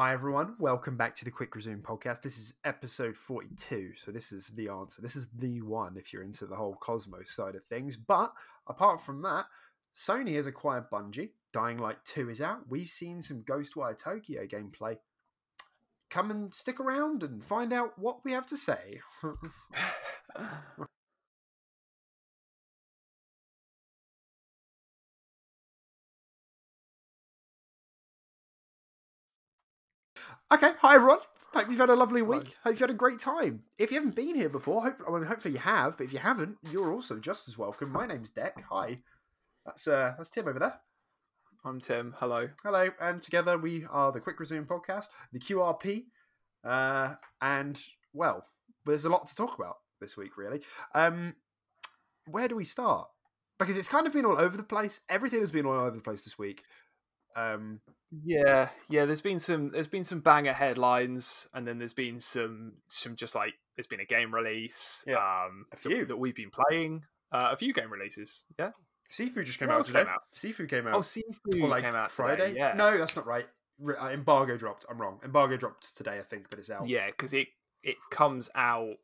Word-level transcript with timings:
Hi, 0.00 0.14
everyone. 0.14 0.54
Welcome 0.58 0.96
back 0.96 1.14
to 1.16 1.26
the 1.26 1.30
Quick 1.30 1.54
Resume 1.54 1.82
podcast. 1.82 2.22
This 2.22 2.38
is 2.38 2.54
episode 2.64 3.14
42. 3.14 3.92
So, 3.96 4.10
this 4.10 4.32
is 4.32 4.46
the 4.48 4.70
answer. 4.70 5.02
This 5.02 5.14
is 5.14 5.28
the 5.36 5.60
one 5.60 5.98
if 5.98 6.10
you're 6.10 6.22
into 6.22 6.46
the 6.46 6.56
whole 6.56 6.74
Cosmos 6.76 7.30
side 7.30 7.54
of 7.54 7.66
things. 7.66 7.98
But 7.98 8.32
apart 8.66 9.02
from 9.02 9.20
that, 9.20 9.44
Sony 9.94 10.36
has 10.36 10.46
acquired 10.46 10.90
Bungie. 10.90 11.32
Dying 11.52 11.76
Light 11.76 12.02
2 12.06 12.30
is 12.30 12.40
out. 12.40 12.60
We've 12.66 12.88
seen 12.88 13.20
some 13.20 13.42
Ghostwire 13.42 13.94
Tokyo 13.94 14.46
gameplay. 14.46 14.96
Come 16.08 16.30
and 16.30 16.54
stick 16.54 16.80
around 16.80 17.22
and 17.22 17.44
find 17.44 17.70
out 17.70 17.98
what 17.98 18.24
we 18.24 18.32
have 18.32 18.46
to 18.46 18.56
say. 18.56 19.02
Okay, 30.52 30.72
hi 30.80 30.96
everyone. 30.96 31.20
Hope 31.54 31.68
you've 31.68 31.78
had 31.78 31.90
a 31.90 31.94
lovely 31.94 32.22
week. 32.22 32.56
Hope 32.64 32.72
you've 32.72 32.80
had 32.80 32.90
a 32.90 32.94
great 32.94 33.20
time. 33.20 33.62
If 33.78 33.92
you 33.92 33.98
haven't 33.98 34.16
been 34.16 34.34
here 34.34 34.48
before, 34.48 34.82
hope 34.82 35.00
I 35.06 35.12
mean, 35.12 35.22
hopefully 35.22 35.54
you 35.54 35.60
have. 35.60 35.96
But 35.96 36.04
if 36.04 36.12
you 36.12 36.18
haven't, 36.18 36.58
you're 36.72 36.92
also 36.92 37.20
just 37.20 37.46
as 37.46 37.56
welcome. 37.56 37.92
My 37.92 38.04
name's 38.04 38.30
Deck. 38.30 38.60
Hi, 38.68 38.98
that's 39.64 39.86
uh, 39.86 40.14
that's 40.16 40.28
Tim 40.28 40.48
over 40.48 40.58
there. 40.58 40.74
I'm 41.64 41.78
Tim. 41.78 42.16
Hello. 42.18 42.48
Hello, 42.64 42.90
and 43.00 43.22
together 43.22 43.58
we 43.58 43.86
are 43.92 44.10
the 44.10 44.18
Quick 44.18 44.40
Resume 44.40 44.66
podcast, 44.66 45.06
the 45.32 45.38
QRP, 45.38 46.06
uh, 46.64 47.14
and 47.40 47.80
well, 48.12 48.44
there's 48.84 49.04
a 49.04 49.08
lot 49.08 49.28
to 49.28 49.36
talk 49.36 49.56
about 49.56 49.76
this 50.00 50.16
week, 50.16 50.36
really. 50.36 50.62
Um, 50.96 51.36
where 52.26 52.48
do 52.48 52.56
we 52.56 52.64
start? 52.64 53.06
Because 53.60 53.76
it's 53.76 53.86
kind 53.86 54.04
of 54.08 54.12
been 54.12 54.26
all 54.26 54.40
over 54.40 54.56
the 54.56 54.64
place. 54.64 54.98
Everything 55.08 55.38
has 55.38 55.52
been 55.52 55.66
all 55.66 55.78
over 55.78 55.94
the 55.94 56.02
place 56.02 56.22
this 56.22 56.36
week. 56.36 56.64
Um, 57.36 57.80
Yeah, 58.24 58.70
yeah. 58.88 59.04
There's 59.04 59.20
been 59.20 59.38
some. 59.38 59.68
There's 59.68 59.86
been 59.86 60.04
some 60.04 60.20
banger 60.20 60.52
headlines, 60.52 61.48
and 61.54 61.66
then 61.66 61.78
there's 61.78 61.92
been 61.92 62.18
some. 62.20 62.72
Some 62.88 63.16
just 63.16 63.34
like 63.34 63.54
there's 63.76 63.86
been 63.86 64.00
a 64.00 64.04
game 64.04 64.34
release. 64.34 65.04
Yeah, 65.06 65.16
um, 65.16 65.66
a 65.72 65.76
few. 65.76 66.04
that, 66.06 66.16
we've 66.16 66.34
been 66.34 66.50
playing. 66.50 67.04
Uh, 67.32 67.50
a 67.52 67.56
few 67.56 67.72
game 67.72 67.90
releases. 67.92 68.44
Yeah. 68.58 68.70
Sifu 69.12 69.44
just 69.44 69.58
came 69.58 69.68
What 69.68 69.74
out 69.74 69.78
else 69.78 69.86
today. 69.88 70.00
came 70.00 70.08
out? 70.08 70.22
Sifu 70.34 70.68
came 70.68 70.86
out. 70.86 70.94
Oh, 70.94 71.00
Sifu 71.00 71.68
like 71.68 71.82
came 71.84 71.94
out 71.94 72.10
Friday. 72.10 72.48
Today. 72.48 72.58
Yeah. 72.58 72.74
No, 72.74 72.96
that's 72.98 73.16
not 73.16 73.26
right. 73.26 73.46
Uh, 73.84 74.08
embargo 74.08 74.56
dropped. 74.56 74.84
I'm 74.90 75.00
wrong. 75.00 75.20
Embargo 75.24 75.56
dropped 75.56 75.96
today, 75.96 76.18
I 76.18 76.22
think, 76.22 76.46
but 76.50 76.58
it's 76.58 76.70
out. 76.70 76.88
Yeah, 76.88 77.06
because 77.06 77.32
it 77.32 77.48
it 77.82 77.96
comes 78.10 78.50
out 78.54 78.96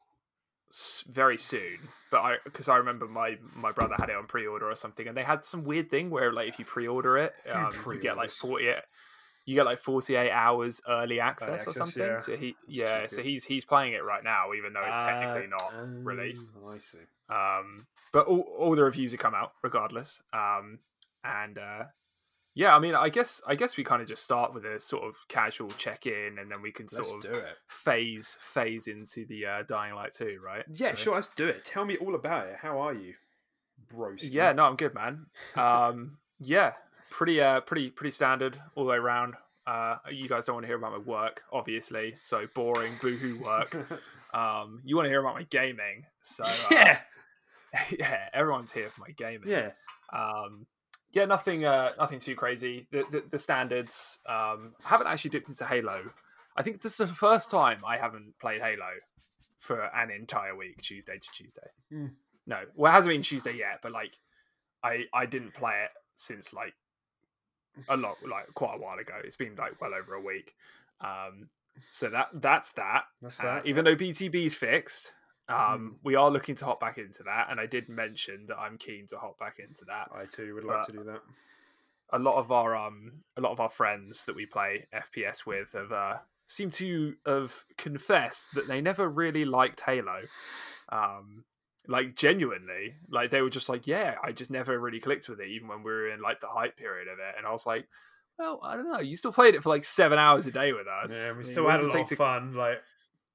very 1.09 1.37
soon. 1.39 1.79
But 2.11 2.21
I 2.21 2.37
because 2.45 2.69
I 2.69 2.77
remember 2.77 3.07
my 3.07 3.37
my 3.55 3.73
brother 3.73 3.95
had 3.99 4.09
it 4.11 4.17
on 4.17 4.27
pre 4.27 4.47
order 4.47 4.71
or 4.71 4.77
something, 4.77 5.07
and 5.09 5.17
they 5.17 5.23
had 5.23 5.45
some 5.45 5.65
weird 5.65 5.91
thing 5.91 6.11
where 6.11 6.33
like 6.33 6.49
if 6.49 6.59
you 6.59 6.65
pre 6.65 6.87
order 6.87 7.17
it, 7.19 7.35
um, 7.53 7.73
you 7.87 8.01
get 8.01 8.17
like 8.17 8.31
pre-orders? 8.31 8.37
forty. 8.39 8.71
You 9.45 9.55
get 9.55 9.65
like 9.65 9.79
forty 9.79 10.17
eight 10.17 10.33
hours 10.33 10.81
early 10.89 11.21
access, 11.21 11.49
or 11.49 11.71
access, 11.71 11.75
something. 11.77 12.03
yeah. 12.03 12.19
So 12.19 12.37
he 12.37 12.57
yeah, 12.67 13.07
so 13.07 13.23
he's 13.23 13.45
he's 13.45 13.65
playing 13.65 13.93
it 13.93 14.03
right 14.05 14.25
now, 14.25 14.53
even 14.57 14.73
though 14.73 14.85
it's 14.85 14.99
technically 14.99 15.45
Uh, 15.45 15.57
not 15.59 15.73
released. 16.05 16.51
oh, 16.65 16.69
I 16.71 16.79
see. 16.79 16.99
Um, 17.31 17.87
but 18.13 18.27
all, 18.27 18.41
all 18.59 18.75
the 18.75 18.83
reviews 18.83 19.13
have 19.13 19.21
come 19.21 19.35
out 19.35 19.53
regardless. 19.63 20.21
Um, 20.33 20.79
and 21.23 21.59
uh, 21.59 21.85
yeah, 22.57 22.75
I 22.75 22.79
mean, 22.81 22.95
I 22.97 23.09
guess 23.11 23.41
I 23.47 23.55
guess 23.55 23.77
we 23.77 23.85
kind 23.85 24.01
of 24.03 24.09
just 24.09 24.25
start 24.25 24.53
with 24.55 24.65
a 24.65 24.81
sort 24.81 25.05
of 25.05 25.15
casual 25.29 25.69
check 25.79 26.07
in, 26.07 26.39
and 26.41 26.51
then 26.51 26.63
we 26.63 26.73
can 26.73 26.87
Let's 26.91 27.09
sort 27.09 27.23
do 27.23 27.29
of 27.29 27.37
it. 27.37 27.57
phase 27.69 28.37
phase 28.41 28.89
into 28.89 29.27
the 29.27 29.47
uh, 29.47 29.63
Dying 29.69 29.95
Light 29.95 30.13
two, 30.13 30.39
right? 30.45 30.65
Yeah, 30.69 30.91
So- 30.93 30.97
sure. 30.97 31.15
Let's 31.17 31.29
do 31.29 31.47
it. 31.47 31.65
Tell 31.65 31.85
me 31.85 31.97
all 31.99 32.15
about 32.15 32.47
it. 32.49 32.57
How 32.61 32.81
are 32.81 32.95
you, 32.95 33.15
bros? 33.91 34.25
Yeah, 34.25 34.53
no, 34.53 34.65
I'm 34.65 34.77
good, 34.77 34.95
man. 34.95 35.27
Um, 35.55 36.17
yeah, 36.41 36.73
pretty 37.11 37.41
uh, 37.41 37.61
pretty 37.61 37.91
pretty 37.91 38.11
standard 38.11 38.59
all 38.75 38.85
the 38.85 38.91
way 38.91 38.97
around. 38.97 39.35
Uh, 39.67 39.97
you 40.11 40.29
guys 40.29 40.47
don't 40.47 40.55
want 40.55 40.63
to 40.65 40.69
hear 40.69 40.77
about 40.77 40.93
my 40.93 40.99
work, 40.99 41.43
obviously. 41.53 42.15
So 42.23 42.47
boring, 42.55 42.93
boohoo 43.01 43.39
work. 43.45 43.77
Um, 44.35 44.83
you 44.85 44.97
want 44.97 45.07
to 45.07 45.09
hear 45.11 45.21
about 45.21 45.35
my 45.37 45.45
gaming. 45.45 46.05
So 46.21 46.45
uh, 46.45 46.49
yeah, 46.71 46.99
yeah, 47.99 48.29
everyone's 48.35 48.71
here 48.71 48.91
for 48.91 49.01
my 49.01 49.11
gaming. 49.17 49.49
yeah. 49.49 49.71
Um, 50.13 50.67
yeah, 51.17 51.25
nothing, 51.25 51.65
uh, 51.65 51.93
nothing 51.99 52.19
too 52.21 52.37
crazy. 52.37 52.87
The 52.93 53.05
the, 53.11 53.23
the 53.31 53.39
standards. 53.39 54.21
Um, 54.29 54.75
I 54.85 54.89
haven't 54.89 55.07
actually 55.07 55.31
dipped 55.31 55.49
into 55.49 55.65
Halo. 55.65 56.03
I 56.57 56.63
think 56.63 56.83
this 56.83 57.01
is 57.01 57.09
the 57.09 57.15
first 57.15 57.51
time 57.51 57.79
I 57.87 57.97
haven't 57.97 58.35
played 58.41 58.61
Halo 58.61 58.91
for 59.59 59.81
an 59.95 60.11
entire 60.11 60.55
week, 60.55 60.77
Tuesday 60.83 61.19
to 61.19 61.29
Tuesday. 61.33 61.71
Hmm. 61.91 62.07
No, 62.47 62.59
well, 62.75 62.93
it 62.93 62.95
hasn't 62.95 63.13
been 63.13 63.23
Tuesday 63.23 63.57
yet, 63.57 63.81
but 63.83 63.93
like, 63.93 64.15
I 64.83 65.05
I 65.13 65.27
didn't 65.27 65.55
play 65.55 65.73
it 65.85 65.91
since 66.17 66.53
like 66.53 66.75
a 67.89 67.97
lot, 67.97 68.17
like 68.29 68.47
quite 68.55 68.75
a 68.77 68.79
while 68.79 68.99
ago. 68.99 69.15
It's 69.25 69.37
been 69.37 69.57
like 69.57 69.81
well 69.81 69.95
over 69.95 70.15
a 70.15 70.21
week. 70.21 70.55
Um, 71.01 71.49
so 71.91 72.09
that 72.11 72.29
that's 72.35 72.73
that. 72.73 73.05
That's 73.23 73.41
Uh, 73.41 73.45
that. 73.45 73.67
even 73.67 73.85
though 73.85 73.97
BTB 73.97 74.47
is 74.47 74.55
fixed, 74.55 75.13
um, 75.49 75.57
Hmm. 75.57 75.89
we 76.03 76.15
are 76.17 76.31
looking 76.31 76.55
to 76.57 76.65
hop 76.65 76.81
back 76.81 76.99
into 76.99 77.23
that, 77.25 77.49
and 77.51 77.61
I 77.61 77.67
did 77.67 77.89
mention 77.89 78.47
that 78.49 78.59
I'm 78.59 78.79
keen 78.79 79.07
to 79.09 79.19
hop 79.19 79.39
back 79.39 79.59
into 79.59 79.85
that. 79.87 80.09
I 80.15 80.25
too 80.27 80.55
would 80.55 80.65
like 80.65 80.87
to 80.87 80.93
do 80.93 81.05
that. 81.05 81.21
A 82.11 82.19
lot 82.19 82.37
of 82.37 82.51
our 82.53 82.75
um, 82.77 83.21
a 83.37 83.41
lot 83.41 83.53
of 83.53 83.61
our 83.61 83.69
friends 83.69 84.27
that 84.27 84.37
we 84.37 84.47
play 84.47 84.87
FPS 84.95 85.45
with 85.47 85.73
have 85.73 85.93
uh, 85.93 86.19
seem 86.47 86.71
to 86.71 87.15
have 87.27 87.65
confessed 87.77 88.55
that 88.55 88.69
they 88.69 88.81
never 88.81 89.09
really 89.09 89.45
liked 89.45 89.81
Halo. 89.81 90.23
Um, 90.89 91.45
like 91.89 92.17
genuinely, 92.17 92.95
like 93.09 93.31
they 93.31 93.43
were 93.43 93.51
just 93.51 93.69
like, 93.69 93.87
yeah, 93.87 94.17
I 94.23 94.33
just 94.33 94.51
never 94.51 94.79
really 94.79 95.01
clicked 95.01 95.29
with 95.29 95.41
it, 95.41 95.49
even 95.49 95.69
when 95.69 95.83
we 95.85 95.91
were 95.93 96.11
in 96.11 96.21
like 96.21 96.41
the 96.41 96.49
hype 96.49 96.77
period 96.77 97.07
of 97.09 97.19
it. 97.19 97.35
And 97.39 97.47
I 97.47 97.53
was 97.53 97.65
like, 97.67 97.87
well, 98.39 98.61
I 98.63 98.75
don't 98.77 98.91
know. 98.91 98.99
You 99.01 99.15
still 99.17 99.33
played 99.33 99.55
it 99.55 99.63
for 99.63 99.69
like 99.71 99.85
seven 99.85 100.19
hours 100.19 100.47
a 100.47 100.51
day 100.51 100.73
with 100.73 100.87
us. 100.89 101.13
Yeah, 101.13 101.31
we 101.33 101.39
mean, 101.39 101.45
still 101.45 101.65
what 101.65 101.73
had 101.73 101.81
a 101.81 101.87
lot 101.87 102.01
of 102.01 102.07
to- 102.09 102.17
fun. 102.17 102.55
Like, 102.55 102.83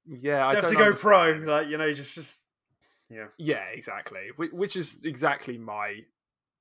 Yeah, 0.06 0.46
I 0.46 0.54
have 0.54 0.68
to 0.68 0.74
don't 0.74 0.78
go 0.90 0.94
pro. 0.94 1.32
Like, 1.32 1.68
you 1.68 1.78
know, 1.78 1.92
just 1.92 2.14
just 2.14 2.40
yeah. 3.08 3.26
Yeah, 3.38 3.64
exactly. 3.72 4.28
Wh- 4.36 4.52
Which 4.54 4.76
is 4.76 5.04
exactly 5.04 5.58
my, 5.58 6.00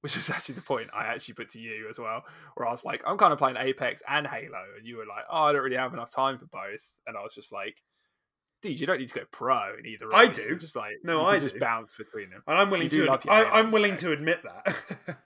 which 0.02 0.18
is 0.18 0.30
actually 0.30 0.56
the 0.56 0.62
point 0.62 0.90
I 0.94 1.06
actually 1.08 1.36
put 1.36 1.50
to 1.50 1.60
you 1.60 1.88
as 1.90 1.98
well, 1.98 2.24
where 2.56 2.68
I 2.68 2.72
was 2.72 2.84
like, 2.84 3.04
I'm 3.06 3.18
kind 3.18 3.32
of 3.34 3.40
playing 3.40 3.58
Apex 3.58 4.04
and 4.08 4.28
Halo, 4.28 4.64
and 4.78 4.86
you 4.86 4.98
were 4.98 5.06
like, 5.06 5.24
oh, 5.32 5.44
I 5.44 5.54
don't 5.54 5.62
really 5.62 5.78
have 5.78 5.94
enough 5.94 6.12
time 6.14 6.38
for 6.38 6.46
both, 6.48 6.84
and 7.08 7.16
I 7.18 7.22
was 7.22 7.34
just 7.34 7.52
like, 7.54 7.82
dude, 8.62 8.80
you 8.80 8.86
don't 8.86 9.00
need 9.00 9.08
to 9.08 9.16
go 9.20 9.26
pro 9.32 9.76
in 9.80 9.86
either. 9.86 10.14
I 10.14 10.26
one. 10.26 10.28
You 10.28 10.34
do. 10.34 10.56
Just 10.58 10.76
like 10.76 10.94
No, 11.04 11.14
you 11.14 11.26
can 11.26 11.36
I 11.36 11.40
just 11.40 11.60
bounce 11.60 11.94
between 11.96 12.30
them. 12.30 12.44
And 12.48 12.58
I'm 12.58 12.70
willing 12.70 12.90
You 12.92 13.06
to. 13.06 13.06
love 13.06 13.26
your 13.26 13.34
I, 13.34 13.44
I'm 13.60 13.72
willing 13.72 13.96
to 13.98 14.12
admit 14.12 14.42
that. 14.44 14.76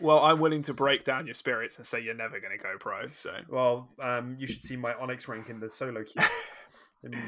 Well, 0.00 0.20
I'm 0.20 0.38
willing 0.38 0.62
to 0.62 0.74
break 0.74 1.04
down 1.04 1.26
your 1.26 1.34
spirits 1.34 1.76
and 1.78 1.86
say 1.86 2.00
you're 2.00 2.14
never 2.14 2.38
going 2.40 2.56
to 2.56 2.62
go 2.62 2.74
pro. 2.78 3.08
So 3.12 3.32
well, 3.48 3.88
um, 4.00 4.36
you 4.38 4.46
should 4.46 4.60
see 4.62 4.76
my 4.76 4.94
Onyx 4.94 5.28
rank 5.28 5.48
in 5.50 5.60
the 5.60 5.68
solo 5.70 6.04
queue. 6.04 6.22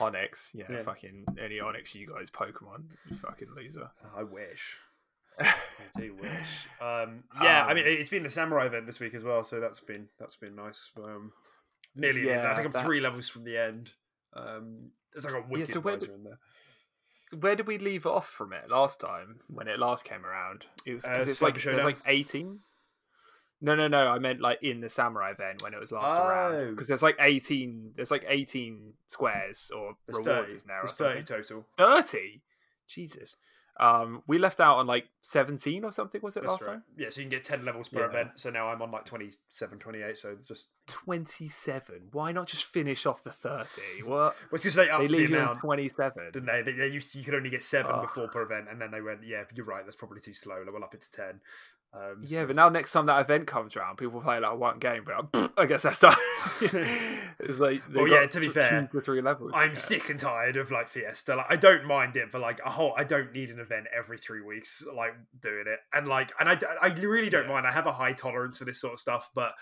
Onyx, 0.00 0.52
yeah, 0.54 0.64
Yeah. 0.70 0.82
fucking 0.82 1.24
any 1.40 1.60
Onyx 1.60 1.94
you 1.94 2.06
guys 2.06 2.30
Pokemon, 2.30 2.84
you 3.08 3.16
fucking 3.16 3.48
loser. 3.56 3.90
I 4.16 4.22
wish. 4.24 4.78
I 5.40 5.54
do 5.96 6.14
wish. 6.14 6.66
Um, 6.80 7.24
yeah, 7.42 7.64
I 7.64 7.74
mean, 7.74 7.84
Um, 7.84 7.90
it's 7.92 8.10
been 8.10 8.22
the 8.24 8.30
samurai 8.30 8.66
event 8.66 8.86
this 8.86 9.00
week 9.00 9.14
as 9.14 9.22
well, 9.22 9.44
so 9.44 9.60
that's 9.60 9.80
been 9.80 10.08
that's 10.18 10.36
been 10.36 10.54
nice. 10.56 10.90
Um, 10.96 11.32
nearly, 11.94 12.30
end. 12.30 12.40
I 12.46 12.54
think 12.54 12.66
I'm 12.66 12.72
that- 12.72 12.84
three 12.84 13.00
levels 13.00 13.28
from 13.28 13.44
the 13.44 13.56
end. 13.56 13.92
Um, 14.34 14.90
there's 15.12 15.24
like 15.24 15.34
a 15.34 15.44
wicked 15.48 15.70
so 15.70 15.80
where 15.80 15.94
in 15.96 16.24
there. 16.24 16.38
Where 17.38 17.54
did 17.54 17.66
we 17.66 17.78
leave 17.78 18.06
off 18.06 18.28
from 18.28 18.52
it 18.52 18.68
last 18.68 18.98
time 19.00 19.40
when 19.48 19.68
it 19.68 19.78
last 19.78 20.04
came 20.04 20.26
around? 20.26 20.66
It 20.84 20.94
was 20.94 21.04
Uh, 21.04 21.10
because 21.12 21.28
it's 21.28 21.40
Cyber 21.40 21.44
like 21.44 21.62
there's 21.62 21.84
like 21.84 21.98
eighteen. 22.06 22.60
No, 23.62 23.74
no, 23.76 23.88
no. 23.88 24.08
I 24.08 24.18
meant 24.18 24.40
like 24.40 24.62
in 24.62 24.80
the 24.80 24.88
samurai 24.88 25.32
event 25.32 25.62
when 25.62 25.74
it 25.74 25.78
was 25.80 25.92
last 25.92 26.16
around 26.16 26.54
Oh. 26.54 26.70
because 26.70 26.88
there's 26.88 27.02
like 27.02 27.16
eighteen. 27.20 27.92
There's 27.94 28.10
like 28.10 28.24
eighteen 28.26 28.94
squares 29.06 29.70
or 29.74 29.96
There's 30.06 30.18
rewards 30.26 30.52
30. 30.52 30.56
is 30.56 30.66
now. 30.66 30.80
There's 30.82 30.92
30 30.96 31.22
total. 31.24 31.66
Thirty. 31.76 32.40
Jesus. 32.88 33.36
Um, 33.80 34.22
we 34.26 34.38
left 34.38 34.60
out 34.60 34.76
on 34.76 34.86
like 34.86 35.08
seventeen 35.22 35.84
or 35.84 35.92
something. 35.92 36.20
Was 36.22 36.36
it 36.36 36.42
That's 36.42 36.50
last 36.52 36.62
right. 36.66 36.72
time? 36.74 36.82
Yeah, 36.98 37.08
so 37.08 37.20
you 37.20 37.24
can 37.24 37.30
get 37.30 37.44
10 37.44 37.64
levels 37.64 37.88
per 37.88 38.00
Yeah. 38.00 38.08
event. 38.08 38.30
So 38.34 38.50
now 38.50 38.68
I'm 38.68 38.82
on 38.82 38.90
like 38.90 39.06
27, 39.06 39.78
28. 39.78 40.18
So 40.18 40.36
just. 40.46 40.68
Twenty-seven. 40.86 42.08
Why 42.12 42.32
not 42.32 42.46
just 42.46 42.64
finish 42.64 43.06
off 43.06 43.22
the 43.22 43.32
thirty? 43.32 43.80
What? 44.04 44.08
Well, 44.10 44.34
it's 44.52 44.62
because 44.64 44.74
they 44.74 44.84
They 44.86 44.90
upped 44.90 45.08
the 45.08 45.16
leave 45.16 45.30
you 45.30 45.38
on 45.38 45.54
twenty-seven. 45.56 46.30
Didn't 46.32 46.46
they? 46.46 46.62
They, 46.62 46.72
they 46.72 46.88
used 46.88 47.12
to, 47.12 47.18
you 47.18 47.24
could 47.24 47.34
only 47.34 47.50
get 47.50 47.62
seven 47.62 48.00
before 48.00 48.28
per 48.28 48.42
event, 48.42 48.66
and 48.70 48.80
then 48.80 48.90
they 48.90 49.00
went, 49.00 49.20
"Yeah, 49.24 49.44
you're 49.54 49.66
right. 49.66 49.84
That's 49.84 49.96
probably 49.96 50.20
too 50.20 50.34
slow. 50.34 50.62
We'll 50.70 50.84
up 50.84 50.94
it 50.94 51.00
to 51.02 51.10
10. 51.10 51.40
Um, 51.92 52.22
Yeah, 52.22 52.42
so- 52.42 52.46
but 52.48 52.56
now 52.56 52.68
next 52.68 52.92
time 52.92 53.06
that 53.06 53.20
event 53.20 53.46
comes 53.46 53.76
around, 53.76 53.96
people 53.96 54.20
play 54.20 54.38
like 54.38 54.56
one 54.58 54.78
game, 54.78 55.04
but 55.04 55.34
like, 55.34 55.50
I 55.56 55.66
guess 55.66 55.82
that's 55.82 55.98
done. 55.98 56.14
it's 57.40 57.58
like 57.58 57.82
Well, 57.92 58.08
yeah, 58.08 58.26
to 58.26 58.40
be 58.40 58.48
fair, 58.48 58.88
two 58.90 58.98
or 58.98 59.00
three 59.00 59.20
levels. 59.20 59.52
I'm 59.54 59.70
yeah. 59.70 59.74
sick 59.74 60.08
and 60.10 60.18
tired 60.20 60.56
of 60.56 60.70
like 60.70 60.88
Fiesta. 60.88 61.36
Like 61.36 61.46
I 61.50 61.56
don't 61.56 61.84
mind 61.86 62.16
it, 62.16 62.30
but 62.30 62.40
like 62.40 62.60
a 62.64 62.70
whole, 62.70 62.94
I 62.96 63.04
don't 63.04 63.32
need 63.32 63.50
an 63.50 63.58
event 63.58 63.86
every 63.96 64.18
three 64.18 64.40
weeks, 64.42 64.84
like 64.94 65.14
doing 65.40 65.64
it. 65.66 65.80
And 65.92 66.06
like, 66.08 66.32
and 66.38 66.48
I, 66.48 66.58
I 66.80 66.88
really 66.88 67.30
don't 67.30 67.44
Yeah. 67.44 67.52
mind. 67.54 67.66
I 67.66 67.72
have 67.72 67.86
a 67.86 67.92
high 67.92 68.12
tolerance 68.12 68.58
for 68.58 68.64
this 68.64 68.80
sort 68.80 68.94
of 68.94 69.00
stuff, 69.00 69.30
but 69.34 69.52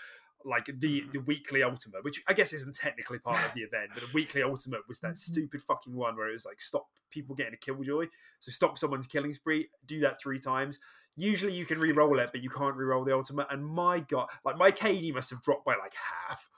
like 0.45 0.69
the 0.79 1.03
the 1.11 1.19
weekly 1.19 1.63
ultimate, 1.63 2.03
which 2.03 2.21
I 2.27 2.33
guess 2.33 2.53
isn't 2.53 2.75
technically 2.75 3.19
part 3.19 3.43
of 3.45 3.53
the 3.55 3.61
event, 3.61 3.91
but 3.93 4.03
the 4.03 4.09
weekly 4.13 4.43
ultimate 4.43 4.81
was 4.87 4.99
that 5.01 5.17
stupid 5.17 5.61
fucking 5.67 5.95
one 5.95 6.15
where 6.15 6.29
it 6.29 6.33
was 6.33 6.45
like 6.45 6.61
stop 6.61 6.87
people 7.11 7.35
getting 7.35 7.55
a 7.55 7.57
killjoy. 7.57 8.05
So 8.39 8.51
stop 8.51 8.77
someone's 8.77 9.07
killing 9.07 9.33
spree. 9.33 9.69
Do 9.85 9.99
that 10.01 10.21
three 10.21 10.39
times. 10.39 10.79
Usually 11.19 11.53
you 11.53 11.65
can 11.65 11.79
re-roll 11.79 12.19
it, 12.19 12.29
but 12.31 12.41
you 12.41 12.49
can't 12.49 12.75
re-roll 12.75 13.03
the 13.03 13.13
ultimate. 13.13 13.47
And 13.51 13.65
my 13.65 13.99
god, 13.99 14.29
like 14.45 14.57
my 14.57 14.71
KD 14.71 15.13
must 15.13 15.29
have 15.31 15.41
dropped 15.41 15.65
by 15.65 15.75
like 15.75 15.93
half 16.27 16.49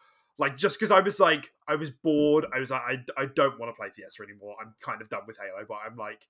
like 0.41 0.57
just 0.57 0.79
because 0.79 0.91
I 0.91 0.99
was 0.99 1.19
like 1.19 1.53
I 1.67 1.75
was 1.75 1.91
bored. 1.91 2.45
I 2.53 2.59
was 2.59 2.71
like 2.71 2.81
I, 2.81 3.21
I 3.21 3.25
don't 3.27 3.59
want 3.59 3.71
to 3.71 3.79
play 3.79 3.89
Fiesta 3.89 4.23
anymore. 4.23 4.55
I'm 4.59 4.73
kind 4.81 5.01
of 5.01 5.07
done 5.07 5.21
with 5.27 5.37
Halo, 5.37 5.65
but 5.67 5.77
I'm 5.85 5.95
like 5.95 6.27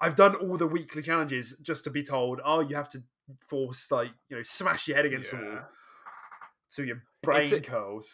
I've 0.00 0.16
done 0.16 0.34
all 0.34 0.56
the 0.56 0.66
weekly 0.66 1.00
challenges 1.00 1.56
just 1.62 1.84
to 1.84 1.90
be 1.90 2.02
told, 2.02 2.40
oh, 2.44 2.60
you 2.60 2.76
have 2.76 2.90
to 2.90 3.02
force 3.48 3.90
like 3.90 4.10
you 4.28 4.36
know 4.36 4.42
smash 4.42 4.86
your 4.86 4.96
head 4.96 5.06
against 5.06 5.30
the 5.30 5.38
wall 5.38 5.60
so 6.68 6.82
your 6.82 7.02
brain 7.22 7.42
It's 7.42 7.52
a- 7.52 7.60
curls. 7.60 8.12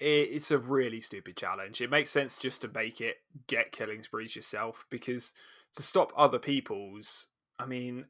It's 0.00 0.50
a 0.50 0.58
really 0.58 1.00
stupid 1.00 1.36
challenge. 1.36 1.80
It 1.80 1.88
makes 1.88 2.10
sense 2.10 2.36
just 2.36 2.62
to 2.62 2.68
make 2.68 3.00
it 3.00 3.16
get 3.46 3.70
killing 3.70 4.02
sprees 4.02 4.34
yourself 4.34 4.84
because 4.90 5.32
to 5.74 5.82
stop 5.82 6.12
other 6.16 6.38
people's, 6.38 7.28
I 7.58 7.66
mean, 7.66 8.06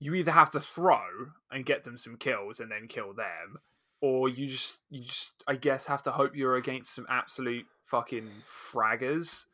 you 0.00 0.14
either 0.14 0.32
have 0.32 0.50
to 0.50 0.60
throw 0.60 1.00
and 1.50 1.64
get 1.66 1.84
them 1.84 1.96
some 1.98 2.16
kills 2.16 2.60
and 2.60 2.70
then 2.70 2.86
kill 2.88 3.12
them, 3.14 3.58
or 4.00 4.28
you 4.28 4.46
just 4.46 4.78
you 4.90 5.02
just 5.02 5.32
I 5.46 5.56
guess 5.56 5.86
have 5.86 6.02
to 6.04 6.12
hope 6.12 6.36
you're 6.36 6.56
against 6.56 6.94
some 6.94 7.06
absolute 7.08 7.66
fucking 7.84 8.28
fraggers 8.72 9.46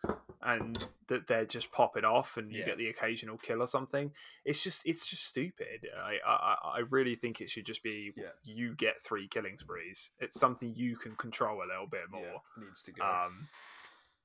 and 0.43 0.87
that 1.06 1.26
they're 1.29 1.44
just 1.46 1.70
popping 1.70 2.05
off 2.05 2.37
and 2.37 2.52
you 2.52 2.58
Yeah. 2.58 2.67
get 2.67 2.79
the 2.79 2.88
occasional 2.88 3.38
kill 3.38 3.62
or 3.62 3.67
something. 3.67 4.12
It's 4.44 4.62
just 4.62 4.82
it's 4.87 5.06
just 5.08 5.25
stupid. 5.25 5.87
I 5.96 6.19
I, 6.26 6.56
I 6.76 6.79
really 6.91 7.14
think 7.14 7.41
it 7.41 7.49
should 7.49 7.64
just 7.64 7.82
be 7.82 8.12
Yeah. 8.17 8.32
you 8.43 8.75
get 8.75 9.00
three 9.00 9.29
killing 9.29 9.56
sprees. 9.56 10.11
It's 10.19 10.38
something 10.38 10.75
you 10.75 10.96
can 10.96 11.14
control 11.17 11.62
a 11.62 11.69
little 11.69 11.87
bit 11.87 12.11
more. 12.11 12.43
needs 12.58 12.82
to 12.82 12.93
go. 12.93 13.02
Um, 13.05 13.49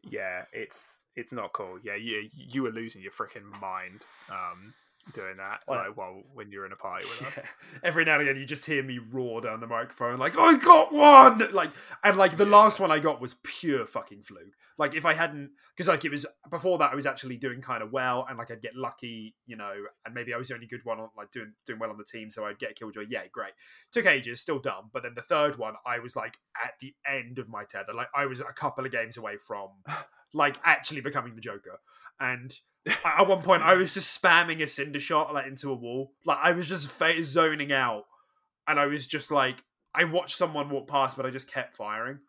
yeah, 0.03 0.45
it's 0.53 1.03
it's 1.15 1.31
not 1.33 1.53
cool. 1.53 1.79
Yeah, 1.83 1.95
you 1.95 2.29
you 2.33 2.63
were 2.63 2.71
losing 2.71 3.01
your 3.01 3.11
freaking 3.11 3.59
mind 3.61 4.01
um, 4.29 4.73
doing 5.13 5.35
that. 5.37 5.63
Well, 5.67 5.79
like, 5.87 5.97
well, 5.97 6.21
when 6.33 6.51
you're 6.51 6.65
in 6.65 6.71
a 6.71 6.75
party 6.75 7.05
with 7.05 7.27
us. 7.27 7.37
Yeah. 7.37 7.79
Every 7.83 8.05
now 8.05 8.13
and 8.19 8.23
again, 8.23 8.39
you 8.39 8.45
just 8.45 8.65
hear 8.65 8.83
me 8.83 8.99
roar 8.99 9.41
down 9.41 9.59
the 9.59 9.67
microphone, 9.67 10.19
like 10.19 10.37
"I 10.37 10.57
got 10.57 10.93
one!" 10.93 11.51
Like, 11.53 11.71
and 12.03 12.17
like 12.17 12.37
the 12.37 12.45
Yeah. 12.45 12.51
last 12.51 12.79
one 12.79 12.91
I 12.91 12.99
got 12.99 13.21
was 13.21 13.35
pure 13.43 13.85
fucking 13.85 14.23
fluke. 14.23 14.53
Like, 14.77 14.95
if 14.95 15.05
I 15.05 15.13
hadn't, 15.13 15.51
because 15.75 15.87
like 15.87 16.05
it 16.05 16.11
was 16.11 16.25
before 16.49 16.77
that, 16.77 16.91
I 16.91 16.95
was 16.95 17.05
actually 17.05 17.37
doing 17.37 17.61
kind 17.61 17.83
of 17.83 17.91
well, 17.91 18.25
and 18.29 18.37
like 18.37 18.51
I'd 18.51 18.61
get 18.61 18.75
lucky, 18.75 19.35
you 19.45 19.55
know, 19.55 19.73
and 20.05 20.13
maybe 20.13 20.33
I 20.33 20.37
was 20.37 20.47
the 20.47 20.53
only 20.55 20.67
good 20.67 20.85
one 20.85 20.99
on 20.99 21.09
like 21.17 21.31
doing 21.31 21.53
doing 21.65 21.79
well 21.79 21.89
on 21.89 21.97
the 21.97 22.03
team, 22.05 22.31
so 22.31 22.45
I'd 22.45 22.59
get 22.59 22.71
a 22.71 22.73
killjoy. 22.73 23.05
Yeah, 23.09 23.23
great. 23.31 23.53
Took 23.91 24.05
ages, 24.05 24.41
still 24.41 24.59
dumb. 24.59 24.89
But 24.93 25.03
then 25.03 25.13
the 25.15 25.21
third 25.21 25.57
one, 25.57 25.75
I 25.85 25.99
was 25.99 26.15
like 26.15 26.37
at 26.63 26.73
the 26.81 26.93
end 27.07 27.39
of 27.39 27.49
my 27.49 27.63
tether. 27.63 27.93
Like 27.93 28.09
I 28.15 28.25
was 28.25 28.39
a 28.39 28.45
couple 28.45 28.85
of 28.85 28.91
games 28.91 29.17
away 29.17 29.37
from 29.37 29.69
like 30.33 30.57
actually 30.63 31.01
becoming 31.01 31.35
the 31.35 31.41
Joker, 31.41 31.79
and 32.19 32.53
at 33.05 33.27
one 33.27 33.41
point 33.41 33.63
I 33.63 33.75
was 33.75 33.93
just 33.93 34.21
spamming 34.21 34.61
a 34.61 34.67
cinder 34.69 34.99
shot 34.99 35.33
like 35.33 35.47
into 35.47 35.71
a 35.71 35.75
wall. 35.75 36.13
Like 36.25 36.39
I 36.41 36.51
was 36.51 36.67
just 36.69 36.89
fa- 36.89 37.23
zoning 37.23 37.71
out, 37.71 38.05
and 38.67 38.79
I 38.79 38.85
was 38.87 39.05
just 39.07 39.31
like 39.31 39.63
I 39.93 40.03
watched 40.05 40.37
someone 40.37 40.69
walk 40.69 40.87
past, 40.87 41.17
but 41.17 41.25
I 41.25 41.29
just 41.29 41.51
kept 41.51 41.75
firing. 41.75 42.19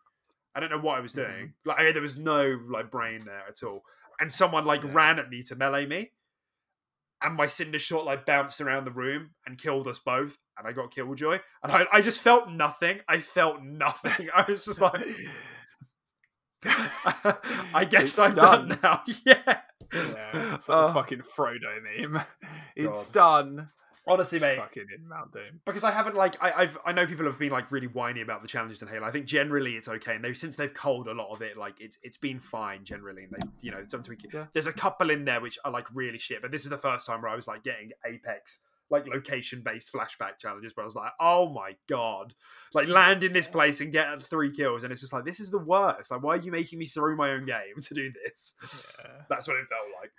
I 0.53 0.59
don't 0.59 0.69
know 0.69 0.79
what 0.79 0.97
I 0.97 1.01
was 1.01 1.13
doing. 1.13 1.27
Mhm. 1.29 1.53
Like 1.65 1.93
there 1.93 2.01
was 2.01 2.17
no 2.17 2.59
like 2.69 2.91
brain 2.91 3.21
there 3.25 3.43
at 3.47 3.63
all. 3.63 3.83
And 4.19 4.31
someone 4.33 4.65
like 4.65 4.83
Yeah. 4.83 4.91
ran 4.93 5.19
at 5.19 5.29
me 5.29 5.41
to 5.43 5.55
melee 5.55 5.85
me, 5.85 6.11
and 7.23 7.35
my 7.35 7.47
cinder 7.47 7.79
shot 7.79 8.05
like 8.05 8.25
bounced 8.25 8.59
around 8.61 8.85
the 8.85 8.91
room 8.91 9.31
and 9.45 9.57
killed 9.57 9.87
us 9.87 9.99
both. 9.99 10.37
And 10.57 10.67
I 10.67 10.73
got 10.73 10.93
killjoy, 10.93 11.39
and 11.63 11.71
I, 11.71 11.85
I 11.91 12.01
just 12.01 12.21
felt 12.21 12.49
nothing. 12.49 12.99
I 13.07 13.19
felt 13.19 13.63
nothing. 13.63 14.29
I 14.35 14.43
was 14.47 14.65
just 14.65 14.81
like. 14.81 15.05
I 17.73 17.85
guess 17.89 18.03
It's 18.03 18.19
I'm 18.19 18.35
done. 18.35 18.69
done 18.69 18.79
now. 18.83 19.01
yeah. 19.25 19.41
Yeah, 19.93 20.55
it's 20.55 20.69
like 20.69 20.77
Oh. 20.77 20.87
the 20.87 20.93
fucking 20.93 21.19
Frodo 21.19 21.81
meme. 21.83 22.21
It's 22.75 23.07
God. 23.07 23.13
done. 23.47 23.69
Honestly, 24.07 24.39
mate, 24.39 24.57
Fucking 24.57 24.85
in 24.97 25.07
Mount 25.07 25.31
Doom. 25.31 25.59
because 25.63 25.83
I 25.83 25.91
haven't 25.91 26.15
like 26.15 26.41
I, 26.43 26.51
I've 26.63 26.77
I 26.85 26.91
know 26.91 27.05
people 27.05 27.25
have 27.25 27.37
been 27.37 27.51
like 27.51 27.71
really 27.71 27.85
whiny 27.87 28.21
about 28.21 28.41
the 28.41 28.47
challenges 28.47 28.81
in 28.81 28.87
Halo. 28.87 29.05
I 29.05 29.11
think 29.11 29.27
generally 29.27 29.75
it's 29.75 29.87
okay, 29.87 30.15
and 30.15 30.23
they 30.25 30.33
since 30.33 30.55
they've 30.55 30.73
culled 30.73 31.07
a 31.07 31.13
lot 31.13 31.31
of 31.31 31.41
it, 31.43 31.55
like 31.55 31.75
it's 31.79 31.97
it's 32.01 32.17
been 32.17 32.39
fine 32.39 32.83
generally, 32.83 33.25
and 33.25 33.31
they 33.33 33.47
you 33.61 33.71
know 33.71 33.83
done 33.83 34.01
tweak. 34.01 34.25
Yeah. 34.33 34.45
There's 34.53 34.65
a 34.65 34.73
couple 34.73 35.11
in 35.11 35.25
there 35.25 35.39
which 35.39 35.59
are 35.65 35.71
like 35.71 35.87
really 35.93 36.17
shit, 36.17 36.41
but 36.41 36.51
this 36.51 36.63
is 36.63 36.69
the 36.69 36.79
first 36.79 37.05
time 37.05 37.21
where 37.21 37.29
I 37.31 37.35
was 37.35 37.47
like 37.47 37.63
getting 37.63 37.91
Apex 38.03 38.61
like 38.91 39.07
location 39.07 39.61
based 39.65 39.91
flashback 39.91 40.37
challenges, 40.39 40.75
where 40.75 40.83
I 40.83 40.85
was 40.85 40.95
like, 40.95 41.13
oh 41.19 41.49
my 41.49 41.75
god, 41.89 42.33
like 42.73 42.87
land 42.87 43.23
in 43.23 43.33
this 43.33 43.47
place 43.47 43.81
and 43.81 43.91
get 43.91 44.21
three 44.21 44.51
kills, 44.53 44.83
and 44.83 44.91
it's 44.91 45.01
just 45.01 45.13
like 45.13 45.25
this 45.25 45.39
is 45.39 45.49
the 45.49 45.57
worst. 45.57 46.11
Like, 46.11 46.21
why 46.21 46.33
are 46.35 46.37
you 46.37 46.51
making 46.51 46.77
me 46.79 46.85
through 46.85 47.15
my 47.15 47.31
own 47.31 47.45
game 47.45 47.75
to 47.83 47.93
do 47.93 48.11
this? 48.23 48.53
Yeah, 49.03 49.11
That's 49.29 49.47
what 49.47 49.57
it 49.57 49.67
felt 49.69 49.87
like. 50.01 50.11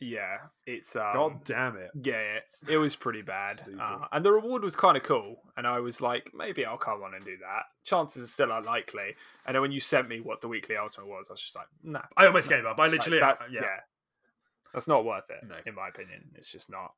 yeah 0.00 0.36
it's 0.66 0.96
um, 0.96 1.12
God 1.14 1.44
damn 1.44 1.76
it. 1.76 1.90
Yeah, 2.04 2.38
it 2.68 2.76
was 2.76 2.94
pretty 2.96 3.22
bad. 3.22 3.60
Uh, 3.80 4.06
and 4.12 4.24
the 4.24 4.32
reward 4.32 4.62
was 4.64 4.74
kind 4.76 4.96
of 4.96 5.02
cool. 5.02 5.36
And 5.56 5.66
I 5.66 5.78
was 5.80 6.00
like, 6.00 6.30
maybe 6.34 6.64
I'll 6.66 6.76
come 6.78 7.02
on 7.02 7.14
and 7.14 7.24
do 7.24 7.36
that. 7.40 7.62
Chances 7.84 8.24
are 8.24 8.26
still 8.26 8.50
unlikely. 8.52 9.14
And 9.46 9.54
then 9.54 9.62
when 9.62 9.72
you 9.72 9.80
sent 9.80 10.08
me 10.08 10.20
what 10.20 10.40
the 10.40 10.48
weekly 10.48 10.76
ultimate 10.76 11.06
was, 11.08 11.26
I 11.28 11.32
was 11.34 11.40
just 11.42 11.54
like, 11.56 11.66
nah. 11.82 12.02
I 12.16 12.26
almost 12.26 12.50
No. 12.50 12.56
gave 12.56 12.66
up. 12.66 12.78
I 12.78 12.82
Like, 12.84 12.92
literally, 12.92 13.18
that's, 13.20 13.42
yeah. 13.50 13.60
yeah. 13.62 13.80
That's 14.72 14.88
not 14.88 15.04
worth 15.04 15.30
it, 15.30 15.46
No. 15.46 15.56
in 15.66 15.74
my 15.74 15.88
opinion. 15.88 16.30
It's 16.36 16.50
just 16.50 16.70
not. 16.70 16.92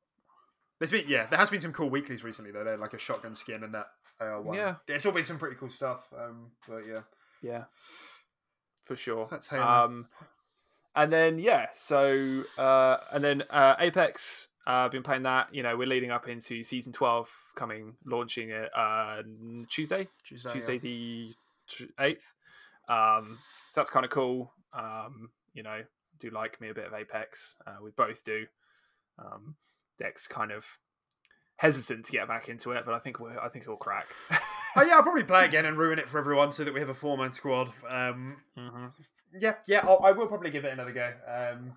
There's 0.79 0.91
been 0.91 1.05
yeah, 1.07 1.25
there 1.27 1.39
has 1.39 1.49
been 1.49 1.61
some 1.61 1.73
cool 1.73 1.89
weeklies 1.89 2.23
recently 2.23 2.51
though. 2.51 2.63
They're 2.63 2.77
like 2.77 2.93
a 2.93 2.99
shotgun 2.99 3.35
skin 3.35 3.63
and 3.63 3.73
that 3.73 3.87
AR 4.19 4.41
one. 4.41 4.57
Yeah. 4.57 4.75
it's 4.87 5.05
all 5.05 5.11
been 5.11 5.25
some 5.25 5.37
pretty 5.37 5.55
cool 5.55 5.69
stuff. 5.69 6.07
Um, 6.17 6.51
but 6.67 6.85
yeah, 6.87 7.01
Yeah, 7.41 7.63
for 8.83 8.95
sure. 8.95 9.27
That's 9.29 9.47
Halo. 9.47 9.63
Um, 9.63 10.07
and 10.95 11.11
then 11.11 11.39
yeah, 11.39 11.67
so 11.73 12.43
uh, 12.57 12.97
and 13.11 13.23
then 13.23 13.43
uh, 13.49 13.75
Apex. 13.79 14.49
Uh, 14.67 14.89
been 14.89 15.03
playing 15.03 15.21
that. 15.21 15.53
You 15.53 15.61
know, 15.61 15.77
we're 15.77 15.87
leading 15.87 16.09
up 16.09 16.27
into 16.27 16.63
season 16.63 16.91
twelve 16.91 17.29
coming, 17.55 17.93
launching 18.03 18.49
it 18.49 18.71
uh, 18.75 19.21
Tuesday, 19.69 20.07
Tuesday, 20.23 20.51
Tuesday 20.51 20.73
yeah. 20.73 20.79
the 20.79 21.35
eighth. 21.99 22.33
Um, 22.89 23.37
so 23.69 23.81
that's 23.81 23.91
kind 23.91 24.05
of 24.05 24.11
cool. 24.11 24.51
Um, 24.73 25.29
you 25.53 25.61
know, 25.61 25.81
do 26.19 26.31
like 26.31 26.59
me 26.61 26.69
a 26.69 26.73
bit 26.73 26.87
of 26.87 26.93
Apex. 26.93 27.57
Uh, 27.67 27.75
we 27.83 27.91
both 27.91 28.23
do. 28.23 28.45
Um, 29.19 29.55
Dex 29.97 30.27
kind 30.27 30.51
of 30.51 30.65
hesitant 31.57 32.05
to 32.05 32.11
get 32.11 32.27
back 32.27 32.49
into 32.49 32.71
it, 32.71 32.83
but 32.85 32.93
I 32.93 32.99
think 32.99 33.17
I 33.21 33.47
think 33.49 33.63
it'll 33.63 33.77
crack. 33.77 34.07
Oh 34.75 34.81
yeah, 34.81 34.95
I'll 34.95 35.03
probably 35.03 35.23
play 35.23 35.45
again 35.49 35.65
and 35.65 35.77
ruin 35.77 35.99
it 35.99 36.09
for 36.09 36.17
everyone 36.19 36.51
so 36.51 36.63
that 36.63 36.73
we 36.73 36.79
have 36.79 36.89
a 36.89 36.93
four 36.93 37.17
man 37.17 37.33
squad. 37.33 37.71
Um, 37.89 38.37
hmm 38.57 38.87
yeah, 39.37 39.55
yeah, 39.67 39.81
I'll, 39.85 39.99
I 40.03 40.11
will 40.11 40.27
probably 40.27 40.49
give 40.49 40.63
it 40.65 40.71
another 40.73 40.93
go. 40.93 41.11
Um, 41.27 41.73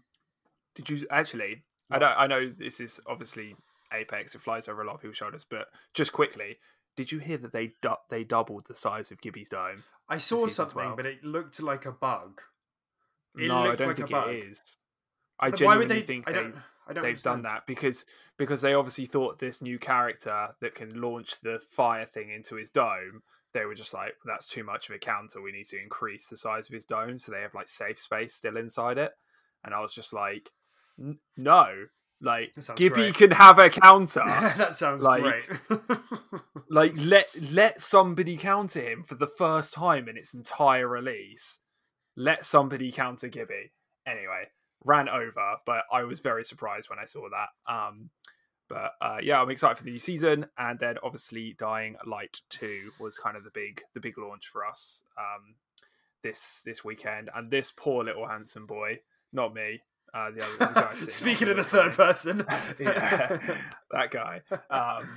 Did 0.75 0.89
you 0.91 1.07
actually? 1.11 1.65
I 1.91 1.95
What? 1.97 2.01
know. 2.01 2.15
I 2.17 2.27
know 2.27 2.53
this 2.57 2.81
is 2.81 3.01
obviously 3.07 3.57
Apex. 3.93 4.35
It 4.35 4.41
flies 4.41 4.69
over 4.69 4.83
a 4.83 4.87
lot 4.87 4.95
of 4.95 5.01
people's 5.01 5.17
shoulders, 5.17 5.45
but 5.49 5.67
just 5.95 6.13
quickly, 6.13 6.57
did 6.97 7.11
you 7.11 7.19
hear 7.19 7.37
that 7.39 7.53
they 7.53 7.73
du- 7.83 7.97
they 8.11 8.23
doubled 8.25 8.67
the 8.69 8.75
size 8.75 9.11
of 9.11 9.21
Gibby's 9.21 9.49
dome? 9.49 9.83
I 10.09 10.19
saw 10.19 10.47
something, 10.47 10.75
12. 10.75 10.97
but 10.97 11.07
it 11.07 11.25
looked 11.25 11.61
like 11.61 11.85
a 11.87 11.93
bug. 11.93 12.41
It 13.37 13.49
no, 13.49 13.57
I 13.59 13.75
don't 13.75 13.89
like 13.89 13.99
a 13.99 14.07
think 14.07 14.11
bug. 14.11 14.31
it 14.31 14.45
is. 14.51 14.77
I 15.41 15.51
But 15.51 15.61
why 15.63 15.77
would 15.77 15.89
genuinely 15.89 16.01
they? 16.01 16.07
think 16.07 16.29
I 16.29 16.33
they 16.33 16.39
don't. 16.39 16.55
I 16.89 16.93
don't. 16.95 17.03
they've 17.03 17.23
done 17.23 17.43
that 17.43 17.67
because 17.67 18.05
because 18.39 18.63
they 18.63 18.75
obviously 18.75 19.07
thought 19.07 19.39
this 19.39 19.61
new 19.63 19.79
character 19.79 20.49
that 20.61 20.75
can 20.75 21.01
launch 21.01 21.41
the 21.41 21.61
fire 21.61 22.07
thing 22.07 22.31
into 22.31 22.55
his 22.57 22.71
dome. 22.71 23.23
They 23.55 23.65
were 23.65 23.75
just 23.75 23.95
like, 23.95 24.13
that's 24.27 24.47
too 24.47 24.63
much 24.63 24.89
of 24.89 24.95
a 24.95 24.99
counter. 24.99 25.41
We 25.41 25.53
need 25.53 25.67
to 25.67 25.81
increase 25.83 26.27
the 26.29 26.37
size 26.37 26.69
of 26.69 26.75
his 26.75 26.85
dome 26.85 27.19
so 27.19 27.33
they 27.33 27.41
have 27.41 27.55
like 27.55 27.69
safe 27.69 27.99
space 27.99 28.35
still 28.35 28.57
inside 28.57 28.99
it. 28.99 29.13
And 29.65 29.75
I 29.75 29.81
was 29.81 29.93
just 29.95 30.13
like, 30.13 30.51
no, 31.37 31.87
like 32.21 32.53
Gibby 32.77 32.95
great. 32.95 33.15
can 33.15 33.31
have 33.33 33.59
a 33.59 33.71
counter. 33.71 34.23
that 34.27 34.75
sounds 34.75 35.03
Like- 35.03 35.23
great. 35.69 35.81
like 36.71 36.93
let 36.97 37.27
let 37.51 37.81
somebody 37.81 38.37
counter 38.37 38.81
him 38.81 39.03
for 39.05 39.15
the 39.15 39.27
first 39.27 39.73
time 39.75 40.09
in 40.09 40.17
its 40.17 40.35
entire 40.35 40.87
release. 40.89 41.61
Let 42.17 42.45
somebody 42.45 42.91
counter 42.93 43.29
Gibby. 43.29 43.73
Anyway, 44.07 44.49
ran 44.89 45.09
over, 45.09 45.57
but 45.67 45.85
I 45.93 46.05
was 46.05 46.21
very 46.21 46.45
surprised 46.45 46.89
when 46.89 46.99
I 46.99 47.05
saw 47.05 47.29
that. 47.29 47.73
Um, 47.73 48.09
but 48.69 48.93
uh, 49.01 49.19
yeah, 49.23 49.41
I'm 49.41 49.51
excited 49.51 49.79
for 49.79 49.85
the 49.85 49.91
new 49.91 50.01
season, 50.01 50.47
and 50.57 50.79
then 50.79 50.97
obviously 51.03 51.55
Dying 51.59 51.97
Light 52.07 52.41
Two 52.49 52.91
was 52.99 53.19
kind 53.19 53.37
of 53.37 53.45
the 53.45 53.51
big 53.51 53.83
the 53.95 54.01
big 54.01 54.19
launch 54.19 54.49
for 54.49 54.67
us 54.67 55.05
um, 55.17 55.55
this 56.23 56.63
this 56.65 56.85
weekend. 56.85 57.31
And 57.35 57.51
this 57.51 57.73
poor 57.75 58.03
little 58.03 58.27
handsome 58.27 58.67
boy, 58.67 59.01
not 59.33 59.55
me, 59.55 59.81
Uh, 60.15 60.31
the 60.31 60.43
other 60.43 60.57
the 60.59 60.81
guy 60.81 60.97
Speaking 60.97 61.49
of 61.49 61.57
the 61.57 61.65
third 61.65 61.93
person, 61.93 62.45
yeah, 62.79 63.39
that 63.91 64.11
guy. 64.11 64.41
Um, 64.71 65.09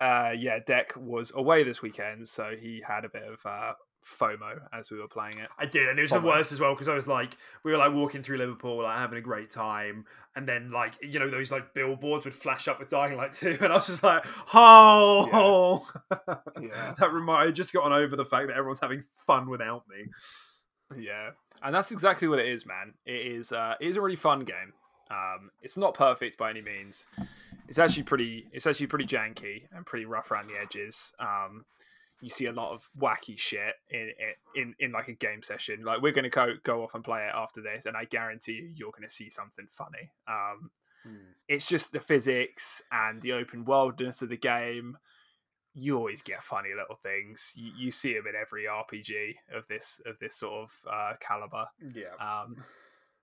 uh, 0.00 0.32
yeah, 0.36 0.58
Deck 0.66 0.94
was 0.96 1.32
away 1.34 1.62
this 1.62 1.80
weekend, 1.80 2.26
so 2.28 2.54
he 2.58 2.82
had 2.86 3.04
a 3.04 3.08
bit 3.08 3.22
of 3.22 3.38
uh, 3.46 3.72
FOMO 4.04 4.60
as 4.72 4.90
we 4.90 4.98
were 4.98 5.08
playing 5.08 5.38
it. 5.38 5.48
I 5.58 5.66
did, 5.66 5.88
and 5.88 5.98
it 5.98 6.02
was 6.02 6.10
the 6.10 6.20
worst 6.20 6.52
as 6.52 6.60
well 6.60 6.74
because 6.74 6.88
I 6.88 6.94
was 6.94 7.06
like, 7.06 7.36
we 7.64 7.72
were 7.72 7.78
like 7.78 7.92
walking 7.92 8.22
through 8.22 8.38
Liverpool, 8.38 8.82
like 8.82 8.96
having 8.96 9.18
a 9.18 9.22
great 9.22 9.50
time, 9.50 10.04
and 10.34 10.48
then 10.48 10.70
like 10.70 10.94
you 11.02 11.18
know 11.18 11.30
those 11.30 11.50
like 11.50 11.74
billboards 11.74 12.24
would 12.24 12.34
flash 12.34 12.68
up 12.68 12.78
with 12.78 12.88
Dying 12.88 13.16
Light 13.16 13.34
two, 13.34 13.56
and 13.60 13.72
I 13.72 13.76
was 13.76 13.86
just 13.86 14.02
like, 14.02 14.24
oh, 14.54 15.86
Yeah. 16.60 16.94
that 16.98 17.12
reminded. 17.12 17.48
I 17.48 17.52
just 17.52 17.72
gotten 17.72 17.92
over 17.92 18.16
the 18.16 18.24
fact 18.24 18.48
that 18.48 18.56
everyone's 18.56 18.80
having 18.80 19.04
fun 19.26 19.48
without 19.48 19.84
me. 19.88 20.06
Yeah, 21.00 21.30
and 21.62 21.74
that's 21.74 21.92
exactly 21.92 22.28
what 22.28 22.38
it 22.38 22.46
is, 22.46 22.66
man. 22.66 22.94
It 23.06 23.26
is. 23.26 23.52
Uh, 23.52 23.74
it 23.80 23.88
is 23.88 23.96
a 23.96 24.00
really 24.00 24.16
fun 24.16 24.40
game. 24.40 24.72
Um, 25.10 25.50
it's 25.60 25.76
not 25.76 25.94
perfect 25.94 26.38
by 26.38 26.50
any 26.50 26.62
means. 26.62 27.06
It's 27.68 27.78
actually 27.78 28.02
pretty. 28.02 28.46
It's 28.52 28.66
actually 28.66 28.88
pretty 28.88 29.06
janky 29.06 29.62
and 29.72 29.86
pretty 29.86 30.04
rough 30.04 30.30
around 30.30 30.48
the 30.48 30.60
edges. 30.60 31.12
Um, 31.20 31.64
you 32.22 32.30
see 32.30 32.46
a 32.46 32.52
lot 32.52 32.72
of 32.72 32.88
wacky 32.98 33.36
shit 33.38 33.74
in 33.90 34.12
in 34.54 34.74
in 34.78 34.92
like 34.92 35.08
a 35.08 35.12
game 35.12 35.42
session. 35.42 35.82
Like 35.84 36.00
we're 36.00 36.12
going 36.12 36.24
to 36.24 36.30
go 36.30 36.54
go 36.62 36.82
off 36.84 36.94
and 36.94 37.04
play 37.04 37.26
it 37.26 37.34
after 37.34 37.60
this, 37.60 37.84
and 37.84 37.96
I 37.96 38.04
guarantee 38.04 38.52
you, 38.52 38.72
you're 38.74 38.92
going 38.92 39.06
to 39.06 39.12
see 39.12 39.28
something 39.28 39.66
funny. 39.70 40.10
Um, 40.28 40.70
it's 41.48 41.66
just 41.66 41.92
the 41.92 41.98
physics 42.00 42.80
and 42.92 43.20
the 43.20 43.32
open 43.32 43.64
worldness 43.64 44.22
of 44.22 44.28
the 44.28 44.36
game. 44.36 44.96
You 45.74 45.96
always 45.96 46.22
get 46.22 46.44
funny 46.44 46.68
little 46.78 46.96
things. 47.02 47.52
You, 47.56 47.72
you 47.76 47.90
see 47.90 48.14
them 48.14 48.26
in 48.28 48.34
every 48.40 48.64
RPG 48.64 49.34
of 49.52 49.66
this 49.66 50.00
of 50.06 50.18
this 50.20 50.36
sort 50.36 50.52
of 50.62 50.70
uh, 50.88 51.12
caliber. 51.20 51.64
Yeah, 51.94 52.14
Um, 52.20 52.56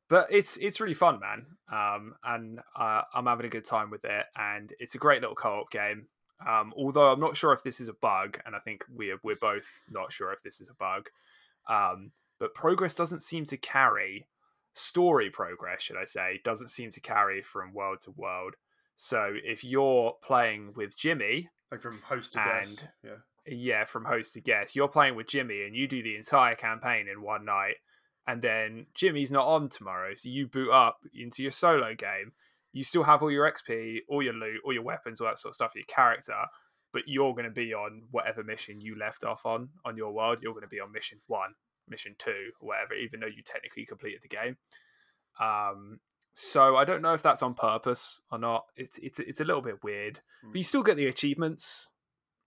but 0.10 0.28
it's 0.30 0.58
it's 0.58 0.82
really 0.82 0.94
fun, 0.96 1.20
man. 1.22 1.46
Um, 1.72 2.16
and 2.24 2.60
uh, 2.76 3.04
I'm 3.14 3.28
having 3.28 3.46
a 3.46 3.50
good 3.50 3.66
time 3.66 3.92
with 3.92 4.04
it, 4.04 4.26
and 4.36 4.74
it's 4.80 4.96
a 4.96 4.98
great 4.98 5.22
little 5.22 5.36
co-op 5.36 5.70
game. 5.72 6.08
Um, 6.48 6.74
although 6.78 7.12
I'm 7.12 7.20
not 7.20 7.36
sure 7.36 7.52
if 7.52 7.64
this 7.64 7.82
is 7.82 7.90
a 7.90 7.94
bug, 7.94 8.40
and 8.46 8.56
I 8.56 8.60
think 8.60 8.86
we're 8.90 9.20
we're 9.24 9.36
both 9.36 9.68
not 9.90 10.12
sure 10.12 10.32
if 10.32 10.42
this 10.42 10.62
is 10.62 10.70
a 10.70 10.74
bug. 10.74 11.10
Um, 11.68 12.12
but 12.40 12.54
progress 12.54 12.96
doesn't 12.96 13.24
seem 13.24 13.46
to 13.46 13.58
carry 13.58 14.28
story 14.74 15.30
progress, 15.30 15.82
should 15.82 15.98
I 15.98 16.06
say, 16.06 16.40
doesn't 16.44 16.70
seem 16.70 16.92
to 16.92 17.02
carry 17.02 17.42
from 17.42 17.74
world 17.74 18.00
to 18.02 18.12
world. 18.12 18.56
So 18.96 19.34
if 19.44 19.64
you're 19.64 20.14
playing 20.24 20.74
with 20.76 20.98
Jimmy, 20.98 21.50
like 21.72 21.82
from 21.82 22.02
host 22.02 22.34
to 22.34 22.40
guest. 22.40 22.86
Yeah, 23.04 23.12
yeah, 23.46 23.84
from 23.84 24.06
host 24.06 24.34
to 24.36 24.42
guest. 24.42 24.76
You're 24.76 24.88
playing 24.88 25.16
with 25.16 25.28
Jimmy 25.28 25.64
and 25.64 25.76
you 25.76 25.88
do 25.88 26.02
the 26.02 26.16
entire 26.16 26.56
campaign 26.56 27.08
in 27.08 27.22
one 27.22 27.46
night, 27.46 27.76
and 28.28 28.42
then 28.42 28.86
Jimmy's 28.94 29.32
not 29.32 29.48
on 29.48 29.70
tomorrow, 29.70 30.14
so 30.16 30.30
you 30.30 30.48
boot 30.48 30.72
up 30.72 31.00
into 31.14 31.44
your 31.44 31.52
solo 31.52 31.94
game. 31.96 32.32
You 32.74 32.84
still 32.84 33.04
have 33.04 33.22
all 33.22 33.32
your 33.32 33.52
XP, 33.52 34.00
all 34.08 34.22
your 34.22 34.34
loot, 34.34 34.62
all 34.64 34.74
your 34.74 34.84
weapons, 34.84 35.20
all 35.20 35.28
that 35.28 35.38
sort 35.38 35.52
of 35.52 35.56
stuff, 35.56 35.74
your 35.76 35.86
character, 35.88 36.36
but 36.94 37.08
you're 37.08 37.34
going 37.34 37.46
to 37.46 37.52
be 37.52 37.74
on 37.74 38.04
whatever 38.12 38.44
mission 38.44 38.82
you 38.82 38.98
left 38.98 39.24
off 39.24 39.46
on 39.46 39.70
on 39.86 39.98
your 39.98 40.12
world. 40.12 40.40
You're 40.42 40.54
going 40.54 40.64
to 40.64 40.68
be 40.70 40.80
on 40.80 40.92
mission 40.92 41.20
one, 41.28 41.54
mission 41.88 42.16
two, 42.18 42.52
whatever, 42.60 42.94
even 42.94 43.20
though 43.20 43.28
you 43.28 43.42
technically 43.44 43.86
completed 43.86 44.22
the 44.22 44.28
game. 44.28 44.58
Um, 45.40 46.00
so 46.34 46.76
I 46.78 46.86
don't 46.86 47.02
know 47.02 47.14
if 47.14 47.22
that's 47.22 47.42
on 47.44 47.54
purpose 47.54 48.22
or 48.32 48.38
not. 48.38 48.66
It's 48.76 48.98
it's 49.00 49.20
it's 49.20 49.42
a 49.42 49.46
little 49.46 49.62
bit 49.62 49.84
weird, 49.84 50.20
but 50.44 50.56
you 50.56 50.64
still 50.64 50.84
get 50.84 50.98
the 50.98 51.08
achievements 51.08 51.90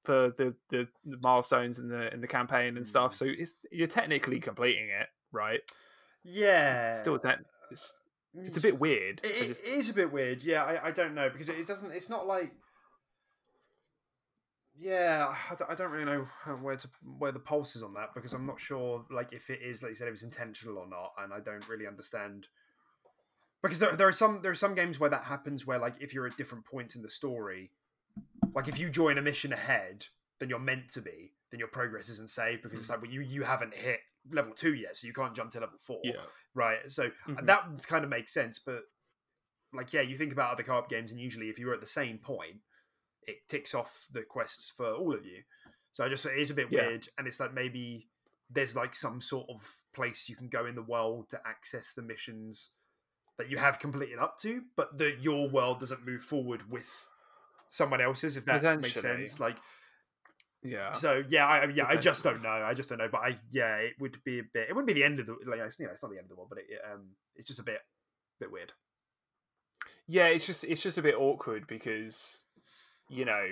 for 0.05 0.33
the, 0.37 0.55
the, 0.71 0.88
the 1.05 1.19
milestones 1.23 1.79
in 1.79 1.88
the 1.88 2.12
in 2.12 2.21
the 2.21 2.26
campaign 2.26 2.76
and 2.76 2.87
stuff. 2.87 3.12
Mm. 3.12 3.14
So 3.14 3.26
it's 3.29 3.55
you're 3.71 3.87
technically 3.87 4.41
completing 4.41 4.88
it, 4.88 5.09
right? 5.31 5.61
yeah. 6.25 6.93
Still, 6.93 7.19
that 7.23 7.41
it's 7.71 7.95
it's 8.34 8.56
a 8.56 8.60
bit 8.60 8.78
weird. 8.80 9.20
It, 9.24 9.34
it- 9.34 9.46
just- 9.48 9.64
it 9.64 9.70
is 9.70 9.88
a 9.88 9.94
bit 9.94 10.12
weird. 10.12 10.42
Yeah, 10.42 10.64
I, 10.64 10.88
I 10.88 10.90
don't 10.90 11.14
know 11.14 11.28
because 11.30 11.48
it, 11.48 11.58
it 11.58 11.66
doesn't. 11.66 11.90
It's 11.92 12.08
not 12.10 12.26
like. 12.26 12.52
Yeah, 14.78 15.34
I 15.50 15.54
don't, 15.54 15.70
I 15.70 15.74
don't 15.74 15.90
really 15.90 16.06
know 16.06 16.26
where 16.60 16.76
to 16.76 16.88
where 17.18 17.30
the 17.30 17.38
pulse 17.38 17.76
is 17.76 17.82
on 17.82 17.94
that 17.94 18.14
because 18.14 18.32
I'm 18.32 18.46
not 18.46 18.58
sure 18.58 19.04
like 19.10 19.32
if 19.32 19.50
it 19.50 19.60
is 19.62 19.82
like 19.82 19.90
you 19.90 19.94
said 19.94 20.08
it 20.08 20.12
was 20.12 20.22
intentional 20.22 20.78
or 20.78 20.88
not, 20.88 21.12
and 21.18 21.32
I 21.32 21.40
don't 21.40 21.68
really 21.68 21.86
understand. 21.86 22.48
Because 23.62 23.78
there, 23.78 23.94
there 23.94 24.08
are 24.08 24.12
some 24.12 24.40
there 24.42 24.50
are 24.50 24.54
some 24.56 24.74
games 24.74 24.98
where 24.98 25.10
that 25.10 25.24
happens 25.24 25.66
where 25.66 25.78
like 25.78 25.94
if 26.00 26.12
you're 26.14 26.26
at 26.26 26.36
different 26.36 26.64
points 26.64 26.96
in 26.96 27.02
the 27.02 27.10
story, 27.10 27.70
like 28.54 28.66
if 28.66 28.78
you 28.78 28.88
join 28.88 29.18
a 29.18 29.22
mission 29.22 29.52
ahead 29.52 30.06
than 30.40 30.48
you're 30.48 30.58
meant 30.58 30.88
to 30.94 31.00
be, 31.02 31.32
then 31.50 31.60
your 31.60 31.68
progress 31.68 32.08
isn't 32.08 32.30
saved 32.30 32.62
because 32.62 32.80
it's 32.80 32.88
like 32.90 33.02
well 33.02 33.10
you 33.10 33.20
you 33.20 33.42
haven't 33.44 33.74
hit 33.74 34.00
level 34.31 34.52
two 34.55 34.75
yet, 34.75 34.97
so 34.97 35.07
you 35.07 35.12
can't 35.12 35.35
jump 35.35 35.50
to 35.52 35.61
level 35.61 35.79
four 35.79 36.00
yeah, 36.05 36.12
right? 36.55 36.79
So 36.91 37.11
Mhm. 37.29 37.47
that 37.47 37.87
kind 37.87 38.05
of 38.05 38.11
makes 38.11 38.33
sense, 38.33 38.59
but 38.59 38.83
like, 39.73 39.93
yeah, 39.93 40.02
you 40.02 40.19
think 40.19 40.33
about 40.33 40.52
other 40.52 40.62
co-op 40.62 40.88
games, 40.88 41.11
and 41.11 41.21
usually 41.21 41.49
if 41.49 41.59
you're 41.59 41.75
at 41.75 41.81
the 41.81 41.87
same 41.87 42.19
point, 42.19 42.59
it 43.23 43.49
ticks 43.49 43.75
off 43.75 44.07
the 44.12 44.23
quests 44.23 44.73
for 44.76 44.93
all 44.93 45.14
of 45.14 45.25
you. 45.25 45.43
So 45.93 46.05
I 46.05 46.09
just 46.09 46.26
it 46.26 46.38
is 46.38 46.50
a 46.50 46.55
bit 46.55 46.71
Yeah. 46.71 46.88
weird, 46.88 47.09
and 47.19 47.26
it's 47.26 47.41
like 47.41 47.55
maybe 47.55 48.09
there's 48.50 48.76
like 48.76 48.95
some 48.95 49.21
sort 49.21 49.47
of 49.49 49.67
place 49.95 50.29
you 50.29 50.37
can 50.37 50.49
go 50.49 50.67
in 50.67 50.75
the 50.75 50.83
world 50.83 51.29
to 51.31 51.41
access 51.47 51.93
the 51.95 52.02
missions 52.02 52.71
that 53.38 53.49
you 53.50 53.57
have 53.57 53.79
completed 53.79 54.19
up 54.19 54.38
to, 54.38 54.62
but 54.76 54.99
that 54.99 55.23
your 55.23 55.49
world 55.49 55.81
doesn't 55.81 56.05
move 56.07 56.23
forward 56.23 56.71
with 56.71 57.09
someone 57.69 58.00
else's. 58.00 58.37
If 58.37 58.45
that 58.45 58.62
makes 58.81 59.00
sense, 59.00 59.41
like 59.41 59.57
yeah. 60.62 60.92
so 60.92 61.23
yeah, 61.28 61.47
I, 61.47 61.64
yeah, 61.66 61.87
I 61.88 61.97
just 61.97 62.23
don't 62.25 62.42
know. 62.42 62.50
I 62.50 62.75
just 62.75 62.88
don't 62.88 62.99
know. 62.99 63.09
But 63.11 63.21
I 63.23 63.38
yeah, 63.50 63.76
it 63.76 63.95
would 64.00 64.16
be 64.25 64.38
a 64.40 64.42
bit. 64.54 64.69
It 64.69 64.75
wouldn't 64.75 64.87
be 64.88 64.95
the 64.95 65.04
end 65.04 65.21
of 65.21 65.26
the 65.26 65.37
like 65.47 65.61
it's, 65.61 65.78
you 65.78 65.87
know 65.87 65.92
it's 65.92 66.02
not 66.02 66.11
the 66.12 66.19
end 66.19 66.25
of 66.26 66.31
the 66.31 66.37
world, 66.37 66.49
but 66.50 66.59
it, 66.59 66.66
it, 66.69 66.81
um 66.92 67.11
it's 67.37 67.47
just 67.47 67.61
a 67.61 67.64
bit 67.64 67.81
bit 68.40 68.50
weird. 68.50 68.73
yeah 70.09 70.26
it's 70.26 70.47
just 70.47 70.64
it's 70.64 70.83
just 70.83 70.99
a 70.99 71.02
bit 71.02 71.14
awkward 71.14 71.66
because 71.66 72.45
you 73.09 73.25
know 73.25 73.47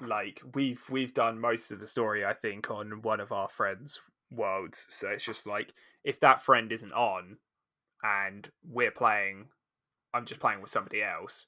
like 0.00 0.40
we've 0.54 0.82
we've 0.90 1.14
done 1.14 1.38
most 1.38 1.70
of 1.70 1.78
the 1.80 1.86
story 1.86 2.24
i 2.24 2.32
think 2.32 2.70
on 2.70 3.00
one 3.02 3.20
of 3.20 3.30
our 3.30 3.48
friends 3.48 4.00
worlds 4.32 4.86
so 4.88 5.08
it's 5.08 5.24
just 5.24 5.46
like 5.46 5.72
if 6.02 6.18
that 6.20 6.42
friend 6.42 6.72
isn't 6.72 6.92
on 6.92 7.36
and 8.02 8.50
we're 8.68 8.90
playing 8.90 9.46
i'm 10.12 10.26
just 10.26 10.40
playing 10.40 10.60
with 10.60 10.70
somebody 10.70 11.02
else 11.02 11.46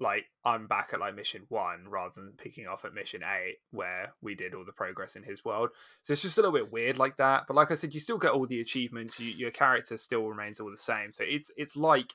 like 0.00 0.24
i'm 0.44 0.66
back 0.66 0.90
at 0.92 1.00
like 1.00 1.14
mission 1.14 1.42
one 1.48 1.84
rather 1.88 2.14
than 2.14 2.32
picking 2.38 2.66
off 2.66 2.84
at 2.84 2.94
mission 2.94 3.20
eight 3.22 3.56
where 3.70 4.12
we 4.22 4.34
did 4.34 4.54
all 4.54 4.64
the 4.64 4.72
progress 4.72 5.14
in 5.14 5.22
his 5.22 5.44
world 5.44 5.68
so 6.02 6.12
it's 6.12 6.22
just 6.22 6.38
a 6.38 6.40
little 6.40 6.56
bit 6.56 6.72
weird 6.72 6.96
like 6.96 7.16
that 7.16 7.44
but 7.46 7.54
like 7.54 7.70
i 7.70 7.74
said 7.74 7.92
you 7.92 8.00
still 8.00 8.18
get 8.18 8.30
all 8.30 8.46
the 8.46 8.60
achievements 8.60 9.20
you, 9.20 9.30
your 9.30 9.50
character 9.50 9.96
still 9.96 10.26
remains 10.26 10.58
all 10.58 10.70
the 10.70 10.76
same 10.76 11.12
so 11.12 11.22
it's 11.26 11.50
it's 11.56 11.76
like 11.76 12.14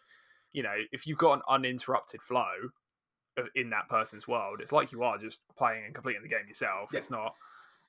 you 0.55 0.63
know, 0.63 0.75
if 0.93 1.05
you've 1.05 1.17
got 1.17 1.33
an 1.33 1.41
uninterrupted 1.49 2.21
flow 2.21 2.71
in 3.55 3.71
that 3.71 3.89
person's 3.89 4.25
world, 4.25 4.61
it's 4.61 4.71
like 4.71 4.93
you 4.93 5.03
are 5.03 5.17
just 5.17 5.41
playing 5.57 5.83
and 5.83 5.93
completing 5.93 6.23
the 6.23 6.29
game 6.29 6.47
yourself. 6.47 6.91
Yeah. 6.93 6.99
It's 6.99 7.11
not, 7.11 7.35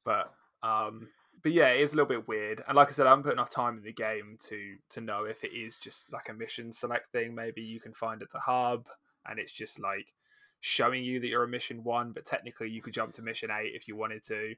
but 0.04 0.32
um, 0.64 1.08
but 1.44 1.52
yeah, 1.52 1.68
it 1.68 1.80
is 1.80 1.92
a 1.92 1.96
little 1.96 2.08
bit 2.08 2.26
weird. 2.26 2.64
And 2.66 2.74
like 2.74 2.88
I 2.88 2.90
said, 2.90 3.06
I 3.06 3.10
haven't 3.10 3.22
put 3.22 3.34
enough 3.34 3.50
time 3.50 3.78
in 3.78 3.84
the 3.84 3.92
game 3.92 4.36
to 4.48 4.74
to 4.90 5.00
know 5.00 5.24
if 5.24 5.44
it 5.44 5.54
is 5.54 5.76
just 5.76 6.12
like 6.12 6.28
a 6.28 6.34
mission 6.34 6.72
select 6.72 7.12
thing. 7.12 7.36
Maybe 7.36 7.62
you 7.62 7.78
can 7.78 7.94
find 7.94 8.20
at 8.20 8.32
the 8.32 8.40
hub, 8.40 8.88
and 9.28 9.38
it's 9.38 9.52
just 9.52 9.80
like 9.80 10.12
showing 10.60 11.04
you 11.04 11.20
that 11.20 11.26
you're 11.26 11.44
a 11.44 11.48
mission 11.48 11.84
one, 11.84 12.12
but 12.12 12.24
technically 12.24 12.68
you 12.70 12.82
could 12.82 12.92
jump 12.94 13.12
to 13.14 13.22
mission 13.22 13.50
eight 13.50 13.72
if 13.74 13.88
you 13.88 13.96
wanted 13.96 14.22
to. 14.24 14.54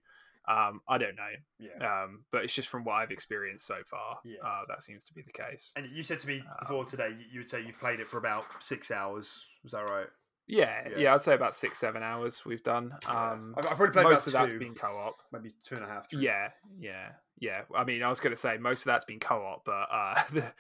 Um, 0.47 0.81
I 0.89 0.97
don't 0.97 1.15
know, 1.17 1.33
Yeah. 1.59 2.03
um, 2.05 2.25
but 2.31 2.43
it's 2.43 2.55
just 2.55 2.69
from 2.71 2.83
what 2.85 2.95
I've 2.95 3.11
experienced 3.11 3.67
so 3.67 3.83
far. 3.85 4.19
Yeah. 4.25 4.39
Uh, 4.43 4.63
that 4.69 4.83
seems 4.83 5.05
to 5.05 5.13
be 5.13 5.21
the 5.21 5.33
case. 5.33 5.73
And 5.77 5.87
you 5.91 6.03
said 6.03 6.21
to 6.21 6.27
me 6.27 6.41
Um, 6.41 6.57
before 6.61 6.85
today, 6.87 7.11
you- 7.11 7.27
you 7.33 7.41
would 7.41 7.51
say 7.51 7.61
you've 7.61 7.79
played 7.79 8.01
it 8.01 8.09
for 8.09 8.17
about 8.17 8.63
six 8.63 8.91
hours. 8.91 9.45
Was 9.63 9.73
that 9.73 9.83
right? 9.83 10.09
Yeah, 10.49 10.89
Yeah. 10.91 10.99
yeah, 10.99 11.15
I'd 11.15 11.21
say 11.21 11.35
about 11.35 11.55
six, 11.55 11.79
seven 11.79 12.03
hours 12.03 12.45
we've 12.47 12.63
done. 12.63 12.93
Um, 13.09 13.55
I've, 13.57 13.67
I've 13.67 13.77
probably 13.77 13.93
played 13.93 14.05
most 14.05 14.27
of 14.27 14.33
about 14.35 14.49
that's 14.49 14.59
been 14.59 14.75
co-op. 14.75 15.17
maybe 15.33 15.55
two 15.63 15.75
and 15.77 15.85
a 15.85 15.87
half. 15.89 16.09
three. 16.11 16.21
Yeah, 16.25 16.49
yeah, 16.81 17.09
yeah. 17.39 17.63
I 17.77 17.85
mean, 17.85 18.03
I 18.03 18.09
was 18.09 18.19
going 18.21 18.35
to 18.35 18.41
say 18.41 18.57
most 18.59 18.81
of 18.81 18.87
that's 18.87 19.05
been 19.05 19.21
co-op, 19.21 19.65
but 19.65 19.87
uh, 19.93 20.23
the 20.33 20.53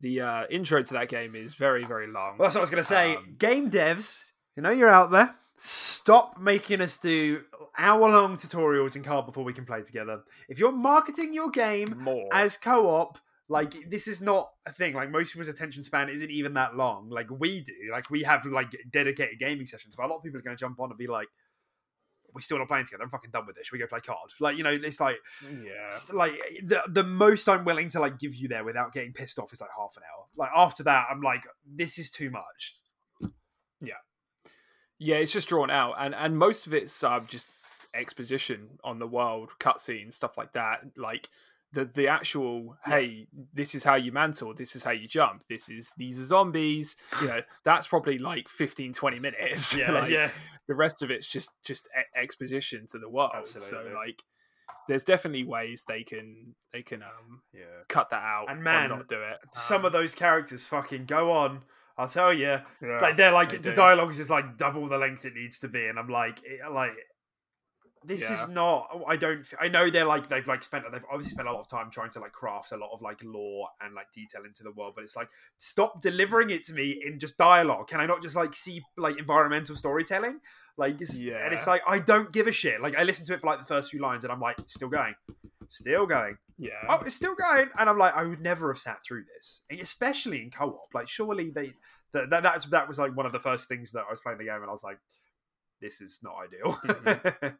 the 0.00 0.20
uh, 0.20 0.46
intro 0.50 0.82
to 0.82 0.92
that 0.94 1.08
game 1.08 1.34
is 1.34 1.54
very, 1.54 1.84
very 1.84 2.06
long. 2.06 2.36
Well, 2.38 2.46
that's 2.48 2.54
what 2.56 2.60
I 2.60 2.64
was 2.64 2.70
going 2.70 2.82
to 2.82 2.88
say. 2.88 3.14
Um, 3.16 3.36
Game 3.38 3.70
devs, 3.70 4.18
you 4.56 4.62
know 4.62 4.70
you're 4.70 4.88
out 4.90 5.10
there. 5.10 5.34
Stop 5.58 6.38
making 6.38 6.82
us 6.82 6.98
do 6.98 7.42
hour-long 7.78 8.36
tutorials 8.36 8.94
in 8.96 9.02
card 9.02 9.24
before 9.26 9.42
we 9.44 9.52
can 9.54 9.64
play 9.64 9.82
together. 9.82 10.20
If 10.50 10.58
you're 10.58 10.72
marketing 10.72 11.32
your 11.32 11.48
game 11.50 11.94
More. 11.98 12.28
as 12.32 12.56
co-op, 12.58 13.18
like 13.48 13.88
this 13.88 14.08
is 14.08 14.20
not 14.20 14.50
a 14.66 14.72
thing. 14.72 14.94
Like 14.94 15.10
most 15.10 15.32
people's 15.32 15.48
attention 15.48 15.82
span 15.82 16.08
isn't 16.08 16.30
even 16.30 16.54
that 16.54 16.76
long. 16.76 17.08
Like 17.10 17.28
we 17.30 17.60
do. 17.60 17.72
Like 17.90 18.10
we 18.10 18.22
have 18.24 18.44
like 18.46 18.74
dedicated 18.90 19.38
gaming 19.38 19.66
sessions. 19.66 19.94
But 19.94 20.06
a 20.06 20.08
lot 20.08 20.16
of 20.16 20.22
people 20.24 20.38
are 20.38 20.42
going 20.42 20.56
to 20.56 20.60
jump 20.60 20.80
on 20.80 20.90
and 20.90 20.98
be 20.98 21.06
like, 21.06 21.28
"We're 22.34 22.40
still 22.40 22.58
not 22.58 22.66
playing 22.66 22.86
together. 22.86 23.04
I'm 23.04 23.10
fucking 23.10 23.30
done 23.30 23.46
with 23.46 23.54
this. 23.54 23.66
Should 23.66 23.74
we 23.74 23.78
go 23.78 23.86
play 23.86 24.00
card?" 24.00 24.30
Like 24.40 24.56
you 24.56 24.64
know, 24.64 24.72
it's 24.72 25.00
like 25.00 25.18
yeah, 25.44 25.86
it's 25.86 26.12
like 26.12 26.32
the 26.64 26.82
the 26.88 27.04
most 27.04 27.48
I'm 27.48 27.64
willing 27.64 27.88
to 27.90 28.00
like 28.00 28.18
give 28.18 28.34
you 28.34 28.48
there 28.48 28.64
without 28.64 28.92
getting 28.92 29.12
pissed 29.12 29.38
off 29.38 29.52
is 29.52 29.60
like 29.60 29.70
half 29.76 29.96
an 29.96 30.02
hour. 30.02 30.26
Like 30.36 30.50
after 30.54 30.82
that, 30.82 31.06
I'm 31.10 31.22
like, 31.22 31.44
this 31.64 31.98
is 31.98 32.10
too 32.10 32.30
much. 32.30 32.76
yeah. 33.80 33.94
Yeah, 34.98 35.16
it's 35.16 35.32
just 35.32 35.48
drawn 35.48 35.70
out, 35.70 35.94
and 35.98 36.14
and 36.14 36.36
most 36.36 36.66
of 36.66 36.74
it's 36.74 37.04
uh, 37.04 37.20
just 37.28 37.48
exposition 37.94 38.78
on 38.82 38.98
the 38.98 39.06
world, 39.06 39.50
cutscenes, 39.60 40.14
stuff 40.14 40.36
like 40.36 40.52
that. 40.54 40.80
Like 40.96 41.28
the 41.76 41.84
the 41.84 42.08
actual 42.08 42.76
hey, 42.84 43.26
this 43.52 43.74
is 43.74 43.84
how 43.84 43.94
you 43.94 44.10
mantle, 44.12 44.54
this 44.54 44.74
is 44.74 44.82
how 44.82 44.90
you 44.92 45.06
jump, 45.06 45.42
this 45.48 45.68
is 45.68 45.92
these 45.96 46.20
are 46.20 46.24
zombies. 46.26 46.96
You 47.20 47.28
know, 47.32 47.40
that's 47.64 47.86
probably 47.86 48.18
like 48.18 48.48
15, 48.48 48.92
20 48.92 49.18
minutes. 49.20 49.76
Yeah, 49.76 49.90
like, 50.00 50.10
yeah. 50.10 50.30
The 50.68 50.74
rest 50.74 51.02
of 51.02 51.10
it's 51.10 51.28
just 51.28 51.50
just 51.64 51.86
e- 51.96 52.20
exposition 52.20 52.86
to 52.90 52.98
the 52.98 53.08
world. 53.08 53.32
Absolutely. 53.34 53.90
So 53.92 53.96
like, 53.96 54.22
there's 54.88 55.04
definitely 55.04 55.44
ways 55.44 55.84
they 55.86 56.02
can 56.02 56.54
they 56.72 56.82
can 56.82 57.02
um 57.02 57.42
Yeah. 57.52 57.64
cut 57.88 58.10
that 58.10 58.22
out 58.22 58.46
And 58.48 58.62
man, 58.62 58.88
not 58.90 59.08
do 59.08 59.20
it. 59.22 59.36
Some 59.52 59.84
of 59.84 59.94
Um, 59.94 60.00
those 60.00 60.14
characters 60.14 60.66
fucking 60.66 61.04
go 61.06 61.30
on. 61.32 61.62
I'll 61.98 62.08
tell 62.08 62.32
you. 62.32 62.60
yeah, 62.82 62.98
like 63.00 63.16
they're 63.16 63.32
like 63.32 63.50
they 63.50 63.56
the 63.58 63.70
do. 63.70 63.76
dialogues 63.76 64.18
is 64.18 64.28
like 64.28 64.56
double 64.56 64.88
the 64.88 64.98
length 64.98 65.24
it 65.24 65.34
needs 65.34 65.58
to 65.60 65.68
be, 65.68 65.86
and 65.86 65.98
I'm 65.98 66.08
like, 66.08 66.40
it, 66.44 66.60
like 66.70 66.92
this 68.06 68.22
Yeah. 68.22 68.42
is 68.42 68.48
not. 68.48 68.88
I 69.06 69.16
don't. 69.16 69.46
I 69.60 69.68
know 69.68 69.90
they're 69.90 70.04
like 70.04 70.28
they've 70.28 70.46
like 70.46 70.62
spent. 70.62 70.84
They've 70.90 71.04
obviously 71.10 71.32
spent 71.32 71.48
a 71.48 71.52
lot 71.52 71.60
of 71.60 71.68
time 71.68 71.90
trying 71.90 72.10
to 72.10 72.20
like 72.20 72.32
craft 72.32 72.72
a 72.72 72.76
lot 72.76 72.90
of 72.92 73.02
like 73.02 73.20
lore 73.22 73.68
and 73.80 73.94
like 73.94 74.12
detail 74.12 74.44
into 74.44 74.62
the 74.62 74.72
world, 74.72 74.94
but 74.94 75.04
it's 75.04 75.16
like 75.16 75.28
stop 75.58 76.00
delivering 76.00 76.50
it 76.50 76.64
to 76.64 76.72
me 76.74 77.02
in 77.04 77.18
just 77.18 77.36
dialogue. 77.36 77.88
Can 77.88 78.00
I 78.00 78.06
not 78.06 78.22
just 78.22 78.36
like 78.36 78.54
see 78.54 78.82
like 78.96 79.18
environmental 79.18 79.76
storytelling? 79.76 80.40
Like, 80.78 81.00
it's, 81.00 81.18
and 81.18 81.54
it's 81.54 81.66
like 81.66 81.82
I 81.86 81.98
don't 81.98 82.30
give 82.32 82.46
a 82.46 82.52
shit. 82.52 82.80
Like 82.80 82.96
I 82.96 83.02
listened 83.02 83.26
to 83.28 83.34
it 83.34 83.40
for 83.40 83.46
like 83.46 83.58
the 83.60 83.64
first 83.64 83.90
few 83.90 84.00
lines, 84.00 84.24
and 84.24 84.32
I'm 84.32 84.40
like, 84.40 84.56
still 84.66 84.88
going, 84.88 85.14
still 85.68 86.06
going 86.06 86.36
yeah. 86.58 86.70
oh, 86.88 86.98
it's 87.04 87.14
still 87.14 87.34
going, 87.34 87.68
and 87.78 87.88
I'm 87.88 87.98
like, 87.98 88.16
I 88.16 88.22
would 88.24 88.40
never 88.40 88.72
have 88.72 88.80
sat 88.80 89.04
through 89.04 89.24
this, 89.34 89.62
especially 89.80 90.40
in 90.42 90.50
co-op. 90.50 90.88
Like, 90.94 91.08
surely 91.08 91.50
they 91.50 91.72
that 92.12 92.30
that 92.30 92.42
that's, 92.42 92.64
that 92.66 92.88
was 92.88 92.98
like 92.98 93.14
one 93.16 93.26
of 93.26 93.32
the 93.32 93.40
first 93.40 93.68
things 93.68 93.92
that 93.92 94.04
I 94.08 94.10
was 94.10 94.20
playing 94.20 94.38
the 94.38 94.44
game, 94.44 94.54
and 94.56 94.66
I 94.66 94.72
was 94.72 94.82
like, 94.82 94.98
this 95.80 96.00
is 96.00 96.20
not 96.22 96.34
ideal. 96.44 97.52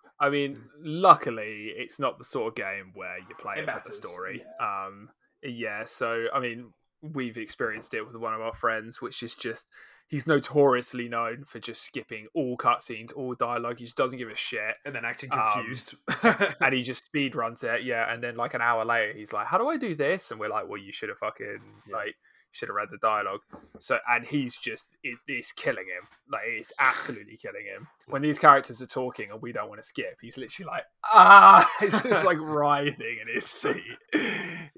I 0.20 0.30
mean, 0.30 0.60
luckily, 0.78 1.72
it's 1.76 1.98
not 1.98 2.18
the 2.18 2.24
sort 2.24 2.48
of 2.48 2.54
game 2.54 2.92
where 2.94 3.18
you 3.18 3.34
play 3.38 3.54
It 3.58 3.68
it, 3.68 3.70
for 3.70 3.82
the 3.84 3.92
story. 3.92 4.44
Um, 4.60 5.10
yeah. 5.42 5.84
So, 5.86 6.26
I 6.32 6.40
mean, 6.40 6.72
we've 7.02 7.36
experienced 7.36 7.94
it 7.94 8.02
with 8.06 8.16
one 8.16 8.32
of 8.34 8.40
our 8.40 8.54
friends, 8.54 9.02
which 9.02 9.22
is 9.22 9.34
just 9.34 9.66
he's 10.06 10.26
notoriously 10.26 11.08
known 11.08 11.44
for 11.44 11.58
just 11.58 11.82
skipping 11.82 12.26
all 12.34 12.56
cutscenes, 12.56 13.10
all 13.16 13.34
dialogue. 13.34 13.78
He 13.78 13.84
just 13.86 13.96
doesn't 13.96 14.18
give 14.18 14.28
a 14.28 14.36
shit, 14.36 14.76
and 14.84 14.94
then 14.94 15.04
acting 15.04 15.32
Um, 15.32 15.40
confused. 15.52 15.94
and 16.60 16.74
he 16.74 16.82
just 16.90 17.04
speed 17.06 17.34
runs 17.34 17.64
it. 17.64 17.82
Yeah, 17.84 18.12
and 18.12 18.22
then 18.22 18.36
like 18.36 18.54
an 18.54 18.60
hour 18.62 18.84
later, 18.84 19.12
he's 19.14 19.32
like, 19.32 19.46
"How 19.46 19.58
do 19.58 19.68
I 19.68 19.76
do 19.76 19.94
this?" 19.94 20.30
And 20.30 20.38
we're 20.38 20.48
like, 20.48 20.68
"Well, 20.68 20.80
you 20.80 20.92
should 20.92 21.08
have 21.08 21.18
fucking 21.18 21.58
Yeah. 21.88 21.96
like." 21.96 22.14
Should 22.54 22.68
have 22.68 22.76
read 22.76 22.88
the 22.92 22.98
dialogue. 22.98 23.40
So, 23.80 23.98
and 24.08 24.24
he's 24.24 24.56
just 24.56 24.96
it, 25.02 25.18
it's 25.26 25.50
killing 25.50 25.86
him. 25.86 26.06
Like 26.30 26.42
it's 26.46 26.72
absolutely 26.78 27.36
killing 27.36 27.64
him. 27.64 27.88
When 28.06 28.22
these 28.22 28.38
characters 28.38 28.80
are 28.80 28.86
talking 28.86 29.32
and 29.32 29.42
we 29.42 29.50
don't 29.50 29.68
want 29.68 29.80
to 29.80 29.86
skip, 29.86 30.18
he's 30.22 30.36
literally 30.38 30.70
like 30.70 30.84
ah, 31.02 31.68
he's 31.80 32.00
just 32.02 32.24
like 32.24 32.38
writhing 32.40 33.18
in 33.22 33.34
his 33.34 33.44
seat. 33.44 33.82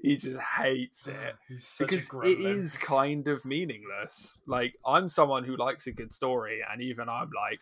He 0.01 0.15
just 0.15 0.39
hates 0.39 1.07
it 1.07 1.59
such 1.59 1.87
because 1.87 2.07
it 2.07 2.09
gremlin. 2.09 2.79
kind 2.81 3.27
of 3.27 3.45
meaningless. 3.45 4.39
Like 4.47 4.73
I'm 4.83 5.07
someone 5.07 5.43
who 5.43 5.55
likes 5.55 5.85
a 5.85 5.91
good 5.91 6.11
story, 6.11 6.61
and 6.67 6.81
even 6.81 7.09
I'm 7.09 7.29
like, 7.35 7.59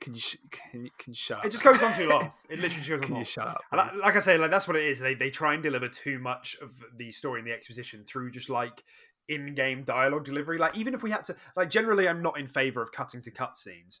can 0.00 0.14
you 0.14 0.20
sh- 0.20 0.36
can 0.50 0.84
you, 0.84 0.90
can 0.98 1.12
you 1.12 1.14
shut 1.14 1.38
up? 1.38 1.44
It 1.44 1.52
just 1.52 1.62
goes 1.62 1.82
on 1.82 1.92
too 1.94 2.08
long. 2.08 2.32
It 2.48 2.58
literally 2.60 2.84
just 2.84 2.88
goes 2.88 2.96
on 2.98 3.02
Can 3.02 3.10
long. 3.12 3.18
you 3.20 3.24
shut 3.24 3.46
up? 3.46 3.60
And 3.70 3.78
like, 3.78 3.94
like 3.96 4.16
I 4.16 4.20
say, 4.20 4.38
like 4.38 4.50
that's 4.50 4.66
what 4.66 4.76
it 4.76 4.84
is. 4.84 4.98
They 4.98 5.14
they 5.14 5.30
try 5.30 5.54
and 5.54 5.62
deliver 5.62 5.88
too 5.88 6.18
much 6.18 6.56
of 6.62 6.82
the 6.96 7.12
story 7.12 7.40
and 7.40 7.46
the 7.46 7.52
exposition 7.52 8.04
through 8.04 8.30
just 8.30 8.48
like 8.50 8.82
in-game 9.28 9.84
dialogue 9.84 10.24
delivery. 10.24 10.58
Like 10.58 10.76
even 10.76 10.94
if 10.94 11.02
we 11.02 11.10
had 11.10 11.24
to, 11.26 11.36
like 11.54 11.70
generally, 11.70 12.08
I'm 12.08 12.22
not 12.22 12.38
in 12.38 12.46
favor 12.48 12.82
of 12.82 12.90
cutting 12.92 13.22
to 13.22 13.30
cutscenes, 13.30 14.00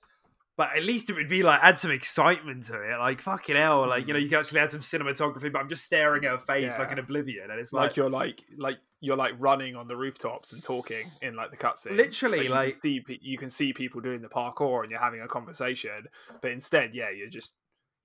but 0.60 0.76
at 0.76 0.82
least 0.84 1.08
it 1.08 1.14
would 1.14 1.26
be 1.30 1.42
like 1.42 1.58
add 1.62 1.78
some 1.78 1.90
excitement 1.90 2.66
to 2.66 2.74
it. 2.82 2.98
Like 2.98 3.22
fucking 3.22 3.56
hell, 3.56 3.88
like 3.88 4.06
you 4.06 4.12
know, 4.12 4.18
you 4.18 4.28
can 4.28 4.40
actually 4.40 4.60
add 4.60 4.70
some 4.70 4.80
cinematography. 4.80 5.50
But 5.50 5.60
I'm 5.60 5.70
just 5.70 5.86
staring 5.86 6.26
at 6.26 6.34
a 6.34 6.38
face 6.38 6.78
like 6.78 6.88
Yeah. 6.88 6.92
an 6.92 6.98
oblivion, 6.98 7.50
and 7.50 7.58
it's 7.58 7.72
like 7.72 7.92
like, 7.92 7.96
you're 7.96 8.10
like 8.10 8.44
like 8.58 8.76
you're 9.00 9.16
like 9.16 9.32
running 9.38 9.74
on 9.74 9.88
the 9.88 9.96
rooftops 9.96 10.52
and 10.52 10.62
talking 10.62 11.10
in 11.22 11.34
like 11.34 11.50
the 11.50 11.56
cutscene. 11.56 11.96
Literally, 11.96 12.42
you 12.44 12.50
like- 12.50 12.72
can 12.72 12.80
see, 12.82 13.02
you 13.22 13.38
can 13.38 13.48
see 13.48 13.72
people 13.72 14.02
doing 14.02 14.20
the 14.20 14.28
parkour 14.28 14.82
and 14.82 14.90
you're 14.90 15.00
having 15.00 15.22
a 15.22 15.28
conversation, 15.28 16.04
but 16.42 16.50
instead, 16.50 16.94
yeah, 16.94 17.08
you're 17.08 17.30
just 17.30 17.54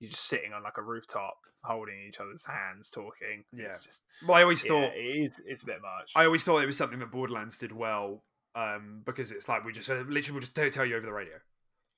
you're 0.00 0.10
just 0.10 0.24
sitting 0.26 0.54
on 0.54 0.62
like 0.62 0.78
a 0.78 0.82
rooftop 0.82 1.36
holding 1.62 2.06
each 2.08 2.20
other's 2.20 2.46
hands, 2.46 2.90
talking. 2.90 3.44
Yeah. 3.52 3.66
It's 3.66 3.84
just 3.84 4.02
well, 4.26 4.38
I 4.38 4.42
always 4.44 4.64
yeah, 4.64 4.70
thought 4.70 4.92
it 4.96 5.00
is 5.00 5.42
it's 5.44 5.62
a 5.62 5.66
bit 5.66 5.82
much. 5.82 6.12
I 6.16 6.24
always 6.24 6.42
thought 6.42 6.62
it 6.62 6.66
was 6.66 6.78
something 6.78 7.00
that 7.00 7.10
Borderlands 7.10 7.58
did 7.58 7.72
well 7.72 8.24
um, 8.54 9.02
because 9.04 9.30
it's 9.30 9.46
like 9.46 9.62
we 9.62 9.74
just 9.74 9.90
uh, 9.90 10.04
literally 10.08 10.32
will 10.32 10.40
just 10.40 10.54
tell 10.54 10.86
you 10.86 10.96
over 10.96 11.04
the 11.04 11.12
radio. 11.12 11.34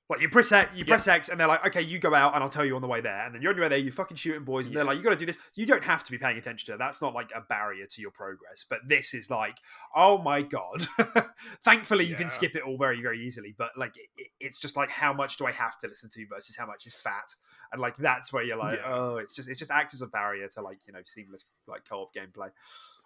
Like 0.09 0.21
you 0.21 0.29
press 0.29 0.51
X, 0.51 0.75
you 0.75 0.85
press 0.85 1.07
X, 1.07 1.29
and 1.29 1.39
they're 1.39 1.47
like, 1.47 1.63
"Okay, 1.67 1.83
you 1.83 1.99
go 1.99 2.15
out, 2.15 2.33
and 2.33 2.43
I'll 2.43 2.49
tell 2.49 2.65
you 2.65 2.75
on 2.75 2.81
the 2.81 2.87
way 2.87 2.99
there." 2.99 3.23
And 3.25 3.33
then 3.35 3.43
you're 3.43 3.51
on 3.51 3.55
your 3.57 3.65
way 3.65 3.69
there, 3.69 3.77
you 3.77 3.91
fucking 3.91 4.17
shooting 4.17 4.43
boys, 4.43 4.65
and 4.65 4.75
they're 4.75 4.83
like, 4.83 4.97
"You 4.97 5.03
got 5.03 5.11
to 5.11 5.15
do 5.15 5.27
this." 5.27 5.37
You 5.53 5.67
don't 5.67 5.83
have 5.83 6.03
to 6.03 6.11
be 6.11 6.17
paying 6.17 6.37
attention 6.37 6.65
to 6.67 6.73
it. 6.73 6.77
That's 6.79 6.99
not 6.99 7.13
like 7.13 7.31
a 7.35 7.41
barrier 7.41 7.85
to 7.85 8.01
your 8.01 8.09
progress. 8.09 8.65
But 8.67 8.79
this 8.87 9.13
is 9.13 9.29
like, 9.29 9.57
oh 9.95 10.17
my 10.17 10.41
god! 10.41 10.87
Thankfully, 11.63 12.05
you 12.05 12.15
can 12.15 12.29
skip 12.29 12.55
it 12.55 12.63
all 12.63 12.77
very, 12.77 13.01
very 13.01 13.21
easily. 13.21 13.53
But 13.57 13.69
like, 13.77 13.95
it, 13.97 14.07
it- 14.17 14.27
it's 14.39 14.57
just 14.57 14.75
like, 14.75 14.89
how 14.89 15.13
much 15.13 15.37
do 15.37 15.45
I 15.45 15.51
have 15.51 15.77
to 15.79 15.87
listen 15.87 16.09
to 16.11 16.25
versus 16.27 16.55
how 16.55 16.65
much 16.65 16.87
is 16.87 16.95
fat? 16.95 17.35
And 17.71 17.79
like, 17.81 17.97
that's 17.97 18.33
where 18.33 18.41
you're 18.41 18.57
like, 18.57 18.79
Yeah. 18.79 18.91
oh, 18.91 19.17
it's 19.17 19.35
just, 19.35 19.47
it's 19.49 19.59
just 19.59 19.69
acts 19.69 19.93
as 19.93 20.01
a 20.01 20.07
barrier 20.07 20.47
to 20.47 20.61
like, 20.61 20.79
you 20.87 20.93
know, 20.93 21.01
seamless 21.05 21.45
like 21.67 21.81
co-op 21.87 22.15
gameplay. 22.15 22.49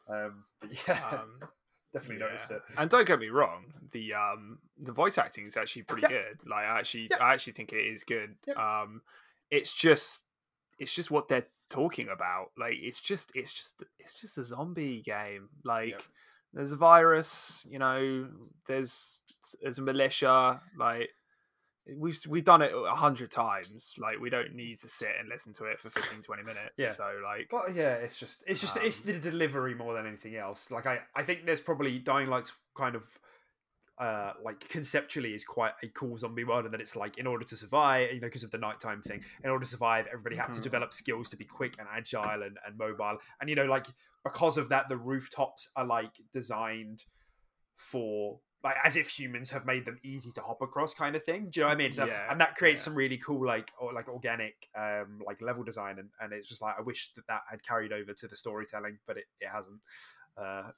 Um, 0.07 0.43
yeah, 0.87 1.01
Um, 1.11 1.39
definitely 1.93 2.17
Yeah. 2.17 2.25
noticed 2.25 2.51
it. 2.51 2.61
And 2.77 2.89
don't 2.89 3.07
get 3.07 3.19
me 3.19 3.29
wrong, 3.29 3.71
the 3.91 4.13
um 4.13 4.59
the 4.77 4.91
voice 4.91 5.17
acting 5.17 5.45
is 5.47 5.55
actually 5.57 5.83
pretty 5.83 6.03
Yeah. 6.03 6.09
good. 6.09 6.39
Like 6.45 6.65
I 6.65 6.79
actually 6.79 7.07
Yeah. 7.11 7.23
I 7.23 7.33
actually 7.33 7.53
think 7.53 7.71
it 7.73 7.85
is 7.85 8.03
good. 8.03 8.35
Um 8.57 9.01
it's 9.51 9.71
just 9.71 10.25
it's 10.79 10.93
just 10.93 11.11
what 11.11 11.27
they're 11.27 11.47
talking 11.69 12.09
about. 12.09 12.47
Like 12.57 12.75
it's 12.81 12.99
just 12.99 13.31
it's 13.35 13.53
just 13.53 13.83
it's 13.99 14.19
just 14.19 14.37
a 14.37 14.43
zombie 14.43 15.01
game. 15.01 15.49
Like 15.63 16.07
there's 16.53 16.71
a 16.71 16.77
virus, 16.77 17.65
you 17.69 17.79
know, 17.79 18.27
there's 18.67 19.23
there's 19.61 19.79
a 19.79 19.81
militia, 19.81 20.61
like 20.77 21.09
we've 21.97 22.17
we've 22.27 22.43
done 22.43 22.61
it 22.61 22.71
a 22.73 22.95
hundred 22.95 23.29
times. 23.31 23.95
Like 23.99 24.19
we 24.19 24.29
don't 24.29 24.53
need 24.55 24.79
to 24.79 24.87
sit 24.87 25.09
and 25.19 25.27
listen 25.29 25.53
to 25.53 25.65
it 25.65 25.79
for 25.79 25.89
15, 25.89 26.21
20 26.21 26.43
minutes. 26.43 26.73
Yeah. 26.77 26.91
So 26.91 27.19
like 27.23 27.49
Well, 27.51 27.65
yeah, 27.73 27.93
it's 27.95 28.19
just 28.19 28.43
it's 28.47 28.61
just 28.61 28.77
it's 28.77 29.05
Um, 29.05 29.13
the 29.13 29.19
delivery 29.19 29.75
more 29.75 29.93
than 29.93 30.05
anything 30.07 30.35
else. 30.35 30.71
Like 30.71 30.85
I, 30.85 30.99
I 31.15 31.23
think 31.23 31.45
there's 31.45 31.61
probably 31.61 31.99
Dying 31.99 32.29
Light's 32.29 32.53
kind 32.77 32.95
of 32.95 33.03
uh 33.99 34.33
like 34.43 34.59
conceptually 34.69 35.35
is 35.35 35.45
quite 35.45 35.73
a 35.83 35.87
cool 35.89 36.17
zombie 36.17 36.43
world 36.43 36.65
and 36.65 36.73
that 36.73 36.81
it's 36.81 36.95
like 36.95 37.19
in 37.19 37.27
order 37.27 37.45
to 37.45 37.55
survive 37.55 38.11
you 38.11 38.19
know 38.19 38.25
because 38.25 38.41
of 38.41 38.49
the 38.49 38.57
nighttime 38.57 39.03
thing 39.03 39.21
in 39.43 39.51
order 39.51 39.63
to 39.63 39.69
survive 39.69 40.07
everybody 40.11 40.35
had 40.35 40.51
to 40.51 40.59
Mhm. 40.59 40.63
develop 40.63 40.91
skills 40.93 41.29
to 41.29 41.37
be 41.37 41.45
quick 41.45 41.75
and 41.77 41.87
agile 41.93 42.41
and, 42.41 42.57
and 42.65 42.75
mobile 42.75 43.19
and 43.39 43.51
you 43.51 43.55
know 43.55 43.65
like 43.65 43.85
because 44.23 44.57
of 44.57 44.69
that 44.69 44.89
the 44.89 44.97
rooftops 44.97 45.69
are 45.75 45.85
like 45.85 46.15
designed 46.31 47.05
for 47.77 48.39
like 48.63 48.75
as 48.85 48.95
if 48.95 49.09
humans 49.09 49.49
have 49.49 49.65
made 49.65 49.85
them 49.85 49.99
easy 50.03 50.31
to 50.31 50.41
hop 50.41 50.61
across 50.61 50.93
kind 50.93 51.15
of 51.15 51.23
thing 51.23 51.49
do 51.49 51.59
you 51.59 51.63
know 51.63 51.67
what 51.67 51.73
i 51.73 51.77
mean 51.77 51.91
so, 51.93 52.05
Yeah, 52.05 52.31
and 52.31 52.39
that 52.41 52.55
creates 52.55 52.81
yeah. 52.81 52.85
some 52.85 52.95
really 52.95 53.17
cool 53.17 53.45
like 53.45 53.71
or 53.79 53.93
like 53.93 54.07
organic 54.07 54.67
um 54.77 55.19
like 55.25 55.41
level 55.41 55.63
design 55.63 55.99
and, 55.99 56.09
and 56.21 56.31
it's 56.33 56.47
just 56.47 56.61
like 56.61 56.75
i 56.77 56.81
wish 56.81 57.11
that 57.15 57.27
that 57.27 57.41
had 57.49 57.61
carried 57.63 57.91
over 57.91 58.13
to 58.13 58.27
the 58.27 58.35
storytelling 58.37 58.99
but 59.05 59.17
it, 59.17 59.25
it 59.41 59.49
hasn't 59.51 59.79
uh 60.37 60.69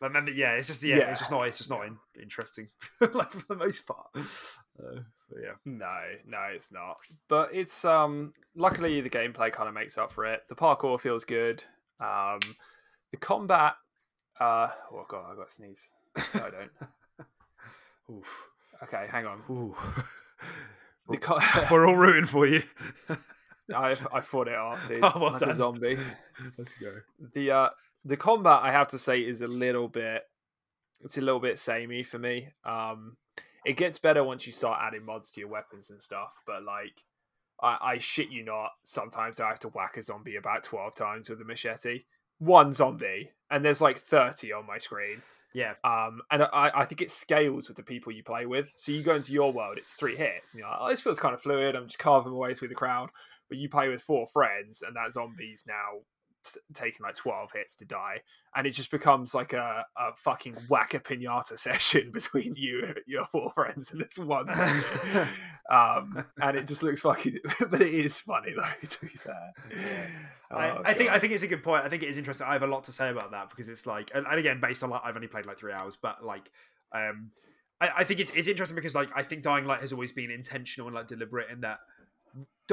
and 0.00 0.14
then 0.14 0.28
yeah 0.36 0.52
it's 0.52 0.68
just 0.68 0.82
yeah, 0.84 0.96
Yeah. 0.96 1.10
it's 1.10 1.18
just 1.20 1.30
not 1.30 1.42
it's 1.48 1.58
just 1.58 1.70
not 1.70 1.84
in, 1.86 1.96
interesting 2.20 2.68
like 3.00 3.32
for 3.32 3.44
the 3.48 3.56
most 3.56 3.84
part 3.86 4.06
uh, 4.16 5.00
yeah 5.42 5.54
No, 5.64 5.98
no, 6.26 6.38
it's 6.54 6.70
not. 6.72 6.96
But 7.28 7.50
it's 7.52 7.84
um 7.84 8.32
luckily 8.54 9.00
the 9.00 9.10
gameplay 9.10 9.52
kind 9.52 9.68
of 9.68 9.74
makes 9.74 9.98
up 9.98 10.12
for 10.12 10.24
it. 10.24 10.42
The 10.48 10.54
parkour 10.54 11.00
feels 11.00 11.24
good. 11.24 11.64
Um 12.00 12.38
the 13.10 13.16
combat 13.18 13.74
uh 14.40 14.68
oh 14.92 15.04
god, 15.08 15.32
I 15.32 15.34
got 15.36 15.50
sneeze. 15.50 15.90
No, 16.16 16.22
I 16.34 16.50
don't. 16.50 16.70
Oof. 18.18 18.48
Okay, 18.84 19.06
hang 19.10 19.26
on. 19.26 19.42
Ooh. 19.50 19.74
Co- 21.20 21.38
we're 21.70 21.86
all 21.86 21.96
rooting 21.96 22.26
for 22.26 22.46
you 22.46 22.62
I 23.74 23.96
I 24.12 24.20
fought 24.20 24.48
it 24.48 24.54
off, 24.54 24.86
dude. 24.88 25.00
Oh, 25.02 25.12
well 25.16 25.30
like 25.32 25.40
done. 25.40 25.50
a 25.50 25.54
zombie. 25.54 25.98
let's 26.58 26.74
go 26.74 26.92
The 27.34 27.50
uh 27.50 27.68
the 28.04 28.16
combat 28.16 28.60
I 28.62 28.72
have 28.72 28.88
to 28.88 28.98
say 28.98 29.20
is 29.20 29.42
a 29.42 29.48
little 29.48 29.88
bit 29.88 30.22
it's 31.00 31.16
a 31.18 31.20
little 31.22 31.40
bit 31.40 31.58
samey 31.58 32.02
for 32.02 32.18
me. 32.18 32.48
Um 32.64 33.16
it 33.64 33.76
gets 33.76 33.98
better 33.98 34.22
once 34.22 34.46
you 34.46 34.52
start 34.52 34.80
adding 34.82 35.04
mods 35.04 35.30
to 35.32 35.40
your 35.40 35.48
weapons 35.48 35.90
and 35.90 36.00
stuff, 36.00 36.34
but 36.46 36.62
like 36.62 37.02
I, 37.62 37.78
I 37.80 37.98
shit 37.98 38.30
you 38.30 38.44
not, 38.44 38.70
sometimes 38.84 39.40
I 39.40 39.48
have 39.48 39.58
to 39.60 39.68
whack 39.68 39.96
a 39.96 40.02
zombie 40.02 40.36
about 40.36 40.62
twelve 40.62 40.94
times 40.94 41.28
with 41.28 41.40
a 41.40 41.44
machete. 41.44 42.02
One 42.38 42.72
zombie, 42.72 43.30
and 43.50 43.64
there's 43.64 43.80
like 43.80 43.98
thirty 43.98 44.52
on 44.52 44.66
my 44.66 44.78
screen. 44.78 45.20
Yeah 45.58 45.74
Um, 45.82 46.20
and 46.30 46.44
I, 46.44 46.70
I 46.74 46.84
think 46.84 47.02
it 47.02 47.10
scales 47.10 47.66
with 47.66 47.76
the 47.76 47.82
people 47.82 48.12
you 48.12 48.22
play 48.22 48.46
with. 48.46 48.70
So 48.76 48.92
you 48.92 49.02
go 49.02 49.16
into 49.16 49.32
your 49.32 49.52
world, 49.52 49.76
it's 49.76 49.94
three 49.94 50.16
hits, 50.16 50.54
and 50.54 50.60
you're 50.60 50.68
like, 50.68 50.78
oh, 50.80 50.88
this 50.88 51.02
feels 51.02 51.18
kind 51.18 51.34
of 51.34 51.42
fluid. 51.42 51.74
I'm 51.74 51.88
just 51.88 51.98
carving 51.98 52.32
my 52.32 52.38
way 52.38 52.54
through 52.54 52.68
the 52.68 52.74
crowd. 52.74 53.10
But 53.48 53.58
you 53.58 53.68
play 53.68 53.88
with 53.88 54.02
four 54.02 54.26
friends, 54.26 54.82
and 54.86 54.94
that 54.94 55.12
zombie's 55.12 55.64
now 55.66 56.02
taking 56.72 57.04
like 57.04 57.16
12 57.16 57.50
hits 57.52 57.74
to 57.74 57.84
die 57.84 58.20
and 58.54 58.66
it 58.66 58.70
just 58.70 58.90
becomes 58.90 59.34
like 59.34 59.52
a, 59.52 59.84
a 59.98 60.16
fucking 60.16 60.56
whack 60.68 60.94
a 60.94 61.00
pinata 61.00 61.58
session 61.58 62.10
between 62.12 62.54
you 62.56 62.84
and 62.86 62.96
your 63.06 63.26
four 63.26 63.50
friends 63.52 63.90
and 63.90 64.00
this 64.00 64.16
one 64.18 64.48
um 65.70 66.24
and 66.40 66.56
it 66.56 66.66
just 66.66 66.82
looks 66.82 67.02
fucking 67.02 67.38
but 67.70 67.82
it 67.82 67.92
is 67.92 68.18
funny 68.18 68.54
though 68.56 68.88
to 68.88 69.00
be 69.00 69.08
fair 69.08 69.52
oh, 70.50 70.56
I, 70.56 70.90
I 70.90 70.94
think 70.94 71.10
I 71.10 71.18
think 71.18 71.32
it's 71.32 71.42
a 71.42 71.48
good 71.48 71.62
point. 71.62 71.84
I 71.84 71.88
think 71.88 72.02
it 72.02 72.08
is 72.08 72.16
interesting. 72.16 72.46
I 72.46 72.52
have 72.52 72.62
a 72.62 72.66
lot 72.66 72.84
to 72.84 72.92
say 72.92 73.10
about 73.10 73.30
that 73.32 73.50
because 73.50 73.68
it's 73.68 73.86
like, 73.86 74.10
and, 74.14 74.26
and 74.26 74.38
again, 74.38 74.60
based 74.60 74.82
on 74.82 74.90
like 74.90 75.02
I've 75.04 75.16
only 75.16 75.28
played 75.28 75.46
like 75.46 75.58
three 75.58 75.72
hours, 75.72 75.98
but 76.00 76.24
like, 76.24 76.50
um, 76.92 77.30
I, 77.80 77.90
I 77.98 78.04
think 78.04 78.20
it's, 78.20 78.34
it's 78.34 78.48
interesting 78.48 78.74
because 78.76 78.94
like 78.94 79.10
I 79.16 79.22
think 79.22 79.42
Dying 79.42 79.64
Light 79.66 79.80
has 79.80 79.92
always 79.92 80.12
been 80.12 80.30
intentional 80.30 80.88
and 80.88 80.94
like 80.94 81.08
deliberate 81.08 81.50
in 81.50 81.60
that 81.62 81.80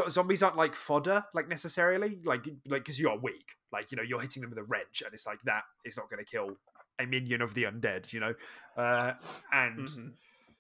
zombies 0.10 0.44
aren't 0.44 0.58
like 0.58 0.76
fodder 0.76 1.24
like 1.34 1.48
necessarily 1.48 2.20
like 2.24 2.48
like 2.68 2.84
because 2.84 3.00
you 3.00 3.10
are 3.10 3.18
weak 3.18 3.54
like 3.72 3.92
you 3.92 3.98
know 3.98 4.04
you're 4.04 4.20
hitting 4.20 4.42
them 4.42 4.50
with 4.50 4.60
a 4.60 4.64
wrench 4.64 5.02
and 5.04 5.14
it's 5.14 5.26
like 5.26 5.42
that 5.44 5.64
is 5.86 5.96
not 5.96 6.10
going 6.10 6.24
to 6.24 6.30
kill 6.30 6.58
a 7.00 7.06
minion 7.06 7.42
of 7.42 7.54
the 7.54 7.64
undead 7.64 8.12
you 8.12 8.20
know 8.20 8.34
uh 8.78 9.14
and 9.54 9.88
mm-hmm. 9.88 10.08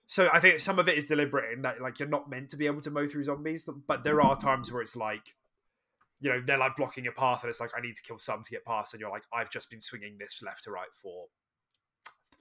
so 0.08 0.30
i 0.32 0.39
think 0.39 0.60
some 0.60 0.80
of 0.80 0.88
it 0.88 0.97
is 0.97 1.06
deliberate 1.06 1.51
in 1.54 1.62
that 1.62 1.82
like 1.82 1.99
you're 1.99 2.08
not 2.08 2.30
meant 2.30 2.49
to 2.49 2.56
be 2.56 2.65
able 2.65 2.82
to 2.82 2.89
mow 2.89 3.08
through 3.08 3.23
zombies 3.23 3.67
but 3.88 4.04
there 4.04 4.21
are 4.21 4.38
times 4.38 4.71
where 4.71 4.82
it's 4.82 4.95
like 4.95 5.34
you 6.19 6.30
know 6.30 6.41
they're 6.45 6.58
like 6.58 6.75
blocking 6.75 7.08
a 7.08 7.12
path 7.12 7.43
and 7.43 7.49
it's 7.49 7.60
like 7.60 7.71
i 7.78 7.82
need 7.82 7.95
to 7.95 8.01
kill 8.01 8.19
some 8.19 8.43
to 8.43 8.51
get 8.51 8.65
past 8.65 8.93
and 8.93 9.01
you're 9.01 9.10
like 9.10 9.23
i've 9.34 9.49
just 9.49 9.69
been 9.69 9.82
swinging 9.82 10.17
this 10.19 10.41
left 10.43 10.63
to 10.63 10.71
right 10.71 10.93
for 11.01 11.25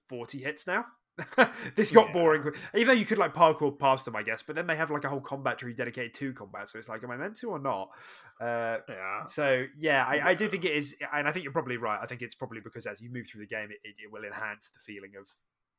40 0.08 0.38
hits 0.38 0.66
now 0.66 0.84
this 1.76 1.92
got 1.92 2.08
yeah. 2.08 2.12
boring. 2.12 2.42
Even 2.74 2.88
though 2.88 2.92
you 2.92 3.06
could 3.06 3.18
like 3.18 3.34
parkour 3.34 3.78
past 3.78 4.04
them, 4.04 4.16
I 4.16 4.22
guess, 4.22 4.42
but 4.42 4.56
then 4.56 4.66
they 4.66 4.76
have 4.76 4.90
like 4.90 5.04
a 5.04 5.08
whole 5.08 5.20
combat 5.20 5.58
tree 5.58 5.72
dedicated 5.72 6.14
to 6.14 6.32
combat. 6.32 6.68
So 6.68 6.78
it's 6.78 6.88
like, 6.88 7.04
am 7.04 7.10
I 7.10 7.16
meant 7.16 7.36
to 7.36 7.50
or 7.50 7.58
not? 7.58 7.90
Uh, 8.40 8.78
yeah. 8.88 9.24
So 9.26 9.64
yeah, 9.78 10.04
I, 10.04 10.16
yeah. 10.16 10.26
I, 10.28 10.34
do 10.34 10.48
think 10.48 10.64
it 10.64 10.72
is, 10.72 10.96
and 11.12 11.28
I 11.28 11.32
think 11.32 11.44
you're 11.44 11.52
probably 11.52 11.76
right. 11.76 11.98
I 12.02 12.06
think 12.06 12.22
it's 12.22 12.34
probably 12.34 12.60
because 12.60 12.86
as 12.86 13.00
you 13.00 13.10
move 13.12 13.28
through 13.28 13.42
the 13.42 13.46
game, 13.46 13.70
it, 13.70 13.78
it, 13.84 13.94
it 14.04 14.12
will 14.12 14.24
enhance 14.24 14.70
the 14.70 14.80
feeling 14.80 15.12
of 15.18 15.28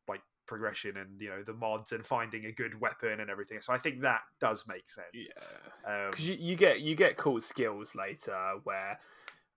like 0.08 0.22
progression 0.48 0.96
and 0.98 1.20
you 1.20 1.30
know 1.30 1.44
the 1.44 1.54
mods 1.54 1.92
and 1.92 2.06
finding 2.06 2.46
a 2.46 2.52
good 2.52 2.80
weapon 2.80 3.20
and 3.20 3.30
everything. 3.30 3.60
So 3.62 3.74
I 3.74 3.78
think 3.78 4.02
that 4.02 4.22
does 4.40 4.66
make 4.68 4.90
sense. 4.90 5.08
Yeah, 5.14 6.10
because 6.10 6.26
um, 6.26 6.32
you, 6.32 6.38
you 6.40 6.56
get 6.56 6.82
you 6.82 6.96
get 6.96 7.18
cool 7.18 7.42
skills 7.42 7.96
later 7.96 8.38
where, 8.64 9.00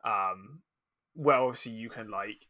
um, 0.05 0.61
well, 1.15 1.47
obviously 1.47 1.73
you 1.73 1.91
can 1.91 2.11
like 2.11 2.47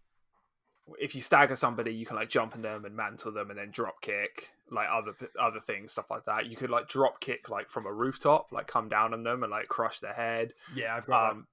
if 0.98 1.14
you 1.14 1.20
stagger 1.20 1.56
somebody, 1.56 1.92
you 1.92 2.06
can 2.06 2.16
like 2.16 2.30
jump 2.30 2.54
on 2.54 2.62
them 2.62 2.84
and 2.84 2.96
mantle 2.96 3.32
them, 3.32 3.50
and 3.50 3.58
then 3.58 3.70
drop 3.70 4.00
kick 4.00 4.50
like 4.70 4.88
other 4.92 5.12
other 5.40 5.60
things, 5.60 5.92
stuff 5.92 6.10
like 6.10 6.24
that. 6.26 6.46
You 6.46 6.56
could 6.56 6.70
like 6.70 6.88
drop 6.88 7.20
kick 7.20 7.48
like 7.48 7.70
from 7.70 7.86
a 7.86 7.92
rooftop, 7.92 8.48
like 8.52 8.66
come 8.66 8.88
down 8.88 9.12
on 9.12 9.22
them 9.22 9.42
and 9.42 9.50
like 9.50 9.68
crush 9.68 10.00
their 10.00 10.12
head. 10.12 10.54
Yeah, 10.74 10.96
I've 10.96 11.06
got. 11.06 11.32
Um, 11.32 11.46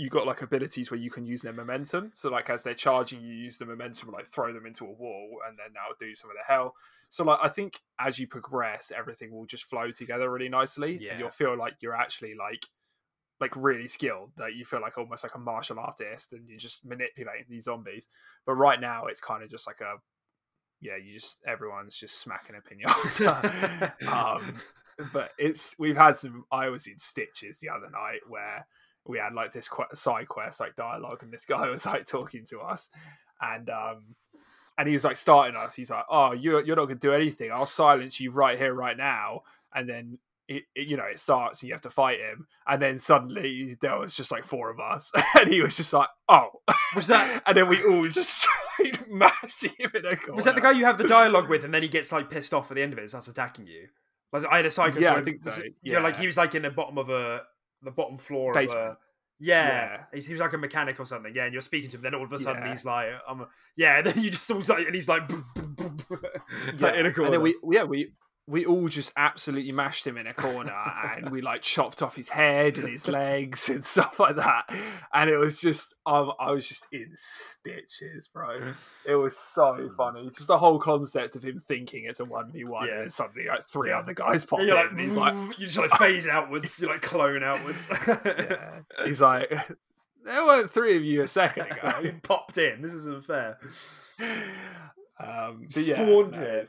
you 0.00 0.08
got 0.08 0.26
like 0.26 0.40
abilities 0.40 0.90
where 0.90 0.98
you 0.98 1.10
can 1.10 1.26
use 1.26 1.42
their 1.42 1.52
momentum. 1.52 2.10
So 2.14 2.30
like 2.30 2.48
as 2.48 2.62
they're 2.62 2.72
charging, 2.72 3.20
you 3.20 3.34
use 3.34 3.58
the 3.58 3.66
momentum 3.66 4.10
like 4.10 4.24
throw 4.24 4.50
them 4.50 4.64
into 4.64 4.86
a 4.86 4.90
wall, 4.90 5.40
and 5.46 5.58
then 5.58 5.74
that'll 5.74 5.94
do 5.98 6.14
some 6.14 6.30
of 6.30 6.36
the 6.36 6.50
hell. 6.50 6.74
So 7.10 7.22
like 7.24 7.38
I 7.42 7.48
think 7.48 7.78
as 7.98 8.18
you 8.18 8.26
progress, 8.26 8.90
everything 8.96 9.30
will 9.30 9.44
just 9.44 9.64
flow 9.64 9.90
together 9.90 10.30
really 10.30 10.48
nicely, 10.48 10.96
yeah. 10.98 11.10
and 11.10 11.20
you'll 11.20 11.28
feel 11.28 11.54
like 11.54 11.74
you're 11.82 11.94
actually 11.94 12.34
like 12.34 12.64
like 13.42 13.54
really 13.56 13.86
skilled 13.86 14.30
that 14.38 14.54
you 14.54 14.64
feel 14.64 14.80
like 14.80 14.96
almost 14.96 15.22
like 15.22 15.34
a 15.34 15.38
martial 15.38 15.78
artist 15.78 16.32
and 16.32 16.48
you're 16.48 16.58
just 16.58 16.84
manipulating 16.84 17.46
these 17.48 17.64
zombies 17.64 18.06
but 18.44 18.52
right 18.52 18.82
now 18.82 19.06
it's 19.06 19.18
kind 19.18 19.42
of 19.42 19.48
just 19.48 19.66
like 19.66 19.80
a 19.80 19.94
yeah 20.82 20.96
you 21.02 21.14
just 21.14 21.38
everyone's 21.46 21.96
just 21.96 22.20
smacking 22.20 22.54
a 22.54 22.60
pinata 22.60 23.92
um, 24.12 24.56
but 25.14 25.30
it's 25.38 25.74
we've 25.78 25.96
had 25.96 26.18
some 26.18 26.44
i 26.52 26.68
was 26.68 26.86
in 26.86 26.98
stitches 26.98 27.60
the 27.60 27.68
other 27.70 27.88
night 27.90 28.20
where 28.28 28.66
we 29.06 29.18
had 29.18 29.34
like 29.34 29.52
this 29.52 29.68
side 29.94 30.28
quest 30.28 30.60
like 30.60 30.74
dialogue 30.76 31.22
and 31.22 31.32
this 31.32 31.44
guy 31.46 31.68
was 31.68 31.86
like 31.86 32.06
talking 32.06 32.44
to 32.44 32.60
us 32.60 32.88
and 33.40 33.70
um 33.70 34.14
and 34.78 34.88
he 34.88 34.92
was 34.92 35.04
like 35.04 35.16
starting 35.16 35.56
us 35.56 35.74
he's 35.74 35.90
like 35.90 36.04
oh 36.10 36.32
you're, 36.32 36.64
you're 36.64 36.76
not 36.76 36.86
gonna 36.86 36.98
do 36.98 37.12
anything 37.12 37.50
i'll 37.52 37.66
silence 37.66 38.20
you 38.20 38.30
right 38.30 38.58
here 38.58 38.74
right 38.74 38.96
now 38.96 39.42
and 39.74 39.88
then 39.88 40.18
it, 40.50 40.64
it, 40.74 40.88
you 40.88 40.96
know, 40.96 41.04
it 41.04 41.20
starts 41.20 41.62
and 41.62 41.68
you 41.68 41.74
have 41.74 41.82
to 41.82 41.90
fight 41.90 42.18
him, 42.18 42.48
and 42.66 42.82
then 42.82 42.98
suddenly 42.98 43.78
there 43.80 43.96
was 43.96 44.14
just 44.14 44.32
like 44.32 44.42
four 44.42 44.68
of 44.68 44.80
us, 44.80 45.12
and 45.38 45.48
he 45.48 45.62
was 45.62 45.76
just 45.76 45.92
like, 45.92 46.08
"Oh, 46.28 46.48
was 46.96 47.06
that?" 47.06 47.42
and 47.46 47.56
then 47.56 47.68
we 47.68 47.84
all 47.84 48.08
just 48.08 48.48
like, 48.80 49.08
mashed 49.08 49.64
him 49.64 49.90
in 49.94 50.04
a 50.04 50.16
corner. 50.16 50.34
Was 50.34 50.46
that 50.46 50.56
the 50.56 50.60
guy 50.60 50.72
you 50.72 50.84
have 50.84 50.98
the 50.98 51.06
dialogue 51.06 51.48
with, 51.48 51.64
and 51.64 51.72
then 51.72 51.82
he 51.82 51.88
gets 51.88 52.10
like 52.10 52.30
pissed 52.30 52.52
off 52.52 52.68
at 52.72 52.74
the 52.74 52.82
end 52.82 52.92
of 52.92 52.98
it 52.98 53.02
and 53.02 53.10
starts 53.10 53.28
attacking 53.28 53.68
you? 53.68 53.86
Like 54.32 54.44
I 54.50 54.56
had 54.56 54.66
a 54.66 54.72
cyclist. 54.72 55.02
Yeah, 55.02 55.14
I 55.14 55.22
think 55.22 55.44
so. 55.44 55.52
Yeah. 55.84 56.00
like 56.00 56.16
he 56.16 56.26
was 56.26 56.36
like 56.36 56.56
in 56.56 56.62
the 56.62 56.70
bottom 56.70 56.98
of 56.98 57.10
a 57.10 57.42
the 57.82 57.90
bottom 57.90 58.18
floor 58.18 58.52
Basement. 58.52 58.96
Yeah, 59.42 59.68
yeah. 59.68 60.00
He 60.12 60.20
seems 60.20 60.38
like 60.38 60.52
a 60.52 60.58
mechanic 60.58 61.00
or 61.00 61.06
something. 61.06 61.34
Yeah, 61.34 61.44
and 61.44 61.52
you're 61.52 61.62
speaking 61.62 61.88
to 61.90 61.96
him, 61.96 62.02
then 62.02 62.14
all 62.14 62.24
of 62.24 62.32
a 62.32 62.40
sudden 62.40 62.62
yeah. 62.62 62.72
he's 62.72 62.84
like, 62.84 63.08
"I'm," 63.26 63.40
a... 63.40 63.48
yeah. 63.74 63.98
And 63.98 64.06
then 64.08 64.22
you 64.22 64.30
just 64.30 64.50
always 64.50 64.68
like, 64.68 64.86
and 64.86 64.94
he's 64.94 65.08
like, 65.08 65.22
yeah. 66.78 66.94
in 66.94 67.06
a 67.06 67.12
corner. 67.12 67.24
And 67.24 67.34
then 67.34 67.42
we, 67.42 67.56
yeah, 67.70 67.84
we 67.84 68.12
we 68.50 68.66
all 68.66 68.88
just 68.88 69.12
absolutely 69.16 69.70
mashed 69.70 70.04
him 70.04 70.18
in 70.18 70.26
a 70.26 70.34
corner 70.34 70.74
and 71.16 71.30
we 71.30 71.40
like 71.40 71.62
chopped 71.62 72.02
off 72.02 72.16
his 72.16 72.28
head 72.28 72.78
and 72.78 72.88
his 72.88 73.06
legs 73.06 73.68
and 73.68 73.84
stuff 73.84 74.18
like 74.18 74.36
that. 74.36 74.64
And 75.14 75.30
it 75.30 75.36
was 75.36 75.58
just, 75.58 75.94
um, 76.04 76.32
I 76.40 76.50
was 76.50 76.66
just 76.66 76.88
in 76.90 77.12
stitches, 77.14 78.28
bro. 78.28 78.72
It 79.06 79.14
was 79.14 79.38
so 79.38 79.74
hmm. 79.74 79.94
funny. 79.96 80.28
Just 80.30 80.48
the 80.48 80.58
whole 80.58 80.80
concept 80.80 81.36
of 81.36 81.44
him 81.44 81.60
thinking 81.60 82.06
it's 82.06 82.18
a 82.18 82.24
1v1 82.24 82.86
yeah. 82.86 83.00
and 83.02 83.12
suddenly 83.12 83.46
like 83.46 83.62
three 83.62 83.90
yeah. 83.90 84.00
other 84.00 84.14
guys 84.14 84.44
pop 84.44 84.60
in. 84.60 84.68
Like, 84.68 84.98
he's 84.98 85.16
like, 85.16 85.34
you 85.56 85.66
just 85.66 85.78
like 85.78 85.92
phase 85.92 86.26
outwards, 86.26 86.80
you 86.80 86.88
like 86.88 87.02
clone 87.02 87.44
outwards. 87.44 87.86
yeah. 88.24 88.80
He's 89.04 89.20
like, 89.20 89.52
there 90.24 90.44
weren't 90.44 90.72
three 90.72 90.96
of 90.96 91.04
you 91.04 91.22
a 91.22 91.28
second 91.28 91.70
ago. 91.70 92.00
you 92.02 92.14
popped 92.24 92.58
in. 92.58 92.82
This 92.82 92.92
isn't 92.92 93.24
fair. 93.24 93.58
Um, 95.20 95.66
Spawned 95.68 96.34
yeah, 96.34 96.40
no, 96.40 96.64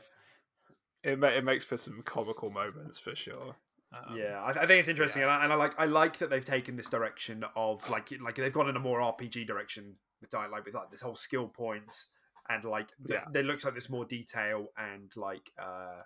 it 1.02 1.18
ma- 1.18 1.28
it 1.28 1.44
makes 1.44 1.64
for 1.64 1.76
some 1.76 2.02
comical 2.02 2.50
moments 2.50 2.98
for 2.98 3.14
sure. 3.14 3.56
Um, 3.92 4.16
yeah, 4.16 4.40
I, 4.40 4.50
I, 4.50 4.66
think 4.66 4.80
it's 4.80 4.88
interesting, 4.88 5.20
yeah. 5.20 5.34
and, 5.34 5.42
I, 5.42 5.44
and, 5.44 5.52
I, 5.52 5.56
like 5.56 5.78
I 5.78 5.84
like 5.84 6.18
that 6.18 6.30
they've 6.30 6.44
taken 6.44 6.76
this 6.76 6.88
direction 6.88 7.44
of 7.56 7.88
like 7.90 8.10
like 8.22 8.36
they've 8.36 8.52
gone 8.52 8.68
in 8.68 8.76
a 8.76 8.80
more 8.80 9.00
RPG 9.00 9.46
direction 9.46 9.96
with 10.20 10.32
like 10.32 10.64
with 10.64 10.74
like 10.74 10.90
this 10.90 11.00
whole 11.00 11.16
skill 11.16 11.48
points 11.48 12.06
and 12.48 12.64
like 12.64 12.88
the, 13.00 13.14
yeah. 13.14 13.24
there 13.30 13.42
looks 13.42 13.64
like 13.64 13.74
there's 13.74 13.90
more 13.90 14.04
detail 14.04 14.68
and 14.76 15.12
like 15.16 15.50
uh 15.58 16.00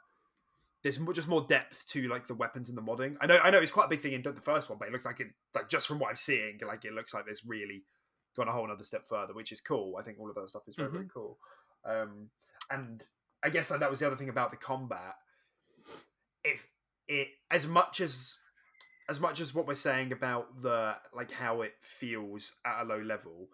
there's 0.82 0.98
just 1.14 1.28
more 1.28 1.44
depth 1.48 1.86
to 1.88 2.06
like 2.08 2.26
the 2.26 2.34
weapons 2.34 2.68
and 2.68 2.78
the 2.78 2.82
modding. 2.82 3.16
I 3.20 3.26
know 3.26 3.38
I 3.38 3.50
know 3.50 3.58
it's 3.58 3.72
quite 3.72 3.86
a 3.86 3.88
big 3.88 4.00
thing 4.00 4.12
in 4.12 4.22
the 4.22 4.32
first 4.34 4.68
one, 4.68 4.78
but 4.78 4.88
it 4.88 4.92
looks 4.92 5.04
like 5.04 5.20
it 5.20 5.28
like 5.54 5.68
just 5.68 5.86
from 5.86 5.98
what 5.98 6.10
I'm 6.10 6.16
seeing, 6.16 6.60
like 6.66 6.84
it 6.84 6.92
looks 6.92 7.12
like 7.12 7.24
there's 7.24 7.44
really 7.44 7.82
gone 8.36 8.48
a 8.48 8.52
whole 8.52 8.70
other 8.70 8.84
step 8.84 9.08
further, 9.08 9.32
which 9.34 9.50
is 9.50 9.60
cool. 9.60 9.96
I 9.98 10.02
think 10.02 10.18
all 10.20 10.28
of 10.28 10.36
that 10.36 10.48
stuff 10.48 10.62
is 10.68 10.76
very 10.76 10.88
mm-hmm. 10.88 10.96
very 10.96 11.08
cool. 11.12 11.38
Um, 11.84 12.30
and 12.70 13.04
I 13.44 13.50
guess 13.50 13.68
that 13.68 13.90
was 13.90 14.00
the 14.00 14.06
other 14.06 14.16
thing 14.16 14.28
about 14.28 14.50
the 14.50 14.56
combat. 14.56 15.14
If 16.44 16.66
it 17.08 17.28
as 17.50 17.66
much 17.66 18.00
as 18.00 18.34
as 19.08 19.20
much 19.20 19.40
as 19.40 19.54
what 19.54 19.66
we're 19.66 19.74
saying 19.74 20.12
about 20.12 20.62
the 20.62 20.96
like 21.14 21.30
how 21.30 21.62
it 21.62 21.74
feels 21.80 22.52
at 22.64 22.82
a 22.82 22.84
low 22.84 23.00
level, 23.00 23.48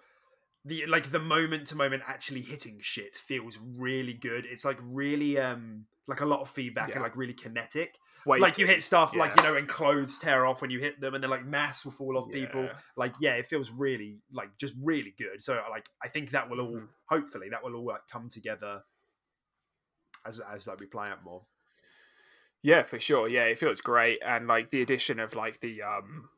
the 0.65 0.87
like 0.87 1.11
the 1.11 1.19
moment 1.19 1.67
to 1.69 1.77
moment 1.77 2.03
actually 2.07 2.43
hitting 2.43 2.79
shit 2.81 3.17
feels 3.17 3.59
really 3.59 4.15
good. 4.15 4.47
It's 4.47 4.65
like 4.65 4.79
really 4.81 5.39
um 5.39 5.87
like 6.07 6.21
a 6.21 6.27
lot 6.27 6.41
of 6.41 6.49
feedback 6.49 6.89
yeah. 6.89 6.95
and 6.95 7.03
like 7.03 7.17
really 7.17 7.33
kinetic. 7.33 7.99
Wait, 8.25 8.41
like 8.41 8.59
you 8.59 8.67
hit 8.67 8.83
stuff 8.83 9.13
yeah. 9.13 9.21
like 9.21 9.37
you 9.37 9.43
know, 9.43 9.57
and 9.57 9.69
clothes 9.69 10.19
tear 10.19 10.47
off 10.47 10.61
when 10.61 10.71
you 10.71 10.79
hit 10.79 11.01
them, 11.01 11.15
and 11.15 11.23
then 11.23 11.31
like 11.31 11.45
mass 11.45 11.85
will 11.85 11.93
fall 11.93 12.17
off 12.17 12.27
yeah. 12.29 12.47
people. 12.47 12.69
Like 12.97 13.15
yeah, 13.21 13.35
it 13.35 13.47
feels 13.47 13.71
really 13.71 14.21
like 14.33 14.57
just 14.59 14.75
really 14.81 15.15
good. 15.19 15.43
So 15.43 15.61
like 15.71 15.89
I 16.03 16.09
think 16.09 16.31
that 16.31 16.49
will 16.49 16.61
all 16.61 16.77
mm-hmm. 16.77 16.87
hopefully 17.07 17.49
that 17.51 17.63
will 17.65 17.75
all 17.75 17.87
like 17.87 18.03
come 18.11 18.29
together 18.29 18.83
as 20.27 20.41
as 20.41 20.67
like 20.67 20.81
we 20.81 20.87
play 20.87 21.09
out 21.09 21.25
more. 21.25 21.43
Yeah, 22.63 22.83
for 22.85 23.01
sure. 23.01 23.29
Yeah, 23.29 23.45
it 23.45 23.59
feels 23.59 23.81
great, 23.81 24.21
and 24.25 24.47
like 24.47 24.71
the 24.71 24.83
addition 24.83 25.19
of 25.19 25.35
like 25.35 25.61
the 25.61 25.83
um 25.83 26.29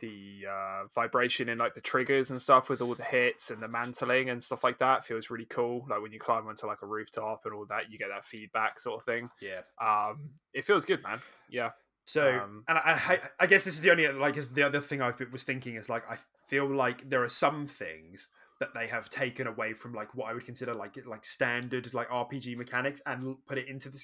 the 0.00 0.44
uh, 0.48 0.84
vibration 0.94 1.48
in 1.48 1.58
like 1.58 1.74
the 1.74 1.80
triggers 1.80 2.30
and 2.30 2.40
stuff 2.40 2.68
with 2.68 2.80
all 2.80 2.94
the 2.94 3.02
hits 3.02 3.50
and 3.50 3.62
the 3.62 3.68
mantling 3.68 4.30
and 4.30 4.42
stuff 4.42 4.64
like 4.64 4.78
that 4.78 5.04
feels 5.04 5.30
really 5.30 5.46
cool. 5.46 5.86
Like 5.88 6.00
when 6.00 6.12
you 6.12 6.20
climb 6.20 6.46
onto 6.46 6.66
like 6.66 6.82
a 6.82 6.86
rooftop 6.86 7.42
and 7.44 7.54
all 7.54 7.66
that, 7.68 7.90
you 7.90 7.98
get 7.98 8.08
that 8.08 8.24
feedback 8.24 8.78
sort 8.78 9.00
of 9.00 9.04
thing. 9.04 9.28
Yeah, 9.40 9.60
um, 9.80 10.30
it 10.52 10.64
feels 10.64 10.84
good, 10.84 11.02
man. 11.02 11.20
Yeah. 11.50 11.70
So, 12.04 12.40
um, 12.42 12.64
and 12.66 12.78
I, 12.78 12.80
I, 12.92 13.18
I 13.40 13.46
guess 13.46 13.64
this 13.64 13.74
is 13.74 13.82
the 13.82 13.90
only 13.90 14.08
like 14.08 14.36
is 14.36 14.48
the 14.48 14.62
other 14.62 14.80
thing 14.80 15.02
I 15.02 15.12
was 15.30 15.44
thinking 15.44 15.74
is 15.74 15.88
like 15.90 16.10
I 16.10 16.16
feel 16.46 16.66
like 16.66 17.10
there 17.10 17.22
are 17.22 17.28
some 17.28 17.66
things 17.66 18.30
that 18.60 18.74
they 18.74 18.88
have 18.88 19.08
taken 19.08 19.46
away 19.46 19.72
from 19.72 19.92
like 19.92 20.14
what 20.14 20.30
I 20.30 20.34
would 20.34 20.44
consider 20.44 20.74
like 20.74 20.96
like 21.06 21.24
standard 21.24 21.92
like 21.94 22.08
RPG 22.08 22.56
mechanics 22.56 23.00
and 23.06 23.36
put 23.46 23.58
it 23.58 23.68
into 23.68 23.88
the 23.88 24.00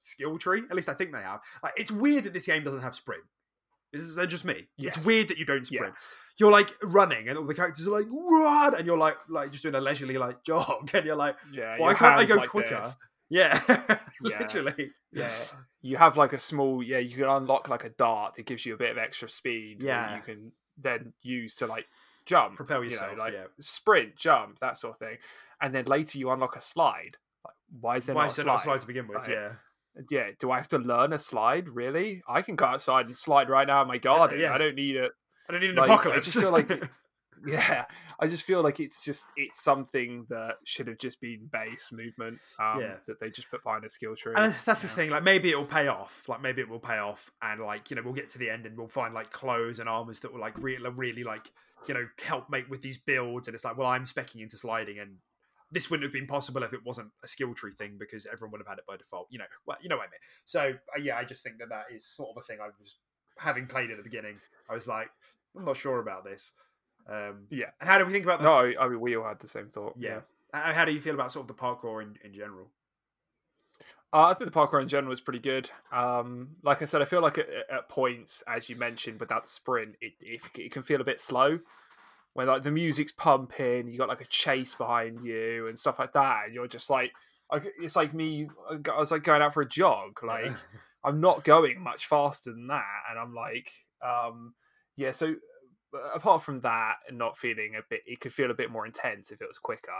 skill 0.00 0.38
tree. 0.38 0.62
At 0.70 0.76
least 0.76 0.88
I 0.88 0.94
think 0.94 1.12
they 1.12 1.22
have. 1.22 1.40
Like, 1.62 1.74
it's 1.76 1.90
weird 1.90 2.24
that 2.24 2.32
this 2.32 2.46
game 2.46 2.64
doesn't 2.64 2.80
have 2.82 2.94
sprint. 2.94 3.22
This 3.92 4.02
is 4.02 4.26
just 4.28 4.44
me. 4.44 4.68
Yes. 4.76 4.96
It's 4.96 5.04
weird 5.04 5.28
that 5.28 5.38
you 5.38 5.44
don't 5.44 5.66
sprint. 5.66 5.94
Yes. 5.94 6.18
You're 6.38 6.52
like 6.52 6.70
running, 6.82 7.28
and 7.28 7.36
all 7.36 7.44
the 7.44 7.54
characters 7.54 7.88
are 7.88 7.90
like 7.90 8.06
run, 8.10 8.76
and 8.76 8.86
you're 8.86 8.98
like 8.98 9.16
like 9.28 9.50
just 9.50 9.62
doing 9.62 9.74
a 9.74 9.80
leisurely 9.80 10.16
like 10.16 10.44
jog, 10.46 10.90
and 10.94 11.04
you're 11.04 11.16
like, 11.16 11.36
yeah, 11.52 11.76
why 11.78 11.94
can't 11.94 12.14
I 12.14 12.24
go 12.24 12.36
like 12.36 12.50
quicker? 12.50 12.76
This. 12.76 12.96
Yeah, 13.32 13.60
literally. 14.20 14.90
Yeah, 15.12 15.30
you 15.82 15.96
have 15.98 16.16
like 16.16 16.32
a 16.32 16.38
small. 16.38 16.82
Yeah, 16.82 16.98
you 16.98 17.14
can 17.14 17.26
unlock 17.26 17.68
like 17.68 17.84
a 17.84 17.90
dart 17.90 18.34
that 18.34 18.44
gives 18.44 18.66
you 18.66 18.74
a 18.74 18.76
bit 18.76 18.90
of 18.90 18.98
extra 18.98 19.28
speed. 19.28 19.84
Yeah, 19.84 20.16
you 20.16 20.22
can 20.22 20.50
then 20.76 21.12
use 21.22 21.54
to 21.56 21.68
like 21.68 21.86
jump, 22.30 22.56
Propel 22.56 22.84
you 22.84 22.90
know, 22.90 22.94
yourself, 22.94 23.18
like 23.18 23.32
yeah. 23.34 23.44
sprint, 23.58 24.16
jump, 24.16 24.58
that 24.60 24.76
sort 24.76 24.94
of 24.94 24.98
thing. 25.00 25.16
And 25.60 25.74
then 25.74 25.84
later 25.86 26.18
you 26.18 26.30
unlock 26.30 26.56
a 26.56 26.60
slide. 26.60 27.16
Like, 27.44 27.54
why 27.80 27.96
is 27.96 28.06
there 28.06 28.14
Why 28.14 28.22
not 28.22 28.28
is 28.32 28.34
a 28.34 28.36
there 28.42 28.46
not 28.46 28.54
a 28.54 28.58
slide? 28.60 28.72
slide 28.72 28.80
to 28.82 28.86
begin 28.86 29.08
with? 29.08 29.18
Right. 29.18 29.30
Yeah. 29.30 29.52
Yeah, 30.10 30.26
do 30.38 30.50
I 30.52 30.56
have 30.56 30.68
to 30.68 30.78
learn 30.78 31.12
a 31.12 31.18
slide? 31.18 31.68
Really? 31.68 32.22
I 32.28 32.42
can 32.42 32.54
go 32.56 32.64
outside 32.64 33.06
and 33.06 33.16
slide 33.16 33.50
right 33.50 33.66
now 33.66 33.82
in 33.82 33.88
my 33.88 33.98
garden. 33.98 34.38
yeah. 34.40 34.54
I 34.54 34.58
don't 34.58 34.76
need 34.76 34.94
it. 34.96 35.10
I 35.48 35.52
don't 35.52 35.60
need 35.60 35.70
an 35.70 35.76
Like, 35.76 35.90
I 35.90 35.94
apocalypse. 35.94 36.26
just 36.26 36.38
feel 36.38 36.52
like 36.52 36.68
Yeah, 37.46 37.86
I 38.22 38.26
just 38.26 38.42
feel 38.42 38.62
like 38.62 38.80
it's 38.80 39.00
just 39.00 39.24
it's 39.36 39.62
something 39.62 40.26
that 40.28 40.56
should 40.64 40.86
have 40.88 40.98
just 40.98 41.20
been 41.20 41.48
base 41.50 41.90
movement. 41.90 42.38
Um, 42.58 42.80
Yeah. 42.80 42.96
that 43.06 43.18
they 43.18 43.30
just 43.30 43.50
put 43.50 43.64
behind 43.64 43.84
a 43.84 43.88
skill 43.88 44.14
tree. 44.14 44.34
And 44.36 44.54
that's 44.66 44.82
the 44.82 44.88
thing. 44.88 45.10
Like 45.10 45.22
maybe 45.22 45.50
it 45.50 45.58
will 45.58 45.66
pay 45.66 45.88
off. 45.88 46.28
Like 46.28 46.42
maybe 46.42 46.60
it 46.60 46.68
will 46.68 46.80
pay 46.80 46.98
off, 46.98 47.30
and 47.40 47.60
like 47.62 47.90
you 47.90 47.96
know 47.96 48.02
we'll 48.02 48.12
get 48.14 48.28
to 48.30 48.38
the 48.38 48.50
end 48.50 48.66
and 48.66 48.76
we'll 48.76 48.88
find 48.88 49.14
like 49.14 49.30
clothes 49.30 49.78
and 49.78 49.88
armors 49.88 50.20
that 50.20 50.32
will 50.32 50.40
like 50.40 50.56
really, 50.58 50.88
really 50.90 51.24
like 51.24 51.50
you 51.88 51.94
know 51.94 52.06
help 52.22 52.50
make 52.50 52.68
with 52.70 52.82
these 52.82 52.98
builds. 52.98 53.48
And 53.48 53.54
it's 53.54 53.64
like, 53.64 53.78
well, 53.78 53.88
I'm 53.88 54.04
specking 54.04 54.42
into 54.42 54.58
sliding, 54.58 54.98
and 54.98 55.16
this 55.72 55.88
wouldn't 55.88 56.04
have 56.04 56.12
been 56.12 56.26
possible 56.26 56.62
if 56.62 56.72
it 56.72 56.84
wasn't 56.84 57.10
a 57.24 57.28
skill 57.28 57.54
tree 57.54 57.72
thing 57.72 57.96
because 57.98 58.26
everyone 58.26 58.52
would 58.52 58.60
have 58.60 58.68
had 58.68 58.78
it 58.78 58.84
by 58.86 58.96
default. 58.96 59.28
You 59.30 59.38
know, 59.38 59.44
well, 59.66 59.78
you 59.80 59.88
know 59.88 59.96
what 59.96 60.08
I 60.08 60.10
mean. 60.10 60.20
So 60.44 60.60
uh, 60.94 61.00
yeah, 61.00 61.16
I 61.16 61.24
just 61.24 61.42
think 61.42 61.56
that 61.58 61.68
that 61.70 61.84
is 61.94 62.04
sort 62.04 62.36
of 62.36 62.42
a 62.42 62.44
thing. 62.44 62.58
I 62.60 62.66
was 62.78 62.96
having 63.38 63.66
played 63.66 63.90
at 63.90 63.96
the 63.96 64.02
beginning. 64.02 64.36
I 64.68 64.74
was 64.74 64.86
like, 64.86 65.08
I'm 65.56 65.64
not 65.64 65.76
sure 65.78 66.00
about 66.00 66.24
this. 66.24 66.52
Um, 67.10 67.46
Yeah. 67.50 67.70
And 67.80 67.88
how 67.88 67.98
do 67.98 68.06
we 68.06 68.12
think 68.12 68.24
about 68.24 68.38
that? 68.38 68.44
No, 68.44 68.52
I, 68.52 68.74
I 68.84 68.88
mean 68.88 69.00
we 69.00 69.16
all 69.16 69.26
had 69.26 69.40
the 69.40 69.48
same 69.48 69.68
thought. 69.68 69.94
yeah? 69.96 70.20
Uh, 70.52 70.72
How 70.72 70.84
do 70.84 70.92
you 70.92 71.00
feel 71.00 71.14
about 71.14 71.30
sort 71.32 71.48
of 71.48 71.48
the 71.56 71.60
parkour 71.62 72.02
in, 72.02 72.16
in 72.24 72.32
general? 72.32 72.68
Uh, 74.12 74.26
I 74.26 74.34
think 74.34 74.50
the 74.52 74.58
parkour 74.58 74.82
in 74.82 74.88
general 74.88 75.12
is 75.12 75.20
pretty 75.20 75.38
good. 75.38 75.70
Um, 75.92 76.56
like 76.62 76.82
I 76.82 76.84
said, 76.84 77.00
I 77.00 77.04
feel 77.04 77.22
like 77.22 77.38
at, 77.38 77.48
at 77.72 77.88
points, 77.88 78.42
as 78.48 78.68
you 78.68 78.74
mentioned, 78.74 79.20
without 79.20 79.44
the 79.44 79.50
sprint, 79.50 79.94
it, 80.00 80.14
it 80.20 80.40
it 80.58 80.72
can 80.72 80.82
feel 80.82 81.00
a 81.00 81.04
bit 81.04 81.20
slow. 81.20 81.60
When 82.32 82.48
like 82.48 82.62
the 82.64 82.72
music's 82.72 83.12
pumping, 83.12 83.88
you 83.88 83.98
got 83.98 84.08
like 84.08 84.20
a 84.20 84.26
chase 84.26 84.74
behind 84.74 85.24
you 85.24 85.68
and 85.68 85.78
stuff 85.78 85.98
like 86.00 86.12
that, 86.14 86.46
and 86.46 86.54
you're 86.54 86.66
just 86.66 86.90
like, 86.90 87.12
it's 87.80 87.94
like 87.94 88.12
me. 88.12 88.48
I 88.68 88.98
was 88.98 89.12
like 89.12 89.22
going 89.22 89.42
out 89.42 89.54
for 89.54 89.62
a 89.62 89.68
jog. 89.68 90.18
Like 90.24 90.52
I'm 91.04 91.20
not 91.20 91.44
going 91.44 91.80
much 91.80 92.06
faster 92.06 92.50
than 92.52 92.66
that, 92.66 92.84
and 93.08 93.18
I'm 93.18 93.34
like, 93.34 93.70
um, 94.04 94.54
yeah. 94.96 95.12
So 95.12 95.28
uh, 95.28 95.34
apart 96.14 96.42
from 96.42 96.60
that, 96.60 96.96
and 97.08 97.18
not 97.18 97.36
feeling 97.38 97.74
a 97.76 97.80
bit, 97.88 98.02
it 98.06 98.20
could 98.20 98.32
feel 98.32 98.50
a 98.50 98.54
bit 98.54 98.70
more 98.70 98.86
intense 98.86 99.30
if 99.32 99.40
it 99.40 99.48
was 99.48 99.58
quicker. 99.58 99.90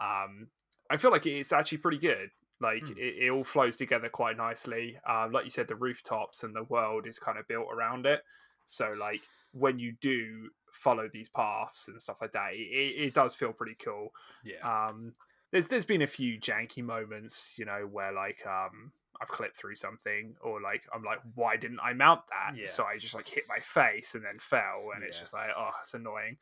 Um, 0.00 0.48
I 0.90 0.96
feel 0.96 1.10
like 1.10 1.26
it's 1.26 1.52
actually 1.52 1.78
pretty 1.78 1.98
good. 1.98 2.30
Like 2.60 2.82
Mm. 2.84 2.98
it, 2.98 3.24
it 3.24 3.30
all 3.30 3.44
flows 3.44 3.76
together 3.76 4.08
quite 4.08 4.36
nicely. 4.36 4.98
Um, 5.08 5.32
like 5.32 5.44
you 5.44 5.50
said, 5.50 5.68
the 5.68 5.76
rooftops 5.76 6.42
and 6.42 6.54
the 6.54 6.64
world 6.64 7.06
is 7.06 7.18
kind 7.18 7.38
of 7.38 7.46
built 7.46 7.68
around 7.72 8.06
it. 8.06 8.22
So 8.66 8.94
like 8.98 9.22
when 9.52 9.78
you 9.78 9.92
do 10.00 10.50
follow 10.72 11.08
these 11.12 11.28
paths 11.28 11.88
and 11.88 12.00
stuff 12.02 12.16
like 12.20 12.32
that, 12.32 12.54
it, 12.54 12.58
it, 12.58 13.02
it 13.06 13.14
does 13.14 13.34
feel 13.34 13.52
pretty 13.52 13.76
cool. 13.82 14.12
yeah. 14.44 14.88
Um, 14.88 15.14
there's 15.50 15.68
there's 15.68 15.84
been 15.86 16.02
a 16.02 16.06
few 16.06 16.38
janky 16.38 16.82
moments, 16.82 17.54
you 17.56 17.64
know, 17.64 17.88
where 17.90 18.12
like 18.12 18.44
um 18.46 18.92
I've 19.20 19.28
clipped 19.28 19.56
through 19.56 19.74
something, 19.74 20.34
or 20.40 20.60
like 20.60 20.82
I'm 20.94 21.02
like, 21.02 21.20
why 21.34 21.56
didn't 21.56 21.80
I 21.80 21.92
mount 21.92 22.20
that? 22.30 22.56
Yeah. 22.56 22.66
So 22.66 22.84
I 22.84 22.98
just 22.98 23.14
like 23.14 23.28
hit 23.28 23.44
my 23.48 23.58
face 23.58 24.14
and 24.14 24.24
then 24.24 24.38
fell, 24.38 24.90
and 24.94 25.02
it's 25.04 25.18
just 25.18 25.32
like, 25.32 25.50
oh, 25.56 25.70
it's 25.80 25.94
annoying. 25.94 26.36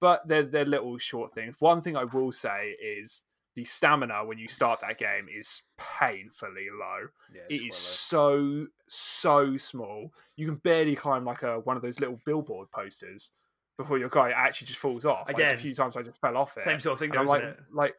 But 0.00 0.26
they're 0.26 0.44
they're 0.44 0.64
little 0.64 0.98
short 0.98 1.34
things. 1.34 1.56
One 1.58 1.82
thing 1.82 1.96
I 1.96 2.04
will 2.04 2.32
say 2.32 2.76
is 2.82 3.24
the 3.56 3.64
stamina 3.64 4.24
when 4.24 4.38
you 4.38 4.48
start 4.48 4.80
that 4.80 4.96
game 4.96 5.26
is 5.34 5.62
painfully 5.76 6.68
low. 6.78 7.08
yeah 7.34 7.42
it's 7.48 7.76
is 7.76 7.76
so 7.76 8.66
so 8.86 9.56
small. 9.56 10.12
You 10.36 10.46
can 10.46 10.56
barely 10.56 10.94
climb 10.94 11.24
like 11.24 11.42
a 11.42 11.60
one 11.60 11.76
of 11.76 11.82
those 11.82 12.00
little 12.00 12.18
billboard 12.24 12.70
posters 12.70 13.32
before 13.80 13.98
your 13.98 14.08
guy 14.10 14.30
actually 14.30 14.66
just 14.66 14.78
falls 14.78 15.04
off. 15.04 15.26
Like, 15.26 15.38
Again, 15.38 15.54
a 15.54 15.56
few 15.56 15.74
times 15.74 15.96
I 15.96 16.02
just 16.02 16.20
fell 16.20 16.36
off 16.36 16.56
it. 16.58 16.64
Same 16.64 16.80
sort 16.80 16.94
of 16.94 16.98
thing, 16.98 17.10
though, 17.10 17.20
I'm 17.20 17.26
like, 17.26 17.42
it? 17.42 17.58
like, 17.72 17.94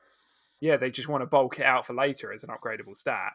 yeah, 0.60 0.78
they 0.78 0.92
just 0.92 1.08
want 1.08 1.24
to 1.24 1.26
bulk 1.26 1.60
it 1.60 1.66
out 1.66 1.86
for 1.88 1.94
later 1.94 2.32
as 2.32 2.44
an 2.44 2.50
upgradable 2.50 2.96
stat. 2.96 3.34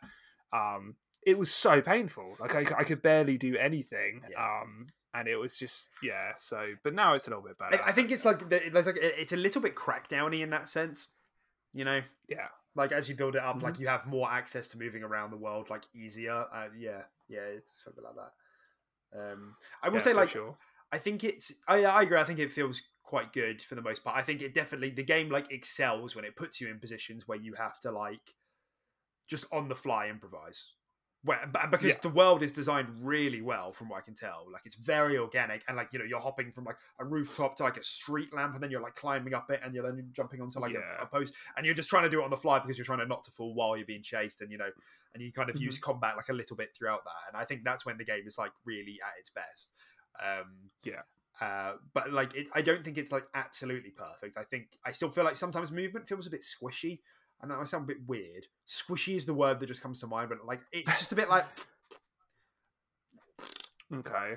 Um, 0.57 0.97
it 1.27 1.37
was 1.37 1.51
so 1.51 1.81
painful. 1.83 2.37
Like 2.39 2.55
I, 2.55 2.61
I 2.79 2.85
could 2.85 3.03
barely 3.03 3.37
do 3.37 3.57
anything. 3.57 4.23
Yeah. 4.31 4.61
Um, 4.63 4.87
and 5.13 5.29
it 5.29 5.37
was 5.37 5.59
just 5.59 5.91
yeah. 6.03 6.33
So, 6.37 6.75
but 6.85 6.95
now 6.95 7.15
it's 7.15 7.27
a 7.27 7.31
little 7.31 7.45
bit 7.45 7.59
better. 7.59 7.83
I, 7.85 7.93
think 7.93 8.11
it's 8.11 8.25
like 8.25 8.43
it's 8.51 8.87
like 8.87 8.99
it's 9.01 9.33
a 9.33 9.37
little 9.37 9.61
bit 9.61 9.75
crackdowny 9.75 10.43
in 10.43 10.51
that 10.51 10.69
sense. 10.69 11.09
You 11.73 11.85
know, 11.85 12.01
yeah, 12.29 12.49
like 12.75 12.93
as 12.93 13.09
you 13.09 13.17
build 13.17 13.35
it 13.35 13.43
up, 13.43 13.57
Mm-hmm. 13.57 13.65
like 13.65 13.81
you 13.81 13.89
have 13.89 14.07
more 14.07 14.31
access 14.31 14.69
to 14.69 14.79
moving 14.79 15.03
around 15.03 15.31
the 15.31 15.37
world, 15.37 15.69
like 15.69 15.83
easier. 15.95 16.45
Uh, 16.55 16.69
yeah, 16.79 17.03
yeah, 17.29 17.41
it's 17.41 17.83
something 17.83 18.05
like 18.05 18.15
that. 18.15 19.31
Um, 19.33 19.57
I 19.83 19.89
will 19.89 19.97
yeah, 19.97 20.03
say, 20.03 20.13
like, 20.13 20.29
sure. 20.29 20.57
I 20.93 20.99
think 20.99 21.25
it's. 21.25 21.53
I, 21.67 21.85
I 21.85 22.03
agree. 22.03 22.19
I 22.19 22.25
think 22.25 22.39
it 22.39 22.53
feels 22.53 22.83
quite 23.03 23.33
good 23.33 23.63
for 23.63 23.75
the 23.75 23.83
most 23.83 24.05
part. 24.05 24.17
I 24.17 24.23
think 24.23 24.43
it 24.43 24.55
definitely 24.55 24.91
the 24.91 25.03
game 25.03 25.31
like 25.31 25.51
excels 25.51 26.15
when 26.15 26.25
it 26.25 26.37
puts 26.37 26.61
you 26.61 26.69
in 26.69 26.79
positions 26.79 27.27
where 27.27 27.39
you 27.39 27.55
have 27.55 27.81
to 27.81 27.91
like 27.91 28.35
just 29.27 29.45
on 29.53 29.69
the 29.69 29.75
fly 29.77 30.09
improvise. 30.09 30.73
Where, 31.23 31.45
because 31.71 31.97
Yeah. 31.97 32.01
the 32.03 32.09
world 32.09 32.43
is 32.45 32.53
designed 32.53 33.05
really 33.05 33.43
well, 33.43 33.73
from 33.73 33.89
what 33.89 33.97
I 33.99 34.01
can 34.03 34.15
tell. 34.15 34.47
Like 34.53 34.63
it's 34.65 34.77
very 34.77 35.19
organic, 35.19 35.65
and 35.67 35.77
like 35.77 35.93
you 35.93 35.99
know, 35.99 36.05
you're 36.05 36.21
hopping 36.21 36.53
from 36.53 36.65
like 36.65 36.77
a 37.01 37.05
rooftop 37.05 37.57
to 37.57 37.65
like 37.65 37.77
a 37.77 37.83
street 37.83 38.33
lamp, 38.33 38.55
and 38.55 38.63
then 38.63 38.71
you're 38.71 38.81
like 38.83 38.95
climbing 38.95 39.35
up 39.35 39.51
it, 39.51 39.61
and 39.65 39.75
you're 39.75 39.83
then 39.83 40.11
jumping 40.13 40.41
onto 40.41 40.61
like 40.61 40.75
a, 40.75 40.81
Yeah. 40.81 41.03
a 41.03 41.07
post, 41.07 41.35
and 41.57 41.67
you're 41.67 41.75
just 41.75 41.91
trying 41.91 42.05
to 42.05 42.11
do 42.11 42.21
it 42.21 42.25
on 42.25 42.31
the 42.31 42.37
fly 42.37 42.61
because 42.61 42.79
you're 42.79 42.85
trying 42.85 43.01
to 43.01 43.07
not 43.07 43.25
to 43.25 43.33
fall 43.33 43.55
while 43.55 43.77
you're 43.77 43.87
being 43.87 44.03
chased, 44.05 44.41
and 44.41 44.53
you 44.53 44.59
know, 44.59 44.71
and 45.15 45.23
you 45.23 45.33
kind 45.33 45.51
of 45.51 45.57
Mhm. 45.57 45.61
use 45.61 45.79
combat 45.79 46.17
like 46.17 46.29
a 46.29 46.33
little 46.33 46.57
bit 46.57 46.77
throughout 46.77 47.03
that, 47.05 47.29
and 47.29 47.37
I 47.37 47.45
think 47.45 47.65
that's 47.65 47.85
when 47.85 47.97
the 47.99 48.05
game 48.05 48.27
is 48.29 48.39
like 48.39 48.53
really 48.65 49.01
at 49.03 49.19
its 49.19 49.31
best. 49.31 49.75
Um, 50.23 50.71
Yeah. 50.83 51.03
uh, 51.41 51.75
but 51.93 52.13
like, 52.13 52.35
it, 52.35 52.49
I 52.55 52.63
don't 52.63 52.85
think 52.85 52.97
it's 52.99 53.13
like 53.13 53.25
absolutely 53.35 53.91
perfect. 53.91 54.37
I 54.39 54.45
think 54.45 54.79
I 54.85 54.93
still 54.93 55.11
feel 55.11 55.25
like 55.25 55.37
sometimes 55.37 55.71
movement 55.71 56.09
feels 56.09 56.27
a 56.27 56.31
bit 56.31 56.43
squishy. 56.45 57.01
I 57.43 57.47
know 57.47 57.61
I 57.61 57.65
sound 57.65 57.85
a 57.85 57.87
bit 57.87 58.07
weird. 58.07 58.47
Squishy 58.67 59.17
is 59.17 59.27
the 59.27 59.35
word 59.35 59.61
that 59.61 59.67
just 59.67 59.83
comes 59.83 60.01
to 60.01 60.07
mind, 60.07 60.31
but 60.31 60.45
like, 60.47 60.61
it's 60.73 60.99
just 60.99 61.13
a 61.13 61.17
bit 61.17 61.29
like, 61.29 61.45
Okay, 63.93 64.35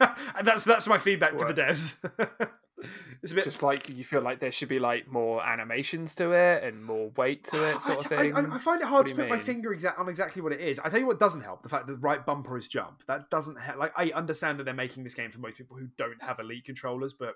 and 0.36 0.46
that's 0.46 0.62
that's 0.62 0.86
my 0.86 0.98
feedback 0.98 1.36
to 1.36 1.44
the 1.44 1.54
devs. 1.54 1.96
it's 3.22 3.32
a 3.32 3.34
bit 3.34 3.42
just 3.42 3.64
like 3.64 3.88
you 3.88 4.04
feel 4.04 4.20
like 4.20 4.38
there 4.38 4.52
should 4.52 4.68
be 4.68 4.78
like 4.78 5.10
more 5.10 5.44
animations 5.44 6.14
to 6.14 6.30
it 6.30 6.62
and 6.62 6.84
more 6.84 7.10
weight 7.16 7.42
to 7.44 7.68
it, 7.68 7.82
sort 7.82 7.98
of 7.98 8.06
thing. 8.06 8.32
I, 8.32 8.54
I 8.54 8.58
find 8.58 8.80
it 8.80 8.86
hard 8.86 9.06
to 9.06 9.14
put 9.16 9.28
my 9.28 9.40
finger 9.40 9.72
exact 9.72 9.98
on 9.98 10.08
exactly 10.08 10.40
what 10.40 10.52
it 10.52 10.60
is. 10.60 10.78
I 10.78 10.88
tell 10.88 11.00
you 11.00 11.06
what 11.06 11.18
doesn't 11.18 11.40
help: 11.40 11.64
the 11.64 11.68
fact 11.68 11.88
that 11.88 11.94
the 11.94 11.98
right 11.98 12.24
bumper 12.24 12.56
is 12.56 12.68
jump. 12.68 13.02
That 13.08 13.28
doesn't 13.28 13.58
help. 13.58 13.78
Like 13.78 13.92
I 13.96 14.12
understand 14.14 14.60
that 14.60 14.64
they're 14.64 14.74
making 14.74 15.02
this 15.02 15.14
game 15.14 15.32
for 15.32 15.40
most 15.40 15.56
people 15.56 15.76
who 15.76 15.88
don't 15.98 16.22
have 16.22 16.38
elite 16.38 16.64
controllers, 16.64 17.12
but 17.12 17.34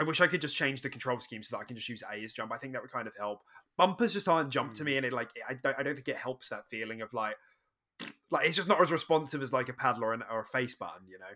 I 0.00 0.04
wish 0.04 0.22
I 0.22 0.28
could 0.28 0.40
just 0.40 0.56
change 0.56 0.80
the 0.80 0.88
control 0.88 1.20
scheme 1.20 1.42
so 1.42 1.56
that 1.56 1.60
I 1.60 1.64
can 1.64 1.76
just 1.76 1.90
use 1.90 2.02
A 2.10 2.24
as 2.24 2.32
jump. 2.32 2.52
I 2.52 2.56
think 2.56 2.72
that 2.72 2.80
would 2.80 2.92
kind 2.92 3.06
of 3.06 3.12
help. 3.18 3.42
Bumpers 3.78 4.12
just 4.12 4.28
aren't 4.28 4.50
jump 4.50 4.74
to 4.74 4.84
me, 4.84 4.96
and 4.98 5.06
it 5.06 5.12
like 5.14 5.30
I 5.48 5.54
don't, 5.54 5.78
I 5.78 5.82
don't 5.82 5.94
think 5.94 6.08
it 6.08 6.16
helps 6.16 6.50
that 6.50 6.68
feeling 6.68 7.00
of 7.00 7.14
like 7.14 7.36
like 8.30 8.46
it's 8.46 8.56
just 8.56 8.68
not 8.68 8.80
as 8.82 8.92
responsive 8.92 9.40
as 9.40 9.52
like 9.52 9.68
a 9.70 9.72
paddle 9.72 10.04
or, 10.04 10.12
an, 10.12 10.22
or 10.30 10.40
a 10.40 10.44
face 10.44 10.74
button, 10.74 11.06
you 11.08 11.18
know. 11.18 11.26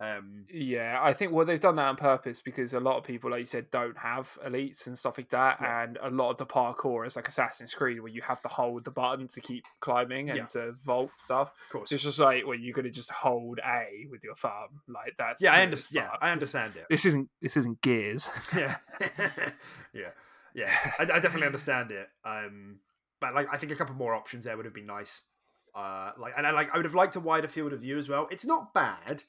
Um, 0.00 0.44
Yeah, 0.48 0.96
I 1.02 1.12
think 1.12 1.32
well 1.32 1.44
they've 1.44 1.58
done 1.58 1.74
that 1.76 1.88
on 1.88 1.96
purpose 1.96 2.40
because 2.40 2.72
a 2.72 2.78
lot 2.78 2.98
of 2.98 3.02
people, 3.04 3.30
like 3.32 3.40
you 3.40 3.46
said, 3.46 3.68
don't 3.72 3.98
have 3.98 4.38
elites 4.46 4.86
and 4.86 4.96
stuff 4.96 5.18
like 5.18 5.30
that, 5.30 5.58
Yeah. 5.60 5.82
and 5.82 5.98
a 6.00 6.08
lot 6.08 6.30
of 6.30 6.36
the 6.38 6.46
parkour 6.46 7.04
is 7.04 7.16
like 7.16 7.26
Assassin's 7.26 7.74
Creed 7.74 7.98
where 8.00 8.10
you 8.12 8.22
have 8.22 8.40
to 8.42 8.48
hold 8.48 8.84
the 8.84 8.92
button 8.92 9.26
to 9.26 9.40
keep 9.40 9.64
climbing 9.80 10.30
and 10.30 10.38
Yeah. 10.38 10.46
to 10.46 10.72
vault 10.84 11.10
stuff. 11.16 11.48
of 11.66 11.72
course, 11.72 11.90
It's 11.90 12.04
just 12.04 12.20
like 12.20 12.46
well 12.46 12.56
you're 12.56 12.74
gonna 12.74 12.90
just 12.90 13.10
hold 13.10 13.58
A 13.58 14.06
with 14.08 14.22
your 14.22 14.36
thumb, 14.36 14.82
like 14.86 15.14
that's 15.18 15.42
yeah, 15.42 15.52
I 15.52 15.62
understand. 15.62 16.08
Yeah. 16.12 16.16
I 16.28 16.30
understand 16.30 16.76
it. 16.76 16.86
This 16.88 17.04
isn't 17.04 17.28
this 17.42 17.56
isn't 17.56 17.82
Gears. 17.82 18.30
yeah, 18.56 18.76
yeah, 19.92 20.10
yeah. 20.58 20.92
I, 20.98 21.02
I 21.02 21.20
definitely 21.20 21.46
understand 21.46 21.90
it. 21.90 22.08
Um, 22.24 22.80
but 23.20 23.34
like, 23.34 23.48
I 23.52 23.56
think 23.56 23.72
a 23.72 23.76
couple 23.76 23.94
more 23.94 24.14
options 24.14 24.44
there 24.44 24.56
would 24.56 24.66
have 24.66 24.74
been 24.74 24.86
nice. 24.86 25.24
Uh, 25.74 26.12
like, 26.18 26.34
and 26.36 26.46
I 26.46 26.50
like, 26.50 26.72
I 26.72 26.76
would 26.76 26.84
have 26.84 26.94
liked 26.94 27.16
a 27.16 27.20
wider 27.20 27.48
field 27.48 27.72
of 27.72 27.80
view 27.80 27.98
as 27.98 28.08
well. 28.08 28.26
It's 28.30 28.44
not 28.44 28.74
bad, 28.74 29.22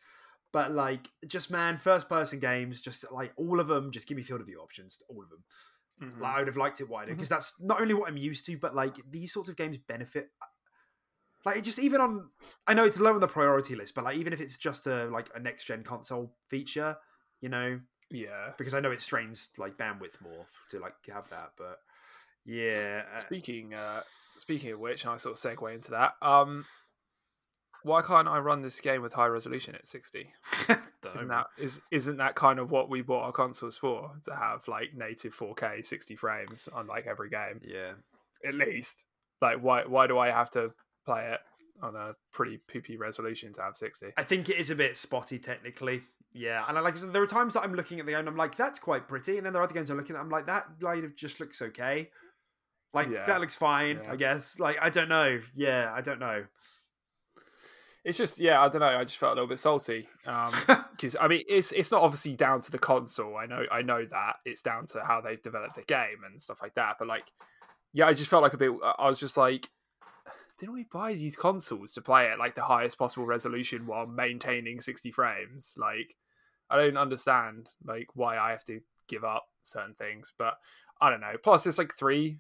but 0.51 0.71
like, 0.71 1.07
just 1.27 1.51
man, 1.51 1.77
first 1.77 2.09
person 2.09 2.39
games, 2.39 2.81
just 2.81 3.05
like 3.11 3.31
all 3.37 3.59
of 3.59 3.67
them, 3.67 3.91
just 3.91 4.07
give 4.07 4.17
me 4.17 4.23
field 4.23 4.41
of 4.41 4.47
view 4.47 4.59
options, 4.59 5.01
all 5.09 5.21
of 5.23 5.29
them. 5.29 5.43
Mhm. 6.01 6.21
Like, 6.21 6.35
I 6.35 6.39
would 6.39 6.47
have 6.47 6.57
liked 6.57 6.81
it 6.81 6.89
wider 6.89 7.13
because 7.13 7.29
that's 7.29 7.61
not 7.61 7.81
only 7.81 7.93
what 7.93 8.09
I'm 8.09 8.17
used 8.17 8.45
to, 8.45 8.57
but 8.57 8.73
like 8.73 8.95
these 9.09 9.33
sorts 9.33 9.49
of 9.49 9.57
games 9.57 9.77
benefit. 9.77 10.29
Like 11.45 11.57
it 11.57 11.63
just 11.63 11.79
even 11.79 12.01
on, 12.01 12.29
I 12.67 12.73
know 12.73 12.85
it's 12.85 12.99
low 12.99 13.13
on 13.13 13.19
the 13.19 13.27
priority 13.27 13.75
list, 13.75 13.95
but 13.95 14.03
like 14.03 14.17
even 14.17 14.33
if 14.33 14.41
it's 14.41 14.57
just 14.57 14.87
a 14.87 15.05
like 15.05 15.29
a 15.35 15.39
next 15.39 15.65
gen 15.65 15.83
console 15.83 16.35
feature, 16.49 16.97
you 17.41 17.49
know, 17.49 17.79
Yeah. 18.11 18.51
because 18.57 18.73
I 18.73 18.79
know 18.79 18.91
it 18.91 19.01
strains 19.01 19.49
like 19.57 19.77
bandwidth 19.77 20.21
more 20.21 20.45
to 20.71 20.79
like 20.79 20.93
have 21.13 21.29
that. 21.29 21.51
But 21.57 21.79
yeah, 22.45 23.03
uh, 23.15 23.19
Speaking 23.19 23.73
uh 23.73 24.01
speaking 24.37 24.71
of 24.71 24.79
which, 24.79 25.03
and 25.03 25.13
I 25.13 25.17
sort 25.17 25.35
of 25.37 25.57
segue 25.57 25.73
into 25.73 25.91
that. 25.91 26.13
Um 26.21 26.65
why 27.83 28.01
can't 28.01 28.27
I 28.27 28.39
run 28.39 28.61
this 28.61 28.81
game 28.81 29.01
with 29.01 29.13
high 29.13 29.27
resolution 29.27 29.73
at 29.73 29.87
60? 29.87 30.33
Isn't 31.15 31.27
that 31.29 31.47
is 31.57 31.79
isn't 31.91 32.17
that 32.17 32.35
kind 32.35 32.59
of 32.59 32.71
what 32.71 32.89
we 32.89 33.01
bought 33.01 33.23
our 33.23 33.31
consoles 33.31 33.77
for? 33.77 34.11
To 34.25 34.35
have 34.35 34.67
like 34.67 34.93
native 34.95 35.33
4K 35.35 35.85
60 35.85 36.15
frames 36.17 36.67
on 36.73 36.87
like 36.87 37.07
every 37.07 37.29
game. 37.29 37.61
yeah, 37.65 37.93
At 38.45 38.53
least. 38.55 39.05
Like 39.41 39.63
why 39.63 39.85
why 39.85 40.07
do 40.07 40.17
I 40.19 40.29
have 40.29 40.51
to 40.51 40.71
play 41.05 41.31
it 41.31 41.39
on 41.81 41.95
a 41.95 42.13
pretty 42.33 42.59
poopy 42.69 42.97
resolution 42.97 43.53
to 43.53 43.61
have 43.61 43.77
60? 43.77 44.07
I 44.17 44.23
think 44.25 44.49
it 44.49 44.57
is 44.57 44.69
a 44.69 44.75
bit 44.75 44.97
spotty 44.97 45.39
technically. 45.39 46.03
Yeah, 46.31 46.63
and 46.67 46.77
I 46.77 46.81
like 46.81 46.95
there 46.95 47.21
are 47.23 47.27
times 47.27 47.55
that 47.55 47.61
I'm 47.63 47.73
looking 47.73 47.99
at 47.99 48.05
the 48.05 48.11
game 48.11 48.19
and 48.19 48.29
I'm 48.29 48.37
like, 48.37 48.55
that's 48.55 48.77
quite 48.79 49.07
pretty, 49.07 49.37
and 49.37 49.45
then 49.45 49.53
there 49.53 49.61
are 49.61 49.65
other 49.65 49.73
games 49.73 49.89
I'm 49.89 49.97
looking 49.97 50.15
at, 50.15 50.21
I'm 50.21 50.29
like, 50.29 50.45
that 50.45 50.65
line 50.81 51.03
of 51.03 51.15
just 51.15 51.39
looks 51.39 51.61
okay. 51.61 52.09
Like 52.93 53.09
Yeah. 53.09 53.25
that 53.25 53.39
looks 53.41 53.55
fine, 53.55 53.99
Yeah. 54.03 54.11
I 54.11 54.15
guess. 54.15 54.59
Like 54.59 54.77
I 54.81 54.89
don't 54.89 55.09
know. 55.09 55.39
Yeah, 55.55 55.91
I 55.93 56.01
don't 56.01 56.19
know. 56.19 56.45
It's 58.05 58.17
just 58.17 58.39
yeah, 58.39 58.61
I 58.61 58.69
don't 58.69 58.79
know. 58.79 58.87
I 58.87 59.03
just 59.03 59.17
felt 59.17 59.33
a 59.33 59.35
little 59.35 59.47
bit 59.49 59.59
salty 59.59 60.07
um, 60.25 60.53
because 60.91 61.15
I 61.19 61.27
mean, 61.27 61.43
it's 61.49 61.71
it's 61.73 61.91
not 61.91 62.01
obviously 62.01 62.35
down 62.35 62.61
to 62.61 62.71
the 62.71 62.79
console. 62.79 63.35
I 63.35 63.45
know 63.45 63.65
I 63.71 63.81
know 63.81 64.05
that 64.05 64.37
it's 64.45 64.61
down 64.61 64.85
to 64.87 65.01
how 65.03 65.19
they've 65.21 65.41
developed 65.41 65.75
the 65.75 65.83
game 65.83 66.23
and 66.25 66.41
stuff 66.41 66.59
like 66.61 66.75
that. 66.75 66.95
But 66.97 67.07
like, 67.09 67.25
yeah, 67.93 68.07
I 68.07 68.13
just 68.13 68.29
felt 68.29 68.41
like 68.41 68.53
a 68.53 68.57
bit. 68.57 68.71
I 68.97 69.07
was 69.07 69.19
just 69.19 69.35
like, 69.35 69.69
didn't 70.59 70.73
we 70.73 70.85
buy 70.91 71.13
these 71.13 71.35
consoles 71.35 71.93
to 71.93 72.01
play 72.01 72.29
at 72.29 72.37
like 72.39 72.55
the 72.55 72.63
highest 72.63 72.97
possible 72.97 73.25
resolution 73.25 73.85
while 73.87 74.05
maintaining 74.05 74.81
sixty 74.81 75.09
frames? 75.11 75.73
Like, 75.77 76.15
I 76.69 76.77
don't 76.77 76.97
understand 76.97 77.69
like 77.85 78.07
why 78.15 78.37
I 78.37 78.51
have 78.51 78.65
to 78.65 78.81
give 79.07 79.23
up 79.23 79.45
certain 79.63 79.95
things. 79.95 80.33
But 80.37 80.55
I 81.01 81.09
don't 81.09 81.21
know. 81.21 81.33
Plus, 81.41 81.63
there's 81.63 81.77
like 81.77 81.93
three 81.95 82.39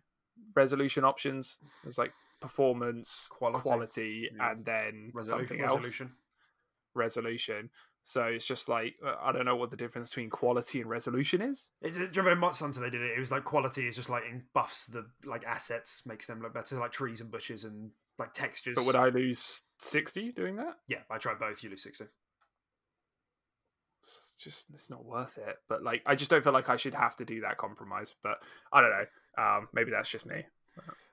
resolution 0.55 1.03
options. 1.03 1.59
There's 1.83 1.97
like 1.97 2.11
performance, 2.41 3.27
Quality. 3.31 3.61
quality, 3.61 4.29
Yeah. 4.35 4.51
and 4.51 4.65
then 4.65 5.11
Resolu- 5.15 5.27
something 5.27 5.61
else 5.61 5.75
resolution. 5.77 6.11
resolution. 6.95 7.69
So 8.03 8.23
it's 8.23 8.45
just 8.45 8.69
like 8.69 8.95
uh, 9.05 9.15
I 9.21 9.31
don't 9.31 9.45
know 9.45 9.55
what 9.55 9.71
the 9.71 9.77
difference 9.77 10.09
between 10.09 10.29
quality 10.29 10.81
and 10.81 10.89
resolution 10.89 11.41
is. 11.41 11.69
It's, 11.81 11.97
do 11.97 12.03
you 12.03 12.09
remember 12.21 12.47
in 12.47 12.53
Hunter 12.53 12.79
they 12.79 12.89
did 12.89 13.01
it? 13.01 13.15
It 13.15 13.19
was 13.19 13.31
like 13.31 13.43
quality 13.43 13.87
is 13.87 13.95
just 13.95 14.09
like 14.09 14.23
in 14.29 14.43
buffs 14.53 14.85
the 14.85 15.05
like 15.25 15.43
assets, 15.45 16.01
makes 16.05 16.25
them 16.25 16.41
look 16.41 16.53
better, 16.53 16.77
like 16.79 16.91
trees 16.91 17.21
and 17.21 17.29
bushes 17.29 17.65
and 17.65 17.91
like 18.19 18.33
textures. 18.33 18.75
But 18.75 18.85
would 18.85 18.95
I 18.95 19.09
lose 19.09 19.63
sixty 19.79 20.31
doing 20.31 20.57
that? 20.57 20.75
Yeah, 20.87 20.99
I 21.09 21.17
try 21.17 21.33
both. 21.33 21.63
You 21.63 21.69
lose 21.69 21.83
sixty. 21.83 22.05
It's 24.01 24.35
just 24.41 24.67
it's 24.73 24.89
not 24.89 25.05
worth 25.05 25.37
it. 25.37 25.57
But 25.67 25.83
like 25.83 26.03
I 26.05 26.15
just 26.15 26.29
don't 26.29 26.43
feel 26.43 26.53
like 26.53 26.69
I 26.69 26.75
should 26.75 26.93
have 26.93 27.15
to 27.17 27.25
do 27.25 27.41
that 27.41 27.57
compromise. 27.57 28.15
But 28.21 28.37
I 28.71 28.81
don't 28.81 28.91
know. 28.91 29.43
Um, 29.43 29.67
maybe 29.73 29.91
that's 29.91 30.09
just 30.09 30.25
me. 30.25 30.43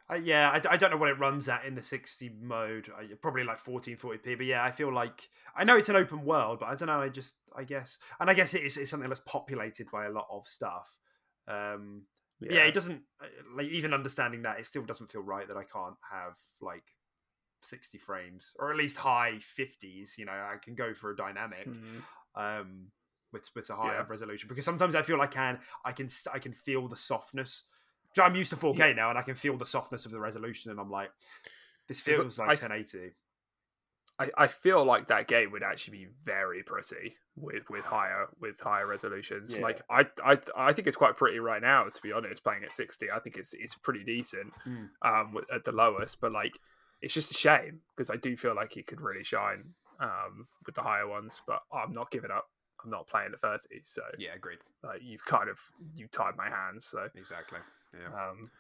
Uh, 0.09 0.15
yeah, 0.15 0.61
I 0.71 0.77
don't 0.77 0.93
know 0.93 0.97
what 0.97 1.09
it 1.09 1.19
runs 1.19 1.49
at 1.49 1.65
in 1.65 1.75
the 1.75 1.83
60 1.83 2.31
mode. 2.41 2.89
Uh, 2.97 3.03
probably 3.21 3.43
like 3.43 3.59
1440p. 3.59 4.37
But 4.37 4.47
yeah, 4.47 4.63
I 4.63 4.71
feel 4.71 4.95
like 4.95 5.29
I 5.57 5.65
know 5.65 5.77
it's 5.77 5.89
an 5.89 5.97
open 5.97 6.25
world, 6.25 6.61
but 6.61 6.67
I 6.67 6.77
don't 6.77 6.87
know. 6.87 7.01
I 7.01 7.09
just, 7.09 7.35
I 7.57 7.65
guess, 7.65 7.99
and 8.21 8.31
I 8.31 8.35
guess 8.35 8.55
it 8.55 8.63
is 8.63 8.77
it's 8.77 8.91
something 8.91 9.09
that's 9.09 9.21
populated 9.21 9.89
by 9.91 10.07
a 10.07 10.11
lot 10.11 10.29
of 10.31 10.47
stuff. 10.47 10.97
Um, 11.49 12.03
yeah. 12.41 12.53
yeah, 12.53 12.65
it 12.67 12.75
doesn't 12.75 13.03
uh, 13.21 13.27
like 13.57 13.67
even 13.67 13.93
understanding 13.93 14.43
that 14.43 14.61
it 14.61 14.67
still 14.67 14.85
doesn't 14.85 15.11
feel 15.11 15.23
right 15.23 15.49
that 15.49 15.57
I 15.57 15.65
can't 15.65 15.97
have 16.13 16.35
like 16.61 16.85
60 17.67 17.99
frames 17.99 18.53
or 18.59 18.71
at 18.71 18.77
least 18.77 18.97
high 18.97 19.35
50s. 19.59 20.17
You 20.19 20.25
know, 20.27 20.33
I 20.33 20.57
can 20.63 20.75
go 20.75 20.95
for 20.95 21.11
a 21.11 21.17
dynamic. 21.17 21.67
Mm. 21.69 22.03
um, 22.35 22.87
with 23.33 23.51
with 23.57 23.69
a 23.71 23.75
higher 23.77 23.95
Yeah. 23.97 24.07
resolution 24.09 24.49
because 24.49 24.65
sometimes 24.65 24.95
I 24.95 25.03
feel 25.03 25.21
I 25.21 25.27
can 25.27 25.59
I 25.85 25.91
can 25.93 26.09
i 26.33 26.39
can 26.39 26.53
feel 26.53 26.87
the 26.89 26.97
softness. 26.97 27.65
I'm 28.19 28.37
used 28.37 28.51
to 28.51 28.57
4K 28.57 28.95
now 28.97 29.11
and 29.11 29.19
I 29.19 29.23
can 29.23 29.35
feel 29.35 29.59
the 29.59 29.67
softness 29.67 30.07
of 30.07 30.13
the 30.13 30.21
resolution 30.21 30.71
and 30.71 30.81
I'm 30.81 30.91
like, 30.91 31.11
this 31.89 32.01
feels 32.01 32.39
like 32.39 32.49
I- 32.49 32.53
1080. 32.53 33.15
I, 34.19 34.31
I 34.39 34.47
feel 34.47 34.83
like 34.83 35.09
that 35.09 35.29
game 35.29 35.51
would 35.53 35.63
actually 35.63 35.99
be 35.99 36.07
very 36.25 36.63
pretty 36.63 37.15
with, 37.37 37.69
with 37.69 37.85
higher 37.85 38.29
with 38.41 38.59
higher 38.61 38.87
resolutions. 38.87 39.55
Yeah. 39.57 39.63
Like 39.63 39.83
I, 39.91 40.07
I 40.25 40.39
I 40.57 40.73
think 40.73 40.87
it's 40.89 40.97
quite 40.97 41.19
pretty 41.19 41.39
right 41.39 41.61
now. 41.61 41.85
To 41.87 42.01
be 42.03 42.13
honest, 42.13 42.43
playing 42.43 42.65
at 42.65 42.73
sixty, 42.73 43.11
I 43.11 43.19
think 43.19 43.37
it's 43.37 43.53
it's 43.53 43.75
pretty 43.75 44.05
decent 44.05 44.55
Mm. 44.67 44.89
um, 45.03 45.37
at 45.53 45.65
the 45.65 45.73
lowest. 45.73 46.19
But 46.23 46.33
like, 46.33 46.59
it's 47.03 47.15
just 47.15 47.31
a 47.31 47.35
shame 47.35 47.81
because 47.95 48.11
I 48.11 48.17
do 48.17 48.37
feel 48.37 48.55
like 48.55 48.77
it 48.77 48.87
could 48.87 49.01
really 49.01 49.25
shine 49.25 49.65
um, 50.01 50.47
with 50.65 50.75
the 50.75 50.83
higher 50.83 51.07
ones. 51.07 51.43
But 51.47 51.61
I'm 51.73 51.93
not 51.93 52.11
giving 52.11 52.31
up. 52.31 52.49
I'm 52.85 52.91
not 52.91 53.07
playing 53.07 53.31
at 53.33 53.41
thirty. 53.41 53.81
So 53.83 54.03
Yeah, 54.19 54.35
agreed. 54.35 54.59
like, 54.83 55.01
you've 55.03 55.25
kind 55.25 55.49
of 55.49 55.59
you 55.95 56.07
tied 56.09 56.37
my 56.37 56.49
hands. 56.49 56.85
So 56.85 57.09
Exactly. 57.15 57.59
Yeah. 57.95 58.09
um, 58.09 58.51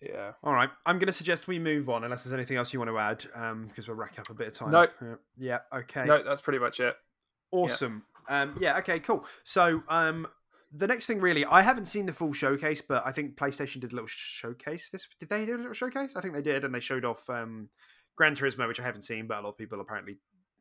yeah. 0.00 0.32
All 0.42 0.52
right. 0.54 0.70
I'm 0.86 0.98
going 0.98 1.08
to 1.08 1.12
suggest 1.12 1.46
we 1.46 1.58
move 1.58 1.90
on 1.90 2.04
unless 2.04 2.24
there's 2.24 2.32
anything 2.32 2.56
else 2.56 2.72
you 2.72 2.78
want 2.78 2.90
to 2.90 2.98
add 2.98 3.66
because 3.68 3.86
we'll 3.86 3.96
rack 3.96 4.18
up 4.18 4.30
a 4.30 4.34
bit 4.34 4.46
of 4.46 4.52
time. 4.54 4.70
No. 4.70 4.86
Yeah. 5.02 5.14
Yeah. 5.36 5.58
Okay. 5.80 6.06
No, 6.06 6.22
that's 6.22 6.40
pretty 6.40 6.58
much 6.58 6.80
it. 6.80 6.96
Awesome. 7.50 8.04
Um, 8.28 8.56
yeah. 8.60 8.78
Okay. 8.78 9.00
Cool. 9.00 9.24
So 9.44 9.82
um, 9.88 10.26
the 10.72 10.86
next 10.86 11.06
thing, 11.06 11.20
really, 11.20 11.44
I 11.44 11.62
haven't 11.62 11.86
seen 11.86 12.06
the 12.06 12.12
full 12.12 12.32
showcase, 12.32 12.80
but 12.80 13.04
I 13.06 13.12
think 13.12 13.36
PlayStation 13.36 13.80
did 13.80 13.92
a 13.92 13.94
little 13.94 14.06
showcase. 14.08 14.88
This 14.90 15.08
did 15.18 15.28
they 15.28 15.44
do 15.46 15.56
a 15.56 15.58
little 15.58 15.72
showcase? 15.72 16.14
I 16.16 16.20
think 16.20 16.34
they 16.34 16.42
did, 16.42 16.64
and 16.64 16.74
they 16.74 16.80
showed 16.80 17.04
off 17.04 17.28
um, 17.28 17.68
Gran 18.16 18.34
Turismo, 18.36 18.68
which 18.68 18.80
I 18.80 18.84
haven't 18.84 19.02
seen, 19.02 19.26
but 19.26 19.38
a 19.38 19.40
lot 19.40 19.50
of 19.50 19.58
people 19.58 19.80
apparently 19.80 20.18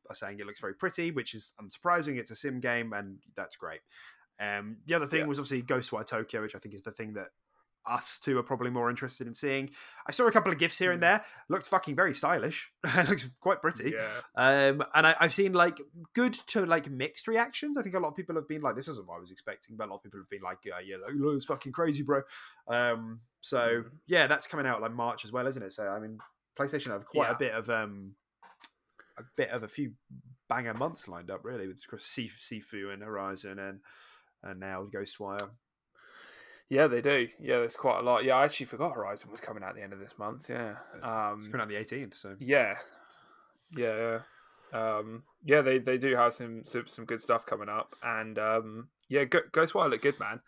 are 0.09 0.15
saying 0.15 0.39
it 0.39 0.45
looks 0.47 0.59
very 0.61 0.73
pretty, 0.73 1.11
which 1.11 1.35
is 1.35 1.53
unsurprising. 1.61 2.17
It's 2.17 2.31
a 2.31 2.35
sim 2.35 2.59
game, 2.59 2.93
and 2.93 3.19
that's 3.35 3.55
great. 3.55 3.81
Um, 4.39 4.77
the 4.87 4.95
other 4.95 5.05
thing 5.05 5.19
Yeah. 5.21 5.25
was 5.27 5.37
obviously 5.37 5.61
Ghostwire 5.63 6.07
Tokyo, 6.07 6.41
which 6.41 6.55
I 6.55 6.59
think 6.59 6.73
is 6.73 6.81
the 6.81 6.91
thing 6.91 7.13
that 7.13 7.27
us 7.89 8.19
two 8.19 8.37
are 8.37 8.43
probably 8.43 8.69
more 8.69 8.89
interested 8.89 9.25
in 9.27 9.33
seeing. 9.33 9.71
I 10.07 10.11
saw 10.11 10.27
a 10.27 10.31
couple 10.31 10.51
of 10.51 10.57
gifs 10.59 10.77
here 10.77 10.91
and 10.91 10.99
Mm. 10.99 11.01
there. 11.01 11.25
Looked 11.49 11.67
fucking 11.67 11.95
very 11.95 12.13
stylish. 12.13 12.71
looks 13.07 13.29
quite 13.39 13.61
pretty. 13.61 13.93
Yeah. 13.95 14.07
Um, 14.35 14.83
and 14.93 15.07
I, 15.07 15.15
I've 15.19 15.33
seen 15.33 15.53
like 15.53 15.79
good 16.13 16.33
to 16.47 16.65
like 16.65 16.89
mixed 16.89 17.27
reactions. 17.27 17.77
I 17.77 17.81
think 17.81 17.95
a 17.95 17.99
lot 17.99 18.09
of 18.09 18.15
people 18.15 18.35
have 18.35 18.47
been 18.47 18.61
like, 18.61 18.75
"This 18.75 18.87
isn't 18.87 19.07
what 19.07 19.15
I 19.17 19.19
was 19.19 19.31
expecting," 19.31 19.75
but 19.77 19.87
a 19.87 19.89
lot 19.89 19.97
of 19.97 20.03
people 20.03 20.19
have 20.19 20.29
been 20.29 20.41
like, 20.41 20.59
"Yeah, 20.65 20.79
yeah, 20.83 20.97
like, 20.97 21.13
it's 21.35 21.45
fucking 21.45 21.71
crazy, 21.71 22.03
bro." 22.03 22.21
Um, 22.67 23.21
so 23.41 23.57
Mhm. 23.83 23.91
yeah, 24.07 24.27
that's 24.27 24.47
coming 24.47 24.65
out 24.67 24.81
like 24.81 24.91
March 24.93 25.25
as 25.25 25.31
well, 25.31 25.47
isn't 25.47 25.63
it? 25.63 25.71
So 25.71 25.87
I 25.87 25.99
mean, 25.99 26.19
PlayStation 26.57 26.87
have 26.91 27.05
quite 27.05 27.27
Yeah. 27.29 27.35
a 27.35 27.37
bit 27.37 27.53
of 27.53 27.69
um, 27.69 28.15
a 29.17 29.23
bit 29.35 29.49
of 29.49 29.63
a 29.63 29.67
few 29.67 29.93
banger 30.47 30.73
months 30.73 31.07
lined 31.07 31.29
up, 31.29 31.43
really, 31.43 31.67
with 31.67 31.79
Sif- 32.01 32.39
Sifu 32.39 32.91
and 32.93 33.03
Horizon 33.03 33.59
and 33.59 33.81
and 34.43 34.59
now 34.59 34.85
Ghostwire. 34.85 35.49
Yeah, 36.69 36.87
they 36.87 37.01
do. 37.01 37.27
Yeah, 37.39 37.57
there's 37.57 37.75
quite 37.75 37.99
a 37.99 38.03
lot. 38.03 38.23
Yeah, 38.23 38.35
I 38.35 38.45
actually 38.45 38.67
forgot 38.67 38.93
Horizon 38.93 39.31
was 39.31 39.41
coming 39.41 39.63
out 39.63 39.69
at 39.69 39.75
the 39.75 39.81
end 39.81 39.91
of 39.93 39.99
this 39.99 40.13
month. 40.19 40.47
Yeah. 40.49 40.75
It's 40.95 41.03
Um, 41.03 41.49
coming 41.51 41.61
out 41.61 41.67
the 41.67 41.75
18th, 41.75 42.13
so 42.15 42.35
yeah. 42.39 42.75
Yeah. 43.75 44.19
Um, 44.71 45.23
yeah, 45.43 45.61
they, 45.61 45.79
they 45.79 45.97
do 45.97 46.15
have 46.15 46.33
some, 46.33 46.63
some 46.63 46.87
some 46.87 47.05
good 47.05 47.21
stuff 47.21 47.45
coming 47.45 47.69
up, 47.69 47.95
and 48.03 48.37
um, 48.37 48.87
yeah, 49.07 49.23
Go- 49.23 49.41
Ghostwire 49.51 49.89
look 49.89 50.01
good, 50.03 50.19
man. 50.19 50.39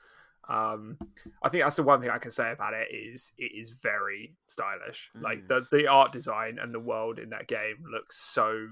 Um, 0.49 0.97
I 1.41 1.49
think 1.49 1.63
that's 1.63 1.75
the 1.77 1.83
one 1.83 2.01
thing 2.01 2.09
I 2.09 2.17
can 2.19 2.29
say 2.31 2.51
about 2.51 2.73
it 2.73 2.87
is 2.93 3.31
it 3.37 3.51
is 3.55 3.79
very 3.81 4.35
stylish. 4.45 5.09
Like 5.19 5.39
Mm. 5.43 5.47
the 5.47 5.67
the 5.71 5.87
art 5.87 6.11
design 6.11 6.59
and 6.61 6.73
the 6.73 6.79
world 6.79 7.17
in 7.19 7.29
that 7.29 7.47
game 7.47 7.77
looks 7.91 8.17
so 8.21 8.67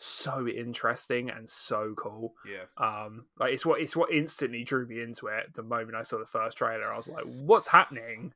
so 0.00 0.46
interesting 0.46 1.30
and 1.30 1.48
so 1.48 1.94
cool. 1.96 2.34
yeah. 2.46 2.64
Um, 2.76 3.26
like 3.38 3.52
it's 3.52 3.66
what 3.66 3.80
it's 3.80 3.96
what 3.96 4.12
instantly 4.12 4.64
drew 4.64 4.86
me 4.86 5.00
into 5.02 5.26
it. 5.26 5.52
The 5.54 5.62
moment 5.62 5.96
I 5.96 6.02
saw 6.02 6.18
the 6.18 6.26
first 6.26 6.58
trailer, 6.58 6.92
I 6.92 6.96
was 6.96 7.08
like, 7.08 7.24
"What's 7.24 7.66
happening?" 7.66 8.32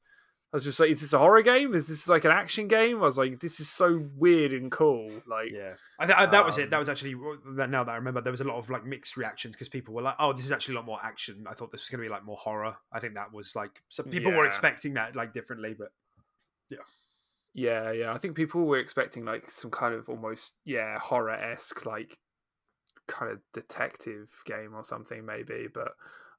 I 0.52 0.56
was 0.56 0.64
just 0.64 0.78
like, 0.80 0.90
"Is 0.90 1.00
this 1.00 1.14
a 1.14 1.18
horror 1.18 1.40
game? 1.40 1.74
Is 1.74 1.88
this 1.88 2.08
like 2.08 2.26
an 2.26 2.30
action 2.30 2.68
game?" 2.68 2.96
I 2.98 3.06
was 3.06 3.16
like, 3.16 3.40
"This 3.40 3.58
is 3.60 3.70
so 3.70 4.06
weird 4.16 4.52
and 4.52 4.70
cool." 4.70 5.10
Like, 5.26 5.50
Yeah, 5.50 5.74
I 5.98 6.06
th- 6.06 6.18
I, 6.18 6.26
that 6.26 6.44
was 6.44 6.58
it. 6.58 6.64
Um, 6.64 6.70
That 6.70 6.78
was 6.80 6.88
actually 6.90 7.14
now 7.46 7.84
that 7.84 7.92
I 7.92 7.96
remember, 7.96 8.20
there 8.20 8.32
was 8.32 8.42
a 8.42 8.44
lot 8.44 8.58
of 8.58 8.68
like 8.68 8.84
mixed 8.84 9.16
reactions 9.16 9.54
because 9.54 9.70
people 9.70 9.94
were 9.94 10.02
like, 10.02 10.16
"Oh, 10.18 10.32
this 10.34 10.44
is 10.44 10.52
actually 10.52 10.74
a 10.74 10.78
lot 10.78 10.86
more 10.86 10.98
action." 11.02 11.46
I 11.48 11.54
thought 11.54 11.70
this 11.70 11.82
was 11.82 11.88
going 11.88 12.02
to 12.02 12.06
be 12.08 12.12
like 12.12 12.24
more 12.24 12.36
horror. 12.36 12.76
I 12.92 13.00
think 13.00 13.14
that 13.14 13.32
was 13.32 13.56
like 13.56 13.82
some 13.88 14.06
people 14.06 14.32
were 14.32 14.44
expecting 14.48 14.94
that 14.94 15.16
like 15.16 15.32
differently, 15.32 15.74
but 15.78 15.92
yeah, 16.68 16.78
yeah. 17.54 17.92
Yeah. 17.92 18.12
I 18.12 18.18
think 18.18 18.34
people 18.36 18.64
were 18.64 18.78
expecting 18.78 19.24
like 19.24 19.50
some 19.50 19.70
kind 19.70 19.94
of 19.94 20.08
almost 20.08 20.54
yeah 20.64 20.98
horror 20.98 21.30
esque 21.30 21.84
like 21.86 22.16
kind 23.08 23.32
of 23.32 23.38
detective 23.52 24.30
game 24.46 24.74
or 24.74 24.84
something 24.84 25.24
maybe, 25.26 25.66
but 25.72 25.88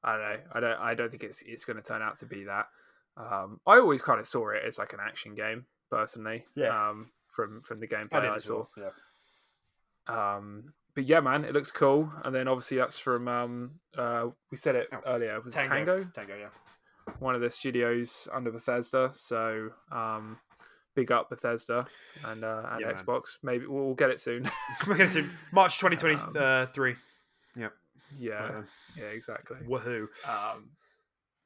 I 0.02 0.12
don't 0.12 0.22
know. 0.22 0.36
I 0.52 0.60
don't. 0.60 0.80
I 0.80 0.94
don't 0.94 1.10
think 1.10 1.24
it's 1.24 1.42
it's 1.46 1.64
going 1.64 1.76
to 1.76 1.82
turn 1.82 2.02
out 2.02 2.18
to 2.18 2.26
be 2.26 2.44
that. 2.44 2.66
Um, 3.16 3.60
I 3.66 3.78
always 3.78 4.02
kind 4.02 4.18
of 4.20 4.26
saw 4.26 4.50
it 4.50 4.62
as 4.66 4.78
like 4.78 4.92
an 4.92 4.98
action 5.00 5.34
game 5.34 5.66
personally. 5.90 6.44
Yeah. 6.56 6.88
Um, 6.90 7.10
from 7.30 7.62
from 7.62 7.80
the 7.80 7.86
gameplay 7.88 8.28
I 8.28 8.34
I, 8.34 8.38
saw. 8.38 8.64
well. 8.76 8.92
Yeah, 10.08 10.36
Um, 10.36 10.72
but 10.94 11.04
yeah, 11.04 11.20
man, 11.20 11.44
it 11.44 11.52
looks 11.52 11.70
cool. 11.70 12.10
And 12.24 12.34
then 12.34 12.48
obviously 12.48 12.76
that's 12.76 12.98
from 12.98 13.28
um, 13.28 13.70
uh, 13.96 14.26
we 14.50 14.56
said 14.56 14.76
it 14.76 14.88
Oh, 14.92 15.00
earlier. 15.06 15.40
Was 15.40 15.56
it 15.56 15.64
Tango? 15.64 16.04
Tango, 16.14 16.36
yeah. 16.36 16.48
One 17.18 17.34
of 17.34 17.40
the 17.40 17.50
studios 17.50 18.28
under 18.32 18.50
Bethesda. 18.50 19.10
So 19.14 19.70
um, 19.92 20.38
big 20.94 21.10
up 21.12 21.30
Bethesda 21.30 21.86
and 22.24 22.44
uh, 22.44 22.66
and 22.72 22.80
Yeah, 22.80 22.86
man. 22.88 22.96
Xbox. 22.96 23.38
Maybe 23.42 23.66
we'll, 23.66 23.84
we'll 23.86 23.94
get 23.94 24.10
it 24.10 24.20
soon. 24.20 24.48
We're 24.86 24.96
going 24.96 25.08
to 25.10 25.14
see 25.22 25.26
March 25.52 25.78
2023. 25.78 26.40
Um, 26.40 26.66
three. 26.68 26.94
yeah, 27.56 27.68
Uh, 28.44 28.62
yeah, 28.96 29.04
exactly. 29.06 29.56
woohoo! 29.68 30.06
Um, 30.28 30.70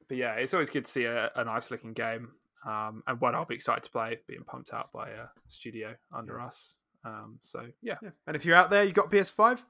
but 0.07 0.17
yeah, 0.17 0.33
it's 0.33 0.53
always 0.53 0.69
good 0.69 0.85
to 0.85 0.91
see 0.91 1.05
a, 1.05 1.31
a 1.35 1.43
nice 1.43 1.71
looking 1.71 1.93
game. 1.93 2.29
Um, 2.65 3.03
and 3.07 3.19
one 3.21 3.35
I'll 3.35 3.45
be 3.45 3.55
excited 3.55 3.83
to 3.83 3.89
play, 3.91 4.19
being 4.27 4.43
pumped 4.43 4.73
out 4.73 4.91
by 4.91 5.09
a 5.09 5.27
studio 5.47 5.95
under 6.13 6.37
Yeah. 6.37 6.45
us. 6.45 6.77
Um, 7.05 7.39
so 7.41 7.65
yeah, 7.81 7.95
Yeah. 8.01 8.09
And 8.27 8.35
if 8.35 8.43
you're 8.45 8.57
out 8.57 8.69
there, 8.69 8.83
you 8.83 8.91
got 8.91 9.09
PS 9.11 9.29
Five. 9.29 9.65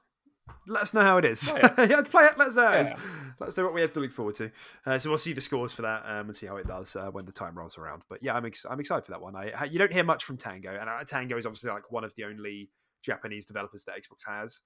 Let 0.66 0.82
us 0.82 0.94
know 0.94 1.00
how 1.02 1.18
it 1.18 1.24
is. 1.24 1.50
Play 1.50 1.60
yeah, 1.88 2.02
play 2.02 2.24
it. 2.26 2.38
Let 2.38 2.48
us 2.48 2.56
know 2.56 2.70
it. 2.72 2.86
Yeah. 2.88 2.98
Let 3.38 3.48
us 3.48 3.56
know 3.56 3.64
what 3.64 3.74
we 3.74 3.80
have 3.80 3.92
to 3.94 4.00
look 4.00 4.12
forward 4.12 4.34
to. 4.36 4.50
Uh, 4.84 4.98
so 4.98 5.08
we'll 5.08 5.18
see 5.18 5.32
the 5.32 5.40
scores 5.40 5.72
for 5.72 5.82
that 5.82 6.02
um, 6.04 6.28
and 6.28 6.36
see 6.36 6.46
how 6.46 6.56
it 6.56 6.66
does 6.66 6.94
uh, 6.96 7.10
when 7.10 7.24
the 7.24 7.32
time 7.32 7.56
rolls 7.56 7.78
around. 7.78 8.02
But 8.08 8.22
yeah, 8.22 8.34
I'm 8.36 8.44
ex- 8.44 8.66
I'm 8.68 8.80
excited 8.80 9.04
for 9.04 9.12
that 9.12 9.22
one. 9.22 9.34
I, 9.36 9.64
you 9.64 9.78
don't 9.78 9.92
hear 9.92 10.04
much 10.04 10.24
from 10.24 10.36
Tango, 10.36 10.70
and 10.78 10.88
uh, 10.88 11.02
Tango 11.04 11.36
is 11.38 11.46
obviously 11.46 11.70
like 11.70 11.90
one 11.90 12.04
of 12.04 12.14
the 12.16 12.24
only 12.24 12.70
Japanese 13.02 13.46
developers 13.46 13.84
that 13.84 13.96
Xbox 13.96 14.26
has. 14.26 14.60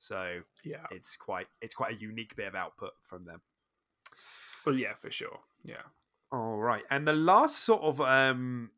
So 0.00 0.40
Yeah. 0.64 0.84
it's 0.90 1.16
quite 1.16 1.46
it's 1.60 1.74
quite 1.74 1.94
a 1.94 1.98
unique 2.00 2.36
bit 2.36 2.46
of 2.48 2.54
output 2.54 2.92
from 3.02 3.24
them. 3.24 3.40
Well, 4.66 4.74
yeah, 4.76 4.94
for 4.94 5.10
sure. 5.10 5.40
Yeah. 5.64 5.82
All 6.30 6.58
right, 6.58 6.82
and 6.90 7.06
the 7.08 7.12
last 7.14 7.58
sort 7.60 7.80
of, 7.82 8.00
um, 8.02 8.70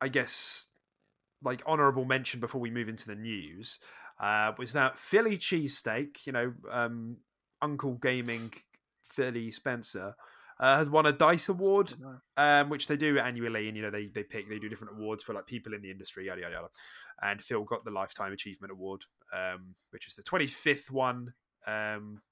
I 0.00 0.08
guess, 0.08 0.66
like 1.40 1.64
honourable 1.66 2.04
mention 2.04 2.40
before 2.40 2.60
we 2.60 2.70
move 2.70 2.88
into 2.88 3.06
the 3.06 3.14
news, 3.14 3.78
uh, 4.20 4.52
was 4.58 4.72
that 4.72 4.98
Philly 4.98 5.38
cheesesteak. 5.38 6.26
You 6.26 6.32
know, 6.32 6.52
um, 6.70 7.18
Uncle 7.62 7.94
Gaming 7.94 8.52
Philly 9.04 9.50
Spencer 9.52 10.14
uh, 10.60 10.78
has 10.78 10.90
won 10.90 11.06
a 11.06 11.12
Dice 11.12 11.48
Award, 11.48 11.94
um, 12.36 12.68
which 12.68 12.86
they 12.88 12.96
do 12.96 13.18
annually, 13.18 13.68
and 13.68 13.76
you 13.76 13.82
know 13.82 13.90
they 13.90 14.06
they 14.06 14.22
pick 14.22 14.48
they 14.48 14.58
do 14.58 14.68
different 14.68 14.94
awards 14.96 15.22
for 15.22 15.34
like 15.34 15.46
people 15.46 15.74
in 15.74 15.82
the 15.82 15.90
industry, 15.90 16.26
yada 16.26 16.40
yada 16.40 16.54
yada. 16.54 16.68
And 17.22 17.42
Phil 17.42 17.64
got 17.64 17.84
the 17.84 17.90
Lifetime 17.90 18.32
Achievement 18.32 18.72
Award, 18.72 19.04
um, 19.32 19.74
which 19.90 20.06
is 20.06 20.14
the 20.14 20.22
twenty 20.22 20.46
fifth 20.46 20.90
one. 20.90 21.34
Um, 21.66 22.22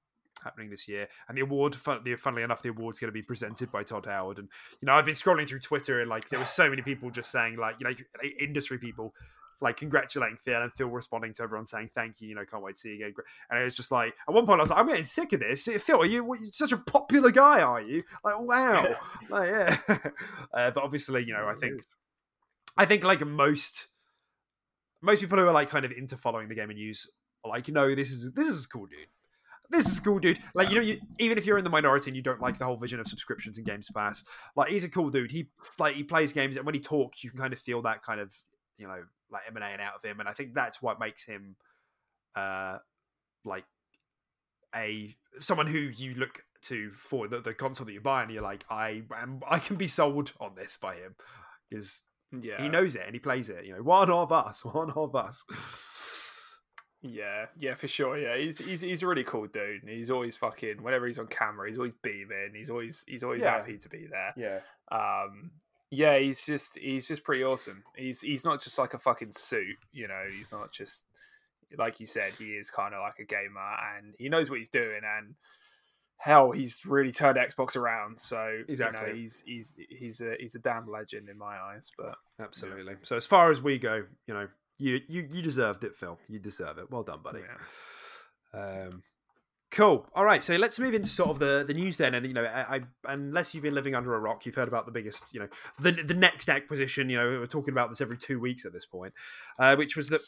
happening 0.43 0.71
this 0.71 0.87
year. 0.87 1.09
And 1.29 1.37
the 1.37 1.43
award, 1.43 1.75
fun, 1.75 2.05
funnily 2.17 2.43
enough, 2.43 2.63
the 2.63 2.69
award's 2.69 2.99
going 2.99 3.09
to 3.09 3.13
be 3.13 3.23
presented 3.23 3.73
by 3.73 3.83
Todd 3.83 4.07
Howard. 4.07 4.39
And 4.39 4.49
you 4.81 4.87
know, 4.87 4.93
I've 4.93 5.05
been 5.05 5.15
scrolling 5.15 5.49
through 5.49 5.61
Twitter, 5.61 6.01
and 6.01 6.09
like 6.09 6.29
there 6.29 6.39
were 6.39 6.47
so 6.47 6.69
many 6.69 6.83
people 6.83 7.11
just 7.11 7.31
saying, 7.31 7.57
like, 7.57 7.77
you 7.81 7.87
know, 7.87 7.95
industry 8.41 8.79
people 8.79 9.15
like 9.61 9.77
congratulating 9.77 10.37
Phil 10.37 10.63
and 10.63 10.73
Phil 10.73 10.89
responding 10.89 11.33
to 11.35 11.43
everyone 11.43 11.67
saying 11.67 11.91
thank 11.95 12.21
you, 12.21 12.29
you 12.29 12.35
know, 12.35 12.45
can't 12.45 12.63
wait 12.63 12.75
to 12.75 12.81
see 12.81 12.91
you 12.91 12.95
again. 12.97 13.15
And 13.51 13.61
it 13.61 13.65
was 13.65 13.77
just 13.77 13.91
like 13.91 14.15
at 14.29 14.35
one 14.35 14.47
point 14.47 14.61
I 14.61 14.63
was 14.63 14.71
like, 14.71 14.79
I'm 14.79 14.89
getting 14.89 15.05
sick 15.05 15.33
of 15.33 15.41
this. 15.41 15.67
Phil, 15.67 16.01
are 16.01 16.07
you 16.07 16.25
what, 16.25 16.41
you're 16.41 16.51
such 16.51 16.73
a 16.73 16.77
popular 16.77 17.31
guy? 17.31 17.61
Are 17.61 17.81
you 17.81 18.03
like 18.25 18.41
wow? 18.41 18.83
like, 19.29 19.51
yeah. 19.51 19.77
uh, 20.55 20.71
but 20.71 20.83
obviously, 20.83 21.25
you 21.25 21.33
know, 21.33 21.47
I 21.47 21.55
think 21.55 21.83
I 22.77 22.85
think 22.85 23.05
like 23.05 23.27
most 23.27 23.89
most 25.03 25.21
people 25.21 25.39
who 25.39 25.47
are 25.47 25.53
like 25.53 25.71
kind 25.71 25.85
of 25.85 25.93
into 25.93 26.17
following 26.17 26.49
the 26.49 26.55
game 26.55 26.71
and 26.71 26.79
news 26.79 27.09
are 27.45 27.51
like, 27.51 27.69
you 27.69 27.75
know, 27.75 27.95
this 27.95 28.11
is 28.11 28.33
this 28.33 28.49
is 28.49 28.67
cool, 28.67 28.87
dude 28.87 29.09
this 29.71 29.87
is 29.87 30.01
cool, 30.01 30.19
dude. 30.19 30.39
Like, 30.55 30.71
you 30.71 30.77
know, 30.77 30.81
you, 30.81 31.01
even 31.19 31.39
if 31.39 31.47
you're 31.47 31.59
in 31.59 31.65
the 31.65 31.71
minority 31.71 32.11
and 32.11 32.17
you 32.17 32.23
don't 32.23 32.41
like 32.41 32.59
the 32.59 32.65
whole 32.65 32.77
vision 32.77 33.01
of 33.01 33.07
subscriptions 33.07 33.57
and 33.57 33.67
Games 33.67 33.91
Pass, 33.95 34.25
like 34.55 34.71
he's 34.71 34.85
a 34.85 34.89
cool 34.89 35.11
dude. 35.11 35.31
He 35.31 35.49
like 35.79 35.97
he 35.97 36.03
plays 36.03 36.33
games, 36.33 36.57
and 36.57 36.65
when 36.65 36.75
he 36.75 36.81
talks, 36.81 37.25
you 37.25 37.31
can 37.31 37.39
kind 37.39 37.53
of 37.53 37.59
feel 37.59 37.83
that 37.83 38.03
kind 38.03 38.21
of 38.21 38.35
you 38.77 38.87
know 38.87 39.03
like 39.31 39.43
emanating 39.49 39.81
out 39.81 39.95
of 39.97 40.03
him, 40.03 40.21
and 40.21 40.29
I 40.29 40.33
think 40.33 40.55
that's 40.55 40.81
what 40.83 40.99
makes 41.01 41.25
him, 41.25 41.57
uh, 42.35 42.79
like 43.45 43.65
a 44.75 45.17
someone 45.41 45.67
who 45.67 45.79
you 45.79 46.15
look 46.15 46.43
to 46.63 46.91
for 46.91 47.29
the, 47.29 47.41
the 47.41 47.55
console 47.55 47.87
that 47.87 47.93
you 47.93 48.01
buy, 48.01 48.23
and 48.23 48.31
you're 48.33 48.43
like, 48.43 48.65
I 48.71 49.03
am, 49.17 49.41
I 49.49 49.59
can 49.59 49.77
be 49.77 49.89
sold 49.89 50.33
on 50.41 50.55
this 50.57 50.77
by 50.77 50.97
him 50.97 51.15
because 51.69 52.03
yeah, 52.41 52.61
he 52.61 52.69
knows 52.69 52.95
it 52.95 53.03
and 53.07 53.15
he 53.15 53.21
plays 53.21 53.49
it. 53.49 53.65
You 53.65 53.77
know, 53.77 53.83
one 53.83 54.11
of 54.11 54.33
us, 54.33 54.65
one 54.65 54.91
of 54.91 55.15
us. 55.15 55.45
Yeah, 57.03 57.47
yeah, 57.57 57.75
for 57.75 57.87
sure. 57.87 58.19
Yeah, 58.19 58.37
he's 58.37 58.59
he's 58.59 58.81
he's 58.81 59.03
a 59.03 59.07
really 59.07 59.23
cool 59.23 59.47
dude. 59.47 59.83
And 59.83 59.91
he's 59.91 60.11
always 60.11 60.37
fucking 60.37 60.83
whenever 60.83 61.07
he's 61.07 61.19
on 61.19 61.27
camera, 61.29 61.69
he's 61.69 61.77
always 61.79 61.95
beaming. 62.03 62.53
He's 62.55 62.71
always 62.71 63.05
he's 63.07 63.23
always 63.23 63.43
Yeah. 63.45 63.59
happy 63.59 63.79
to 63.79 63.89
be 63.89 64.07
there. 64.11 64.33
Yeah, 64.37 64.61
Um, 64.97 65.51
yeah, 65.91 66.19
he's 66.19 66.45
just 66.45 66.79
he's 66.79 67.07
just 67.09 67.25
pretty 67.25 67.45
awesome. 67.45 67.83
He's 67.97 68.21
he's 68.21 68.45
not 68.45 68.63
just 68.63 68.79
like 68.79 68.95
a 68.95 68.99
fucking 68.99 69.33
suit, 69.33 69.77
you 69.93 70.09
know. 70.09 70.25
He's 70.37 70.51
not 70.53 70.73
just 70.73 71.05
like 71.77 72.01
you 72.01 72.07
said. 72.07 72.33
He 72.39 72.51
is 72.53 72.71
kind 72.71 72.95
of 72.95 73.01
like 73.01 73.19
a 73.19 73.25
gamer, 73.25 73.77
and 73.97 74.15
he 74.19 74.29
knows 74.29 74.51
what 74.51 74.59
he's 74.59 74.69
doing. 74.69 75.01
And 75.19 75.35
hell, 76.19 76.51
he's 76.51 76.85
really 76.87 77.13
turned 77.13 77.39
Xbox 77.39 77.77
around. 77.77 78.19
So 78.19 78.49
you 78.59 78.65
Exactly. 78.69 79.09
know, 79.09 79.15
he's 79.15 79.43
he's 79.47 79.73
he's 79.89 80.21
a 80.21 80.35
he's 80.41 80.55
a 80.55 80.59
damn 80.61 80.91
legend 80.91 81.29
in 81.29 81.39
my 81.39 81.57
eyes. 81.59 81.93
But 81.97 82.17
absolutely. 82.41 82.95
So 83.03 83.17
as 83.17 83.27
far 83.27 83.51
as 83.51 83.63
we 83.63 83.79
go, 83.79 84.05
you 84.27 84.35
know, 84.35 84.49
you 84.79 85.01
you 85.09 85.27
you 85.31 85.43
deserved 85.43 85.85
it, 85.85 85.95
Phil. 85.95 86.19
You 86.29 86.39
deserve 86.39 86.79
it. 86.79 86.91
Well 86.91 87.03
done, 87.03 87.21
buddy. 87.23 87.41
yeah. 87.41 88.61
Um, 88.61 89.03
cool. 89.71 90.07
All 90.15 90.25
right. 90.25 90.43
So 90.43 90.57
let's 90.57 90.79
move 90.79 90.95
into 90.95 91.09
sort 91.09 91.31
of 91.31 91.39
the, 91.39 91.65
the 91.67 91.75
news 91.75 91.97
then. 91.97 92.15
And 92.15 92.27
you 92.27 92.33
know, 92.33 92.45
I, 92.45 92.77
I 92.77 92.81
unless 93.13 93.55
you've 93.55 93.63
been 93.65 93.75
living 93.75 93.95
under 93.95 94.15
a 94.15 94.19
rock, 94.19 94.47
you've 94.47 94.55
heard 94.55 94.69
about 94.69 94.87
the 94.87 94.93
biggest, 94.93 95.25
you 95.33 95.41
know, 95.41 95.49
the 95.81 95.93
the 95.93 96.15
next 96.15 96.49
acquisition. 96.49 97.09
You 97.11 97.19
know, 97.19 97.27
we're 97.41 97.47
talking 97.47 97.73
about 97.73 97.91
this 97.91 98.01
every 98.01 98.17
two 98.19 98.41
weeks 98.41 98.65
at 98.65 98.73
this 98.73 98.87
point, 98.87 99.13
uh, 99.59 99.77
which 99.77 99.97
was 99.97 100.09
that 100.09 100.21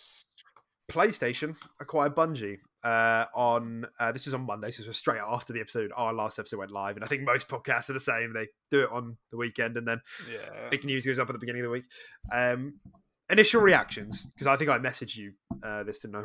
PlayStation 0.91 1.55
acquired 1.81 2.15
Bungie 2.15 2.59
uh, 2.83 3.27
on 3.35 3.87
uh, 4.01 4.13
this 4.13 4.25
was 4.25 4.35
on 4.35 4.43
Monday, 4.47 4.71
so 4.71 4.83
it 4.83 4.89
was 4.89 4.97
straight 4.97 5.21
after 5.21 5.53
the 5.53 5.61
episode. 5.61 5.91
Our 5.95 6.15
last 6.15 6.39
episode 6.39 6.59
went 6.59 6.71
live, 6.71 6.97
and 6.97 7.05
I 7.05 7.09
think 7.09 7.23
most 7.23 7.49
podcasts 7.49 7.91
are 7.91 7.95
the 7.95 8.01
same. 8.01 8.33
They 8.33 8.49
do 8.71 8.85
it 8.85 8.91
on 8.91 9.17
the 9.31 9.37
weekend, 9.37 9.77
and 9.77 9.87
then 9.87 10.01
Yeah. 10.33 10.69
big 10.71 10.85
news 10.85 11.05
goes 11.05 11.19
up 11.19 11.29
at 11.29 11.33
the 11.33 11.39
beginning 11.39 11.61
of 11.63 11.67
the 11.67 11.73
week. 11.73 11.85
Um, 12.33 12.81
initial 13.29 13.61
reactions, 13.61 14.27
because 14.35 14.47
I 14.47 14.57
think 14.57 14.71
I 14.71 14.79
messaged 14.79 15.17
you 15.17 15.33
uh, 15.63 15.83
this 15.83 15.99
to 16.01 16.09
know. 16.09 16.25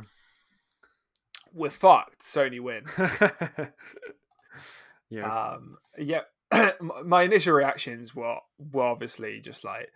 We're 1.54 1.70
fucked. 1.70 2.22
Sony 2.22 2.60
win. 2.60 2.84
yeah, 5.10 5.54
Um, 5.54 5.78
yeah, 5.98 6.22
my 7.06 7.24
initial 7.24 7.54
reactions 7.54 8.16
were 8.16 8.38
were 8.72 8.84
obviously 8.84 9.40
just 9.40 9.64
like, 9.64 9.92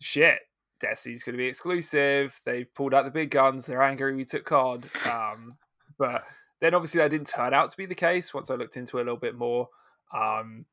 shit. 0.00 0.40
Destiny's 0.80 1.24
going 1.24 1.34
to 1.34 1.38
be 1.38 1.46
exclusive. 1.46 2.38
They've 2.46 2.72
pulled 2.72 2.94
out 2.94 3.04
the 3.04 3.10
big 3.10 3.30
guns. 3.30 3.66
They're 3.66 3.82
angry 3.82 4.14
we 4.14 4.24
took 4.24 4.44
COD. 4.44 4.84
Um, 5.10 5.56
but 5.98 6.22
then 6.60 6.72
obviously 6.72 7.00
that 7.00 7.10
didn't 7.10 7.26
turn 7.26 7.52
out 7.52 7.68
to 7.70 7.76
be 7.76 7.86
the 7.86 7.96
case 7.96 8.32
once 8.32 8.48
I 8.48 8.54
looked 8.54 8.76
into 8.76 8.98
it 8.98 9.00
a 9.00 9.04
little 9.04 9.16
bit 9.16 9.36
more. 9.36 9.68
Um, 10.14 10.66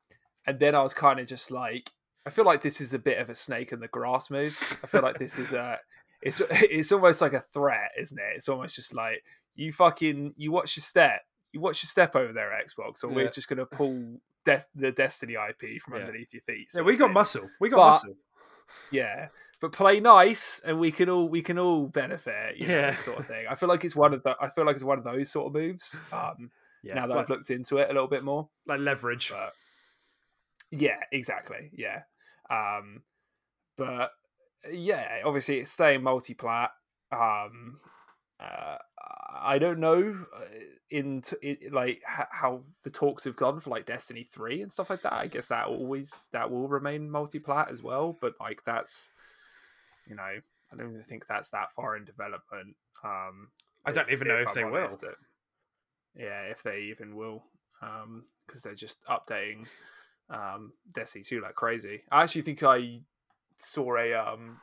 and 0.46 0.58
then 0.60 0.76
I 0.76 0.82
was 0.82 0.94
kind 0.94 1.18
of 1.18 1.26
just 1.26 1.50
like, 1.50 1.90
I 2.24 2.30
feel 2.30 2.44
like 2.44 2.62
this 2.62 2.80
is 2.80 2.94
a 2.94 2.98
bit 2.98 3.18
of 3.18 3.30
a 3.30 3.34
snake 3.34 3.72
in 3.72 3.80
the 3.80 3.88
grass 3.88 4.30
move. 4.30 4.56
I 4.82 4.86
feel 4.86 5.02
like 5.02 5.18
this 5.18 5.38
is 5.38 5.52
a, 5.52 5.78
it's 6.22 6.40
it's 6.50 6.92
almost 6.92 7.20
like 7.20 7.32
a 7.34 7.40
threat, 7.40 7.90
isn't 8.00 8.18
it? 8.18 8.36
It's 8.36 8.48
almost 8.48 8.76
just 8.76 8.94
like 8.94 9.22
you 9.56 9.72
fucking 9.72 10.34
you 10.36 10.52
watch 10.52 10.76
your 10.76 10.82
step, 10.82 11.22
you 11.52 11.60
watch 11.60 11.82
your 11.82 11.88
step 11.88 12.14
over 12.14 12.32
there, 12.32 12.50
Xbox, 12.64 13.02
or 13.02 13.08
Yeah. 13.10 13.16
we're 13.16 13.30
just 13.30 13.48
gonna 13.48 13.66
pull 13.66 14.20
Des- 14.44 14.60
the 14.76 14.92
Destiny 14.92 15.34
IP 15.34 15.78
from 15.80 15.94
Yeah. 15.94 16.00
underneath 16.02 16.32
your 16.32 16.42
feet. 16.42 16.70
yeah, 16.74 16.82
we 16.82 16.96
got 16.96 17.12
muscle. 17.12 17.50
We 17.60 17.68
got 17.68 17.76
But- 17.78 17.90
muscle. 17.92 18.16
Yeah, 18.90 19.28
but 19.60 19.72
play 19.72 20.00
nice, 20.00 20.60
and 20.60 20.78
we 20.80 20.90
can 20.92 21.08
all 21.08 21.28
we 21.28 21.40
can 21.42 21.58
all 21.58 21.86
benefit. 21.88 22.56
You 22.56 22.68
know, 22.68 22.74
Yeah. 22.74 22.96
sort 22.96 23.18
of 23.18 23.26
thing. 23.26 23.46
I 23.48 23.54
feel 23.54 23.68
like 23.68 23.84
it's 23.84 23.96
one 23.96 24.12
of 24.14 24.22
the. 24.22 24.36
I 24.40 24.48
feel 24.50 24.64
like 24.64 24.74
it's 24.76 24.84
one 24.84 24.98
of 24.98 25.04
those 25.04 25.30
sort 25.30 25.46
of 25.48 25.52
moves. 25.54 26.02
Um, 26.12 26.50
Yeah, 26.82 26.94
now 26.94 27.02
that 27.02 27.14
well, 27.14 27.18
I've 27.20 27.28
looked 27.30 27.50
into 27.50 27.78
it 27.78 27.90
a 27.90 27.92
little 27.92 28.06
bit 28.08 28.22
more, 28.24 28.48
like 28.66 28.78
leverage. 28.80 29.30
but 29.30 29.54
yeah, 30.70 31.00
exactly. 31.12 31.70
Yeah, 31.72 32.02
um, 32.50 33.02
but 33.76 34.12
yeah, 34.70 35.22
obviously 35.24 35.60
it's 35.60 35.70
staying 35.70 36.02
multi-plat. 36.02 36.72
Um, 37.12 37.80
uh, 38.40 38.78
I 38.98 39.58
don't 39.58 39.78
know 39.80 40.16
uh, 40.34 40.44
in, 40.90 41.22
like 41.70 42.00
how 42.04 42.62
the 42.82 42.90
talks 42.90 43.24
have 43.24 43.36
gone 43.36 43.60
for 43.60 43.70
like 43.70 43.86
Destiny 43.86 44.24
three 44.24 44.62
and 44.62 44.72
stuff 44.72 44.90
like 44.90 45.02
that. 45.02 45.12
I 45.12 45.26
guess 45.26 45.48
that 45.48 45.66
always 45.66 46.28
that 46.32 46.50
will 46.50 46.68
remain 46.68 47.10
multi-plat 47.10 47.70
as 47.70 47.82
well. 47.82 48.16
But 48.20 48.32
like 48.40 48.62
that's 48.64 49.10
you 50.08 50.16
know 50.16 50.22
I 50.22 50.76
don't 50.76 50.90
even 50.90 51.04
think 51.04 51.26
that's 51.26 51.50
that 51.50 51.72
far 51.76 51.96
in 51.96 52.04
development. 52.04 52.76
Um, 53.04 53.48
I 53.84 53.92
don't 53.92 54.10
even 54.10 54.28
know 54.28 54.34
if 54.38 54.54
they 54.54 54.62
will. 54.72 54.84
it- 55.02 55.18
Yeah, 56.16 56.42
if 56.50 56.62
they 56.62 56.80
even 56.90 57.14
will, 57.14 57.44
because 58.46 58.62
they're 58.62 58.74
just 58.74 59.04
updating 59.04 59.66
um, 60.30 60.72
Destiny 60.94 61.22
two 61.24 61.40
like 61.40 61.54
crazy. 61.54 62.02
I 62.10 62.22
actually 62.22 62.42
think 62.42 62.62
I 62.62 63.00
saw 63.58 63.96
a 63.96 64.14
um, 64.14 64.58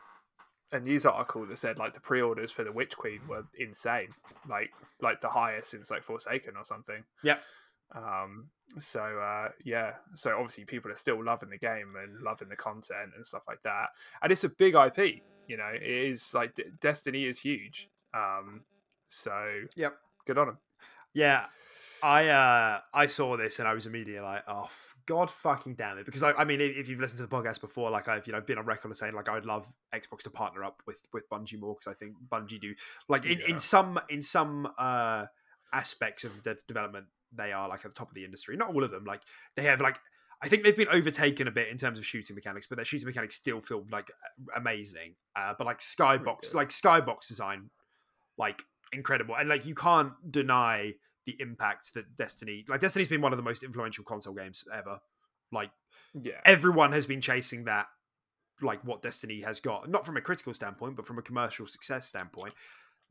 a 0.74 0.80
news 0.80 1.05
article 1.05 1.45
that 1.45 1.57
said 1.57 1.78
like 1.80 1.93
the 1.93 1.99
pre-orders 2.01 2.51
for 2.51 2.63
the 2.65 2.71
Witch 2.71 2.97
Queen 2.97 3.21
were 3.28 3.45
insane, 3.57 4.09
like 4.49 4.71
like 5.01 5.21
the 5.21 5.30
highest 5.30 5.69
since 5.71 5.89
like 5.91 6.03
Forsaken 6.03 6.55
or 6.57 6.65
something. 6.65 7.03
Yeah. 7.24 7.38
Um. 7.95 8.47
So 8.80 9.01
uh, 9.01 9.49
yeah. 9.63 9.93
So 10.15 10.32
obviously 10.32 10.65
people 10.65 10.91
are 10.91 10.95
still 10.95 11.24
loving 11.24 11.49
the 11.49 11.57
game 11.57 11.93
and 12.01 12.21
loving 12.21 12.49
the 12.49 12.55
content 12.55 13.11
and 13.15 13.26
stuff 13.26 13.43
like 13.47 13.61
that. 13.63 13.88
And 14.21 14.32
it's 14.32 14.43
a 14.43 14.49
big 14.49 14.74
IP. 14.76 15.21
You 15.47 15.57
know, 15.57 15.69
it 15.74 15.84
is 15.84 16.34
like 16.34 16.55
D- 16.55 16.65
Destiny 16.82 17.26
is 17.26 17.39
huge. 17.39 17.89
Um. 18.13 18.61
So 19.07 19.32
Yep. 19.76 19.93
good 20.26 20.38
on 20.38 20.47
them. 20.47 20.57
Yeah, 21.13 21.45
I 22.04 22.28
uh 22.28 22.80
I 22.93 23.08
saw 23.08 23.38
this 23.38 23.60
and 23.60 23.68
I 23.68 23.74
was 23.74 23.86
immediately 23.86 24.20
like, 24.22 24.43
oh 24.47 24.68
god 25.06 25.32
fucking 25.32 25.76
damn 25.76 25.97
it! 25.97 26.06
Because 26.06 26.22
I, 26.22 26.34
I 26.34 26.43
mean, 26.43 26.60
if 26.60 26.76
if 26.76 26.89
you've 26.89 26.99
listened 26.99 27.20
to 27.20 27.26
the 27.26 27.34
podcast 27.36 27.62
before, 27.62 27.89
like 27.89 28.10
I've 28.10 28.28
you 28.28 28.34
know 28.34 28.41
been 28.41 28.58
on 28.58 28.66
record 28.66 28.91
as 28.91 28.99
saying 28.99 29.14
like 29.14 29.30
I 29.30 29.34
would 29.34 29.45
love 29.45 29.74
Xbox 29.95 30.24
to 30.24 30.30
partner 30.30 30.66
up 30.66 30.82
with 30.86 30.99
with 31.14 31.30
Bungie 31.30 31.58
more 31.60 31.76
because 31.76 31.88
I 31.88 31.95
think 31.95 32.16
Bungie 32.30 32.60
do 32.60 32.76
like 33.08 33.26
in, 33.26 33.39
Yeah. 33.39 33.51
in 33.51 33.60
some 33.60 33.99
in 34.10 34.22
some 34.22 34.68
uh 34.78 35.26
aspects 35.72 36.24
of 36.26 36.43
the 36.43 36.58
development 36.68 37.06
they 37.36 37.51
are 37.51 37.68
like 37.70 37.84
at 37.86 37.91
the 37.91 37.95
top 37.95 38.10
of 38.10 38.16
the 38.16 38.26
industry. 38.26 38.58
Not 38.58 38.76
all 38.76 38.84
of 38.84 38.91
them. 38.91 39.06
Like 39.06 39.22
they 39.56 39.64
have 39.64 39.82
like. 39.82 39.97
I 40.41 40.49
think 40.49 40.66
they've 40.66 40.76
been 40.76 40.89
overtaken 40.89 41.47
a 41.47 41.51
bit 41.51 41.70
in 41.70 41.78
terms 41.78 41.97
of 41.97 42.06
shooting 42.06 42.36
mechanics, 42.36 42.68
but 42.68 42.76
their 42.76 42.84
shooting 42.84 43.06
mechanics 43.06 43.36
still 43.36 43.62
feel 43.62 43.86
like 43.89 44.12
amazing. 44.54 45.16
Uh, 45.38 45.54
but 45.58 45.66
like 45.66 45.80
Skybox, 45.80 46.54
like 46.54 46.68
Skybox 46.68 47.30
design, 47.30 47.70
like 48.38 48.62
incredible, 48.91 49.38
and 49.38 49.47
like 49.47 49.66
you 49.66 49.74
can't 49.74 50.12
deny 50.30 50.95
the 51.26 51.36
impact 51.39 51.93
that 51.93 52.15
Destiny, 52.15 52.65
like 52.67 52.80
Destiny's 52.80 53.07
been 53.07 53.21
one 53.21 53.34
of 53.34 53.38
the 53.38 53.43
most 53.43 53.63
influential 53.63 54.03
console 54.03 54.34
games 54.34 54.63
ever. 54.74 54.99
Like 55.51 55.71
Yeah. 56.13 56.41
everyone 56.45 56.91
has 56.91 57.05
been 57.05 57.21
chasing 57.21 57.65
that, 57.65 57.88
like 58.61 58.84
what 58.84 59.01
Destiny 59.01 59.41
has 59.41 59.59
got, 59.59 59.89
not 59.89 60.05
from 60.05 60.17
a 60.17 60.21
critical 60.21 60.53
standpoint, 60.53 60.95
but 60.95 61.07
from 61.07 61.17
a 61.17 61.21
commercial 61.21 61.67
success 61.67 62.07
standpoint. 62.07 62.53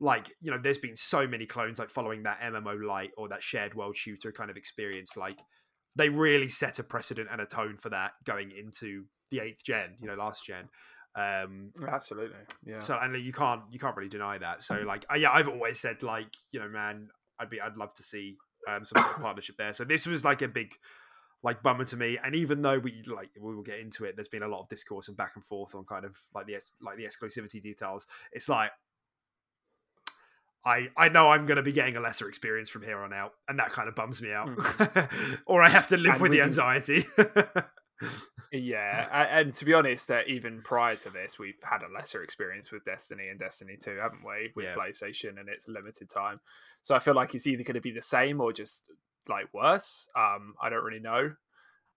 like 0.00 0.30
you 0.40 0.50
know, 0.50 0.58
there's 0.58 0.78
been 0.78 0.96
so 0.96 1.26
many 1.28 1.46
clones 1.46 1.78
like 1.78 1.88
following 1.90 2.24
that 2.24 2.40
MMO 2.40 2.84
light 2.84 3.10
or 3.16 3.28
that 3.28 3.42
shared 3.42 3.74
world 3.74 3.96
shooter 3.96 4.32
kind 4.32 4.50
of 4.50 4.56
experience. 4.56 5.16
Like 5.16 5.38
they 5.94 6.08
really 6.08 6.48
set 6.48 6.78
a 6.78 6.82
precedent 6.82 7.28
and 7.30 7.40
a 7.40 7.46
tone 7.46 7.76
for 7.76 7.90
that 7.90 8.12
going 8.24 8.50
into 8.50 9.04
the 9.30 9.40
eighth 9.40 9.62
gen, 9.64 9.96
you 10.00 10.08
know, 10.08 10.14
last 10.14 10.44
gen. 10.44 10.68
Um, 11.14 11.72
Absolutely, 11.86 12.38
yeah. 12.64 12.78
so 12.78 12.98
and 13.00 13.14
you 13.22 13.32
can't 13.32 13.62
you 13.70 13.78
can't 13.78 13.94
really 13.96 14.08
deny 14.08 14.38
that. 14.38 14.62
So 14.64 14.76
like 14.86 15.04
uh, 15.12 15.16
yeah, 15.16 15.30
I've 15.30 15.48
always 15.48 15.78
said 15.78 16.02
like 16.02 16.32
you 16.50 16.58
know, 16.58 16.68
man, 16.68 17.08
I'd 17.42 17.50
be 17.50 17.60
I'd 17.60 17.76
love 17.76 17.92
to 17.94 18.02
see 18.02 18.36
um, 18.68 18.84
some 18.84 19.02
sort 19.02 19.16
of 19.16 19.22
partnership 19.22 19.56
there. 19.56 19.72
So 19.72 19.84
this 19.84 20.06
was 20.06 20.24
like 20.24 20.42
a 20.42 20.48
big 20.48 20.74
like 21.42 21.62
bummer 21.62 21.84
to 21.86 21.96
me. 21.96 22.18
And 22.22 22.34
even 22.34 22.62
though 22.62 22.78
we 22.78 23.02
like 23.06 23.30
we 23.40 23.54
will 23.54 23.62
get 23.62 23.80
into 23.80 24.04
it, 24.04 24.16
there's 24.16 24.28
been 24.28 24.42
a 24.42 24.48
lot 24.48 24.60
of 24.60 24.68
discourse 24.68 25.08
and 25.08 25.16
back 25.16 25.32
and 25.34 25.44
forth 25.44 25.74
on 25.74 25.84
kind 25.84 26.04
of 26.04 26.16
like 26.34 26.46
the 26.46 26.56
like 26.80 26.96
the 26.96 27.04
exclusivity 27.04 27.60
details. 27.60 28.06
It's 28.32 28.48
like 28.48 28.70
I 30.64 30.88
I 30.96 31.08
know 31.08 31.30
I'm 31.30 31.46
going 31.46 31.56
to 31.56 31.62
be 31.62 31.72
getting 31.72 31.96
a 31.96 32.00
lesser 32.00 32.28
experience 32.28 32.70
from 32.70 32.82
here 32.82 32.98
on 32.98 33.12
out, 33.12 33.32
and 33.48 33.58
that 33.58 33.72
kind 33.72 33.88
of 33.88 33.94
bums 33.94 34.22
me 34.22 34.32
out, 34.32 34.48
mm. 34.48 35.38
or 35.46 35.62
I 35.62 35.68
have 35.68 35.88
to 35.88 35.96
live 35.96 36.14
and 36.14 36.22
with 36.22 36.32
the 36.32 36.42
anxiety. 36.42 37.04
yeah, 38.52 39.26
and 39.30 39.54
to 39.54 39.64
be 39.64 39.74
honest, 39.74 40.08
that 40.08 40.28
even 40.28 40.62
prior 40.62 40.96
to 40.96 41.10
this, 41.10 41.38
we've 41.38 41.54
had 41.62 41.82
a 41.82 41.92
lesser 41.92 42.22
experience 42.22 42.70
with 42.70 42.84
Destiny 42.84 43.28
and 43.28 43.38
Destiny 43.38 43.76
Two, 43.80 43.96
haven't 44.00 44.24
we? 44.24 44.50
With 44.54 44.66
yeah. 44.66 44.74
PlayStation 44.74 45.38
and 45.40 45.48
its 45.48 45.68
limited 45.68 46.08
time, 46.08 46.40
so 46.82 46.94
I 46.94 46.98
feel 46.98 47.14
like 47.14 47.34
it's 47.34 47.46
either 47.46 47.64
going 47.64 47.74
to 47.74 47.80
be 47.80 47.92
the 47.92 48.02
same 48.02 48.40
or 48.40 48.52
just 48.52 48.84
like 49.28 49.52
worse. 49.54 50.08
Um, 50.16 50.54
I 50.60 50.68
don't 50.68 50.84
really 50.84 51.00
know, 51.00 51.32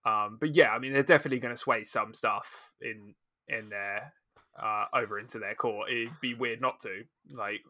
um, 0.04 0.38
but 0.40 0.54
yeah, 0.54 0.70
I 0.70 0.78
mean, 0.78 0.92
they're 0.92 1.02
definitely 1.02 1.40
going 1.40 1.54
to 1.54 1.60
sway 1.60 1.82
some 1.82 2.14
stuff 2.14 2.72
in 2.80 3.14
in 3.48 3.68
there 3.68 4.12
uh, 4.60 4.84
over 4.94 5.18
into 5.18 5.38
their 5.38 5.54
core. 5.54 5.88
It'd 5.88 6.20
be 6.20 6.34
weird 6.34 6.60
not 6.60 6.80
to. 6.80 7.02
Like, 7.32 7.60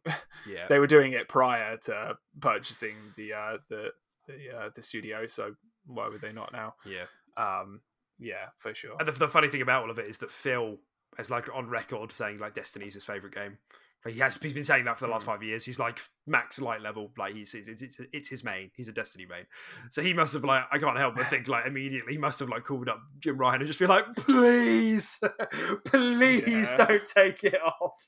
yeah, 0.49 0.67
they 0.69 0.79
were 0.79 0.87
doing 0.87 1.13
it 1.13 1.29
prior 1.29 1.77
to 1.85 2.17
purchasing 2.41 2.95
the 3.17 3.33
uh, 3.33 3.57
the 3.69 3.89
the 4.27 4.57
uh, 4.57 4.71
the 4.75 4.83
studio, 4.83 5.27
so 5.27 5.55
why 5.87 6.09
would 6.09 6.21
they 6.21 6.33
not 6.33 6.53
now? 6.53 6.75
Yeah. 6.85 7.07
Um, 7.37 7.81
yeah, 8.19 8.47
for 8.59 8.75
sure. 8.75 8.97
And 8.99 9.09
the, 9.09 9.13
the 9.13 9.29
funny 9.29 9.49
thing 9.49 9.63
about 9.63 9.83
all 9.83 9.91
of 9.91 9.99
it 9.99 10.07
is 10.07 10.19
that 10.19 10.31
Phil 10.31 10.79
is 11.19 11.31
like 11.31 11.55
on 11.55 11.69
record 11.69 12.13
saying 12.13 12.39
like 12.39 12.55
Destiny's 12.55 12.95
his 12.95 13.05
favorite 13.05 13.35
game. 13.35 13.59
Like 14.05 14.15
he 14.15 14.21
has 14.21 14.37
he's 14.37 14.53
been 14.53 14.65
saying 14.65 14.85
that 14.85 15.01
for 15.01 15.07
the 15.07 15.11
last 15.11 15.25
hmm. 15.25 15.33
five 15.33 15.43
years. 15.43 15.65
He's 15.65 15.81
like 15.81 15.99
max 16.29 16.61
light 16.61 16.81
level, 16.81 17.11
like 17.19 17.35
he's 17.35 17.55
it's, 17.55 17.83
it's, 17.83 17.97
it's, 18.13 18.29
his 18.29 18.45
main. 18.45 18.71
He's 18.77 18.87
a 18.87 18.93
Destiny 18.93 19.27
main, 19.29 19.47
so 19.91 20.01
he 20.01 20.13
must 20.13 20.33
have 20.35 20.45
like 20.45 20.65
I 20.71 20.79
can't 20.79 20.97
help 20.97 21.17
but 21.17 21.27
think 21.27 21.49
like 21.49 21.67
immediately 21.67 22.13
he 22.13 22.19
must 22.19 22.39
have 22.39 22.49
like 22.49 22.65
called 22.65 22.89
up 22.89 23.01
Jim 23.19 23.37
Ryan 23.37 23.63
and 23.63 23.67
just 23.67 23.81
be 23.81 23.87
like, 23.87 24.05
please, 24.15 25.19
please 25.87 26.71
yeah. 26.71 26.87
don't 26.87 27.07
take 27.07 27.43
it 27.43 27.59
off. 27.61 28.07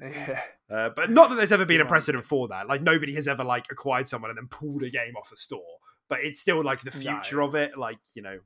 Yeah. 0.00 0.40
Uh, 0.70 0.88
but 0.96 1.10
not 1.10 1.28
that 1.28 1.34
there's 1.34 1.52
ever 1.52 1.66
been 1.66 1.82
a 1.82 1.86
precedent 1.86 2.24
for 2.24 2.48
that. 2.48 2.66
Like 2.66 2.80
nobody 2.80 3.14
has 3.16 3.28
ever 3.28 3.44
like 3.44 3.66
acquired 3.70 4.08
someone 4.08 4.30
and 4.30 4.38
then 4.38 4.48
pulled 4.48 4.84
a 4.84 4.90
game 4.90 5.16
off 5.16 5.32
a 5.32 5.36
store. 5.36 5.60
But 6.08 6.20
it's 6.22 6.40
still 6.40 6.64
like 6.64 6.80
the 6.80 6.90
future 6.90 7.36
no. 7.36 7.44
of 7.44 7.54
it. 7.54 7.76
Like 7.76 7.98
you 8.14 8.22
know, 8.22 8.38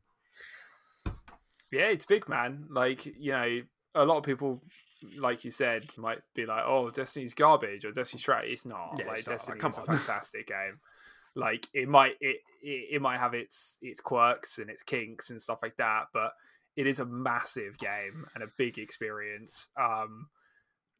yeah, 1.75 1.87
it's 1.87 2.07
big, 2.07 2.29
man. 2.29 2.66
Like 2.70 3.07
you 3.07 3.33
know, 3.33 3.61
a 3.95 4.05
lot 4.05 4.18
of 4.18 4.25
people 4.25 4.62
like 5.18 5.45
you 5.45 5.51
said, 5.51 5.85
might 5.97 6.20
be 6.35 6.47
like, 6.47 6.64
"Oh, 6.66 6.91
Destiny's 6.91 7.35
garbage" 7.35 7.85
or 7.85 7.93
"Destiny's 7.93 8.25
trash." 8.25 8.45
It's 8.47 8.66
not. 8.66 8.97
Yeah, 8.99 9.07
like 9.07 9.18
it's 9.18 9.27
Destiny's 9.27 9.62
not. 9.62 9.79
a 9.79 9.83
fantastic 9.83 10.47
game. 10.47 10.79
Like 11.35 11.66
it 11.75 11.89
might 11.89 12.14
it, 12.20 12.39
it 12.62 12.95
it 12.95 13.03
might 13.03 13.18
have 13.18 13.35
its 13.35 13.79
its 13.83 14.01
quirks 14.01 14.59
and 14.59 14.70
its 14.70 14.83
kinks 14.83 15.31
and 15.31 15.41
stuff 15.41 15.59
like 15.62 15.77
that, 15.77 16.07
but 16.12 16.33
it 16.77 16.87
is 16.87 17.01
a 17.01 17.05
massive 17.05 17.79
game 17.79 18.27
and 18.35 18.45
a 18.45 18.49
big 18.57 18.79
experience. 18.79 19.68
Um, 19.81 20.29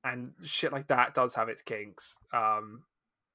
and 0.05 0.33
shit 0.43 0.72
like 0.72 0.89
that 0.89 1.14
does 1.14 1.35
have 1.35 1.49
its 1.49 1.62
kinks. 1.62 2.18
Um, 2.33 2.83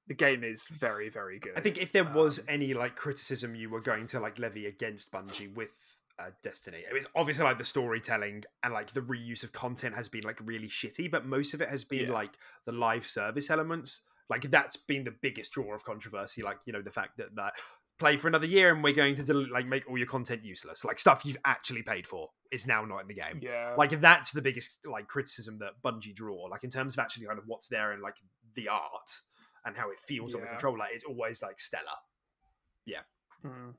the 0.08 0.14
game 0.14 0.44
is 0.44 0.68
very 0.68 1.10
very 1.10 1.40
good. 1.40 1.54
I 1.56 1.62
think 1.62 1.78
if 1.78 1.92
there 1.92 2.04
was 2.04 2.40
um, 2.40 2.46
any 2.50 2.74
like 2.74 2.96
criticism 2.96 3.56
you 3.56 3.70
were 3.70 3.82
going 3.82 4.08
to 4.08 4.20
like 4.20 4.40
levy 4.40 4.66
against 4.66 5.12
Bungie 5.12 5.54
with 5.54 5.72
uh, 6.20 6.32
Destiny. 6.42 6.80
I 6.90 6.94
mean, 6.94 7.06
obviously, 7.16 7.44
like 7.44 7.58
the 7.58 7.66
storytelling 7.66 8.44
and 8.64 8.74
like 8.74 8.92
the 8.94 9.02
reuse 9.02 9.44
of 9.44 9.52
content 9.52 9.96
has 9.96 10.08
been 10.08 10.24
like 10.24 10.40
really 10.44 10.68
shitty, 10.68 11.10
but 11.10 11.26
most 11.26 11.54
of 11.54 11.62
it 11.62 11.70
has 11.70 11.84
been 11.84 12.08
yeah. 12.08 12.14
like 12.14 12.32
the 12.66 12.72
live 12.72 13.08
service 13.08 13.50
elements. 13.50 14.02
Like 14.30 14.50
that's 14.52 14.78
been 14.78 15.04
the 15.04 15.16
biggest 15.22 15.54
draw 15.54 15.74
of 15.74 15.84
controversy. 15.84 16.44
Like 16.44 16.60
you 16.66 16.74
know 16.74 16.82
the 16.82 16.92
fact 16.92 17.18
that 17.18 17.36
that 17.36 17.54
play 17.98 18.16
for 18.16 18.28
another 18.28 18.46
year 18.46 18.74
and 18.74 18.82
we're 18.82 18.94
going 18.94 19.14
to 19.14 19.24
del- 19.24 19.52
like 19.52 19.66
make 19.66 19.90
all 19.90 19.98
your 19.98 20.08
content 20.08 20.46
useless. 20.46 20.86
Like 20.86 21.00
stuff 21.00 21.26
you've 21.26 21.38
actually 21.46 21.84
paid 21.84 22.08
for 22.08 22.30
is 22.52 22.66
now 22.66 22.86
not 22.86 23.02
in 23.02 23.08
the 23.08 23.14
game. 23.14 23.40
Yeah, 23.42 23.76
like 23.78 24.00
that's 24.02 24.32
the 24.32 24.42
biggest 24.42 24.80
like 24.86 25.08
criticism 25.08 25.60
that 25.60 25.82
Bungie 25.84 26.16
draw. 26.16 26.44
Like 26.46 26.64
in 26.64 26.70
terms 26.70 26.96
of 26.96 27.00
actually 27.00 27.26
kind 27.26 27.40
of 27.40 27.46
what's 27.48 27.68
there 27.68 27.92
and 27.92 28.02
like 28.02 28.16
the 28.56 28.70
art 28.70 29.22
and 29.66 29.76
how 29.76 29.90
it 29.92 30.00
feels 30.00 30.34
yeah. 30.34 30.38
on 30.38 30.42
the 30.42 30.50
controller, 30.50 30.86
it's 30.92 31.04
always 31.04 31.42
like 31.42 31.60
stellar. 31.60 31.84
Yeah. 32.86 33.02
Mm 33.46 33.74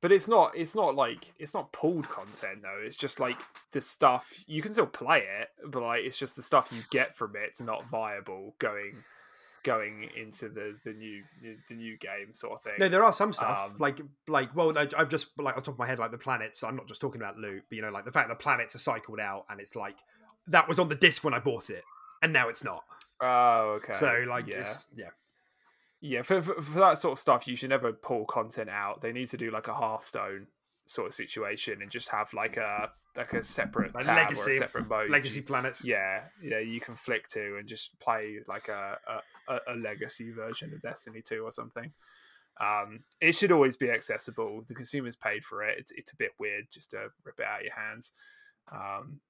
but 0.00 0.12
it's 0.12 0.28
not 0.28 0.56
it's 0.56 0.74
not 0.74 0.94
like 0.94 1.32
it's 1.38 1.54
not 1.54 1.72
pulled 1.72 2.08
content 2.08 2.62
though. 2.62 2.80
It's 2.84 2.96
just 2.96 3.20
like 3.20 3.40
the 3.72 3.80
stuff 3.80 4.32
you 4.46 4.62
can 4.62 4.72
still 4.72 4.86
play 4.86 5.24
it 5.40 5.48
but 5.66 5.82
like 5.82 6.04
it's 6.04 6.18
just 6.18 6.36
the 6.36 6.42
stuff 6.42 6.70
you 6.72 6.82
get 6.90 7.16
from 7.16 7.36
it. 7.36 7.42
it's 7.48 7.60
not 7.60 7.88
viable 7.88 8.54
going 8.58 8.94
going 9.64 10.08
into 10.16 10.48
the 10.48 10.76
the 10.84 10.92
new 10.92 11.22
the 11.68 11.74
new 11.74 11.96
game 11.98 12.32
sort 12.32 12.54
of 12.54 12.62
thing. 12.62 12.74
No 12.78 12.88
there 12.88 13.04
are 13.04 13.12
some 13.12 13.32
stuff 13.32 13.70
um, 13.70 13.76
like 13.78 14.00
like 14.28 14.54
well 14.54 14.72
i've 14.78 15.08
just 15.08 15.28
like 15.38 15.56
on 15.56 15.62
top 15.62 15.74
of 15.74 15.78
my 15.78 15.86
head 15.86 15.98
like 15.98 16.12
the 16.12 16.18
planets 16.18 16.62
i'm 16.62 16.76
not 16.76 16.86
just 16.86 17.00
talking 17.00 17.20
about 17.20 17.36
loot 17.36 17.64
but 17.68 17.76
you 17.76 17.82
know 17.82 17.90
like 17.90 18.04
the 18.04 18.12
fact 18.12 18.28
the 18.28 18.36
planets 18.36 18.74
are 18.76 18.78
cycled 18.78 19.18
out 19.18 19.44
and 19.50 19.60
it's 19.60 19.74
like 19.74 19.96
that 20.46 20.68
was 20.68 20.78
on 20.78 20.88
the 20.88 20.94
disc 20.94 21.24
when 21.24 21.34
i 21.34 21.38
bought 21.38 21.70
it 21.70 21.82
and 22.22 22.32
now 22.32 22.48
it's 22.48 22.64
not. 22.64 22.84
Oh 23.20 23.78
okay. 23.82 23.94
So 23.94 24.24
like 24.28 24.46
yeah. 24.46 24.72
yeah 24.94 25.10
yeah, 26.00 26.22
for, 26.22 26.40
for, 26.40 26.60
for 26.62 26.78
that 26.80 26.98
sort 26.98 27.12
of 27.12 27.18
stuff, 27.18 27.46
you 27.48 27.56
should 27.56 27.70
never 27.70 27.92
pull 27.92 28.24
content 28.24 28.68
out. 28.68 29.00
They 29.00 29.12
need 29.12 29.28
to 29.28 29.36
do 29.36 29.50
like 29.50 29.68
a 29.68 29.74
Hearthstone 29.74 30.46
sort 30.86 31.06
of 31.06 31.12
situation 31.12 31.82
and 31.82 31.90
just 31.90 32.08
have 32.08 32.32
like 32.32 32.56
a 32.56 32.90
like 33.14 33.34
a 33.34 33.42
separate 33.42 33.94
like 33.94 34.06
legacy, 34.06 34.58
separate 34.58 34.88
mode. 34.88 35.10
Legacy 35.10 35.42
planets. 35.42 35.84
Yeah, 35.84 36.22
yeah, 36.42 36.60
you 36.60 36.80
can 36.80 36.94
flick 36.94 37.28
to 37.28 37.56
and 37.58 37.68
just 37.68 37.98
play 38.00 38.38
like 38.46 38.68
a 38.68 38.96
a, 39.48 39.58
a 39.68 39.74
legacy 39.74 40.30
version 40.30 40.72
of 40.72 40.80
Destiny 40.80 41.20
Two 41.22 41.42
or 41.42 41.52
something. 41.52 41.92
Um, 42.60 43.00
it 43.20 43.34
should 43.34 43.52
always 43.52 43.76
be 43.76 43.90
accessible. 43.90 44.62
The 44.66 44.74
consumers 44.74 45.16
paid 45.16 45.44
for 45.44 45.62
it. 45.62 45.78
It's 45.78 45.92
it's 45.92 46.12
a 46.12 46.16
bit 46.16 46.30
weird 46.38 46.66
just 46.72 46.92
to 46.92 47.08
rip 47.24 47.38
it 47.38 47.46
out 47.46 47.60
of 47.60 47.66
your 47.66 47.74
hands. 47.74 48.12
Um, 48.70 49.20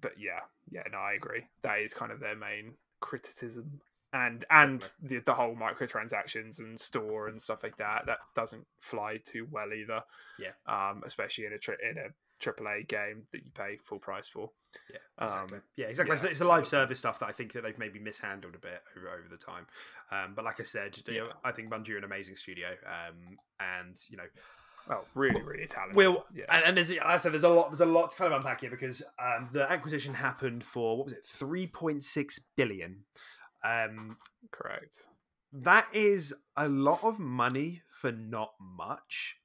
but 0.00 0.12
yeah, 0.18 0.40
yeah, 0.70 0.82
no, 0.90 0.98
I 0.98 1.12
agree. 1.12 1.44
That 1.62 1.80
is 1.80 1.94
kind 1.94 2.12
of 2.12 2.20
their 2.20 2.36
main 2.36 2.74
criticism 3.00 3.80
and 4.12 4.44
and 4.50 4.90
the, 5.02 5.18
the 5.20 5.34
whole 5.34 5.54
microtransactions 5.54 6.60
and 6.60 6.78
store 6.78 7.28
and 7.28 7.40
stuff 7.40 7.62
like 7.62 7.76
that 7.76 8.04
that 8.06 8.18
doesn't 8.34 8.66
fly 8.80 9.18
too 9.22 9.46
well 9.50 9.72
either 9.72 10.00
yeah 10.38 10.52
um 10.66 11.02
especially 11.04 11.44
in 11.44 11.52
a 11.52 11.58
tri- 11.58 11.76
in 11.82 11.98
a 11.98 12.08
AAA 12.40 12.86
game 12.88 13.24
that 13.32 13.44
you 13.44 13.50
pay 13.54 13.78
full 13.84 13.98
price 13.98 14.28
for. 14.28 14.50
Yeah, 14.90 15.26
exactly. 15.26 15.56
Um, 15.56 15.62
yeah, 15.76 15.86
exactly. 15.86 16.16
Yeah, 16.16 16.30
it's 16.30 16.38
the 16.38 16.44
live 16.44 16.66
service 16.66 16.98
stuff 16.98 17.18
that 17.20 17.28
I 17.28 17.32
think 17.32 17.52
that 17.52 17.62
they've 17.62 17.78
maybe 17.78 17.98
mishandled 17.98 18.54
a 18.54 18.58
bit 18.58 18.80
over, 18.96 19.08
over 19.08 19.26
the 19.30 19.36
time. 19.36 19.66
Um, 20.10 20.34
but 20.34 20.44
like 20.44 20.60
I 20.60 20.64
said, 20.64 20.98
yeah. 21.06 21.14
you 21.14 21.20
know, 21.20 21.30
I 21.44 21.52
think 21.52 21.70
Bungie 21.70 21.90
are 21.90 21.98
an 21.98 22.04
amazing 22.04 22.36
studio, 22.36 22.68
um, 22.86 23.36
and 23.60 23.96
you 24.08 24.16
know, 24.16 24.24
well, 24.88 25.04
really, 25.14 25.42
really 25.42 25.66
talented. 25.66 25.96
Will 25.96 26.24
yeah. 26.34 26.44
and, 26.50 26.64
and 26.64 26.76
there's, 26.76 26.92
I 26.98 27.18
said, 27.18 27.32
there's 27.32 27.44
a 27.44 27.48
lot, 27.48 27.70
there's 27.70 27.80
a 27.80 27.86
lot 27.86 28.10
to 28.10 28.16
kind 28.16 28.32
of 28.32 28.36
unpack 28.36 28.60
here 28.60 28.70
because 28.70 29.02
um, 29.18 29.48
the 29.52 29.70
acquisition 29.70 30.14
happened 30.14 30.64
for 30.64 30.96
what 30.96 31.06
was 31.06 31.12
it, 31.12 31.26
three 31.26 31.66
point 31.66 32.04
six 32.04 32.40
billion. 32.56 33.04
Um, 33.64 34.16
Correct. 34.50 35.06
That 35.52 35.86
is 35.92 36.34
a 36.56 36.68
lot 36.68 37.02
of 37.02 37.18
money 37.18 37.82
for 37.88 38.12
not 38.12 38.52
much. 38.60 39.36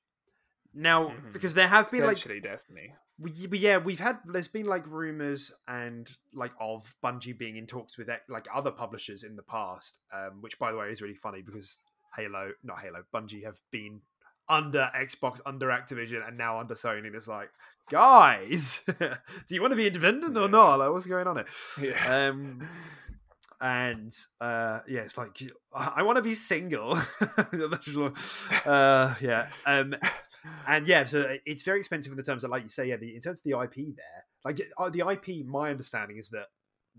Now, 0.73 1.07
mm-hmm. 1.07 1.31
because 1.31 1.53
there 1.53 1.67
have 1.67 1.89
been 1.91 2.05
like 2.05 2.17
Destiny. 2.41 2.93
We, 3.19 3.31
yeah, 3.59 3.77
we've 3.77 3.99
had 3.99 4.17
there's 4.25 4.47
been 4.47 4.65
like 4.65 4.87
rumors 4.87 5.53
and 5.67 6.09
like 6.33 6.51
of 6.59 6.95
Bungie 7.03 7.37
being 7.37 7.57
in 7.57 7.67
talks 7.67 7.97
with 7.97 8.09
like 8.27 8.47
other 8.53 8.71
publishers 8.71 9.23
in 9.23 9.35
the 9.35 9.43
past, 9.43 9.99
um, 10.11 10.41
which 10.41 10.57
by 10.57 10.71
the 10.71 10.77
way 10.77 10.89
is 10.89 11.01
really 11.01 11.15
funny 11.15 11.43
because 11.43 11.79
Halo, 12.15 12.51
not 12.63 12.79
Halo, 12.79 13.03
Bungie 13.13 13.43
have 13.43 13.59
been 13.71 14.01
under 14.49 14.89
Xbox, 14.95 15.39
under 15.45 15.67
Activision, 15.67 16.27
and 16.27 16.37
now 16.37 16.59
under 16.59 16.75
Sony. 16.75 17.07
And 17.07 17.15
it's 17.15 17.27
like, 17.27 17.49
guys, 17.89 18.81
do 18.99 19.55
you 19.55 19.61
want 19.61 19.71
to 19.71 19.77
be 19.77 19.87
independent 19.87 20.37
or 20.37 20.47
not? 20.47 20.77
Like, 20.77 20.91
what's 20.91 21.05
going 21.05 21.27
on 21.27 21.37
here? 21.37 21.91
Yeah. 21.91 22.29
Um, 22.29 22.67
and 23.63 24.13
uh, 24.41 24.81
yeah, 24.89 25.01
it's 25.01 25.17
like 25.17 25.41
I 25.73 26.03
want 26.03 26.17
to 26.17 26.21
be 26.21 26.33
single. 26.33 26.99
uh, 28.65 29.15
yeah, 29.21 29.47
um, 29.65 29.95
and 30.67 30.85
yeah, 30.85 31.05
so 31.05 31.37
it's 31.45 31.63
very 31.63 31.79
expensive 31.79 32.11
in 32.11 32.17
the 32.17 32.23
terms 32.23 32.43
of, 32.43 32.51
like 32.51 32.63
you 32.63 32.69
say, 32.69 32.89
yeah, 32.89 32.97
the, 32.97 33.15
in 33.15 33.21
terms 33.21 33.39
of 33.39 33.45
the 33.45 33.57
IP 33.57 33.95
there, 33.95 34.25
like 34.43 34.59
uh, 34.77 34.89
the 34.89 35.09
IP. 35.09 35.45
My 35.45 35.71
understanding 35.71 36.17
is 36.17 36.27
that 36.29 36.47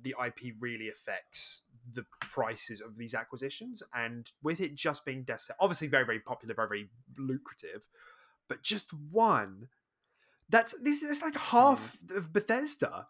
the 0.01 0.15
IP 0.27 0.55
really 0.59 0.89
affects 0.89 1.65
the 1.93 2.07
prices 2.21 2.81
of 2.81 2.97
these 2.97 3.13
acquisitions, 3.13 3.83
and 3.95 4.33
with 4.43 4.59
it 4.59 4.75
just 4.75 5.05
being 5.05 5.23
Destiny, 5.23 5.59
obviously 5.61 5.89
very 5.89 6.07
very 6.07 6.21
popular, 6.21 6.55
very 6.55 6.69
very 6.69 6.91
lucrative, 7.19 7.89
but 8.49 8.63
just 8.63 8.91
one. 8.95 9.69
That's 10.49 10.75
this 10.83 11.03
is 11.03 11.21
like 11.21 11.37
half 11.37 11.99
mm. 12.07 12.17
of 12.17 12.33
Bethesda 12.33 13.07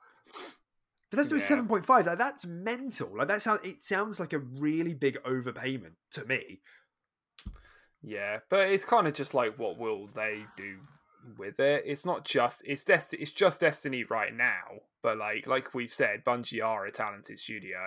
Bethesda 1.15 1.35
was 1.35 1.43
Yeah. 1.45 1.49
seven 1.49 1.69
point 1.69 1.87
five. 1.87 2.07
Like, 2.07 2.19
that's 2.19 2.45
mental. 2.47 3.17
Like 3.17 3.29
that 3.29 3.43
sounds. 3.43 3.61
It 3.65 3.83
sounds 3.83 4.19
like 4.21 4.33
a 4.33 4.39
really 4.39 4.95
big 4.95 5.23
overpayment 5.25 5.95
to 6.13 6.25
me. 6.25 6.61
Yeah, 8.03 8.41
but 8.51 8.69
it's 8.69 8.85
kind 8.85 9.07
of 9.07 9.15
just 9.15 9.33
like 9.35 9.59
what 9.59 9.79
will 9.79 10.09
they 10.15 10.45
do 10.57 10.79
with 11.39 11.59
it? 11.59 11.85
It's 11.87 12.05
not 12.05 12.25
just 12.25 12.63
it's 12.67 12.85
Destiny. 12.85 13.23
It's 13.23 13.33
just 13.33 13.61
Destiny 13.61 14.05
right 14.05 14.35
now. 14.35 14.63
But 15.03 15.19
like 15.19 15.47
like 15.47 15.75
we've 15.75 15.93
said, 15.93 16.25
Bungie 16.25 16.65
are 16.65 16.85
a 16.87 16.91
talented 16.91 17.39
studio, 17.39 17.79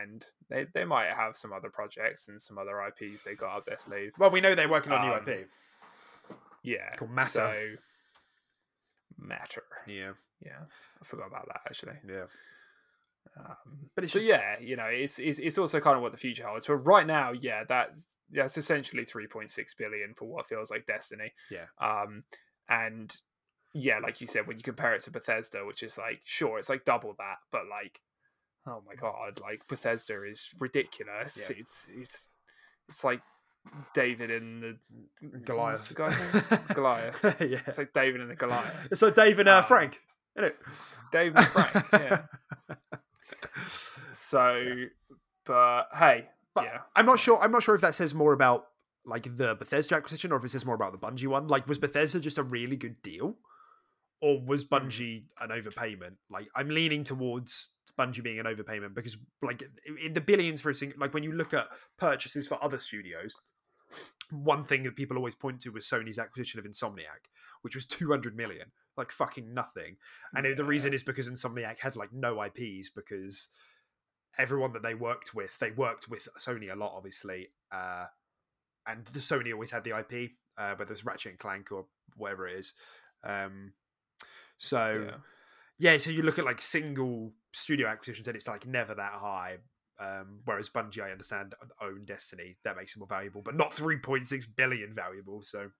and 0.00 0.24
they 0.48 0.66
they 0.74 0.84
might 0.84 1.08
have 1.12 1.36
some 1.36 1.52
other 1.52 1.70
projects 1.70 2.28
and 2.28 2.40
some 2.40 2.56
other 2.58 2.80
IPs 2.82 3.22
they 3.22 3.34
got 3.34 3.56
up 3.56 3.64
their 3.64 3.78
sleeve. 3.78 4.12
Well, 4.18 4.30
we 4.30 4.40
know 4.40 4.54
they're 4.54 4.68
working 4.68 4.92
on 4.92 5.00
Um, 5.00 5.24
new 5.24 5.32
IP. 5.32 5.48
Yeah, 6.62 6.88
Called 6.96 7.10
Matter. 7.10 7.28
So, 7.30 7.74
matter. 9.18 9.62
Yeah, 9.86 10.12
Yeah, 10.40 10.60
I 11.00 11.04
forgot 11.04 11.26
about 11.28 11.46
that 11.48 11.60
actually. 11.66 11.96
yeah. 12.08 12.24
Um, 13.38 13.90
But 13.94 14.04
it's 14.04 14.12
so 14.12 14.18
just- 14.20 14.28
yeah, 14.28 14.58
you 14.60 14.76
know, 14.76 14.86
it's, 14.86 15.18
it's 15.18 15.38
it's 15.38 15.58
also 15.58 15.80
kind 15.80 15.96
of 15.96 16.02
what 16.02 16.12
the 16.12 16.18
future 16.18 16.46
holds. 16.46 16.66
But 16.66 16.76
right 16.76 17.06
now, 17.06 17.32
yeah, 17.32 17.64
that's 17.68 18.16
that's 18.30 18.56
essentially 18.58 19.04
three 19.04 19.26
point 19.26 19.50
six 19.50 19.74
billion 19.74 20.14
for 20.14 20.26
what 20.26 20.48
feels 20.48 20.70
like 20.70 20.86
Destiny. 20.86 21.32
Yeah. 21.50 21.66
Um, 21.80 22.24
and 22.68 23.14
yeah, 23.74 23.98
like 23.98 24.20
you 24.20 24.26
said, 24.26 24.46
when 24.46 24.56
you 24.56 24.62
compare 24.62 24.94
it 24.94 25.02
to 25.02 25.10
Bethesda, 25.10 25.64
which 25.66 25.82
is 25.82 25.98
like 25.98 26.20
sure, 26.24 26.58
it's 26.58 26.68
like 26.68 26.84
double 26.84 27.14
that, 27.18 27.36
but 27.50 27.62
like, 27.68 28.00
oh 28.66 28.82
my 28.86 28.94
god, 28.94 29.40
like 29.40 29.66
Bethesda 29.68 30.22
is 30.24 30.48
ridiculous. 30.60 31.36
Yeah. 31.50 31.56
It's 31.58 31.88
it's 31.94 32.28
it's 32.88 33.02
like 33.04 33.20
David 33.94 34.30
and 34.30 34.62
the 35.22 35.38
Goliath. 35.38 35.92
Goliath. 36.74 37.20
yeah. 37.40 37.60
It's 37.66 37.78
like 37.78 37.92
David 37.92 38.20
and 38.20 38.30
the 38.30 38.36
Goliath. 38.36 38.88
So 38.94 39.10
Dave 39.10 39.38
and 39.40 39.48
uh, 39.48 39.58
Um, 39.58 39.64
Frank, 39.64 40.00
isn't 40.36 40.48
it? 40.50 40.56
David 41.12 41.38
and 41.38 41.46
Frank. 41.48 41.86
yeah. 41.92 42.22
So, 44.14 44.84
but 45.44 45.88
hey, 45.94 46.28
But 46.54 46.64
yeah. 46.64 46.78
I'm 46.96 47.06
not 47.06 47.18
sure. 47.18 47.38
I'm 47.40 47.52
not 47.52 47.62
sure 47.62 47.74
if 47.74 47.80
that 47.82 47.94
says 47.94 48.14
more 48.14 48.32
about 48.32 48.66
like 49.04 49.36
the 49.36 49.54
Bethesda 49.54 49.96
acquisition 49.96 50.32
or 50.32 50.36
if 50.36 50.44
it 50.44 50.50
says 50.50 50.64
more 50.64 50.74
about 50.74 50.92
the 50.92 50.98
Bungie 50.98 51.26
one. 51.26 51.48
Like, 51.48 51.68
was 51.68 51.78
Bethesda 51.78 52.20
just 52.20 52.38
a 52.38 52.42
really 52.42 52.76
good 52.76 53.02
deal, 53.02 53.36
or 54.20 54.40
was 54.40 54.62
Hmm. 54.62 54.74
Bungie 54.74 55.24
an 55.40 55.50
overpayment? 55.50 56.16
Like, 56.30 56.48
I'm 56.56 56.68
leaning 56.68 57.04
towards 57.04 57.70
Bungie 57.98 58.22
being 58.22 58.38
an 58.38 58.46
overpayment 58.46 58.94
because, 58.94 59.16
like, 59.42 59.62
in 60.02 60.14
the 60.14 60.20
billions 60.20 60.60
for 60.62 60.70
a 60.70 60.74
single. 60.74 60.98
Like, 60.98 61.12
when 61.12 61.22
you 61.22 61.32
look 61.32 61.52
at 61.52 61.68
purchases 61.98 62.48
for 62.48 62.62
other 62.64 62.78
studios, 62.78 63.34
one 64.30 64.64
thing 64.64 64.82
that 64.84 64.96
people 64.96 65.16
always 65.16 65.34
point 65.34 65.60
to 65.60 65.70
was 65.70 65.86
Sony's 65.86 66.18
acquisition 66.18 66.58
of 66.58 66.64
Insomniac, 66.66 67.28
which 67.62 67.74
was 67.74 67.84
200 67.84 68.36
million, 68.36 68.72
like 68.96 69.12
fucking 69.12 69.52
nothing. 69.52 69.96
And 70.34 70.56
the 70.56 70.64
reason 70.64 70.94
is 70.94 71.02
because 71.02 71.28
Insomniac 71.28 71.78
had 71.80 71.94
like 71.94 72.12
no 72.12 72.42
IPs 72.42 72.90
because 72.90 73.48
everyone 74.38 74.72
that 74.72 74.82
they 74.82 74.94
worked 74.94 75.34
with, 75.34 75.58
they 75.58 75.70
worked 75.70 76.08
with 76.08 76.28
Sony 76.38 76.72
a 76.72 76.76
lot, 76.76 76.94
obviously, 76.96 77.48
uh, 77.72 78.06
and 78.86 79.04
the 79.06 79.20
Sony 79.20 79.52
always 79.52 79.70
had 79.70 79.84
the 79.84 79.98
IP, 79.98 80.32
uh, 80.58 80.74
whether 80.76 80.92
it's 80.92 81.04
Ratchet 81.04 81.30
and 81.32 81.38
Clank 81.38 81.72
or 81.72 81.86
whatever 82.16 82.46
it 82.46 82.58
is. 82.58 82.72
Um, 83.22 83.72
so 84.58 85.06
Yeah. 85.78 85.92
yeah. 85.92 85.98
so 85.98 86.10
you 86.10 86.22
look 86.22 86.38
at 86.38 86.44
like 86.44 86.60
single 86.60 87.32
studio 87.52 87.88
acquisitions, 87.88 88.28
and 88.28 88.36
it's 88.36 88.48
like 88.48 88.66
never 88.66 88.94
that 88.94 89.12
high. 89.12 89.58
Um, 89.98 90.40
whereas 90.44 90.68
Bungie, 90.68 91.02
I 91.04 91.12
understand, 91.12 91.54
own 91.80 92.04
Destiny, 92.04 92.56
that 92.64 92.76
makes 92.76 92.96
it 92.96 92.98
more 92.98 93.06
valuable, 93.06 93.42
but 93.42 93.54
not 93.54 93.70
3.6 93.70 94.44
billion 94.56 94.92
valuable. 94.92 95.42
So 95.42 95.70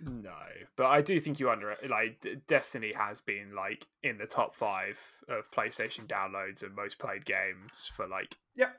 No, 0.00 0.34
but 0.76 0.86
I 0.86 1.00
do 1.02 1.18
think 1.20 1.40
you 1.40 1.50
under 1.50 1.74
like 1.88 2.26
Destiny 2.46 2.92
has 2.92 3.20
been 3.20 3.54
like 3.54 3.86
in 4.02 4.18
the 4.18 4.26
top 4.26 4.54
five 4.54 4.98
of 5.28 5.50
PlayStation 5.50 6.06
downloads 6.06 6.62
and 6.62 6.74
most 6.74 6.98
played 6.98 7.24
games 7.24 7.90
for 7.94 8.06
like 8.06 8.36
yeah 8.54 8.70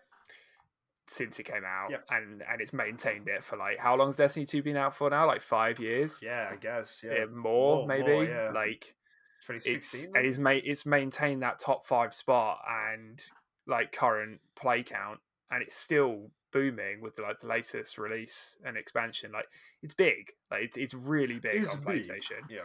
since 1.07 1.39
it 1.39 1.43
came 1.43 1.63
out, 1.63 1.91
Yep. 1.91 2.05
and 2.09 2.41
and 2.49 2.61
it's 2.61 2.73
maintained 2.73 3.27
it 3.29 3.43
for 3.43 3.57
like 3.57 3.77
how 3.77 3.95
long's 3.95 4.15
Destiny 4.17 4.45
two 4.45 4.63
been 4.63 4.75
out 4.77 4.95
for 4.95 5.09
now? 5.09 5.27
Like 5.27 5.41
five 5.41 5.79
years, 5.79 6.19
yeah, 6.23 6.49
I 6.51 6.55
guess 6.55 7.01
Yeah, 7.03 7.11
eh, 7.11 7.25
more, 7.25 7.85
maybe. 7.87 8.27
yeah. 8.29 8.51
Like 8.53 8.95
it's 9.47 9.65
2016. 9.65 10.15
and 10.15 10.25
it's 10.25 10.37
made 10.39 10.63
it's 10.65 10.85
maintained 10.85 11.43
that 11.43 11.59
top 11.59 11.85
five 11.85 12.13
spot 12.13 12.59
and 12.89 13.23
like 13.67 13.91
current 13.91 14.39
play 14.55 14.81
count, 14.83 15.19
and 15.51 15.61
it's 15.61 15.75
still 15.75 16.31
booming 16.55 17.01
with 17.01 17.19
like 17.19 17.39
the 17.41 17.47
latest 17.47 17.97
release 17.97 18.55
and 18.65 18.77
expansion. 18.77 19.31
Like 19.31 19.47
it's 19.83 19.93
big, 19.93 20.31
like 20.49 20.61
it's 20.63 20.77
it's 20.77 20.93
really 20.93 21.39
big 21.39 21.61
It's 21.63 21.73
on 21.75 21.81
big, 21.83 21.99
PlayStation. 22.01 22.41
yeah. 22.49 22.61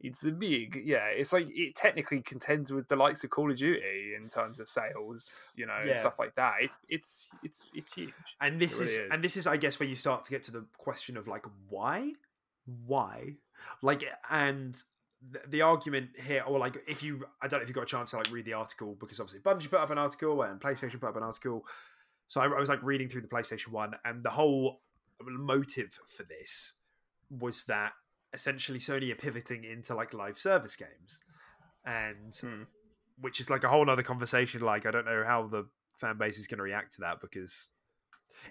It's 0.00 0.22
a 0.26 0.32
big, 0.32 0.82
yeah. 0.84 1.06
It's 1.06 1.32
like 1.32 1.46
it 1.48 1.74
technically 1.74 2.20
contends 2.20 2.70
with 2.70 2.86
the 2.88 2.96
likes 2.96 3.24
of 3.24 3.30
Call 3.30 3.50
of 3.50 3.56
Duty 3.56 4.12
in 4.20 4.28
terms 4.28 4.60
of 4.60 4.68
sales, 4.68 5.52
you 5.56 5.64
know, 5.66 5.78
Yeah. 5.82 5.92
and 5.92 5.96
stuff 5.96 6.18
like 6.18 6.34
that. 6.34 6.54
It's 6.60 6.76
it's 6.90 7.28
it's 7.42 7.70
it's 7.74 7.94
huge. 7.94 8.12
and 8.42 8.60
this 8.60 8.74
really 8.80 8.92
is, 8.92 8.98
is. 8.98 9.12
and 9.12 9.24
this 9.24 9.36
is 9.38 9.46
i 9.46 9.56
guess 9.56 9.80
where 9.80 9.88
you 9.88 9.96
start 9.96 10.22
to 10.24 10.30
get 10.30 10.42
to 10.44 10.50
the 10.50 10.64
question 10.76 11.16
of 11.16 11.26
like 11.26 11.46
why 11.70 12.12
why 12.86 13.34
like 13.82 14.04
and 14.30 14.82
the, 15.32 15.40
the 15.48 15.62
argument 15.62 16.10
here 16.26 16.42
or 16.46 16.58
like 16.58 16.76
if 16.86 17.02
you 17.02 17.24
i 17.40 17.48
don't 17.48 17.60
know 17.60 17.62
if 17.62 17.68
you 17.68 17.74
got 17.74 17.84
a 17.84 17.86
chance 17.86 18.10
to 18.10 18.16
like 18.18 18.30
read 18.30 18.44
the 18.44 18.52
article 18.52 18.96
because 19.00 19.20
obviously 19.20 19.40
bungie 19.40 19.70
put 19.70 19.80
up 19.80 19.90
an 19.90 19.96
article 19.98 20.42
and 20.42 20.60
playstation 20.60 21.00
put 21.00 21.08
up 21.08 21.16
an 21.16 21.22
article 21.22 21.64
so 22.34 22.40
I, 22.40 22.46
I 22.46 22.58
was 22.58 22.68
like 22.68 22.82
reading 22.82 23.08
through 23.08 23.20
the 23.22 23.28
playstation 23.28 23.68
one 23.68 23.94
and 24.04 24.24
the 24.24 24.30
whole 24.30 24.80
motive 25.22 25.96
for 26.16 26.24
this 26.24 26.72
was 27.30 27.64
that 27.66 27.92
essentially 28.32 28.80
sony 28.80 29.12
are 29.12 29.14
pivoting 29.16 29.62
into 29.62 29.94
like 29.94 30.12
live 30.12 30.36
service 30.36 30.74
games 30.74 31.20
and 31.86 32.34
Hmm. 32.40 32.62
which 33.20 33.40
is 33.40 33.48
like 33.48 33.62
a 33.62 33.68
whole 33.68 33.88
other 33.88 34.02
conversation 34.02 34.60
like 34.62 34.84
i 34.84 34.90
don't 34.90 35.04
know 35.06 35.22
how 35.24 35.46
the 35.46 35.66
fan 35.96 36.18
base 36.18 36.38
is 36.38 36.48
going 36.48 36.58
to 36.58 36.64
react 36.64 36.94
to 36.94 37.02
that 37.02 37.20
because 37.20 37.68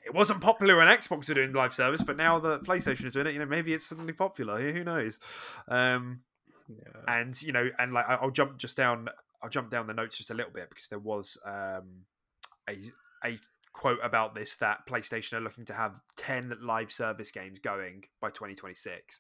it 0.05 0.13
wasn't 0.13 0.39
popular 0.39 0.77
when 0.77 0.87
Xbox 0.87 1.27
were 1.27 1.35
doing 1.35 1.51
live 1.51 1.73
service, 1.73 2.01
but 2.03 2.15
now 2.15 2.39
that 2.39 2.63
PlayStation 2.63 3.03
is 3.05 3.11
doing 3.11 3.27
it, 3.27 3.33
you 3.33 3.39
know, 3.39 3.45
maybe 3.45 3.73
it's 3.73 3.85
suddenly 3.85 4.13
popular. 4.13 4.57
Who 4.57 4.71
who 4.71 4.83
knows? 4.85 5.19
Um, 5.67 6.21
Yeah. 6.69 7.01
and 7.05 7.39
you 7.41 7.51
know, 7.51 7.69
and 7.77 7.91
like 7.93 8.07
I'll 8.07 8.31
jump 8.31 8.57
just 8.57 8.77
down, 8.77 9.09
I'll 9.43 9.49
jump 9.49 9.69
down 9.69 9.87
the 9.87 9.93
notes 9.93 10.15
just 10.17 10.31
a 10.31 10.33
little 10.33 10.53
bit 10.53 10.69
because 10.69 10.87
there 10.87 10.99
was 10.99 11.37
um, 11.45 12.05
a 12.69 12.77
a 13.25 13.37
quote 13.73 13.99
about 14.03 14.35
this 14.35 14.55
that 14.55 14.87
PlayStation 14.87 15.33
are 15.33 15.41
looking 15.41 15.65
to 15.65 15.73
have 15.73 15.99
ten 16.15 16.55
live 16.61 16.91
service 16.91 17.31
games 17.31 17.59
going 17.59 18.03
by 18.21 18.29
2026. 18.29 19.19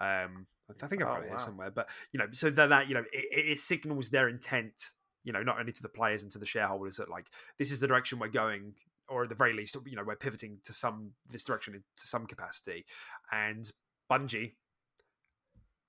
Um, 0.00 0.46
I 0.82 0.86
think 0.86 1.02
I've 1.02 1.08
got 1.08 1.18
Oh, 1.18 1.22
it 1.22 1.26
here 1.26 1.32
wow. 1.36 1.38
somewhere, 1.38 1.70
but 1.70 1.88
you 2.12 2.18
know, 2.18 2.26
so 2.32 2.50
that 2.50 2.68
that 2.68 2.88
you 2.88 2.94
know, 2.94 3.04
it, 3.12 3.24
it 3.30 3.50
it 3.52 3.60
signals 3.60 4.10
their 4.10 4.28
intent. 4.28 4.90
You 5.24 5.32
know, 5.32 5.42
not 5.42 5.58
only 5.58 5.72
to 5.72 5.82
the 5.82 5.88
players 5.88 6.22
and 6.22 6.30
to 6.32 6.38
the 6.38 6.46
shareholders 6.46 6.96
that 6.98 7.08
like 7.08 7.26
this 7.58 7.72
is 7.72 7.80
the 7.80 7.88
direction 7.88 8.18
we're 8.20 8.28
going 8.28 8.74
or 9.08 9.24
at 9.24 9.28
the 9.28 9.34
very 9.34 9.52
least, 9.52 9.76
you 9.86 9.96
know, 9.96 10.04
we're 10.04 10.16
pivoting 10.16 10.58
to 10.64 10.72
some 10.72 11.12
this 11.30 11.42
direction 11.44 11.74
to 11.74 12.06
some 12.06 12.26
capacity. 12.26 12.84
And 13.32 13.70
Bungie 14.10 14.52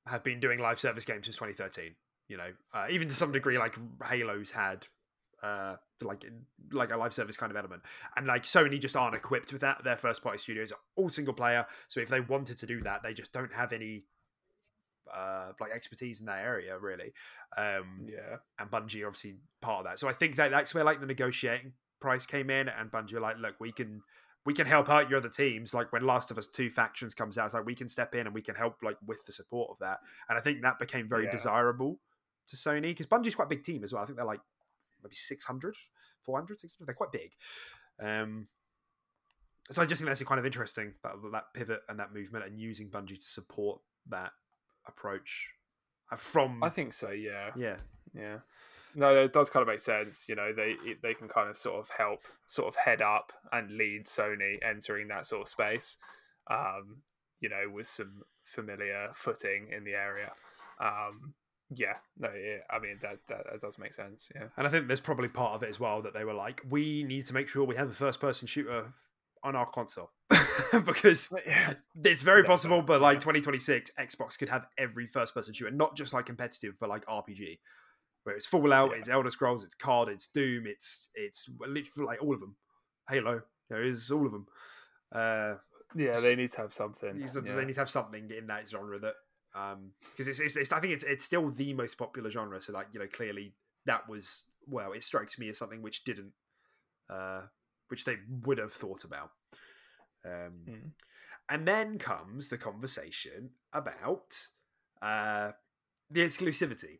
have 0.07 0.23
been 0.23 0.39
doing 0.39 0.59
live 0.59 0.79
service 0.79 1.05
games 1.05 1.25
since 1.25 1.35
2013. 1.35 1.95
You 2.29 2.37
know, 2.37 2.51
uh, 2.73 2.87
even 2.89 3.07
to 3.07 3.15
some 3.15 3.31
degree, 3.31 3.57
like 3.57 3.77
Halo's 4.03 4.51
had 4.51 4.87
uh 5.43 5.75
like 6.01 6.25
like 6.71 6.91
a 6.91 6.97
live 6.97 7.13
service 7.13 7.37
kind 7.37 7.51
of 7.51 7.55
element 7.57 7.83
and 8.15 8.25
like 8.25 8.43
sony 8.43 8.79
just 8.79 8.95
aren't 8.95 9.15
equipped 9.15 9.51
with 9.51 9.61
that 9.61 9.83
their 9.83 9.95
first 9.95 10.23
party 10.23 10.37
studios 10.37 10.71
are 10.71 10.79
all 10.95 11.09
single 11.09 11.33
player 11.33 11.65
so 11.87 11.99
if 11.99 12.09
they 12.09 12.19
wanted 12.19 12.57
to 12.57 12.65
do 12.65 12.81
that 12.81 13.03
they 13.03 13.13
just 13.13 13.31
don't 13.31 13.53
have 13.53 13.71
any 13.71 14.03
uh 15.15 15.51
like 15.59 15.71
expertise 15.71 16.19
in 16.19 16.25
that 16.25 16.43
area 16.43 16.77
really 16.77 17.13
um 17.55 18.05
yeah. 18.05 18.37
and 18.59 18.69
Bungie 18.71 19.03
are 19.03 19.07
obviously 19.07 19.37
part 19.61 19.79
of 19.79 19.85
that. 19.85 19.99
So 19.99 20.07
I 20.07 20.13
think 20.13 20.35
that 20.35 20.51
that's 20.51 20.73
where 20.73 20.83
like 20.83 20.99
the 20.99 21.05
negotiating 21.05 21.73
price 21.99 22.25
came 22.25 22.49
in, 22.49 22.69
and 22.69 22.91
Bungie 22.91 23.13
are 23.13 23.19
like, 23.19 23.37
look, 23.37 23.55
we 23.59 23.71
can 23.71 24.01
we 24.45 24.53
can 24.53 24.67
help 24.67 24.89
out 24.89 25.09
your 25.09 25.17
other 25.17 25.29
teams. 25.29 25.73
Like 25.73 25.91
when 25.91 26.05
Last 26.05 26.31
of 26.31 26.37
Us 26.37 26.47
Two 26.47 26.69
Factions 26.69 27.13
comes 27.13 27.37
out, 27.37 27.45
it's 27.45 27.53
like 27.53 27.65
we 27.65 27.75
can 27.75 27.89
step 27.89 28.15
in 28.15 28.27
and 28.27 28.33
we 28.33 28.41
can 28.41 28.55
help 28.55 28.75
like 28.83 28.97
with 29.05 29.25
the 29.25 29.31
support 29.31 29.71
of 29.71 29.79
that. 29.79 29.99
And 30.29 30.37
I 30.37 30.41
think 30.41 30.61
that 30.61 30.79
became 30.79 31.09
very 31.09 31.25
Yeah. 31.25 31.31
desirable 31.31 31.99
to 32.49 32.55
Sony 32.55 32.83
because 32.83 33.07
Bungie's 33.07 33.35
quite 33.35 33.45
a 33.45 33.49
big 33.49 33.63
team 33.63 33.83
as 33.83 33.93
well. 33.93 34.03
I 34.03 34.05
think 34.05 34.17
they're 34.17 34.25
like 34.25 34.41
maybe 35.03 35.15
600, 35.15 35.75
400, 36.23 36.59
600. 36.59 36.87
They're 36.87 36.95
quite 36.95 37.11
big. 37.11 37.31
Um, 38.01 38.47
so 39.71 39.81
I 39.81 39.85
just 39.85 40.01
think 40.01 40.07
that's 40.07 40.23
kind 40.23 40.39
of 40.39 40.45
interesting 40.45 40.93
that, 41.03 41.13
that 41.31 41.53
pivot 41.53 41.81
and 41.89 41.99
that 41.99 42.13
movement 42.13 42.45
and 42.45 42.59
using 42.59 42.89
Bungie 42.89 43.19
to 43.19 43.25
support 43.25 43.81
that 44.09 44.31
approach 44.87 45.49
uh, 46.11 46.15
from 46.15 46.63
I 46.63 46.69
think 46.69 46.93
so. 46.93 47.11
Yeah. 47.11 47.51
yeah 47.55 47.77
Yeah. 48.13 48.37
No, 48.95 49.13
it 49.13 49.33
does 49.33 49.49
kind 49.49 49.61
of 49.61 49.67
make 49.67 49.79
sense. 49.79 50.27
You 50.27 50.35
know, 50.35 50.53
they 50.53 50.75
it, 50.83 51.01
they 51.03 51.13
can 51.13 51.27
kind 51.27 51.49
of 51.49 51.57
sort 51.57 51.79
of 51.79 51.89
help, 51.89 52.21
sort 52.47 52.67
of 52.67 52.75
head 52.75 53.01
up 53.01 53.31
and 53.51 53.77
lead 53.77 54.05
Sony 54.05 54.57
entering 54.67 55.07
that 55.09 55.25
sort 55.25 55.43
of 55.43 55.49
space. 55.49 55.97
Um, 56.49 56.97
you 57.39 57.49
know, 57.49 57.69
with 57.71 57.85
some 57.85 58.23
familiar 58.43 59.09
footing 59.13 59.67
in 59.75 59.83
the 59.83 59.93
area. 59.93 60.31
Um, 60.79 61.33
yeah. 61.75 61.93
No. 62.17 62.29
Yeah, 62.33 62.57
I 62.69 62.79
mean 62.79 62.97
that, 63.01 63.19
that 63.27 63.45
that 63.51 63.61
does 63.61 63.77
make 63.77 63.93
sense. 63.93 64.29
Yeah. 64.35 64.45
And 64.57 64.65
I 64.67 64.69
think 64.69 64.87
there's 64.87 64.99
probably 65.01 65.27
part 65.27 65.53
of 65.53 65.63
it 65.63 65.69
as 65.69 65.79
well 65.79 66.01
that 66.03 66.13
they 66.13 66.23
were 66.23 66.33
like, 66.33 66.61
we 66.69 67.03
need 67.03 67.25
to 67.27 67.33
make 67.33 67.47
sure 67.49 67.63
we 67.63 67.75
have 67.75 67.89
a 67.89 67.93
first 67.93 68.19
person 68.19 68.47
shooter 68.47 68.93
on 69.43 69.55
our 69.55 69.65
console. 69.67 70.11
because 70.85 71.31
it's 72.03 72.21
very 72.23 72.41
Yeah, 72.41 72.47
possible, 72.47 72.81
but- 72.81 73.01
like 73.01 73.19
2026, 73.19 73.91
Xbox 73.99 74.37
could 74.37 74.49
have 74.49 74.65
every 74.77 75.07
first 75.07 75.33
person 75.33 75.53
shooter, 75.53 75.71
not 75.71 75.95
just 75.95 76.13
like 76.13 76.25
competitive, 76.25 76.75
but 76.79 76.89
like 76.89 77.05
RPG. 77.05 77.59
Where 78.23 78.35
it's 78.35 78.45
Fallout, 78.45 78.91
Yeah. 78.91 78.97
it's 78.97 79.09
Elder 79.09 79.29
Scrolls, 79.31 79.63
it's 79.63 79.75
Card, 79.75 80.09
it's 80.09 80.27
Doom, 80.27 80.65
it's 80.67 81.09
it's 81.15 81.49
literally 81.59 82.05
like 82.07 82.21
all 82.21 82.33
of 82.33 82.39
them. 82.41 82.55
Halo, 83.09 83.41
there 83.69 83.83
is 83.83 84.11
all 84.11 84.25
of 84.25 84.31
them. 84.33 84.47
Uh, 85.13 85.55
Yeah, 85.95 86.19
they 86.19 86.35
need 86.35 86.51
to 86.51 86.57
have 86.61 86.73
something. 86.73 87.15
yeah. 87.21 87.27
They 87.55 87.63
need 87.65 87.73
to 87.75 87.79
have 87.81 87.89
something 87.89 88.29
in 88.31 88.47
that 88.47 88.67
genre 88.67 88.97
that 88.99 89.13
because 90.11 90.27
it's, 90.27 90.39
it's, 90.39 90.55
it's 90.55 90.71
I 90.71 90.79
think 90.79 90.93
it's 90.93 91.03
it's 91.03 91.25
still 91.25 91.49
the 91.49 91.73
most 91.73 91.97
popular 91.97 92.29
genre. 92.29 92.61
So 92.61 92.73
like 92.73 92.87
you 92.91 92.99
know 92.99 93.07
clearly 93.07 93.53
that 93.85 94.07
was 94.07 94.43
well, 94.67 94.91
it 94.91 95.03
strikes 95.03 95.39
me 95.39 95.49
as 95.49 95.57
something 95.57 95.81
which 95.81 96.03
didn't, 96.03 96.33
uh, 97.09 97.43
which 97.87 98.05
they 98.05 98.17
would 98.43 98.57
have 98.57 98.73
thought 98.73 99.03
about. 99.03 99.31
Um, 100.25 100.65
Mm. 100.67 100.91
And 101.49 101.65
then 101.65 101.97
comes 101.97 102.49
the 102.49 102.57
conversation 102.57 103.51
about 103.71 104.47
uh, 105.01 105.51
the 106.11 106.19
exclusivity. 106.19 106.99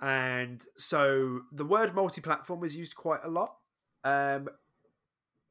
And 0.00 0.64
so 0.76 1.42
the 1.52 1.64
word 1.66 1.94
multi 1.94 2.22
platform 2.22 2.64
is 2.64 2.74
used 2.74 2.96
quite 2.96 3.20
a 3.22 3.28
lot. 3.28 3.56
Um, 4.02 4.48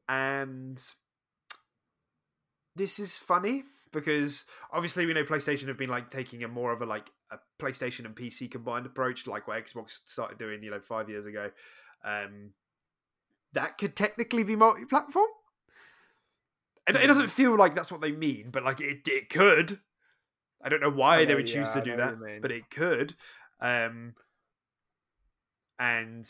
and 0.08 0.82
this 2.74 2.98
is 2.98 3.16
funny 3.16 3.62
because 3.92 4.44
obviously 4.72 5.06
we 5.06 5.14
know 5.14 5.24
PlayStation 5.24 5.68
have 5.68 5.78
been 5.78 5.90
like 5.90 6.10
taking 6.10 6.44
a 6.44 6.48
more 6.48 6.72
of 6.72 6.82
a 6.82 6.86
like 6.86 7.10
a 7.30 7.38
PlayStation 7.58 8.04
and 8.04 8.14
PC 8.14 8.50
combined 8.50 8.86
approach, 8.86 9.26
like 9.26 9.48
what 9.48 9.64
Xbox 9.64 10.00
started 10.06 10.38
doing, 10.38 10.62
you 10.62 10.70
know, 10.70 10.80
five 10.80 11.08
years 11.08 11.26
ago. 11.26 11.50
Um, 12.04 12.50
that 13.52 13.78
could 13.78 13.96
technically 13.96 14.42
be 14.42 14.56
multi 14.56 14.84
platform. 14.84 15.28
It, 16.86 16.96
it 16.96 17.06
doesn't 17.06 17.28
feel 17.28 17.56
like 17.56 17.74
that's 17.74 17.90
what 17.90 18.00
they 18.00 18.12
mean, 18.12 18.50
but 18.50 18.62
like 18.62 18.80
it, 18.80 19.00
it 19.06 19.28
could. 19.28 19.80
I 20.62 20.68
don't 20.68 20.80
know 20.80 20.90
why 20.90 21.18
I 21.18 21.24
they 21.24 21.34
would 21.34 21.46
choose 21.46 21.68
yeah, 21.74 21.80
to 21.80 21.90
do 21.90 21.96
that, 21.96 22.40
but 22.40 22.52
it 22.52 22.70
could. 22.70 23.14
Um, 23.60 24.14
and 25.78 26.28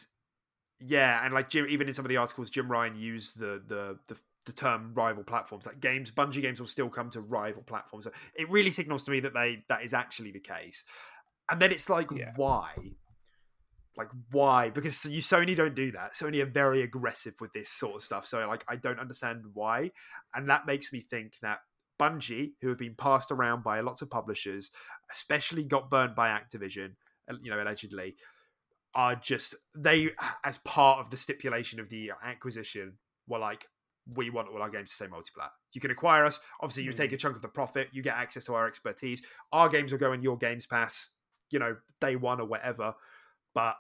yeah, 0.81 1.25
and 1.25 1.33
like 1.33 1.49
Jim, 1.49 1.67
even 1.69 1.89
in 1.89 1.95
some 1.95 2.05
of 2.05 2.09
the 2.09 2.17
articles, 2.17 2.51
Jim 2.51 2.71
Ryan 2.71 2.97
used 2.97 3.39
the 3.39 3.63
the 3.67 3.99
the, 4.09 4.17
the 4.47 4.53
term 4.53 4.93
rival 4.95 5.25
platforms. 5.25 5.67
Like 5.67 5.81
games, 5.81 6.11
Bungie 6.11 6.41
games 6.41 6.61
will 6.61 6.67
still 6.67 6.89
come 6.89 7.11
to 7.11 7.21
rival 7.21 7.63
platforms. 7.63 8.05
So 8.05 8.13
it 8.35 8.49
really 8.49 8.71
signals 8.71 9.05
to 9.05 9.11
me 9.11 9.21
that 9.21 9.35
they 9.35 9.65
that 9.69 9.85
is 9.85 9.93
actually 9.93 10.31
the 10.31 10.41
case. 10.41 10.85
And 11.51 11.61
then 11.61 11.71
it's 11.73 11.91
like, 11.91 12.11
Yeah. 12.11 12.33
why? 12.37 12.73
Like 13.97 14.09
why? 14.31 14.71
Because 14.71 15.05
you 15.07 15.21
Sony 15.21 15.57
don't 15.57 15.75
do 15.75 15.91
that. 15.93 16.15
Sony 16.15 16.43
are 16.43 16.47
very 16.47 16.83
aggressive 16.83 17.35
with 17.41 17.53
this 17.53 17.69
sort 17.69 17.97
of 17.97 18.03
stuff. 18.03 18.27
So 18.27 18.47
like 18.47 18.65
I 18.69 18.77
don't 18.77 19.01
understand 19.01 19.43
why, 19.53 19.91
and 20.35 20.49
that 20.49 20.67
makes 20.67 20.93
me 20.93 21.01
think 21.01 21.35
that 21.43 21.61
Bungie, 21.99 22.53
who 22.61 22.69
have 22.69 22.79
been 22.79 22.95
passed 22.95 23.31
around 23.31 23.65
by 23.65 23.81
lots 23.81 24.03
of 24.03 24.11
publishers, 24.11 24.71
especially 25.13 25.65
got 25.65 25.91
burned 25.91 26.15
by 26.15 26.29
Activision, 26.29 26.97
you 27.43 27.51
know, 27.51 27.61
allegedly, 27.61 28.17
are 28.95 29.17
just 29.17 29.55
they 29.75 30.11
as 30.45 30.59
part 30.59 31.01
of 31.01 31.11
the 31.11 31.17
stipulation 31.17 31.81
of 31.81 31.89
the 31.89 32.13
acquisition 32.23 32.99
were 33.27 33.39
like, 33.39 33.67
we 34.15 34.31
want 34.31 34.49
all 34.49 34.63
our 34.63 34.71
games 34.71 34.91
to 34.91 34.97
say 34.97 35.07
multiplat. 35.07 35.51
You 35.73 35.81
can 35.81 35.91
acquire 35.91 36.25
us. 36.25 36.39
Obviously, 36.61 36.85
you 36.85 36.93
take 36.93 37.13
a 37.13 37.17
chunk 37.17 37.37
of 37.37 37.43
the 37.43 37.49
profit. 37.49 37.89
You 37.93 38.03
get 38.03 38.17
access 38.17 38.45
to 38.45 38.55
our 38.55 38.67
expertise. 38.67 39.23
Our 39.53 39.69
games 39.69 39.93
will 39.93 39.99
go 39.99 40.13
in 40.13 40.23
your 40.23 40.37
Games 40.37 40.67
Pass, 40.67 41.11
you 41.51 41.59
know, 41.59 41.77
day 42.01 42.17
one 42.17 42.41
or 42.41 42.47
whatever. 42.47 42.95
But 43.55 43.77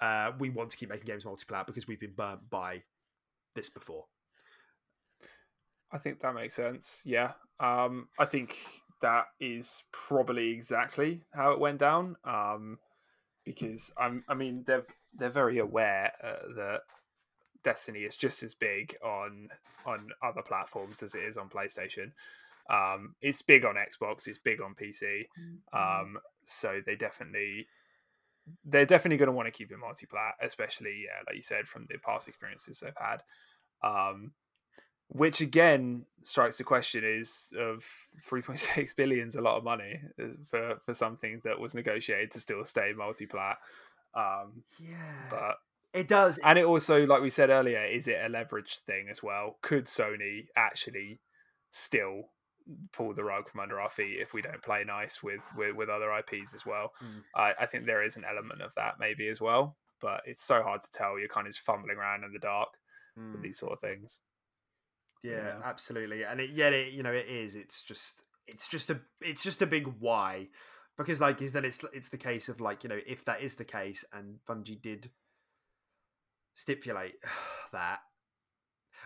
uh, 0.00 0.32
we 0.38 0.50
want 0.50 0.70
to 0.70 0.76
keep 0.76 0.90
making 0.90 1.06
games 1.06 1.24
multiplat 1.24 1.66
because 1.66 1.86
we've 1.86 2.00
been 2.00 2.14
burnt 2.14 2.50
by 2.50 2.82
this 3.54 3.70
before. 3.70 4.04
I 5.92 5.98
think 5.98 6.20
that 6.20 6.34
makes 6.34 6.54
sense. 6.54 7.02
Yeah. 7.04 7.32
Um, 7.60 8.08
I 8.18 8.24
think 8.24 8.56
that 9.00 9.26
is 9.40 9.84
probably 9.92 10.50
exactly 10.50 11.22
how 11.34 11.52
it 11.52 11.60
went 11.60 11.78
down. 11.78 12.16
Um, 12.24 12.78
because 13.44 13.92
I'm, 13.98 14.24
I 14.28 14.34
mean, 14.34 14.64
they're 14.66 14.86
they're 15.14 15.30
very 15.30 15.58
aware 15.58 16.12
uh, 16.22 16.54
that 16.56 16.80
Destiny 17.62 18.00
is 18.00 18.16
just 18.16 18.42
as 18.42 18.54
big 18.54 18.96
on 19.02 19.48
on 19.84 20.08
other 20.22 20.42
platforms 20.42 21.02
as 21.02 21.14
it 21.14 21.24
is 21.24 21.36
on 21.36 21.48
PlayStation. 21.48 22.12
Um, 22.70 23.14
it's 23.20 23.42
big 23.42 23.64
on 23.64 23.74
Xbox. 23.74 24.26
It's 24.26 24.38
big 24.38 24.60
on 24.60 24.74
PC. 24.74 25.26
Um, 25.72 26.18
so 26.44 26.80
they 26.84 26.96
definitely 26.96 27.66
they're 28.64 28.86
definitely 28.86 29.18
going 29.18 29.28
to 29.28 29.32
want 29.32 29.46
to 29.46 29.52
keep 29.52 29.70
it 29.70 29.78
multiplat, 29.78 30.32
especially 30.40 31.04
yeah, 31.04 31.22
like 31.26 31.36
you 31.36 31.42
said, 31.42 31.66
from 31.66 31.86
the 31.88 31.98
past 31.98 32.28
experiences 32.28 32.80
they've 32.80 32.92
had. 32.96 33.22
Um, 33.82 34.32
which 35.08 35.42
again 35.42 36.06
strikes 36.22 36.56
the 36.56 36.64
question 36.64 37.04
is 37.04 37.52
of 37.58 37.84
3.6 38.26 38.96
billion 38.96 39.28
is 39.28 39.36
a 39.36 39.42
lot 39.42 39.58
of 39.58 39.64
money 39.64 40.00
uh, 40.20 40.28
for 40.48 40.76
for 40.84 40.94
something 40.94 41.40
that 41.44 41.58
was 41.58 41.74
negotiated 41.74 42.30
to 42.30 42.40
still 42.40 42.64
stay 42.64 42.92
multiplat. 42.98 43.56
Um, 44.14 44.62
Yeah, 44.78 44.96
but 45.30 45.56
it 45.94 46.08
does. 46.08 46.38
and 46.42 46.58
it 46.58 46.64
also, 46.64 47.04
like 47.06 47.22
we 47.22 47.30
said 47.30 47.50
earlier, 47.50 47.84
is 47.84 48.08
it 48.08 48.18
a 48.24 48.28
leverage 48.28 48.78
thing 48.78 49.08
as 49.10 49.22
well? 49.22 49.58
Could 49.62 49.86
Sony 49.86 50.46
actually 50.56 51.20
still 51.70 52.24
pull 52.92 53.12
the 53.12 53.24
rug 53.24 53.48
from 53.48 53.60
under 53.60 53.80
our 53.80 53.90
feet 53.90 54.18
if 54.20 54.32
we 54.32 54.40
don't 54.42 54.62
play 54.62 54.84
nice 54.86 55.22
with 55.22 55.42
with, 55.56 55.74
with 55.74 55.88
other 55.88 56.12
IPs 56.12 56.54
as 56.54 56.64
well? 56.64 56.92
Mm. 57.02 57.22
I, 57.34 57.52
I 57.60 57.66
think 57.66 57.86
there 57.86 58.02
is 58.04 58.16
an 58.16 58.24
element 58.28 58.62
of 58.62 58.74
that 58.76 58.94
maybe 59.00 59.28
as 59.28 59.40
well, 59.40 59.76
but 60.00 60.22
it's 60.26 60.42
so 60.42 60.62
hard 60.62 60.80
to 60.80 60.90
tell. 60.90 61.18
You're 61.18 61.28
kind 61.28 61.46
of 61.46 61.52
just 61.52 61.64
fumbling 61.66 61.96
around 61.96 62.24
in 62.24 62.32
the 62.32 62.38
dark 62.38 62.68
Mm. 63.18 63.32
with 63.32 63.42
these 63.42 63.58
sort 63.58 63.72
of 63.72 63.80
things. 63.80 64.22
Yeah, 65.22 65.32
Yeah. 65.32 65.60
absolutely. 65.64 66.24
And 66.24 66.40
it, 66.40 66.48
yeah, 66.50 66.68
it, 66.68 66.94
you 66.94 67.02
know, 67.02 67.12
it 67.12 67.26
is. 67.26 67.54
It's 67.54 67.82
just, 67.82 68.22
it's 68.46 68.68
just 68.68 68.88
a, 68.90 69.00
it's 69.20 69.42
just 69.42 69.60
a 69.60 69.66
big 69.66 69.86
why, 69.98 70.48
because 70.96 71.20
like, 71.20 71.42
is 71.42 71.52
then 71.52 71.66
it's 71.66 71.80
it's 71.92 72.08
the 72.08 72.16
case 72.16 72.48
of 72.48 72.58
like, 72.62 72.84
you 72.84 72.88
know, 72.88 72.98
if 73.06 73.22
that 73.26 73.42
is 73.42 73.56
the 73.56 73.66
case, 73.66 74.02
and 74.14 74.38
Bungie 74.48 74.80
did 74.80 75.10
stipulate 76.54 77.14
that, 77.72 78.00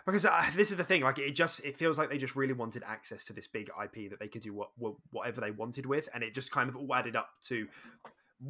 because 0.05 0.25
uh, 0.27 0.45
this 0.55 0.71
is 0.71 0.77
the 0.77 0.85
thing, 0.85 1.03
like, 1.03 1.19
it 1.19 1.33
just 1.33 1.65
it 1.65 1.77
feels 1.77 1.99
like 1.99 2.11
they 2.11 2.19
just 2.19 2.37
really 2.37 2.53
wanted 2.53 2.83
access 2.87 3.25
to 3.27 3.33
this 3.33 3.49
big 3.49 3.71
IP 3.83 4.11
that 4.11 4.21
they 4.21 4.29
could 4.29 4.43
do 4.43 4.55
what, 4.55 4.71
what 4.77 4.95
whatever 5.11 5.41
they 5.41 5.51
wanted 5.51 5.87
with, 5.87 6.09
and 6.15 6.23
it 6.23 6.35
just 6.35 6.51
kind 6.51 6.69
of 6.69 6.77
all 6.77 6.95
added 6.95 7.17
up 7.17 7.29
to. 7.49 7.67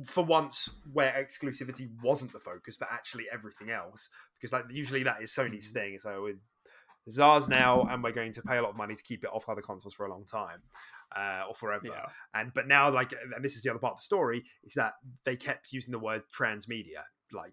For 0.04 0.24
once, 0.24 0.68
where 0.92 1.12
exclusivity 1.12 1.88
wasn't 2.02 2.32
the 2.32 2.40
focus, 2.40 2.76
but 2.76 2.88
actually 2.90 3.26
everything 3.32 3.70
else, 3.70 4.08
because 4.34 4.52
like 4.52 4.64
usually 4.68 5.04
that 5.04 5.22
is 5.22 5.30
Sony's 5.30 5.70
thing. 5.70 5.98
So 5.98 6.24
with 6.24 6.36
it's 7.06 7.20
ours 7.20 7.48
now, 7.48 7.82
and 7.82 8.02
we're 8.02 8.12
going 8.12 8.32
to 8.32 8.42
pay 8.42 8.56
a 8.56 8.62
lot 8.62 8.70
of 8.70 8.76
money 8.76 8.96
to 8.96 9.02
keep 9.02 9.22
it 9.22 9.30
off 9.32 9.48
other 9.48 9.62
consoles 9.62 9.94
for 9.94 10.06
a 10.06 10.10
long 10.10 10.24
time, 10.24 10.60
uh, 11.14 11.44
or 11.48 11.54
forever. 11.54 11.86
Yeah. 11.86 12.06
And 12.34 12.52
but 12.52 12.66
now, 12.66 12.90
like, 12.90 13.12
and 13.12 13.44
this 13.44 13.54
is 13.54 13.62
the 13.62 13.70
other 13.70 13.78
part 13.78 13.92
of 13.92 13.98
the 13.98 14.04
story, 14.04 14.42
is 14.64 14.74
that 14.74 14.94
they 15.24 15.36
kept 15.36 15.72
using 15.72 15.92
the 15.92 16.00
word 16.00 16.22
transmedia, 16.36 17.04
like 17.32 17.52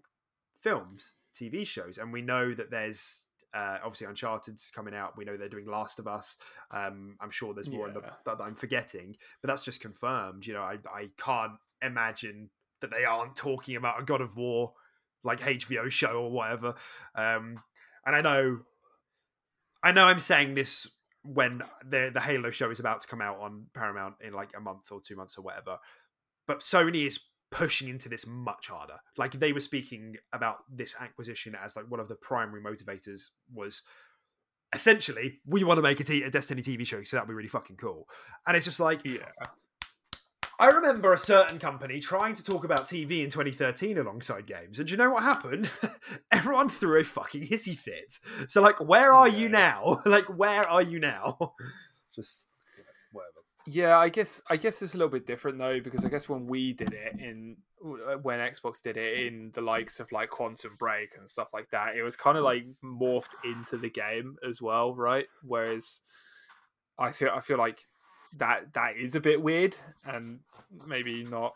films, 0.60 1.12
TV 1.34 1.66
shows, 1.66 1.98
and 1.98 2.12
we 2.12 2.22
know 2.22 2.54
that 2.54 2.70
there's 2.70 3.24
uh, 3.54 3.78
obviously 3.84 4.06
Uncharted's 4.08 4.70
coming 4.74 4.94
out. 4.94 5.16
We 5.16 5.24
know 5.24 5.36
they're 5.36 5.48
doing 5.48 5.66
Last 5.66 5.98
of 6.00 6.08
Us. 6.08 6.36
Um, 6.72 7.16
I'm 7.20 7.30
sure 7.30 7.54
there's 7.54 7.70
more 7.70 7.86
in 7.86 7.94
the, 7.94 8.00
Yeah. 8.00 8.10
that 8.26 8.40
I'm 8.42 8.56
forgetting, 8.56 9.16
but 9.42 9.48
that's 9.48 9.62
just 9.64 9.80
confirmed. 9.80 10.46
You 10.46 10.54
know, 10.54 10.62
I 10.62 10.78
I 10.92 11.10
can't 11.18 11.52
imagine 11.82 12.50
that 12.80 12.90
they 12.90 13.04
aren't 13.04 13.36
talking 13.36 13.76
about 13.76 14.00
a 14.00 14.04
God 14.04 14.20
of 14.20 14.36
War 14.36 14.72
like 15.22 15.40
HBO 15.40 15.90
show 15.90 16.22
or 16.24 16.30
whatever. 16.30 16.74
Um, 17.14 17.62
and 18.04 18.14
I 18.16 18.20
know, 18.20 18.60
I 19.82 19.92
know, 19.92 20.04
I'm 20.06 20.20
saying 20.20 20.54
this 20.54 20.86
when 21.22 21.62
the 21.84 22.10
the 22.12 22.20
Halo 22.20 22.50
show 22.50 22.70
is 22.70 22.80
about 22.80 23.00
to 23.02 23.08
come 23.08 23.20
out 23.22 23.38
on 23.40 23.66
Paramount 23.72 24.16
in 24.20 24.32
like 24.32 24.50
a 24.56 24.60
month 24.60 24.90
or 24.92 25.00
two 25.00 25.16
months 25.16 25.38
or 25.38 25.42
whatever. 25.42 25.78
But 26.46 26.60
Sony 26.60 27.06
is 27.06 27.20
pushing 27.54 27.88
into 27.88 28.08
this 28.08 28.26
much 28.26 28.66
harder. 28.66 28.98
Like 29.16 29.32
they 29.32 29.52
were 29.52 29.60
speaking 29.60 30.16
about 30.32 30.58
this 30.68 30.94
acquisition 31.00 31.54
as 31.54 31.76
like 31.76 31.90
one 31.90 32.00
of 32.00 32.08
the 32.08 32.16
primary 32.16 32.60
motivators 32.60 33.30
was 33.52 33.82
essentially 34.74 35.38
we 35.46 35.62
want 35.62 35.78
to 35.78 35.82
make 35.82 36.00
a, 36.00 36.04
t- 36.04 36.24
a 36.24 36.30
Destiny 36.30 36.62
TV 36.62 36.84
show, 36.84 37.02
so 37.04 37.16
that'd 37.16 37.28
be 37.28 37.34
really 37.34 37.48
fucking 37.48 37.76
cool. 37.76 38.08
And 38.46 38.56
it's 38.56 38.66
just 38.66 38.80
like 38.80 39.04
Yeah. 39.04 39.30
I 40.58 40.68
remember 40.68 41.12
a 41.12 41.18
certain 41.18 41.58
company 41.58 41.98
trying 41.98 42.34
to 42.34 42.44
talk 42.44 42.64
about 42.64 42.86
TV 42.86 43.24
in 43.24 43.30
2013 43.30 43.98
alongside 43.98 44.46
games, 44.46 44.78
and 44.78 44.86
do 44.86 44.92
you 44.92 44.98
know 44.98 45.10
what 45.10 45.24
happened? 45.24 45.70
Everyone 46.32 46.68
threw 46.68 47.00
a 47.00 47.04
fucking 47.04 47.42
hissy 47.48 47.76
fit. 47.76 48.18
So, 48.46 48.62
like, 48.62 48.78
where 48.78 49.12
are 49.12 49.26
you 49.26 49.48
now? 49.48 50.00
like, 50.06 50.26
where 50.26 50.68
are 50.68 50.82
you 50.82 51.00
now? 51.00 51.54
Just 52.14 52.44
you 52.44 52.44
know, 52.44 52.44
whatever. 52.44 52.53
Yeah, 53.66 53.96
I 53.96 54.10
guess 54.10 54.42
I 54.50 54.56
guess 54.56 54.82
it's 54.82 54.94
a 54.94 54.98
little 54.98 55.10
bit 55.10 55.26
different 55.26 55.58
though 55.58 55.80
because 55.80 56.04
I 56.04 56.08
guess 56.08 56.28
when 56.28 56.46
we 56.46 56.74
did 56.74 56.92
it 56.92 57.18
in 57.18 57.56
uh, 57.82 58.16
when 58.22 58.38
Xbox 58.38 58.82
did 58.82 58.96
it 58.96 59.26
in 59.26 59.52
the 59.54 59.62
likes 59.62 60.00
of 60.00 60.12
like 60.12 60.30
Quantum 60.30 60.76
Break 60.78 61.14
and 61.18 61.28
stuff 61.28 61.48
like 61.54 61.70
that, 61.70 61.96
it 61.96 62.02
was 62.02 62.16
kind 62.16 62.36
of 62.36 62.42
mm. 62.42 62.46
like 62.46 62.64
morphed 62.84 63.34
into 63.42 63.78
the 63.78 63.88
game 63.88 64.36
as 64.46 64.60
well, 64.60 64.94
right? 64.94 65.26
Whereas 65.42 66.02
I 66.98 67.12
feel 67.12 67.30
I 67.34 67.40
feel 67.40 67.58
like 67.58 67.80
that 68.36 68.74
that 68.74 68.96
is 68.96 69.14
a 69.14 69.20
bit 69.20 69.40
weird 69.40 69.76
and 70.06 70.40
maybe 70.86 71.24
not 71.24 71.52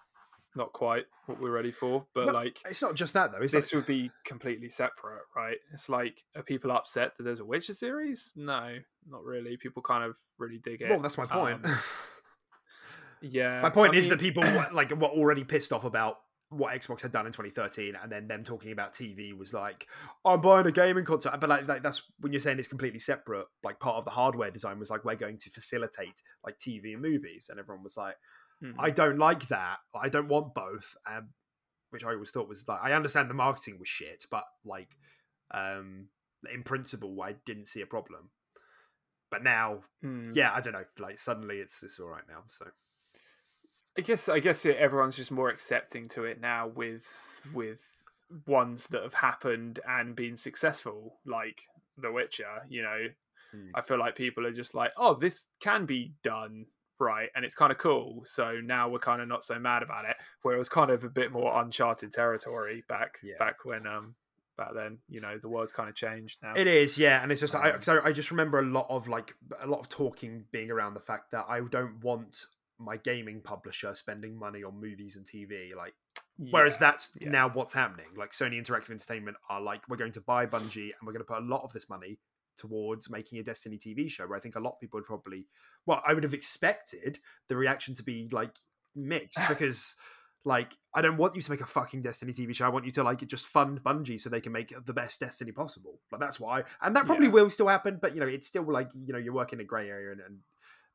not 0.57 0.73
quite 0.73 1.05
what 1.27 1.41
we're 1.41 1.51
ready 1.51 1.73
for, 1.73 2.07
but 2.15 2.27
No, 2.27 2.33
like 2.33 2.59
It's 2.69 2.83
not 2.83 2.95
just 2.95 3.15
that 3.15 3.33
though. 3.33 3.43
It's 3.43 3.53
this 3.53 3.73
like, 3.73 3.77
would 3.77 3.87
be 3.87 4.11
completely 4.25 4.69
separate, 4.69 5.23
right? 5.37 5.59
It's 5.73 5.89
like 5.89 6.25
are 6.37 6.43
people 6.43 6.73
upset 6.73 7.13
that 7.17 7.25
there's 7.25 7.41
a 7.41 7.45
Witcher 7.45 7.75
series? 7.75 8.33
No, 8.37 8.79
not 9.09 9.25
really. 9.25 9.57
People 9.57 9.83
kind 9.83 10.05
of 10.05 10.17
really 10.39 10.59
dig 10.59 10.83
it. 10.83 10.91
well, 10.91 11.01
that's 11.01 11.19
my 11.19 11.27
point. 11.27 11.65
Um, 11.65 11.79
yeah, 13.21 13.61
my 13.61 13.71
point 13.71 13.95
I 13.95 13.99
is 13.99 14.09
that 14.09 14.21
people 14.21 14.43
were, 14.43 14.69
like 14.73 14.91
were 14.91 15.09
already 15.09 15.45
pissed 15.45 15.73
off 15.73 15.85
about 15.85 16.19
what 16.51 16.73
Xbox 16.73 17.03
had 17.03 17.13
done 17.13 17.27
in 17.27 17.33
2013, 17.33 17.95
and 18.03 18.11
then 18.11 18.27
them 18.27 18.43
talking 18.43 18.73
about 18.73 18.95
TV 18.95 19.37
was 19.37 19.53
like, 19.53 19.87
I'm 20.25 20.41
buying 20.41 20.67
a 20.67 20.73
gaming 20.73 21.05
console. 21.05 21.33
But 21.39 21.49
like, 21.49 21.69
like 21.69 21.83
that's 21.83 22.03
when 22.21 22.33
you're 22.33 22.41
saying 22.41 22.59
it's 22.59 22.69
completely 22.69 23.01
separate. 23.01 23.47
Like 23.63 23.81
part 23.81 23.97
of 23.97 24.05
the 24.05 24.11
hardware 24.11 24.51
design 24.51 24.79
was 24.79 24.91
like 24.91 25.05
we're 25.05 25.15
going 25.15 25.39
to 25.39 25.51
facilitate 25.51 26.23
like 26.45 26.59
TV 26.59 26.95
and 26.95 27.03
movies, 27.03 27.49
and 27.51 27.61
everyone 27.61 27.85
was 27.85 27.97
like, 27.97 28.17
Mm-hmm. 28.63 28.81
I 28.81 28.91
don't 28.91 29.19
like 29.19 29.49
that. 29.49 29.79
I 29.95 30.09
don't 30.09 30.29
want 30.29 30.55
both. 30.55 30.95
Um, 31.07 31.29
which 31.91 32.05
I 32.05 32.13
always 32.13 32.31
thought 32.31 32.49
was 32.49 32.67
like 32.69 32.81
I 32.83 32.93
understand 32.93 33.31
the 33.31 33.35
marketing 33.35 33.79
was 33.79 33.89
shit, 33.89 34.27
but 34.31 34.45
like 34.65 34.97
um, 35.53 36.09
in 36.53 36.63
principle, 36.63 37.21
I 37.23 37.37
didn't 37.47 37.69
see 37.69 37.81
a 37.81 37.87
problem. 37.87 38.31
But 39.31 39.43
now, 39.43 39.81
Mm. 40.05 40.35
yeah, 40.35 40.53
I 40.55 40.61
don't 40.61 40.73
know. 40.75 40.85
Like 40.99 41.19
suddenly, 41.19 41.59
it's 41.59 41.83
it's 41.83 41.99
all 42.01 42.09
right 42.09 42.27
now. 42.29 42.45
So 42.49 42.67
I 43.97 44.01
guess 44.03 44.29
I 44.29 44.39
guess 44.41 44.65
everyone's 44.67 45.17
just 45.17 45.31
more 45.31 45.49
accepting 45.51 46.09
to 46.11 46.25
it 46.25 46.41
now 46.41 46.69
with 46.69 47.07
with 47.55 47.81
ones 48.47 48.89
that 48.89 49.03
have 49.03 49.15
happened 49.15 49.81
and 49.89 50.15
been 50.15 50.37
successful, 50.37 51.19
like 51.27 51.63
The 51.97 52.13
Witcher. 52.13 52.65
You 52.69 52.83
know, 52.83 52.99
Hmm. 53.53 53.71
I 53.75 53.81
feel 53.81 53.99
like 53.99 54.15
people 54.15 54.47
are 54.47 54.53
just 54.53 54.75
like, 54.75 54.93
oh, 54.99 55.15
this 55.15 55.47
can 55.61 55.87
be 55.87 56.13
done 56.23 56.67
right, 56.99 57.29
and 57.35 57.45
it's 57.45 57.55
kind 57.55 57.73
of 57.73 57.79
cool. 57.79 58.23
So 58.25 58.61
now 58.63 58.89
we're 58.89 58.99
kind 58.99 59.21
of 59.23 59.29
not 59.29 59.45
so 59.45 59.59
mad 59.59 59.83
about 59.83 60.05
it. 60.05 60.17
Where 60.43 60.55
it 60.55 60.59
was 60.59 60.69
kind 60.69 60.91
of 60.91 61.05
a 61.05 61.09
bit 61.09 61.33
more 61.33 61.61
uncharted 61.61 62.13
territory 62.13 62.85
back 62.89 63.19
Yeah. 63.23 63.35
back 63.39 63.65
when 63.65 63.87
um 63.87 64.15
back 64.57 64.75
then. 64.75 64.99
You 65.09 65.21
know, 65.21 65.39
the 65.39 65.49
world's 65.49 65.73
kind 65.73 65.89
of 65.89 65.95
changed 65.95 66.39
now. 66.43 66.53
It 66.57 66.67
is, 66.67 66.99
yeah, 66.99 67.23
and 67.23 67.31
it's 67.31 67.41
just 67.41 67.55
I, 67.55 67.71
Um, 67.71 67.77
'cause 67.81 67.89
I 67.89 68.09
I 68.09 68.13
just 68.13 68.31
remember 68.31 68.59
a 68.59 68.63
lot 68.67 68.87
of 68.89 69.07
like 69.09 69.35
a 69.61 69.67
lot 69.67 69.81
of 69.81 69.89
talking 69.89 70.47
being 70.51 70.71
around 70.71 70.95
the 70.95 71.01
fact 71.01 71.31
that 71.31 71.47
I 71.49 71.61
don't 71.61 72.01
want 72.03 72.47
my 72.79 72.97
gaming 72.97 73.41
publisher 73.41 73.95
spending 73.95 74.37
money 74.39 74.63
on 74.63 74.81
movies 74.81 75.17
and 75.17 75.27
TV. 75.27 75.75
Like, 75.75 75.95
whereas 76.51 76.79
that's 76.79 77.11
yeah. 77.21 77.29
now 77.29 77.49
what's 77.49 77.73
happening. 77.73 78.07
Like 78.17 78.31
Sony 78.31 78.55
Interactive 78.61 78.91
Entertainment 78.91 79.37
are 79.49 79.61
like, 79.61 79.89
we're 79.89 79.97
going 79.97 80.13
to 80.13 80.21
buy 80.21 80.47
Bungie 80.47 80.93
and 80.97 81.03
we're 81.05 81.13
going 81.13 81.25
to 81.25 81.33
put 81.33 81.39
a 81.39 81.45
lot 81.47 81.63
of 81.65 81.73
this 81.73 81.89
money 81.89 82.21
towards 82.59 83.09
making 83.09 83.39
a 83.39 83.43
Destiny 83.43 83.79
TV 83.79 84.11
show. 84.11 84.27
Where 84.27 84.37
I 84.37 84.41
think 84.41 84.57
a 84.57 84.61
lot 84.61 84.73
of 84.73 84.81
people 84.81 84.99
would 84.99 85.07
probably, 85.07 85.47
well, 85.87 86.03
I 86.07 86.13
would 86.15 86.25
have 86.25 86.35
expected 86.35 87.19
the 87.49 87.57
reaction 87.57 87.95
to 87.95 88.03
be 88.03 88.29
like 88.31 88.57
mixed 88.95 89.39
because. 89.49 89.97
Like, 90.45 90.79
I 90.95 91.03
don't 91.03 91.19
want 91.19 91.35
you 91.35 91.43
to 91.43 91.51
make 91.51 91.61
a 91.61 91.67
fucking 91.67 92.01
Destiny 92.01 92.33
TV 92.33 92.55
show. 92.55 92.65
I 92.65 92.71
want 92.71 92.87
you 92.87 92.93
to 92.93 93.03
like 93.03 93.27
just 93.27 93.47
fund 93.49 93.83
Bungie 93.83 94.19
so 94.19 94.31
they 94.31 94.41
can 94.41 94.53
make 94.53 94.73
the 94.87 94.95
best 94.95 95.21
Destiny 95.21 95.53
possible. 95.53 96.01
Like 96.11 96.21
that's 96.21 96.41
why, 96.41 96.63
and 96.81 96.97
that 96.97 97.05
probably 97.05 97.27
Yeah. 97.27 97.33
will 97.33 97.51
still 97.51 97.69
happen. 97.69 97.99
But 98.01 98.15
you 98.15 98.21
know, 98.21 98.27
it's 98.27 98.47
still 98.47 98.63
like 98.63 98.89
you 98.95 99.13
know, 99.13 99.19
you're 99.19 99.35
working 99.35 99.59
in 99.59 99.65
a 99.65 99.67
grey 99.67 99.91
area, 99.91 100.13
and, 100.13 100.21
and 100.23 100.39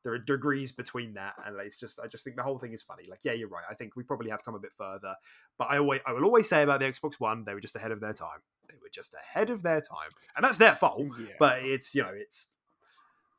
there 0.04 0.12
are 0.12 0.18
degrees 0.18 0.70
between 0.70 1.14
that. 1.14 1.34
And 1.44 1.56
it's 1.60 1.78
just, 1.78 1.98
I 1.98 2.06
just 2.06 2.22
think 2.22 2.36
the 2.36 2.42
whole 2.42 2.58
thing 2.58 2.72
is 2.72 2.82
funny. 2.82 3.04
Like, 3.08 3.24
yeah, 3.24 3.32
you're 3.32 3.48
right. 3.48 3.64
I 3.68 3.74
think 3.74 3.96
we 3.96 4.04
probably 4.04 4.30
have 4.30 4.44
come 4.44 4.54
a 4.54 4.60
bit 4.60 4.72
further. 4.72 5.16
But 5.58 5.68
I 5.70 5.78
always, 5.78 6.00
I 6.06 6.12
will 6.12 6.24
always 6.24 6.48
say 6.48 6.62
about 6.62 6.80
the 6.80 6.86
Xbox 6.86 7.18
One, 7.18 7.44
they 7.44 7.54
were 7.54 7.60
just 7.60 7.74
ahead 7.74 7.90
of 7.90 8.00
their 8.00 8.12
time. 8.12 8.40
They 8.68 8.74
were 8.80 8.90
just 8.92 9.14
ahead 9.14 9.50
of 9.50 9.62
their 9.62 9.80
time, 9.80 10.10
and 10.36 10.44
that's 10.44 10.58
their 10.58 10.74
fault. 10.74 11.10
Yeah. 11.18 11.26
But 11.38 11.62
it's 11.62 11.94
you 11.94 12.02
know, 12.02 12.12
it's 12.12 12.48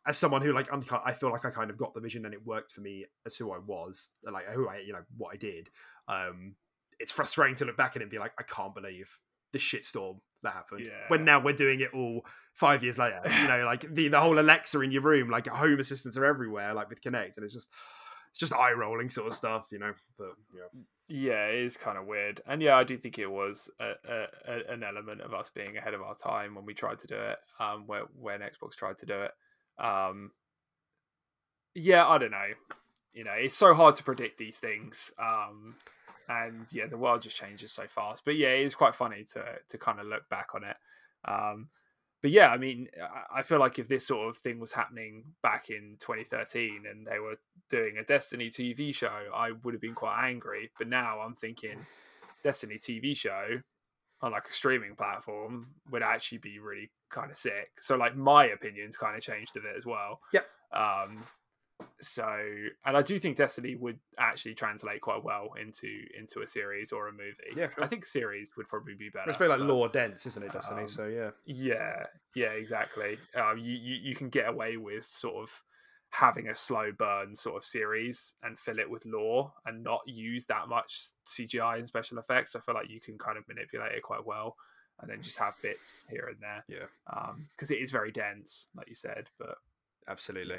as 0.05 0.17
someone 0.17 0.41
who 0.41 0.53
like 0.53 0.71
uncut, 0.71 1.01
I 1.05 1.13
feel 1.13 1.31
like 1.31 1.45
I 1.45 1.49
kind 1.49 1.69
of 1.69 1.77
got 1.77 1.93
the 1.93 1.99
vision 1.99 2.25
and 2.25 2.33
it 2.33 2.45
worked 2.45 2.71
for 2.71 2.81
me 2.81 3.05
as 3.25 3.35
who 3.35 3.51
I 3.51 3.57
was, 3.57 4.09
like 4.23 4.45
who 4.45 4.67
I, 4.69 4.77
you 4.77 4.93
know, 4.93 5.03
what 5.17 5.33
I 5.33 5.37
did. 5.37 5.69
Um, 6.07 6.55
it's 6.99 7.11
frustrating 7.11 7.55
to 7.57 7.65
look 7.65 7.77
back 7.77 7.91
at 7.95 7.97
it 7.97 8.03
and 8.03 8.11
be 8.11 8.19
like, 8.19 8.33
I 8.37 8.43
can't 8.43 8.75
believe 8.75 9.19
the 9.55 9.59
shitstorm 9.59 10.19
that 10.43 10.53
happened. 10.53 10.81
Yeah. 10.85 10.91
When 11.07 11.23
now 11.23 11.39
we're 11.39 11.53
doing 11.53 11.79
it 11.79 11.93
all 11.93 12.25
five 12.53 12.83
years 12.83 12.97
later. 12.97 13.21
You 13.23 13.47
know, 13.47 13.63
like 13.65 13.93
the 13.93 14.09
the 14.09 14.19
whole 14.19 14.37
Alexa 14.37 14.79
in 14.81 14.91
your 14.91 15.01
room, 15.01 15.29
like 15.29 15.47
home 15.47 15.79
assistants 15.79 16.17
are 16.17 16.25
everywhere, 16.25 16.73
like 16.73 16.89
with 16.89 17.01
Kinect, 17.01 17.37
and 17.37 17.45
it's 17.45 17.53
just 17.53 17.69
it's 18.31 18.39
just 18.39 18.53
eye 18.53 18.73
rolling 18.73 19.09
sort 19.09 19.27
of 19.27 19.33
stuff, 19.33 19.67
you 19.71 19.79
know. 19.79 19.93
But 20.17 20.33
yeah, 20.53 20.81
Yeah, 21.07 21.47
it 21.47 21.63
is 21.63 21.77
kind 21.77 21.97
of 21.97 22.05
weird, 22.05 22.41
and 22.45 22.61
yeah, 22.61 22.75
I 22.75 22.83
do 22.83 22.97
think 22.97 23.17
it 23.17 23.31
was 23.31 23.69
a, 23.79 23.91
a, 24.09 24.27
a, 24.45 24.73
an 24.73 24.83
element 24.83 25.21
of 25.21 25.33
us 25.33 25.49
being 25.49 25.77
ahead 25.77 25.93
of 25.93 26.01
our 26.01 26.15
time 26.15 26.53
when 26.55 26.65
we 26.65 26.73
tried 26.73 26.99
to 26.99 27.07
do 27.07 27.15
it. 27.15 27.37
Um, 27.59 27.83
where 27.87 28.03
when 28.19 28.41
Xbox 28.41 28.75
tried 28.75 28.97
to 28.99 29.05
do 29.05 29.21
it. 29.21 29.31
Um, 29.77 30.31
yeah, 31.73 32.05
I 32.05 32.17
don't 32.17 32.31
know. 32.31 32.47
You 33.13 33.23
know, 33.23 33.33
it's 33.37 33.55
so 33.55 33.73
hard 33.73 33.95
to 33.95 34.03
predict 34.03 34.37
these 34.37 34.59
things. 34.59 35.13
Um, 35.17 35.75
and 36.29 36.65
yeah, 36.71 36.87
the 36.87 36.97
world 36.97 37.21
just 37.21 37.37
changes 37.37 37.71
so 37.71 37.87
fast. 37.87 38.23
But 38.25 38.35
yeah, 38.35 38.49
it 38.49 38.65
is 38.65 38.75
quite 38.75 38.95
funny 38.95 39.23
to 39.33 39.43
to 39.69 39.77
kind 39.77 39.99
of 39.99 40.07
look 40.07 40.27
back 40.29 40.49
on 40.55 40.63
it. 40.63 40.77
Um, 41.25 41.69
but 42.21 42.31
yeah, 42.31 42.49
I 42.49 42.57
mean, 42.57 42.87
I- 43.31 43.43
feel 43.43 43.59
like 43.59 43.77
if 43.77 43.87
this 43.87 44.07
sort 44.07 44.29
of 44.29 44.37
thing 44.37 44.59
was 44.59 44.71
happening 44.71 45.25
back 45.43 45.69
in 45.69 45.95
2013 45.99 46.85
and 46.89 47.05
they 47.05 47.19
were 47.19 47.35
doing 47.69 47.97
a 47.97 48.03
Destiny 48.03 48.49
TV 48.49 48.93
show, 48.95 49.29
I 49.33 49.51
would 49.51 49.75
have 49.75 49.81
been 49.81 49.93
quite 49.93 50.27
angry. 50.27 50.71
But 50.79 50.87
now 50.87 51.19
I'm 51.19 51.35
thinking 51.35 51.85
Destiny 52.43 52.79
TV 52.79 53.15
show 53.15 53.59
on 54.21 54.31
like 54.31 54.47
a 54.47 54.53
streaming 54.53 54.95
platform 54.95 55.67
would 55.91 56.01
actually 56.01 56.39
be 56.39 56.57
really 56.57 56.89
kind 57.09 57.29
of 57.29 57.37
sick. 57.37 57.69
So 57.79 57.95
like 57.95 58.15
my 58.15 58.45
opinions 58.47 58.97
kind 58.97 59.15
of 59.15 59.21
changed 59.21 59.55
a 59.57 59.59
bit 59.59 59.75
as 59.77 59.85
well. 59.85 60.21
Yep. 60.33 60.47
Um 60.73 61.23
so 62.01 62.25
and 62.85 62.95
I 62.97 63.01
do 63.01 63.17
think 63.19 63.35
Destiny 63.37 63.75
would 63.75 63.99
actually 64.17 64.53
translate 64.55 65.01
quite 65.01 65.23
well 65.23 65.49
into 65.61 65.87
into 66.17 66.41
a 66.41 66.47
series 66.47 66.91
or 66.91 67.07
a 67.07 67.11
movie. 67.11 67.33
Yeah, 67.55 67.69
sure. 67.73 67.83
I 67.83 67.87
think 67.87 68.05
series 68.05 68.51
would 68.57 68.67
probably 68.67 68.95
be 68.95 69.09
better. 69.09 69.29
it's 69.29 69.37
very 69.37 69.49
like 69.49 69.59
but- 69.59 69.67
lore 69.67 69.89
dense, 69.89 70.25
isn't 70.25 70.43
it, 70.43 70.51
Destiny? 70.51 70.81
um, 70.81 70.87
so 70.87 71.05
yeah, 71.07 71.31
yeah, 71.45 72.05
yeah, 72.35 72.51
exactly. 72.51 73.17
Um, 73.35 73.57
you, 73.57 73.73
you 73.73 73.95
you 74.03 74.15
can 74.15 74.29
get 74.29 74.47
away 74.47 74.77
with 74.77 75.05
sort 75.05 75.35
of 75.35 75.63
having 76.11 76.47
a 76.47 76.55
slow 76.55 76.91
burn 76.97 77.35
sort 77.35 77.57
of 77.57 77.63
series 77.63 78.35
and 78.43 78.57
fill 78.57 78.79
it 78.79 78.89
with 78.89 79.05
lore 79.05 79.51
and 79.65 79.83
not 79.83 79.99
use 80.05 80.45
that 80.45 80.69
much 80.69 80.97
CGI 81.27 81.77
and 81.77 81.87
special 81.87 82.17
effects. 82.19 82.55
I 82.55 82.61
feel 82.61 82.75
like 82.75 82.89
you 82.89 83.01
can 83.01 83.17
kind 83.17 83.37
of 83.37 83.45
manipulate 83.49 83.91
it 83.93 84.03
quite 84.03 84.25
well, 84.25 84.55
and 85.01 85.09
then 85.09 85.21
just 85.21 85.37
have 85.39 85.55
bits 85.61 86.05
here 86.09 86.29
and 86.29 86.37
there. 86.39 86.63
Yeah. 86.69 87.33
because 87.51 87.71
it 87.71 87.79
is 87.79 87.91
very 87.91 88.11
dense, 88.11 88.67
like 88.77 88.87
you 88.87 88.95
said. 88.95 89.29
But 89.37 89.57
absolutely, 90.07 90.57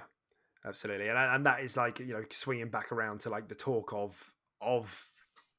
absolutely, 0.67 1.09
and 1.09 1.19
and 1.19 1.47
that 1.47 1.61
is 1.61 1.77
like 1.77 2.01
you 2.01 2.12
know 2.12 2.25
swinging 2.31 2.71
back 2.71 2.93
around 2.93 3.21
to 3.21 3.31
like 3.31 3.49
the 3.49 3.55
talk 3.55 3.93
of 3.93 4.35
of 4.61 5.09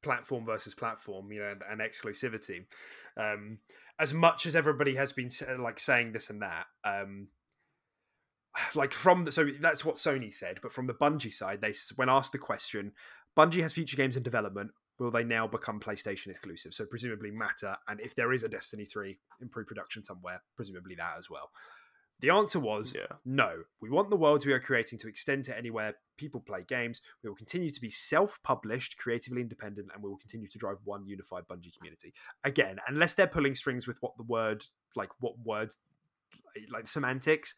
platform 0.03 0.45
versus 0.45 0.75
platform, 0.75 1.31
you 1.31 1.39
know, 1.39 1.49
and, 1.49 1.63
and 1.69 1.81
exclusivity. 1.81 2.65
Um, 3.17 3.59
as 3.99 4.13
much 4.13 4.45
as 4.45 4.55
everybody 4.55 4.95
has 4.95 5.11
been 5.11 5.29
like 5.59 5.79
saying 5.79 6.13
this 6.13 6.29
and 6.29 6.41
that, 6.41 6.65
um, 6.83 7.29
like 8.75 8.93
from 8.93 9.25
the, 9.25 9.31
so 9.31 9.47
that's 9.59 9.83
what 9.83 9.95
Sony 9.95 10.33
said, 10.33 10.59
but 10.61 10.71
from 10.71 10.87
the 10.87 10.93
Bungie 10.93 11.33
side, 11.33 11.61
they 11.61 11.73
when 11.95 12.09
asked 12.09 12.31
the 12.31 12.37
question, 12.37 12.91
Bungie 13.35 13.61
has 13.61 13.73
future 13.73 13.97
games 13.97 14.15
in 14.15 14.23
development. 14.23 14.71
Will 14.99 15.11
they 15.11 15.23
now 15.23 15.45
become 15.45 15.79
PlayStation 15.79 16.27
exclusive? 16.27 16.73
So 16.73 16.85
presumably 16.85 17.29
matter, 17.29 17.77
and 17.87 17.99
if 17.99 18.15
there 18.15 18.33
is 18.33 18.43
a 18.43 18.49
Destiny 18.49 18.85
three 18.85 19.19
in 19.41 19.49
pre-production 19.49 20.03
somewhere, 20.03 20.41
presumably 20.55 20.95
that 20.95 21.15
as 21.19 21.29
well. 21.29 21.51
The 22.19 22.29
answer 22.31 22.59
was 22.59 22.93
yeah, 22.95 23.17
no, 23.25 23.63
we 23.79 23.89
want 23.89 24.09
the 24.09 24.15
worlds 24.15 24.45
we 24.45 24.53
are 24.53 24.59
creating 24.59 24.97
to 24.99 25.07
extend 25.07 25.45
to 25.45 25.57
anywhere 25.57 25.95
people 26.17 26.39
play 26.39 26.63
games. 26.67 27.01
We 27.23 27.29
will 27.29 27.35
continue 27.35 27.69
to 27.69 27.81
be 27.81 27.91
self 27.91 28.39
published, 28.43 28.97
creatively 28.97 29.41
independent, 29.41 29.89
and 29.93 30.03
we 30.03 30.09
will 30.09 30.17
continue 30.17 30.47
to 30.47 30.57
drive 30.57 30.77
one 30.83 31.05
unified 31.05 31.43
Bungie 31.47 31.75
community. 31.77 32.13
Again, 32.43 32.79
unless 32.87 33.13
they're 33.13 33.27
pulling 33.27 33.53
strings 33.53 33.85
with 33.85 33.97
what 34.01 34.17
the 34.17 34.23
word, 34.23 34.65
like 34.95 35.09
what 35.19 35.37
words, 35.43 35.77
like 36.71 36.87
semantics, 36.87 37.53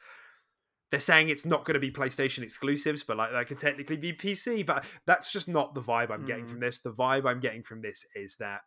they're 0.92 1.00
saying 1.00 1.30
it's 1.30 1.46
not 1.46 1.64
going 1.66 1.76
to 1.76 1.80
be 1.80 1.92
PlayStation 1.92 2.44
exclusives, 2.44 3.04
but 3.04 3.16
like 3.16 3.32
that 3.32 3.48
could 3.48 3.60
technically 3.60 3.96
be 3.96 4.12
PC. 4.12 4.66
But 4.66 4.84
that's 5.06 5.32
just 5.32 5.48
not 5.48 5.74
the 5.74 5.82
vibe 5.82 6.12
I'm 6.12 6.26
getting 6.26 6.46
Mm. 6.46 6.50
from 6.50 6.60
this. 6.60 6.80
The 6.80 6.92
vibe 6.92 7.26
I'm 7.26 7.40
getting 7.40 7.64
from 7.64 7.82
this 7.82 8.04
is 8.16 8.36
that 8.38 8.62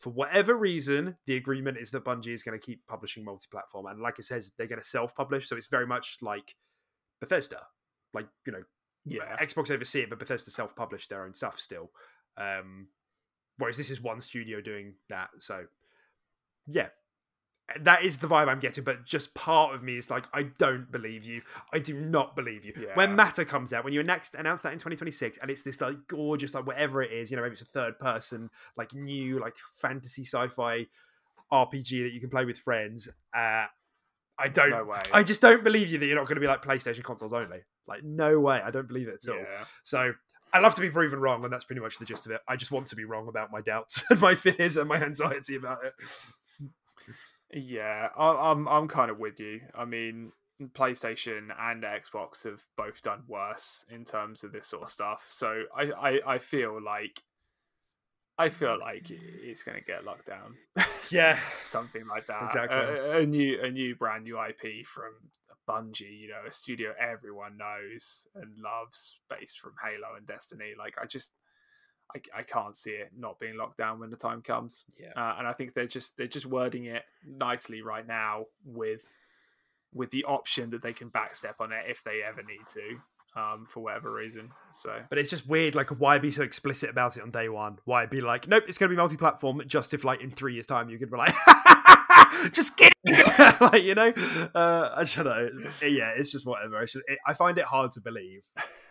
for 0.00 0.10
whatever 0.10 0.54
reason, 0.56 1.16
the 1.26 1.36
agreement 1.36 1.78
is 1.78 1.90
that 1.92 2.04
Bungie 2.04 2.34
is 2.34 2.42
going 2.42 2.58
to 2.58 2.64
keep 2.64 2.86
publishing 2.86 3.24
multi-platform, 3.24 3.86
and 3.86 4.00
like 4.00 4.18
it 4.18 4.24
says, 4.24 4.52
they're 4.56 4.66
going 4.66 4.80
to 4.80 4.86
self-publish. 4.86 5.48
So 5.48 5.56
it's 5.56 5.68
very 5.68 5.86
much 5.86 6.18
like 6.20 6.56
Bethesda, 7.20 7.62
like 8.12 8.26
you 8.46 8.52
know, 8.52 8.62
yeah, 9.04 9.36
Xbox 9.36 9.70
oversee 9.70 10.00
it, 10.00 10.10
but 10.10 10.18
Bethesda 10.18 10.50
self-publish 10.50 11.08
their 11.08 11.24
own 11.24 11.34
stuff 11.34 11.58
still. 11.58 11.90
Um, 12.36 12.88
whereas 13.58 13.76
this 13.76 13.90
is 13.90 14.00
one 14.00 14.20
studio 14.20 14.60
doing 14.60 14.94
that. 15.08 15.30
So 15.38 15.66
yeah, 16.66 16.88
that 17.80 18.04
is 18.04 18.18
the 18.18 18.26
vibe 18.26 18.48
I'm 18.48 18.60
getting. 18.60 18.84
But 18.84 19.04
just 19.04 19.34
part 19.34 19.74
of 19.74 19.82
me 19.82 19.96
is 19.96 20.10
like, 20.10 20.24
I 20.34 20.44
don't 20.58 20.90
believe 20.90 21.24
you. 21.24 21.42
I 21.72 21.78
do 21.78 21.98
not 21.98 22.36
believe 22.36 22.64
you. 22.64 22.74
When 22.94 23.16
Matter 23.16 23.44
comes 23.44 23.72
out, 23.72 23.84
when 23.84 23.92
you 23.92 24.02
next 24.02 24.34
announce 24.34 24.62
that 24.62 24.72
in 24.72 24.78
2026, 24.78 25.38
and 25.38 25.50
it's 25.50 25.62
this 25.62 25.80
like 25.80 25.96
gorgeous, 26.08 26.54
like 26.54 26.66
whatever 26.66 27.02
it 27.02 27.12
is, 27.12 27.30
you 27.30 27.36
know, 27.36 27.42
maybe 27.42 27.54
it's 27.54 27.62
a 27.62 27.66
third 27.66 27.98
person, 27.98 28.50
like 28.76 28.92
new, 28.92 29.40
like 29.40 29.54
fantasy 29.76 30.24
sci-fi 30.24 30.86
RPG 31.52 32.02
that 32.02 32.12
you 32.12 32.20
can 32.20 32.30
play 32.30 32.44
with 32.44 32.58
friends. 32.58 33.08
Uh, 33.34 33.66
I 34.38 34.48
don't. 34.48 34.70
no 34.70 34.84
way. 34.84 35.00
I 35.12 35.22
just 35.22 35.40
don't 35.40 35.62
believe 35.64 35.90
you 35.90 35.98
that 35.98 36.06
you're 36.06 36.16
not 36.16 36.26
going 36.26 36.36
to 36.36 36.40
be 36.40 36.46
like 36.46 36.62
PlayStation 36.62 37.04
consoles 37.04 37.32
only. 37.32 37.60
Like, 37.86 38.02
no 38.02 38.40
way. 38.40 38.60
I 38.64 38.70
don't 38.70 38.88
believe 38.88 39.08
it 39.08 39.24
at 39.24 39.30
all. 39.30 39.38
yeah. 39.38 39.64
So 39.84 40.12
I 40.52 40.58
love 40.60 40.74
to 40.76 40.80
be 40.80 40.90
proven 40.90 41.18
wrong, 41.20 41.44
and 41.44 41.52
that's 41.52 41.64
pretty 41.64 41.80
much 41.80 41.98
the 41.98 42.04
gist 42.04 42.26
of 42.26 42.32
it. 42.32 42.40
I 42.48 42.56
just 42.56 42.72
want 42.72 42.86
to 42.88 42.96
be 42.96 43.04
wrong 43.04 43.28
about 43.28 43.50
my 43.50 43.60
doubts 43.60 44.04
and 44.10 44.20
my 44.20 44.34
fears 44.34 44.76
and 44.76 44.88
my 44.88 44.96
anxiety 44.96 45.56
about 45.56 45.84
it. 45.84 45.92
Yeah, 47.54 48.08
I, 48.16 48.50
I'm 48.50 48.66
I'm 48.68 48.88
kind 48.88 49.10
of 49.10 49.18
with 49.18 49.38
you. 49.38 49.60
I 49.74 49.84
mean, 49.84 50.32
PlayStation 50.62 51.48
and 51.58 51.84
Xbox 51.84 52.44
have 52.44 52.64
both 52.76 53.00
done 53.02 53.22
worse 53.28 53.86
in 53.88 54.04
terms 54.04 54.44
of 54.44 54.52
this 54.52 54.66
sort 54.66 54.82
of 54.82 54.90
stuff. 54.90 55.24
So 55.28 55.64
I 55.74 55.82
I, 55.92 56.34
I 56.34 56.38
feel 56.38 56.82
like 56.82 57.22
I 58.38 58.48
feel 58.48 58.76
mm. 58.76 58.80
like 58.80 59.10
it's 59.10 59.62
going 59.62 59.78
to 59.78 59.84
get 59.84 60.04
locked 60.04 60.26
down. 60.26 60.56
Yeah, 61.10 61.38
something 61.66 62.06
like 62.06 62.26
that. 62.26 62.44
Exactly. 62.46 62.78
A, 62.78 63.18
a 63.18 63.26
new, 63.26 63.62
a 63.62 63.70
new 63.70 63.94
brand 63.94 64.24
new 64.24 64.38
IP 64.40 64.86
from 64.86 65.12
Bungie, 65.68 66.20
you 66.20 66.28
know, 66.28 66.48
a 66.48 66.52
studio 66.52 66.92
everyone 67.00 67.56
knows 67.56 68.26
and 68.34 68.50
loves, 68.58 69.18
based 69.30 69.60
from 69.60 69.74
Halo 69.82 70.16
and 70.16 70.26
Destiny. 70.26 70.72
Like, 70.76 70.96
I 71.00 71.06
just, 71.06 71.32
I, 72.14 72.38
I 72.38 72.42
can't 72.42 72.74
see 72.74 72.90
it 72.90 73.10
not 73.16 73.38
being 73.38 73.56
locked 73.56 73.78
down 73.78 74.00
when 74.00 74.10
the 74.10 74.16
time 74.16 74.42
comes. 74.42 74.84
Yeah. 74.98 75.12
Uh, 75.16 75.36
and 75.38 75.46
I 75.48 75.52
think 75.52 75.74
they're 75.74 75.86
just 75.86 76.16
they're 76.16 76.26
just 76.26 76.46
wording 76.46 76.86
it 76.86 77.02
nicely 77.26 77.82
right 77.82 78.06
now 78.06 78.46
with 78.64 79.02
with 79.92 80.10
the 80.10 80.24
option 80.24 80.70
that 80.70 80.82
they 80.82 80.92
can 80.92 81.10
backstep 81.10 81.54
on 81.60 81.72
it 81.72 81.84
if 81.88 82.02
they 82.04 82.20
ever 82.26 82.42
need 82.42 82.66
to. 82.74 82.98
Um, 83.36 83.66
for 83.68 83.80
whatever 83.80 84.14
reason, 84.14 84.52
so 84.70 84.96
but 85.10 85.18
it's 85.18 85.28
just 85.28 85.44
weird. 85.48 85.74
Like, 85.74 85.90
why 85.90 86.18
be 86.18 86.30
so 86.30 86.44
explicit 86.44 86.88
about 86.88 87.16
it 87.16 87.24
on 87.24 87.32
day 87.32 87.48
one? 87.48 87.80
Why 87.84 88.06
be 88.06 88.20
like, 88.20 88.46
nope, 88.46 88.62
it's 88.68 88.78
going 88.78 88.90
to 88.90 88.94
be 88.94 88.96
multi-platform? 88.96 89.60
Just 89.66 89.92
if, 89.92 90.04
like, 90.04 90.20
in 90.20 90.30
three 90.30 90.52
years' 90.52 90.66
time, 90.66 90.88
you 90.88 91.00
could 91.00 91.10
be 91.10 91.16
like, 91.16 91.34
just 92.52 92.76
kidding, 92.76 92.92
like 93.60 93.82
you 93.82 93.96
know. 93.96 94.12
Uh, 94.54 94.92
I 94.94 95.02
don't 95.02 95.24
know. 95.24 95.48
Yeah, 95.82 96.12
it's 96.16 96.30
just 96.30 96.46
whatever. 96.46 96.80
It's 96.80 96.92
just, 96.92 97.04
it, 97.08 97.18
I 97.26 97.32
find 97.32 97.58
it 97.58 97.64
hard 97.64 97.90
to 97.92 98.00
believe. 98.00 98.44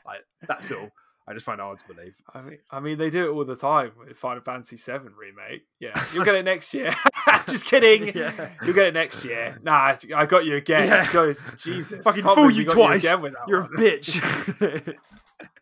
Like 0.06 0.26
that's 0.46 0.70
all. 0.72 0.92
I 1.26 1.34
just 1.34 1.46
find 1.46 1.60
it 1.60 1.64
hard 1.64 1.80
to 1.80 1.88
believe. 1.88 2.22
I 2.34 2.42
mean, 2.42 2.58
I 2.70 2.80
mean, 2.82 2.98
they 2.98 3.10
do 3.10 3.28
it 3.30 3.34
all 3.34 3.46
the 3.46 3.56
time 3.56 3.92
with 3.98 4.18
Final 4.18 4.42
Fantasy 4.44 4.76
VII 4.76 5.10
remake. 5.18 5.66
Yeah, 5.80 5.94
you'll 6.14 6.26
get 6.26 6.36
it 6.36 6.44
next 6.44 6.74
year. 6.74 6.92
Just 7.48 7.66
kidding. 7.66 8.12
Yeah. 8.16 8.50
You'll 8.64 8.74
get 8.74 8.88
it 8.88 8.94
next 8.94 9.24
year. 9.24 9.60
Nah, 9.64 9.96
I 10.16 10.26
got 10.26 10.46
you 10.46 10.56
again. 10.56 10.88
Yeah. 10.88 11.12
Go- 11.12 11.34
Jesus, 11.58 12.04
Fucking 12.04 12.24
fool 12.24 12.52
you 12.52 12.66
twice. 12.66 13.04
that 13.04 13.22
You're 13.48 13.62
a 13.62 13.70
bitch. 13.70 14.98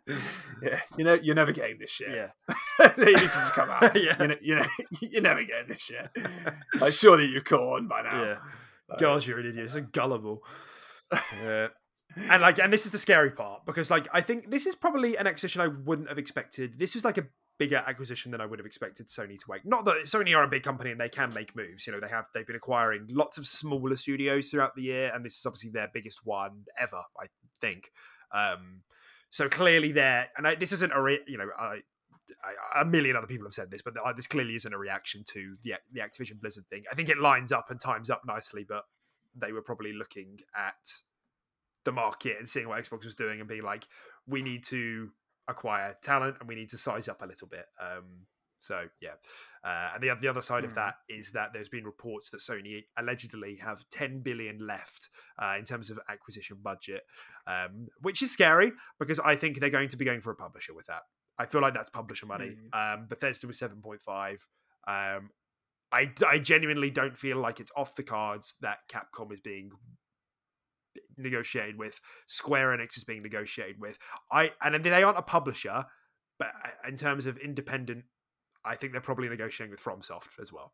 yeah, 0.61 0.79
you 0.97 1.03
know, 1.03 1.13
you're 1.13 1.35
never 1.35 1.51
getting 1.51 1.77
this 1.79 1.91
shit. 1.91 2.09
yeah. 2.09 2.87
they 2.97 3.13
just 3.13 3.53
come 3.53 3.69
out. 3.69 3.95
Yeah. 3.95 4.15
You 4.19 4.27
know, 4.27 4.35
you 4.41 4.55
know, 4.55 4.65
you're 5.01 5.21
never 5.21 5.43
getting 5.43 5.67
this 5.69 5.81
shit. 5.81 6.09
Like, 6.79 6.93
surely 6.93 7.25
you're 7.25 7.41
caught 7.41 7.77
on 7.79 7.87
by 7.87 8.01
now. 8.03 8.23
Yeah. 8.23 8.37
Like, 8.89 8.99
God, 8.99 9.25
you're 9.25 9.39
an 9.39 9.47
idiot. 9.47 9.65
You're 9.65 9.69
so 9.69 9.81
gullible. 9.81 10.43
Yeah. 11.43 11.67
And 12.15 12.41
like, 12.41 12.59
and 12.59 12.71
this 12.71 12.85
is 12.85 12.91
the 12.91 12.97
scary 12.97 13.31
part 13.31 13.65
because, 13.65 13.89
like, 13.89 14.07
I 14.13 14.21
think 14.21 14.51
this 14.51 14.65
is 14.65 14.75
probably 14.75 15.15
an 15.17 15.27
acquisition 15.27 15.61
I 15.61 15.67
wouldn't 15.67 16.09
have 16.09 16.17
expected. 16.17 16.77
This 16.77 16.93
was 16.93 17.05
like 17.05 17.17
a 17.17 17.27
bigger 17.57 17.83
acquisition 17.85 18.31
than 18.31 18.41
I 18.41 18.45
would 18.45 18.57
have 18.57 18.65
expected 18.65 19.07
Sony 19.07 19.37
to 19.37 19.45
make. 19.47 19.65
Not 19.65 19.85
that 19.85 20.05
Sony 20.05 20.35
are 20.35 20.43
a 20.43 20.47
big 20.47 20.63
company 20.63 20.91
and 20.91 20.99
they 20.99 21.09
can 21.09 21.31
make 21.33 21.55
moves. 21.55 21.85
You 21.85 21.93
know, 21.93 21.99
they 21.99 22.07
have 22.09 22.25
they've 22.33 22.47
been 22.47 22.55
acquiring 22.55 23.07
lots 23.11 23.37
of 23.37 23.45
smaller 23.45 23.95
studios 23.95 24.49
throughout 24.49 24.75
the 24.75 24.81
year, 24.81 25.11
and 25.13 25.23
this 25.23 25.37
is 25.37 25.45
obviously 25.45 25.69
their 25.69 25.89
biggest 25.93 26.21
one 26.25 26.65
ever, 26.77 27.03
I 27.19 27.27
think. 27.59 27.91
Um, 28.33 28.81
so 29.29 29.47
clearly, 29.47 29.91
there, 29.91 30.29
and 30.35 30.47
I, 30.47 30.55
this 30.55 30.71
isn't 30.71 30.91
a 30.91 31.01
re- 31.01 31.21
you 31.27 31.37
know, 31.37 31.49
I, 31.57 31.81
I, 32.43 32.81
a 32.81 32.85
million 32.85 33.15
other 33.15 33.27
people 33.27 33.45
have 33.45 33.53
said 33.53 33.71
this, 33.71 33.81
but 33.81 33.93
this 34.15 34.27
clearly 34.27 34.55
isn't 34.55 34.73
a 34.73 34.77
reaction 34.77 35.23
to 35.33 35.55
the 35.63 35.75
the 35.91 36.01
Activision 36.01 36.41
Blizzard 36.41 36.65
thing. 36.69 36.83
I 36.91 36.95
think 36.95 37.09
it 37.09 37.19
lines 37.19 37.51
up 37.51 37.69
and 37.69 37.79
times 37.79 38.09
up 38.09 38.23
nicely, 38.25 38.65
but 38.67 38.85
they 39.35 39.51
were 39.51 39.61
probably 39.61 39.93
looking 39.93 40.39
at 40.55 41.01
the 41.85 41.91
market 41.91 42.37
and 42.37 42.47
seeing 42.47 42.67
what 42.67 42.83
Xbox 42.83 43.05
was 43.05 43.15
doing 43.15 43.39
and 43.39 43.47
being 43.49 43.63
like, 43.63 43.87
we 44.27 44.41
need 44.41 44.63
to 44.65 45.09
acquire 45.47 45.97
talent 46.01 46.37
and 46.39 46.47
we 46.47 46.55
need 46.55 46.69
to 46.69 46.77
size 46.77 47.07
up 47.07 47.21
a 47.21 47.25
little 47.25 47.47
bit. 47.47 47.65
Um, 47.79 48.25
so 48.59 48.85
yeah, 49.01 49.15
uh, 49.63 49.91
and 49.95 50.03
the 50.03 50.15
the 50.21 50.27
other 50.27 50.43
side 50.43 50.63
of 50.63 50.71
Hmm. 50.71 50.75
that 50.75 50.95
is 51.09 51.31
that 51.31 51.51
there's 51.51 51.69
been 51.69 51.83
reports 51.83 52.29
that 52.29 52.41
Sony 52.41 52.83
allegedly 52.95 53.55
have 53.55 53.85
10 53.89 54.19
billion 54.21 54.65
left 54.65 55.09
uh, 55.41 55.55
in 55.57 55.65
terms 55.65 55.89
of 55.89 55.99
acquisition 56.07 56.57
budget, 56.61 57.01
um, 57.47 57.87
which 58.01 58.21
is 58.21 58.31
scary 58.31 58.71
because 58.99 59.19
I 59.19 59.35
think 59.35 59.59
they're 59.59 59.69
going 59.71 59.89
to 59.89 59.97
be 59.97 60.05
going 60.05 60.21
for 60.21 60.29
a 60.31 60.35
publisher 60.35 60.75
with 60.75 60.85
that. 60.87 61.01
I 61.39 61.47
feel 61.47 61.61
like 61.61 61.73
that's 61.73 61.89
publisher 61.89 62.27
money. 62.27 62.55
Um, 62.71 63.07
Bethesda 63.07 63.47
was 63.47 63.59
7.5. 63.59 64.45
Um, 64.87 65.31
I, 65.91 66.11
I 66.27 66.37
genuinely 66.37 66.91
don't 66.91 67.17
feel 67.17 67.37
like 67.37 67.59
it's 67.59 67.71
off 67.75 67.95
the 67.95 68.03
cards 68.03 68.55
that 68.61 68.79
Capcom 68.87 69.33
is 69.33 69.39
being 69.39 69.71
negotiated 71.17 71.77
with, 71.77 71.99
Square 72.27 72.77
Enix 72.77 72.97
is 72.97 73.03
being 73.03 73.23
negotiated 73.23 73.79
with. 73.79 73.97
I 74.31 74.51
and 74.61 74.83
they 74.83 75.03
aren't 75.03 75.17
a 75.17 75.23
publisher, 75.23 75.85
but 76.37 76.49
uh, 76.63 76.87
in 76.87 76.97
terms 76.97 77.25
of 77.25 77.37
independent, 77.37 78.05
I 78.65 78.75
think 78.75 78.91
they're 78.91 79.01
probably 79.01 79.29
negotiating 79.29 79.71
with 79.71 79.83
FromSoft 79.83 80.39
as 80.41 80.51
well. 80.51 80.73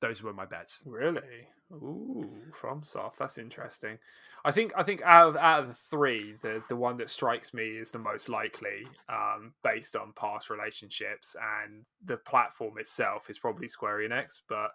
Those 0.00 0.22
were 0.22 0.32
my 0.32 0.44
bets. 0.44 0.82
Really? 0.84 1.48
Ooh, 1.72 2.30
FromSoft. 2.60 3.16
That's 3.18 3.38
interesting. 3.38 3.98
I 4.44 4.50
think 4.50 4.72
I 4.76 4.82
think 4.82 5.00
out 5.02 5.28
of 5.28 5.36
out 5.36 5.60
of 5.60 5.68
the 5.68 5.74
three, 5.74 6.34
the 6.42 6.62
the 6.68 6.76
one 6.76 6.98
that 6.98 7.08
strikes 7.08 7.54
me 7.54 7.64
is 7.64 7.90
the 7.90 7.98
most 7.98 8.28
likely, 8.28 8.86
um, 9.08 9.54
based 9.62 9.96
on 9.96 10.12
past 10.14 10.50
relationships 10.50 11.34
and 11.64 11.84
the 12.04 12.18
platform 12.18 12.76
itself 12.78 13.30
is 13.30 13.38
probably 13.38 13.68
Square 13.68 14.00
Enix, 14.00 14.42
but 14.46 14.72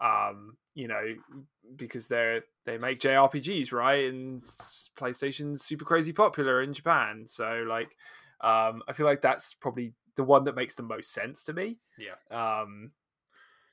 um, 0.00 0.56
you 0.74 0.88
know, 0.88 1.14
because 1.76 2.08
they're 2.08 2.42
they 2.64 2.78
make 2.78 3.00
JRPGs, 3.00 3.72
right? 3.72 4.08
And 4.08 4.40
PlayStation's 4.98 5.64
super 5.64 5.84
crazy 5.84 6.12
popular 6.12 6.62
in 6.62 6.72
Japan, 6.72 7.24
so 7.26 7.64
like, 7.68 7.88
um, 8.42 8.82
I 8.88 8.92
feel 8.94 9.06
like 9.06 9.22
that's 9.22 9.54
probably 9.54 9.94
the 10.16 10.24
one 10.24 10.44
that 10.44 10.56
makes 10.56 10.74
the 10.74 10.82
most 10.82 11.12
sense 11.12 11.44
to 11.44 11.52
me. 11.52 11.78
Yeah. 11.98 12.16
Um, 12.30 12.92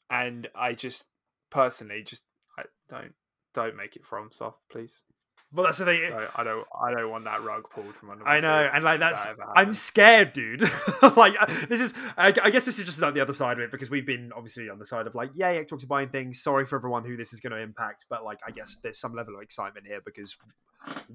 and 0.09 0.47
I 0.55 0.73
just 0.73 1.05
personally 1.49 2.03
just 2.03 2.23
I 2.57 2.63
don't 2.87 3.13
don't 3.53 3.75
make 3.75 3.95
it 3.95 4.03
FromSoft, 4.03 4.55
please. 4.71 5.05
Well, 5.51 5.65
that's 5.65 5.79
the 5.79 5.85
thing. 5.85 6.13
I 6.35 6.43
don't 6.43 6.65
I 6.79 6.91
don't 6.91 7.09
want 7.09 7.23
that 7.25 7.43
rug 7.43 7.63
pulled 7.71 7.95
from 7.95 8.11
under. 8.11 8.23
My 8.23 8.37
I 8.37 8.39
know, 8.39 8.69
and 8.71 8.83
like 8.83 8.99
that's 8.99 9.25
that 9.25 9.35
I'm 9.55 9.73
scared, 9.73 10.31
dude. 10.31 10.61
like 11.17 11.35
uh, 11.41 11.47
this 11.67 11.81
is, 11.81 11.93
I, 12.17 12.27
I 12.43 12.51
guess 12.51 12.65
this 12.65 12.77
is 12.77 12.85
just 12.85 13.01
like 13.01 13.15
the 13.15 13.21
other 13.21 13.33
side 13.33 13.57
of 13.57 13.63
it 13.63 13.71
because 13.71 13.89
we've 13.89 14.05
been 14.05 14.31
obviously 14.35 14.69
on 14.69 14.77
the 14.77 14.85
side 14.85 15.07
of 15.07 15.15
like, 15.15 15.31
yeah, 15.33 15.51
Xbox 15.53 15.83
are 15.83 15.87
buying 15.87 16.09
things. 16.09 16.39
Sorry 16.39 16.67
for 16.67 16.75
everyone 16.75 17.03
who 17.03 17.17
this 17.17 17.33
is 17.33 17.39
going 17.39 17.51
to 17.51 17.59
impact, 17.59 18.05
but 18.11 18.23
like, 18.23 18.39
I 18.45 18.51
guess 18.51 18.77
there's 18.83 18.99
some 18.99 19.15
level 19.15 19.35
of 19.35 19.41
excitement 19.41 19.87
here 19.87 20.01
because 20.05 20.37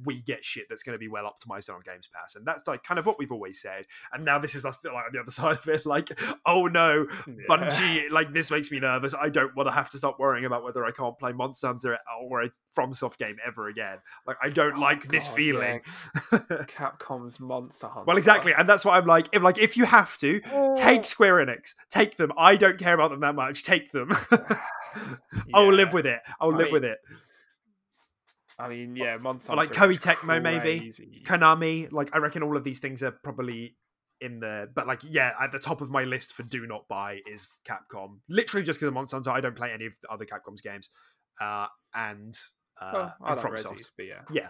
we 0.05 0.21
get 0.21 0.45
shit 0.45 0.67
that's 0.69 0.83
going 0.83 0.95
to 0.95 0.99
be 0.99 1.09
well 1.09 1.25
optimized 1.25 1.73
on 1.73 1.81
Games 1.85 2.09
Pass, 2.13 2.37
and 2.37 2.47
that's 2.47 2.67
like 2.67 2.83
kind 2.83 2.99
of 2.99 3.07
what 3.07 3.19
we've 3.19 3.33
always 3.33 3.61
said. 3.61 3.87
And 4.13 4.25
now 4.25 4.39
this 4.39 4.55
is 4.55 4.65
us 4.65 4.79
like 4.85 4.93
on 4.95 5.03
the 5.13 5.21
other 5.21 5.31
side 5.31 5.59
of 5.59 5.69
it, 5.69 5.87
like, 5.87 6.19
oh 6.45 6.67
no, 6.67 7.07
Yeah. 7.27 7.35
Bungie, 7.49 8.11
like 8.11 8.33
this 8.33 8.51
makes 8.51 8.71
me 8.71 8.81
nervous. 8.81 9.15
I 9.15 9.29
don't 9.29 9.55
want 9.57 9.69
to 9.69 9.73
have 9.73 9.91
to 9.91 9.99
stop 9.99 10.19
worrying 10.19 10.45
about 10.45 10.65
whether 10.65 10.85
I 10.85 10.91
can't 10.91 11.19
play 11.19 11.33
Monster 11.33 11.69
Hunter 11.69 11.99
or 12.29 12.43
a 12.43 12.51
FromSoft 12.77 13.19
game 13.19 13.37
ever 13.45 13.69
again. 13.69 13.99
Like, 14.27 14.37
I 14.43 14.49
don't 14.49 14.75
Oh, 14.77 14.81
like 14.81 15.09
this 15.09 15.29
God, 15.29 15.37
feeling. 15.37 15.81
Capcom's 16.67 17.39
Monster 17.41 17.87
Hunter. 17.89 18.05
Well, 18.07 18.17
exactly, 18.17 18.53
and 18.57 18.69
that's 18.69 18.85
what 18.85 18.95
I'm 18.95 19.07
like. 19.07 19.29
If 19.33 19.43
like 19.43 19.59
if 19.59 19.77
you 19.77 19.85
have 19.85 20.17
to 20.19 20.41
take 20.75 21.01
oh. 21.01 21.05
Square 21.05 21.47
Enix, 21.47 21.75
take 21.91 22.17
them. 22.17 22.33
I 22.37 22.57
don't 22.57 22.79
care 22.79 22.95
about 22.95 23.11
them 23.11 23.21
that 23.21 23.35
much. 23.35 23.63
Take 23.63 23.93
them. 23.93 24.13
I'll 25.55 25.73
live 25.73 25.93
with 25.93 26.07
it. 26.07 26.21
I'll 26.41 26.53
I 26.55 26.57
live 26.57 26.67
mean, 26.67 26.73
with 26.73 26.85
it. 26.85 26.99
I 28.59 28.69
mean, 28.69 28.97
yeah, 28.97 29.17
Monster 29.17 29.53
Or 29.53 29.57
like 29.57 29.71
is 29.71 29.77
Koei 29.77 29.99
Tecmo, 29.99 30.41
maybe. 30.41 30.91
Konami, 31.25 31.93
like 31.93 32.15
I 32.15 32.19
reckon 32.19 32.43
all 32.43 32.57
of 32.57 32.65
these 32.65 32.79
things 32.79 33.03
are 33.03 33.11
probably 33.11 33.77
in 34.21 34.41
there. 34.41 34.69
But 34.73 34.87
like, 34.87 35.01
yeah, 35.03 35.33
at 35.41 35.53
the 35.53 35.59
top 35.59 35.81
of 35.81 35.91
my 35.91 36.05
list 36.05 36.33
for 36.33 36.43
do 36.45 36.67
not 36.67 36.87
buy 36.89 37.21
is 37.31 37.55
Capcom. 37.69 38.21
Literally 38.29 38.65
just 38.65 38.79
because 38.79 38.89
of 38.89 38.95
Monster 38.95 39.17
Hunter. 39.17 39.31
I 39.31 39.41
don't 39.41 39.57
play 39.57 39.73
any 39.73 39.87
of 39.87 39.95
the 40.01 40.09
other 40.09 40.25
Capcom's 40.25 40.61
games. 40.61 40.89
Uh, 41.41 41.67
and 41.95 42.37
uh, 42.81 42.91
Well, 42.93 43.15
I 43.23 43.33
and 43.33 43.45
like. 43.45 43.53
Resi's, 43.55 43.91
but 43.97 44.07
yeah. 44.07 44.23
Yeah. 44.31 44.49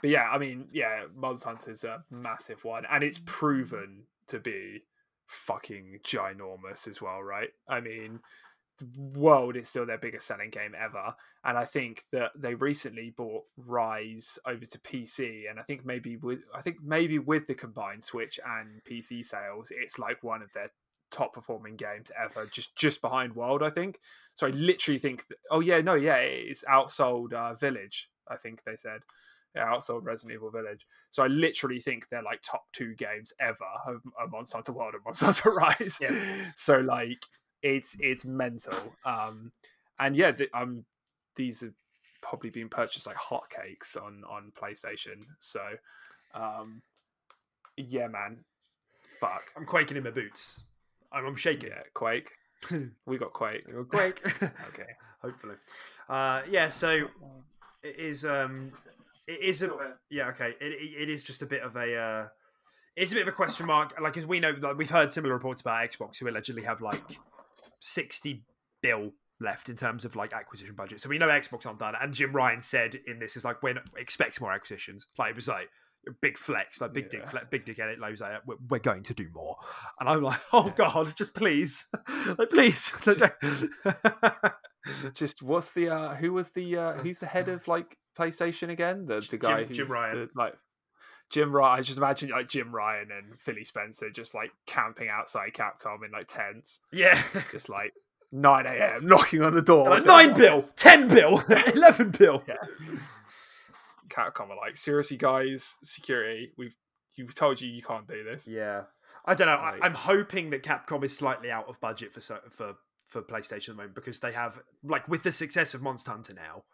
But 0.00 0.10
yeah, 0.10 0.28
I 0.30 0.38
mean, 0.38 0.68
yeah, 0.72 1.06
Monster 1.16 1.48
Hunter's 1.48 1.82
a 1.82 2.04
massive 2.10 2.64
one, 2.64 2.84
and 2.90 3.02
it's 3.02 3.20
proven 3.24 4.04
to 4.28 4.38
be 4.38 4.82
fucking 5.26 6.00
ginormous 6.04 6.86
as 6.86 7.02
well, 7.02 7.20
right? 7.20 7.48
I 7.68 7.80
mean, 7.80 8.20
World 8.96 9.56
is 9.56 9.68
still 9.68 9.86
their 9.86 9.98
biggest 9.98 10.26
selling 10.26 10.50
game 10.50 10.74
ever, 10.78 11.14
and 11.44 11.58
I 11.58 11.64
think 11.64 12.04
that 12.12 12.32
they 12.36 12.54
recently 12.54 13.10
bought 13.16 13.44
Rise 13.56 14.38
over 14.46 14.64
to 14.64 14.78
PC, 14.80 15.50
and 15.50 15.58
I 15.58 15.62
think 15.62 15.84
maybe 15.84 16.16
with 16.16 16.40
I 16.54 16.60
think 16.62 16.82
maybe 16.82 17.18
with 17.18 17.46
the 17.46 17.54
combined 17.54 18.04
Switch 18.04 18.38
and 18.44 18.82
PC 18.84 19.24
sales, 19.24 19.72
it's 19.74 19.98
like 19.98 20.22
one 20.22 20.42
of 20.42 20.52
their 20.52 20.70
top 21.10 21.32
performing 21.32 21.76
games 21.76 22.10
ever, 22.22 22.46
just 22.46 22.76
just 22.76 23.00
behind 23.00 23.34
World, 23.34 23.62
I 23.62 23.70
think. 23.70 23.98
So 24.34 24.46
I 24.46 24.50
literally 24.50 24.98
think, 24.98 25.26
that, 25.28 25.38
oh 25.50 25.60
yeah, 25.60 25.80
no, 25.80 25.94
yeah, 25.94 26.16
it's 26.16 26.64
outsold 26.64 27.32
uh, 27.32 27.54
Village. 27.54 28.08
I 28.30 28.36
think 28.36 28.62
they 28.64 28.76
said 28.76 29.00
yeah, 29.54 29.66
outsold 29.66 30.04
Resident 30.04 30.34
Evil 30.34 30.50
Village. 30.50 30.86
So 31.10 31.22
I 31.22 31.26
literally 31.26 31.80
think 31.80 32.08
they're 32.08 32.22
like 32.22 32.40
top 32.42 32.64
two 32.72 32.94
games 32.94 33.32
ever 33.40 33.56
of, 33.86 34.02
of 34.20 34.30
Monster 34.30 34.58
Hunter 34.58 34.72
World 34.72 34.94
and 34.94 35.04
Monster 35.04 35.26
Hunter 35.26 35.50
Rise. 35.54 35.98
Yeah. 36.00 36.10
So 36.56 36.78
like 36.78 37.22
it's 37.62 37.96
it's 38.00 38.24
mental. 38.24 38.94
Um, 39.04 39.52
and 39.98 40.16
yeah, 40.16 40.32
the, 40.32 40.48
um, 40.54 40.84
these 41.36 41.60
have 41.62 41.74
probably 42.20 42.50
been 42.50 42.68
purchased 42.68 43.06
like 43.06 43.16
hotcakes 43.16 43.96
on 43.96 44.22
on 44.28 44.52
PlayStation. 44.60 45.22
So, 45.38 45.60
um, 46.34 46.82
yeah, 47.76 48.08
man, 48.08 48.44
fuck. 49.20 49.42
I'm 49.56 49.66
quaking 49.66 49.96
in 49.96 50.04
my 50.04 50.10
boots. 50.10 50.62
I'm, 51.12 51.26
I'm 51.26 51.36
shaking. 51.36 51.70
Yeah, 51.70 51.82
Quake. 51.94 52.30
We 53.06 53.18
got 53.18 53.32
Quake. 53.32 53.64
You'll 53.68 53.84
quake. 53.84 54.20
Okay. 54.42 54.90
Hopefully. 55.22 55.54
Uh, 56.08 56.42
yeah. 56.48 56.68
So 56.68 57.08
it 57.82 57.96
is. 57.98 58.24
Um, 58.24 58.72
it 59.26 59.40
is 59.40 59.62
a. 59.62 59.70
Yeah. 60.10 60.28
Okay. 60.28 60.54
It, 60.60 60.72
it 60.72 61.02
it 61.02 61.08
is 61.08 61.22
just 61.22 61.42
a 61.42 61.46
bit 61.46 61.62
of 61.62 61.76
a. 61.76 61.96
Uh, 61.96 62.28
it's 62.96 63.12
a 63.12 63.14
bit 63.14 63.22
of 63.22 63.28
a 63.28 63.32
question 63.32 63.66
mark. 63.66 63.98
Like, 64.00 64.16
as 64.16 64.26
we 64.26 64.40
know, 64.40 64.52
like, 64.60 64.76
we've 64.76 64.90
heard 64.90 65.12
similar 65.12 65.34
reports 65.34 65.60
about 65.60 65.88
Xbox 65.88 66.18
who 66.18 66.28
allegedly 66.28 66.64
have 66.64 66.80
like 66.80 67.00
sixty 67.80 68.44
bill 68.82 69.12
left 69.40 69.68
in 69.68 69.76
terms 69.76 70.04
of 70.04 70.16
like 70.16 70.32
acquisition 70.32 70.74
budget. 70.74 71.00
So 71.00 71.08
we 71.08 71.18
know 71.18 71.28
Xbox 71.28 71.66
aren't 71.66 71.78
done. 71.78 71.94
And 72.00 72.12
Jim 72.12 72.32
Ryan 72.32 72.62
said 72.62 72.98
in 73.06 73.18
this 73.18 73.36
is 73.36 73.44
like, 73.44 73.62
we 73.62 73.74
expect 73.96 74.40
more 74.40 74.52
acquisitions. 74.52 75.06
Like 75.16 75.30
it 75.30 75.36
was 75.36 75.48
like 75.48 75.68
big 76.20 76.38
flex, 76.38 76.80
like 76.80 76.92
big 76.92 77.04
yeah. 77.04 77.20
dick, 77.20 77.28
flex, 77.28 77.46
big 77.50 77.64
dick 77.64 77.78
edit. 77.78 78.00
Like, 78.00 78.18
like 78.20 78.46
we're, 78.46 78.56
we're, 78.68 78.78
going 78.78 79.02
to 79.04 79.14
do 79.14 79.28
more. 79.32 79.56
And 80.00 80.08
I'm 80.08 80.22
like, 80.22 80.40
oh 80.52 80.72
god, 80.76 81.12
just 81.16 81.34
please, 81.34 81.86
like 82.38 82.50
please. 82.50 82.92
Just, 83.04 83.32
just 85.12 85.42
what's 85.42 85.72
the 85.72 85.90
uh 85.90 86.14
who 86.14 86.32
was 86.32 86.50
the 86.50 86.76
uh 86.76 86.92
who's 86.94 87.18
the 87.18 87.26
head 87.26 87.48
of 87.48 87.66
like 87.68 87.98
PlayStation 88.18 88.70
again? 88.70 89.04
The 89.06 89.26
the 89.30 89.36
guy 89.36 89.64
Jim, 89.64 89.74
Jim 89.74 89.88
Ryan. 89.88 90.16
The, 90.16 90.28
like 90.34 90.54
Jim 91.30 91.52
Ryan. 91.52 91.78
I 91.78 91.82
just 91.82 91.98
imagine 91.98 92.30
like 92.30 92.48
Jim 92.48 92.74
Ryan 92.74 93.08
and 93.10 93.40
Philly 93.40 93.64
Spencer 93.64 94.10
just 94.10 94.34
like 94.34 94.50
camping 94.66 95.08
outside 95.08 95.52
Capcom 95.52 96.04
in 96.04 96.10
like 96.12 96.26
tents. 96.28 96.80
Yeah, 96.92 97.22
just 97.50 97.68
like 97.68 97.92
9 98.32 98.66
a.m. 98.66 99.06
knocking 99.06 99.42
on 99.42 99.54
the 99.54 99.62
door. 99.62 99.90
Like, 99.90 100.04
nine 100.04 100.34
bill, 100.34 100.62
ten 100.62 101.08
bill, 101.08 101.42
eleven 101.74 102.10
bill. 102.10 102.42
Yeah. 102.46 102.56
Capcom 104.08 104.50
are 104.50 104.56
like, 104.56 104.76
seriously, 104.76 105.16
guys, 105.16 105.76
security. 105.82 106.52
We've 106.56 106.74
you've 107.16 107.34
told 107.34 107.60
you 107.60 107.68
you 107.68 107.82
can't 107.82 108.08
do 108.08 108.24
this. 108.24 108.48
Yeah, 108.48 108.82
I 109.24 109.34
don't 109.34 109.46
know. 109.46 109.54
Like, 109.54 109.82
I, 109.82 109.86
am 109.86 109.94
hoping 109.94 110.50
that 110.50 110.62
Capcom 110.62 111.04
is 111.04 111.16
slightly 111.16 111.50
out 111.50 111.68
of 111.68 111.80
budget 111.80 112.12
for 112.12 112.20
for 112.50 112.74
for 113.06 113.22
PlayStation 113.22 113.54
at 113.54 113.66
the 113.66 113.74
moment 113.74 113.94
because 113.94 114.20
they 114.20 114.32
have 114.32 114.60
like 114.82 115.08
with 115.08 115.22
the 115.22 115.32
success 115.32 115.74
of 115.74 115.82
Monster 115.82 116.10
Hunter 116.10 116.34
now, 116.34 116.64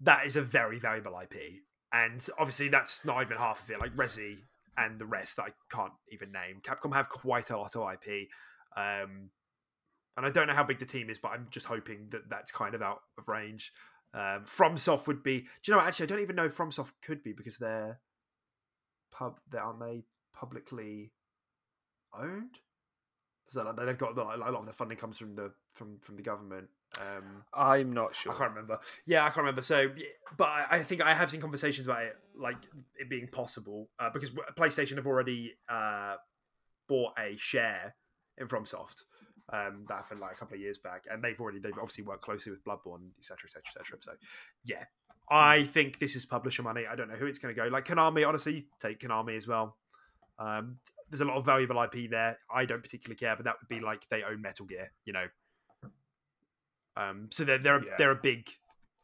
that 0.00 0.26
is 0.26 0.36
a 0.36 0.42
very 0.42 0.78
valuable 0.78 1.18
IP, 1.20 1.62
and 1.94 2.26
obviously 2.38 2.68
that's 2.68 3.04
not 3.04 3.22
even 3.22 3.36
half 3.36 3.62
of 3.62 3.70
it. 3.70 3.80
Like 3.80 3.94
Resi 3.94 4.38
and 4.76 4.98
the 4.98 5.06
rest 5.06 5.36
that 5.36 5.44
I 5.44 5.74
can't 5.74 5.92
even 6.10 6.32
name. 6.32 6.60
Capcom 6.60 6.92
have 6.92 7.08
quite 7.08 7.50
a 7.50 7.56
lot 7.56 7.76
of 7.76 7.92
IP. 7.92 8.28
Um, 8.76 9.30
and 10.16 10.26
I 10.26 10.30
don't 10.30 10.48
know 10.48 10.54
how 10.54 10.64
big 10.64 10.80
the 10.80 10.86
team 10.86 11.08
is, 11.08 11.20
but 11.20 11.30
I'm 11.30 11.46
just 11.50 11.66
hoping 11.66 12.08
that 12.10 12.28
that's 12.28 12.50
kind 12.50 12.74
of 12.74 12.82
out 12.82 13.02
of 13.16 13.28
range. 13.28 13.72
Um, 14.12 14.44
FromSoft 14.44 15.06
would 15.06 15.22
be. 15.22 15.40
Do 15.40 15.46
you 15.66 15.74
know? 15.74 15.80
Actually, 15.80 16.04
I 16.04 16.08
don't 16.08 16.20
even 16.20 16.36
know 16.36 16.46
if 16.46 16.56
FromSoft 16.56 16.92
could 17.02 17.22
be 17.22 17.32
because 17.32 17.58
they're 17.58 18.00
pub. 19.12 19.38
They 19.50 19.58
aren't 19.58 19.80
they 19.80 20.02
publicly 20.34 21.12
owned? 22.16 22.58
So 23.50 23.72
they've 23.76 23.98
got 23.98 24.16
a 24.16 24.36
lot 24.36 24.54
of 24.54 24.66
the 24.66 24.72
funding 24.72 24.98
comes 24.98 25.18
from 25.18 25.36
the 25.36 25.52
from 25.74 25.98
from 26.00 26.16
the 26.16 26.22
government. 26.22 26.68
Um, 27.00 27.44
I'm 27.52 27.92
not 27.92 28.14
sure. 28.14 28.32
I 28.32 28.36
can't 28.36 28.50
remember. 28.50 28.78
Yeah, 29.06 29.22
I 29.22 29.28
can't 29.28 29.38
remember. 29.38 29.62
So, 29.62 29.90
but 30.36 30.48
I, 30.70 30.80
think 30.80 31.02
I 31.02 31.14
have 31.14 31.30
seen 31.30 31.40
conversations 31.40 31.86
about 31.86 32.02
it, 32.02 32.16
like 32.38 32.56
it 32.96 33.08
being 33.08 33.28
possible, 33.28 33.88
uh, 33.98 34.10
because 34.10 34.30
PlayStation 34.56 34.96
have 34.96 35.06
already 35.06 35.54
uh, 35.68 36.16
bought 36.88 37.12
a 37.18 37.36
share 37.36 37.94
in 38.38 38.48
FromSoft. 38.48 39.02
Um, 39.52 39.84
that 39.88 39.96
happened 39.96 40.20
like 40.20 40.32
a 40.32 40.36
couple 40.36 40.54
of 40.54 40.60
years 40.60 40.78
back, 40.78 41.04
and 41.10 41.22
they've 41.22 41.38
already 41.38 41.58
they've 41.58 41.72
obviously 41.74 42.04
worked 42.04 42.22
closely 42.22 42.50
with 42.50 42.64
Bloodborne, 42.64 43.10
etc., 43.18 43.40
etc., 43.44 43.62
etc. 43.78 43.98
So, 44.00 44.12
yeah, 44.64 44.84
I 45.30 45.64
think 45.64 45.98
this 45.98 46.16
is 46.16 46.24
publisher 46.24 46.62
money. 46.62 46.84
I 46.90 46.96
don't 46.96 47.08
know 47.08 47.16
who 47.16 47.26
it's 47.26 47.38
going 47.38 47.54
to 47.54 47.60
go. 47.60 47.68
Like 47.68 47.86
Konami, 47.86 48.26
honestly, 48.26 48.68
take 48.80 49.00
Konami 49.00 49.36
as 49.36 49.46
well. 49.46 49.76
Um, 50.38 50.78
there's 51.10 51.20
a 51.20 51.24
lot 51.26 51.36
of 51.36 51.44
valuable 51.44 51.82
IP 51.82 52.10
there. 52.10 52.38
I 52.52 52.64
don't 52.64 52.82
particularly 52.82 53.16
care, 53.16 53.36
but 53.36 53.44
that 53.44 53.56
would 53.60 53.68
be 53.68 53.84
like 53.84 54.08
they 54.08 54.22
own 54.22 54.40
Metal 54.40 54.66
Gear, 54.66 54.90
you 55.04 55.12
know. 55.12 55.26
Um, 56.96 57.28
so 57.30 57.44
there, 57.44 57.58
there 57.58 57.76
are 57.76 57.84
yeah. 57.84 57.94
there 57.98 58.10
are 58.10 58.16
big 58.16 58.50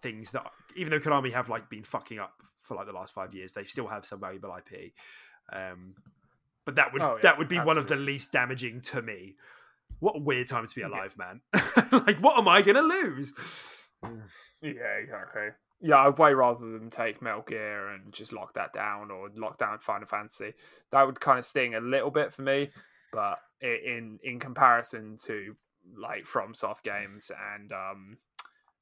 things 0.00 0.30
that 0.30 0.50
even 0.76 0.90
though 0.90 1.00
Konami 1.00 1.32
have 1.32 1.48
like 1.48 1.68
been 1.68 1.82
fucking 1.82 2.18
up 2.18 2.32
for 2.62 2.76
like 2.76 2.86
the 2.86 2.92
last 2.92 3.14
five 3.14 3.34
years, 3.34 3.52
they 3.52 3.64
still 3.64 3.88
have 3.88 4.04
some 4.06 4.20
valuable 4.20 4.56
IP. 4.56 4.92
Um, 5.52 5.94
but 6.64 6.76
that 6.76 6.92
would 6.92 7.02
oh, 7.02 7.14
yeah, 7.16 7.22
that 7.22 7.38
would 7.38 7.48
be 7.48 7.56
absolutely. 7.56 7.66
one 7.66 7.78
of 7.78 7.88
the 7.88 7.96
least 7.96 8.32
damaging 8.32 8.80
to 8.82 9.02
me 9.02 9.34
what 10.00 10.16
a 10.16 10.18
weird 10.18 10.48
time 10.48 10.66
to 10.66 10.74
be 10.74 10.82
alive, 10.82 11.16
man. 11.16 11.40
like, 11.92 12.18
what 12.20 12.38
am 12.38 12.48
I 12.48 12.62
going 12.62 12.76
to 12.76 12.82
lose? 12.82 13.32
yeah, 14.62 14.96
exactly. 15.02 15.48
Yeah, 15.82 16.06
I'd 16.06 16.18
way 16.18 16.34
rather 16.34 16.66
than 16.66 16.90
take 16.90 17.22
Metal 17.22 17.44
Gear 17.46 17.88
and 17.90 18.12
just 18.12 18.32
lock 18.32 18.54
that 18.54 18.72
down 18.72 19.10
or 19.10 19.30
lock 19.34 19.58
down 19.58 19.78
Final 19.78 20.06
Fantasy. 20.06 20.52
That 20.90 21.06
would 21.06 21.20
kind 21.20 21.38
of 21.38 21.44
sting 21.44 21.74
a 21.74 21.80
little 21.80 22.10
bit 22.10 22.32
for 22.32 22.42
me, 22.42 22.70
but 23.12 23.38
in 23.62 24.18
in 24.22 24.38
comparison 24.38 25.16
to 25.24 25.54
like 25.96 26.24
FromSoft 26.24 26.82
games 26.82 27.30
and 27.54 27.72
um 27.72 28.18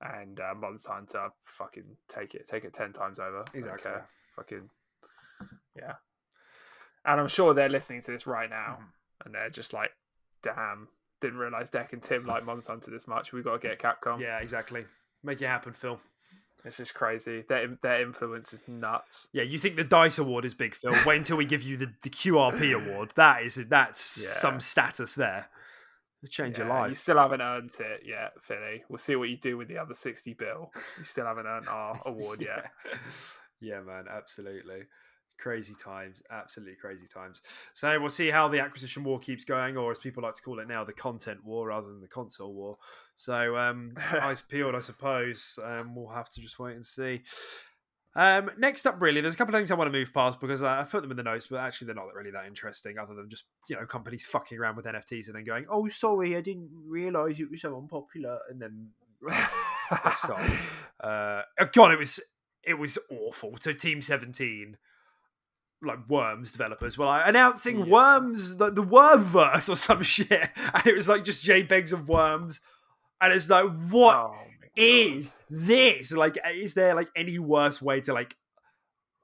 and 0.00 0.38
uh, 0.38 0.54
Monster 0.54 0.92
Hunter, 0.92 1.28
fucking 1.40 1.96
take 2.08 2.34
it, 2.34 2.46
take 2.46 2.64
it 2.64 2.72
ten 2.72 2.92
times 2.92 3.18
over. 3.18 3.44
Exactly. 3.52 3.90
Okay. 3.90 4.00
Fucking 4.36 4.70
yeah. 5.76 5.94
And 7.04 7.20
I'm 7.20 7.28
sure 7.28 7.54
they're 7.54 7.68
listening 7.68 8.02
to 8.02 8.10
this 8.10 8.26
right 8.26 8.50
now, 8.50 8.78
mm. 8.80 9.24
and 9.24 9.34
they're 9.34 9.50
just 9.50 9.72
like, 9.72 9.90
"Damn, 10.42 10.88
didn't 11.20 11.38
realize 11.38 11.70
Deck 11.70 11.92
and 11.92 12.02
Tim 12.02 12.26
like 12.26 12.44
Monster 12.44 12.72
Hunter 12.72 12.90
this 12.90 13.08
much. 13.08 13.32
We've 13.32 13.44
got 13.44 13.60
to 13.60 13.68
get 13.68 13.78
Capcom. 13.78 14.20
Yeah, 14.20 14.38
exactly. 14.38 14.84
Make 15.22 15.42
it 15.42 15.46
happen, 15.46 15.72
Phil. 15.72 15.98
This 16.64 16.80
is 16.80 16.90
crazy. 16.90 17.44
Their 17.48 17.78
their 17.82 18.02
influence 18.02 18.52
is 18.52 18.60
nuts. 18.66 19.28
Yeah, 19.32 19.44
you 19.44 19.58
think 19.58 19.76
the 19.76 19.84
Dice 19.84 20.18
Award 20.18 20.44
is 20.44 20.54
big, 20.54 20.74
Phil? 20.74 20.92
Wait 21.06 21.16
until 21.16 21.36
we 21.36 21.44
give 21.44 21.62
you 21.62 21.76
the, 21.76 21.92
the 22.02 22.10
QRP 22.10 22.74
award. 22.74 23.12
That 23.14 23.42
is 23.42 23.54
that's 23.68 24.18
yeah. 24.20 24.28
some 24.28 24.60
status 24.60 25.14
there. 25.14 25.48
Change 26.28 26.58
yeah, 26.58 26.64
your 26.64 26.74
life. 26.74 26.88
You 26.88 26.94
still 26.94 27.18
haven't 27.18 27.40
earned 27.40 27.70
it 27.78 28.02
yet, 28.04 28.32
Philly. 28.42 28.82
We'll 28.88 28.98
see 28.98 29.14
what 29.14 29.28
you 29.28 29.36
do 29.36 29.56
with 29.56 29.68
the 29.68 29.78
other 29.78 29.94
sixty 29.94 30.34
bill. 30.34 30.72
You 30.96 31.04
still 31.04 31.26
haven't 31.26 31.46
earned 31.46 31.68
our 31.68 32.00
award 32.06 32.40
yeah. 32.40 32.62
yet. 32.84 33.00
Yeah, 33.60 33.80
man, 33.80 34.06
absolutely 34.10 34.82
crazy 35.38 35.74
times, 35.74 36.22
absolutely 36.30 36.74
crazy 36.74 37.06
times. 37.06 37.42
So 37.72 37.98
we'll 38.00 38.10
see 38.10 38.28
how 38.28 38.48
the 38.48 38.60
acquisition 38.60 39.04
war 39.04 39.18
keeps 39.18 39.44
going, 39.44 39.76
or 39.76 39.90
as 39.90 39.98
people 39.98 40.22
like 40.22 40.34
to 40.34 40.42
call 40.42 40.58
it 40.58 40.68
now, 40.68 40.84
the 40.84 40.92
content 40.92 41.44
war 41.44 41.68
rather 41.68 41.86
than 41.86 42.00
the 42.00 42.08
console 42.08 42.52
war. 42.52 42.78
So 43.16 43.56
um, 43.56 43.94
eyes 44.20 44.42
peeled, 44.42 44.74
I 44.74 44.80
suppose. 44.80 45.58
Um, 45.62 45.94
we'll 45.94 46.08
have 46.08 46.30
to 46.30 46.40
just 46.40 46.58
wait 46.58 46.76
and 46.76 46.84
see. 46.84 47.22
Um, 48.18 48.50
next 48.58 48.84
up, 48.84 49.00
really, 49.00 49.20
there's 49.20 49.34
a 49.34 49.36
couple 49.36 49.54
of 49.54 49.60
things 49.60 49.70
I 49.70 49.76
want 49.76 49.86
to 49.86 49.96
move 49.96 50.12
past 50.12 50.40
because 50.40 50.60
I, 50.60 50.78
have 50.78 50.90
put 50.90 51.02
them 51.02 51.12
in 51.12 51.16
the 51.16 51.22
notes, 51.22 51.46
but 51.46 51.60
actually 51.60 51.86
they're 51.86 51.94
not 51.94 52.12
really 52.16 52.32
that 52.32 52.46
interesting, 52.46 52.98
other 52.98 53.14
than 53.14 53.30
just 53.30 53.44
you 53.68 53.76
know 53.76 53.86
companies 53.86 54.26
fucking 54.26 54.58
around 54.58 54.74
with 54.74 54.86
NFTs 54.86 55.28
and 55.28 55.36
then 55.36 55.44
going, 55.44 55.66
"Oh, 55.70 55.88
sorry, 55.88 56.36
I 56.36 56.40
didn't 56.40 56.68
realise 56.84 57.38
it 57.38 57.48
was 57.48 57.60
so 57.60 57.76
unpopular," 57.76 58.40
and 58.50 58.60
then 58.60 58.88
stop. 60.16 60.40
Uh, 61.00 61.42
God, 61.72 61.92
it 61.92 61.98
was 62.00 62.18
it 62.64 62.74
was 62.74 62.98
awful. 63.08 63.54
So 63.60 63.72
Team 63.72 64.02
Seventeen 64.02 64.78
like 65.80 66.08
Worms 66.08 66.50
developers 66.50 66.98
were 66.98 67.06
like 67.06 67.22
announcing 67.24 67.78
yeah. 67.78 67.84
Worms, 67.84 68.56
the, 68.56 68.68
the 68.68 68.82
Wormverse 68.82 69.68
or 69.68 69.76
some 69.76 70.02
shit, 70.02 70.50
and 70.74 70.86
it 70.86 70.96
was 70.96 71.08
like 71.08 71.22
just 71.22 71.46
JPEGs 71.46 71.92
of 71.92 72.08
Worms, 72.08 72.60
and 73.20 73.32
it's 73.32 73.48
like, 73.48 73.66
what 73.90 74.16
oh 74.16 74.34
is 74.78 75.34
this? 75.50 76.12
Like, 76.12 76.38
is 76.54 76.74
there 76.74 76.94
like 76.94 77.08
any 77.16 77.38
worse 77.38 77.82
way 77.82 78.00
to 78.02 78.12
like, 78.12 78.36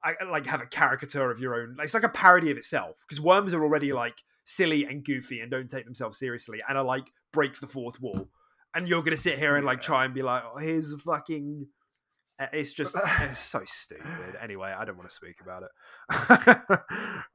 I, 0.02 0.14
like 0.24 0.46
have 0.46 0.60
a 0.60 0.66
caricature 0.66 1.30
of 1.30 1.40
your 1.40 1.54
own? 1.54 1.76
Like, 1.76 1.86
it's 1.86 1.94
like 1.94 2.02
a 2.02 2.08
parody 2.08 2.50
of 2.50 2.56
itself 2.56 2.96
because 3.06 3.20
Worms 3.20 3.54
are 3.54 3.62
already 3.62 3.92
like 3.92 4.16
silly 4.44 4.84
and 4.84 5.04
goofy 5.04 5.40
and 5.40 5.50
don't 5.50 5.70
take 5.70 5.84
themselves 5.84 6.18
seriously 6.18 6.60
and 6.68 6.76
are 6.76 6.84
like 6.84 7.12
break 7.32 7.58
the 7.60 7.66
fourth 7.66 8.00
wall, 8.00 8.28
and 8.74 8.88
you're 8.88 9.02
gonna 9.02 9.16
sit 9.16 9.38
here 9.38 9.56
and 9.56 9.64
like 9.64 9.80
try 9.80 10.04
and 10.04 10.12
be 10.12 10.22
like, 10.22 10.42
oh, 10.44 10.58
here's 10.58 10.92
a 10.92 10.98
fucking 10.98 11.68
uh, 12.38 12.46
it's 12.52 12.72
just 12.72 12.96
it's 13.20 13.40
so 13.40 13.62
stupid. 13.66 14.04
Anyway, 14.42 14.74
I 14.76 14.84
don't 14.84 14.96
want 14.96 15.08
to 15.08 15.14
speak 15.14 15.36
about 15.40 15.62
it. 15.62 16.80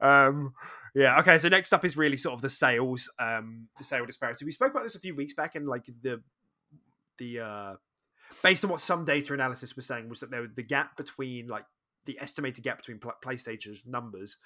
um, 0.00 0.52
yeah. 0.94 1.18
Okay. 1.20 1.38
So 1.38 1.48
next 1.48 1.72
up 1.72 1.84
is 1.84 1.96
really 1.96 2.16
sort 2.16 2.34
of 2.34 2.42
the 2.42 2.50
sales, 2.50 3.10
um, 3.18 3.68
the 3.78 3.84
sale 3.84 4.06
disparity. 4.06 4.44
We 4.44 4.52
spoke 4.52 4.70
about 4.70 4.84
this 4.84 4.94
a 4.94 5.00
few 5.00 5.16
weeks 5.16 5.32
back, 5.32 5.54
and 5.54 5.66
like 5.66 5.86
the 6.02 6.22
the 7.18 7.40
uh, 7.40 7.74
based 8.42 8.64
on 8.64 8.70
what 8.70 8.80
some 8.80 9.04
data 9.04 9.34
analysis 9.34 9.76
was 9.76 9.86
saying 9.86 10.08
was 10.08 10.20
that 10.20 10.30
there 10.30 10.42
was 10.42 10.50
the 10.54 10.62
gap 10.62 10.96
between 10.96 11.48
like 11.48 11.64
the 12.06 12.18
estimated 12.20 12.64
gap 12.64 12.78
between 12.78 12.98
PlayStation's 12.98 13.84
numbers 13.86 14.36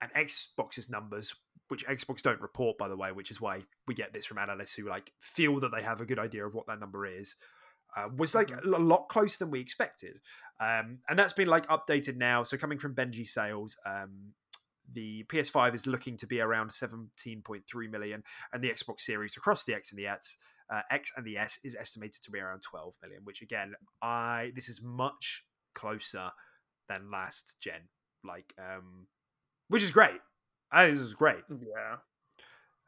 and 0.00 0.12
Xbox's 0.12 0.88
numbers, 0.88 1.34
which 1.68 1.86
Xbox 1.86 2.22
don't 2.22 2.40
report, 2.40 2.78
by 2.78 2.88
the 2.88 2.96
way, 2.96 3.12
which 3.12 3.30
is 3.30 3.40
why 3.40 3.60
we 3.86 3.94
get 3.94 4.12
this 4.12 4.26
from 4.26 4.38
analysts 4.38 4.74
who 4.74 4.88
like 4.88 5.12
feel 5.20 5.60
that 5.60 5.72
they 5.72 5.82
have 5.82 6.00
a 6.00 6.06
good 6.06 6.18
idea 6.18 6.46
of 6.46 6.54
what 6.54 6.66
that 6.66 6.80
number 6.80 7.06
is 7.06 7.36
uh, 7.96 8.08
was 8.16 8.34
like 8.34 8.48
mm-hmm. 8.48 8.74
a 8.74 8.78
lot 8.78 9.08
closer 9.08 9.38
than 9.38 9.50
we 9.50 9.60
expected. 9.60 10.20
Um, 10.60 10.98
and 11.08 11.18
that's 11.18 11.32
been 11.32 11.48
like 11.48 11.66
updated 11.68 12.16
now. 12.16 12.42
So 12.42 12.56
coming 12.56 12.78
from 12.78 12.94
Benji-Sales, 12.94 13.76
um, 13.86 14.34
the 14.92 15.24
PS5 15.24 15.74
is 15.74 15.86
looking 15.86 16.16
to 16.18 16.26
be 16.26 16.40
around 16.40 16.70
17.3 16.70 17.90
million, 17.90 18.22
and 18.52 18.62
the 18.62 18.70
Xbox 18.70 19.00
Series 19.00 19.36
across 19.36 19.64
the 19.64 19.74
X 19.74 19.90
and 19.90 19.98
the 19.98 20.06
S, 20.06 20.36
uh, 20.72 20.82
X 20.90 21.12
and 21.16 21.24
the 21.24 21.36
S 21.36 21.58
is 21.64 21.74
estimated 21.74 22.22
to 22.22 22.30
be 22.30 22.38
around 22.38 22.62
12 22.62 22.94
million. 23.02 23.20
Which 23.24 23.42
again, 23.42 23.74
I 24.02 24.52
this 24.54 24.68
is 24.68 24.82
much 24.82 25.44
closer 25.74 26.30
than 26.88 27.10
last 27.10 27.56
gen, 27.60 27.88
like, 28.22 28.54
um, 28.58 29.06
which 29.68 29.82
is 29.82 29.90
great. 29.90 30.20
I 30.70 30.86
think 30.86 30.98
this 30.98 31.06
is 31.06 31.14
great. 31.14 31.42
Yeah. 31.50 31.96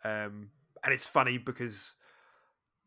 Um, 0.04 0.50
and 0.84 0.92
it's 0.92 1.06
funny 1.06 1.38
because 1.38 1.96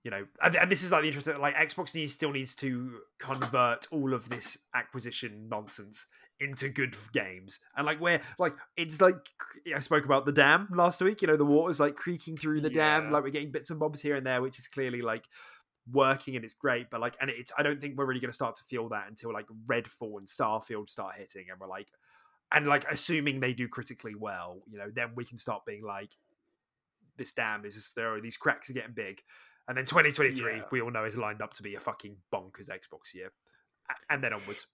you 0.03 0.11
know, 0.11 0.26
and, 0.41 0.56
and, 0.56 0.72
this 0.72 0.82
is 0.82 0.91
like 0.91 1.02
the 1.02 1.07
interesting, 1.07 1.38
like 1.40 1.56
Xbox 1.56 1.94
needs 1.94 2.14
still 2.14 2.32
needs 2.32 2.56
to 2.56 2.99
convert 3.20 3.88
all 3.91 4.14
of 4.14 4.30
this 4.30 4.57
acquisition 4.74 5.49
nonsense 5.49 6.06
into 6.40 6.70
good 6.70 6.95
games 7.11 7.60
and 7.76 7.86
like 7.86 7.99
where 7.99 8.22
like 8.38 8.56
it's 8.78 9.02
like 9.02 9.18
i 9.76 9.80
spoke 9.80 10.06
about 10.06 10.26
the 10.26 10.32
dam 10.32 10.68
last 10.74 11.02
week 11.02 11.22
you 11.22 11.28
know 11.28 11.36
the 11.36 11.45
water's 11.45 11.80
like 11.80 11.95
creaking 11.95 12.38
through 12.38 12.61
the 12.61 12.72
yeah. 12.72 12.99
dam 12.99 13.11
like 13.11 13.24
we're 13.24 13.30
getting 13.30 13.52
bits 13.52 13.70
and 13.70 13.80
bobs 13.80 14.02
here 14.02 14.16
and 14.16 14.26
there 14.26 14.41
which 14.41 14.57
is 14.57 14.68
clearly 14.68 15.02
like 15.02 15.26
working 15.91 16.36
and 16.36 16.45
it's 16.45 16.53
great 16.53 16.90
but 16.90 17.02
like 17.02 17.18
and 17.20 17.30
it's 17.30 17.52
i 17.57 17.64
don't 17.64 17.82
think 17.82 17.98
we're 17.98 18.06
really 18.06 18.22
going 18.22 18.30
to 18.30 18.36
start 18.36 18.56
to 18.56 18.64
feel 18.64 18.88
that 18.90 19.07
until 19.07 19.34
like 19.34 19.48
redfall 19.68 20.18
and 20.18 20.28
starfield 20.28 20.90
start 20.90 21.16
hitting 21.16 21.48
and 21.49 21.60
we're 21.60 21.68
like 21.68 21.90
and 22.52 22.68
like 22.68 22.86
assuming 22.90 23.40
they 23.40 23.53
do 23.53 23.68
critically 23.68 24.16
well 24.16 24.61
you 24.70 24.78
know 24.78 24.90
then 24.94 25.10
we 25.16 25.26
can 25.26 25.38
start 25.38 25.66
being 25.66 25.84
like 25.84 26.11
this 27.18 27.34
dam 27.34 27.66
is 27.66 27.76
just 27.76 27.95
there 27.95 28.14
are 28.14 28.22
these 28.22 28.38
cracks 28.38 28.70
are 28.70 28.74
getting 28.74 28.94
big 28.94 29.22
and 29.68 29.78
then 29.78 29.86
2023 29.86 30.56
yeah. 30.56 30.61
we 30.72 30.82
all 30.82 30.91
know 30.91 31.03
is 31.03 31.18
lined 31.18 31.41
up 31.41 31.53
to 31.53 31.64
be 31.64 31.76
a 31.76 31.80
fucking 31.80 32.16
bonkers 32.34 32.70
xbox 32.70 33.14
year 33.14 33.32
and 34.10 34.24
then 34.24 34.32
onwards 34.32 34.68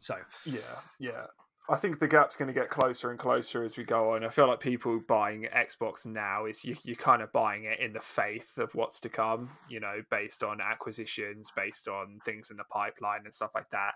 so 0.00 0.16
yeah, 0.44 0.60
yeah. 0.98 1.26
I 1.70 1.76
think 1.76 1.98
the 1.98 2.08
gap's 2.08 2.34
going 2.34 2.48
to 2.48 2.58
get 2.58 2.70
closer 2.70 3.10
and 3.10 3.18
closer 3.18 3.62
as 3.62 3.76
we 3.76 3.84
go 3.84 4.14
on. 4.14 4.24
I 4.24 4.30
feel 4.30 4.48
like 4.48 4.58
people 4.58 5.00
buying 5.06 5.46
Xbox 5.54 6.06
now 6.06 6.46
is 6.46 6.64
you, 6.64 6.74
you're 6.82 6.96
kind 6.96 7.20
of 7.20 7.30
buying 7.32 7.64
it 7.64 7.78
in 7.78 7.92
the 7.92 8.00
faith 8.00 8.56
of 8.56 8.74
what's 8.74 9.00
to 9.00 9.10
come, 9.10 9.50
you 9.68 9.78
know, 9.78 10.00
based 10.10 10.42
on 10.42 10.62
acquisitions, 10.62 11.52
based 11.54 11.86
on 11.86 12.20
things 12.24 12.50
in 12.50 12.56
the 12.56 12.64
pipeline 12.64 13.20
and 13.24 13.34
stuff 13.34 13.50
like 13.54 13.68
that. 13.70 13.92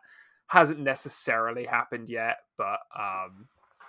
Hasn't 0.48 0.80
necessarily 0.80 1.64
happened 1.64 2.10
yet, 2.10 2.40
but 2.58 2.80
um, 2.94 3.48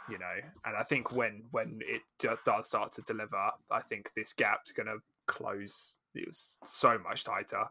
you 0.10 0.18
know, 0.18 0.50
and 0.66 0.78
I 0.78 0.84
think 0.84 1.12
when 1.12 1.44
when 1.52 1.80
it 1.82 2.02
does 2.46 2.68
start 2.68 2.94
to 2.94 3.02
deliver, 3.02 3.52
I 3.70 3.82
think 3.82 4.12
this 4.16 4.32
gap's 4.32 4.72
going 4.72 4.88
to 4.88 5.00
close. 5.28 5.98
It 6.16 6.28
was 6.28 6.58
so 6.64 6.98
much 7.00 7.26
tighter. 7.26 7.66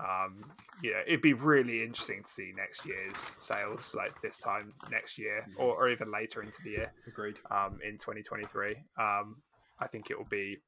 Um, 0.00 0.40
yeah, 0.82 1.02
it'd 1.06 1.20
be 1.20 1.34
really 1.34 1.82
interesting 1.82 2.22
to 2.22 2.30
see 2.30 2.52
next 2.56 2.86
year's 2.86 3.32
sales, 3.38 3.94
like 3.94 4.20
this 4.22 4.40
time 4.40 4.72
next 4.90 5.18
year, 5.18 5.44
or, 5.58 5.74
or 5.74 5.90
even 5.90 6.10
later 6.10 6.42
into 6.42 6.58
the 6.64 6.70
year. 6.70 6.92
Agreed. 7.06 7.38
Um, 7.50 7.78
in 7.86 7.98
2023, 7.98 8.76
um, 8.98 9.36
I 9.78 9.86
think 9.86 10.10
it 10.10 10.16
will 10.18 10.26
be 10.30 10.58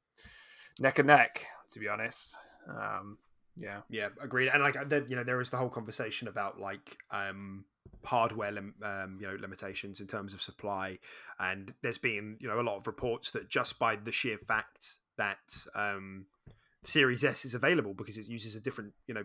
neck 0.79 0.99
and 0.99 1.07
neck, 1.07 1.45
to 1.71 1.79
be 1.79 1.87
honest. 1.87 2.35
Um, 2.69 3.17
yeah, 3.57 3.81
yeah, 3.89 4.09
agreed. 4.21 4.49
And 4.49 4.61
like, 4.63 4.75
you 5.09 5.15
know, 5.15 5.23
there 5.23 5.41
is 5.41 5.49
the 5.49 5.57
whole 5.57 5.69
conversation 5.69 6.27
about 6.27 6.59
like 6.59 6.97
um, 7.11 7.65
hardware, 8.03 8.51
lim- 8.51 8.75
um, 8.83 9.17
you 9.19 9.27
know, 9.27 9.37
limitations 9.39 9.99
in 9.99 10.07
terms 10.07 10.33
of 10.33 10.41
supply, 10.41 10.99
and 11.39 11.73
there's 11.81 11.97
been 11.97 12.37
you 12.39 12.47
know 12.47 12.59
a 12.59 12.61
lot 12.61 12.77
of 12.77 12.87
reports 12.87 13.31
that 13.31 13.49
just 13.49 13.79
by 13.79 13.95
the 13.95 14.11
sheer 14.11 14.37
fact 14.37 14.95
that 15.17 15.65
um, 15.75 16.25
Series 16.83 17.23
S 17.23 17.45
is 17.45 17.53
available 17.53 17.93
because 17.93 18.17
it 18.17 18.27
uses 18.27 18.55
a 18.55 18.59
different, 18.59 18.93
you 19.07 19.13
know, 19.13 19.23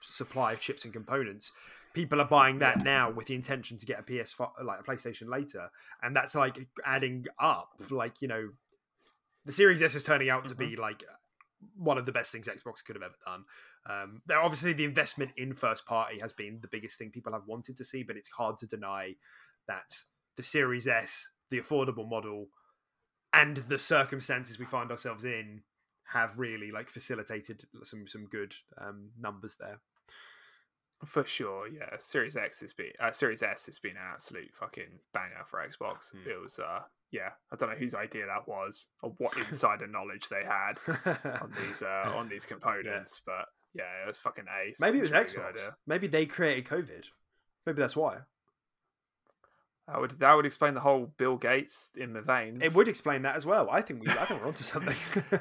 supply 0.00 0.52
of 0.52 0.60
chips 0.60 0.84
and 0.84 0.92
components. 0.92 1.52
People 1.94 2.20
are 2.20 2.26
buying 2.26 2.58
that 2.60 2.82
now 2.82 3.10
with 3.10 3.26
the 3.26 3.34
intention 3.34 3.76
to 3.78 3.86
get 3.86 4.00
a 4.00 4.02
PS5, 4.02 4.50
like 4.64 4.80
a 4.80 4.82
PlayStation 4.82 5.28
later, 5.28 5.70
and 6.02 6.16
that's 6.16 6.34
like 6.34 6.68
adding 6.84 7.26
up. 7.38 7.70
Like 7.90 8.22
you 8.22 8.28
know, 8.28 8.50
the 9.44 9.52
Series 9.52 9.82
S 9.82 9.94
is 9.94 10.04
turning 10.04 10.30
out 10.30 10.44
to 10.46 10.54
mm-hmm. 10.54 10.70
be 10.70 10.76
like 10.76 11.04
one 11.76 11.98
of 11.98 12.06
the 12.06 12.12
best 12.12 12.32
things 12.32 12.48
Xbox 12.48 12.84
could 12.84 12.96
have 12.96 13.02
ever 13.02 13.14
done. 13.24 13.44
Um, 13.88 14.22
there 14.26 14.40
obviously 14.40 14.72
the 14.72 14.84
investment 14.84 15.32
in 15.36 15.52
first 15.52 15.86
party 15.86 16.20
has 16.20 16.32
been 16.32 16.60
the 16.60 16.68
biggest 16.68 16.98
thing 16.98 17.10
people 17.10 17.32
have 17.32 17.46
wanted 17.46 17.76
to 17.76 17.84
see, 17.84 18.02
but 18.02 18.16
it's 18.16 18.30
hard 18.30 18.56
to 18.58 18.66
deny 18.66 19.14
that 19.68 19.92
the 20.36 20.42
Series 20.42 20.86
S, 20.88 21.30
the 21.50 21.60
affordable 21.60 22.08
model, 22.08 22.48
and 23.32 23.58
the 23.58 23.78
circumstances 23.78 24.58
we 24.58 24.64
find 24.64 24.90
ourselves 24.90 25.24
in 25.24 25.62
have 26.12 26.38
really 26.38 26.70
like 26.70 26.90
facilitated 26.90 27.64
some 27.82 28.06
some 28.06 28.26
good 28.26 28.54
um, 28.78 29.10
numbers 29.18 29.56
there. 29.58 29.80
For 31.04 31.26
sure, 31.26 31.66
yeah. 31.66 31.96
Series 31.98 32.36
X 32.36 32.60
has 32.60 32.72
been 32.72 32.92
uh, 33.00 33.10
Series 33.10 33.42
S 33.42 33.66
has 33.66 33.78
been 33.78 33.92
an 33.92 34.12
absolute 34.12 34.54
fucking 34.54 35.00
banger 35.12 35.44
for 35.46 35.58
Xbox. 35.58 36.14
Mm. 36.14 36.26
It 36.28 36.40
was 36.40 36.58
uh 36.58 36.80
yeah, 37.10 37.30
I 37.52 37.56
don't 37.56 37.70
know 37.70 37.76
whose 37.76 37.94
idea 37.94 38.26
that 38.26 38.46
was 38.46 38.88
or 39.02 39.12
what 39.18 39.36
insider 39.48 39.86
knowledge 39.86 40.28
they 40.28 40.44
had 40.44 40.78
on 41.42 41.52
these 41.66 41.82
uh 41.82 42.12
on 42.14 42.28
these 42.28 42.46
components, 42.46 43.20
yeah. 43.26 43.34
but 43.34 43.48
yeah, 43.74 44.04
it 44.04 44.06
was 44.06 44.18
fucking 44.18 44.44
ace. 44.64 44.80
Maybe 44.80 44.98
it 44.98 45.02
was 45.02 45.10
really 45.12 45.24
Xbox. 45.24 45.60
Maybe 45.86 46.06
they 46.06 46.26
created 46.26 46.66
COVID. 46.66 47.06
Maybe 47.66 47.80
that's 47.80 47.96
why. 47.96 48.18
That 49.88 50.00
would 50.00 50.18
that 50.20 50.34
would 50.34 50.46
explain 50.46 50.74
the 50.74 50.80
whole 50.80 51.12
Bill 51.16 51.36
Gates 51.36 51.92
in 51.96 52.12
the 52.12 52.22
veins. 52.22 52.62
It 52.62 52.74
would 52.74 52.88
explain 52.88 53.22
that 53.22 53.36
as 53.36 53.44
well. 53.44 53.68
I 53.70 53.82
think 53.82 54.00
we 54.00 54.08
I 54.08 54.24
think 54.24 54.40
we're 54.40 54.48
onto 54.48 54.62
something. 54.62 54.96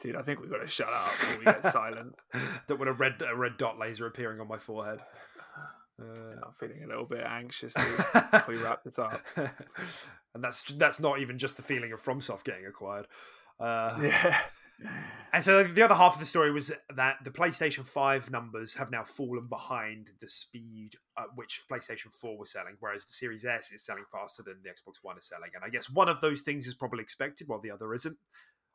Dude, 0.00 0.14
I 0.14 0.22
think 0.22 0.40
we've 0.40 0.50
got 0.50 0.60
to 0.60 0.66
shut 0.66 0.88
up 0.88 1.10
before 1.10 1.38
we 1.38 1.44
get 1.44 1.64
silenced. 1.64 2.20
Don't 2.68 2.78
want 2.78 2.88
a 2.88 2.92
red 2.92 3.14
a 3.28 3.34
red 3.34 3.56
dot 3.56 3.78
laser 3.78 4.06
appearing 4.06 4.40
on 4.40 4.48
my 4.48 4.58
forehead. 4.58 5.00
Uh, 6.00 6.04
yeah, 6.04 6.40
I'm 6.46 6.52
feeling 6.60 6.84
a 6.84 6.86
little 6.86 7.06
bit 7.06 7.24
anxious 7.26 7.74
we 8.46 8.56
wrap 8.62 8.84
this 8.84 9.00
up. 9.00 9.20
and 9.36 10.44
that's 10.44 10.62
that's 10.62 11.00
not 11.00 11.18
even 11.18 11.38
just 11.38 11.56
the 11.56 11.62
feeling 11.64 11.90
of 11.90 12.00
FromSoft 12.00 12.44
getting 12.44 12.66
acquired. 12.66 13.08
Uh, 13.58 13.98
yeah. 14.00 14.38
And 15.32 15.44
so 15.44 15.62
the 15.62 15.82
other 15.82 15.94
half 15.94 16.14
of 16.14 16.20
the 16.20 16.26
story 16.26 16.50
was 16.50 16.72
that 16.94 17.18
the 17.22 17.30
PlayStation 17.30 17.84
5 17.84 18.30
numbers 18.30 18.74
have 18.74 18.90
now 18.90 19.04
fallen 19.04 19.46
behind 19.46 20.10
the 20.20 20.28
speed 20.28 20.92
at 21.18 21.26
which 21.34 21.64
PlayStation 21.70 22.12
4 22.12 22.38
was 22.38 22.50
selling, 22.50 22.76
whereas 22.80 23.04
the 23.04 23.12
Series 23.12 23.44
S 23.44 23.70
is 23.72 23.84
selling 23.84 24.04
faster 24.10 24.42
than 24.42 24.56
the 24.62 24.70
Xbox 24.70 25.02
One 25.02 25.18
is 25.18 25.26
selling. 25.26 25.50
And 25.54 25.64
I 25.64 25.68
guess 25.68 25.90
one 25.90 26.08
of 26.08 26.20
those 26.20 26.40
things 26.40 26.66
is 26.66 26.74
probably 26.74 27.02
expected, 27.02 27.48
while 27.48 27.60
the 27.60 27.70
other 27.70 27.92
isn't. 27.92 28.16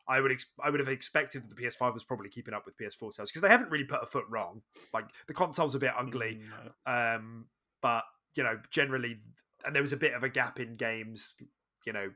I 0.07 0.19
would 0.19 0.31
ex- 0.31 0.45
I 0.61 0.69
would 0.69 0.81
have 0.81 0.89
expected 0.89 1.43
that 1.43 1.55
the 1.55 1.61
PS5 1.61 1.93
was 1.93 2.03
probably 2.03 2.29
keeping 2.29 2.53
up 2.53 2.65
with 2.65 2.77
PS4 2.77 3.13
sales 3.13 3.29
because 3.29 3.41
they 3.41 3.47
haven't 3.47 3.71
really 3.71 3.85
put 3.85 4.03
a 4.03 4.05
foot 4.05 4.25
wrong. 4.29 4.61
Like 4.93 5.05
the 5.27 5.33
console's 5.33 5.75
a 5.75 5.79
bit 5.79 5.93
ugly, 5.97 6.41
mm, 6.85 7.15
um, 7.15 7.45
but 7.81 8.03
you 8.35 8.43
know 8.43 8.59
generally, 8.69 9.19
and 9.65 9.73
there 9.73 9.81
was 9.81 9.93
a 9.93 9.97
bit 9.97 10.13
of 10.13 10.21
a 10.21 10.29
gap 10.29 10.59
in 10.59 10.75
games, 10.75 11.33
you 11.85 11.93
know, 11.93 12.11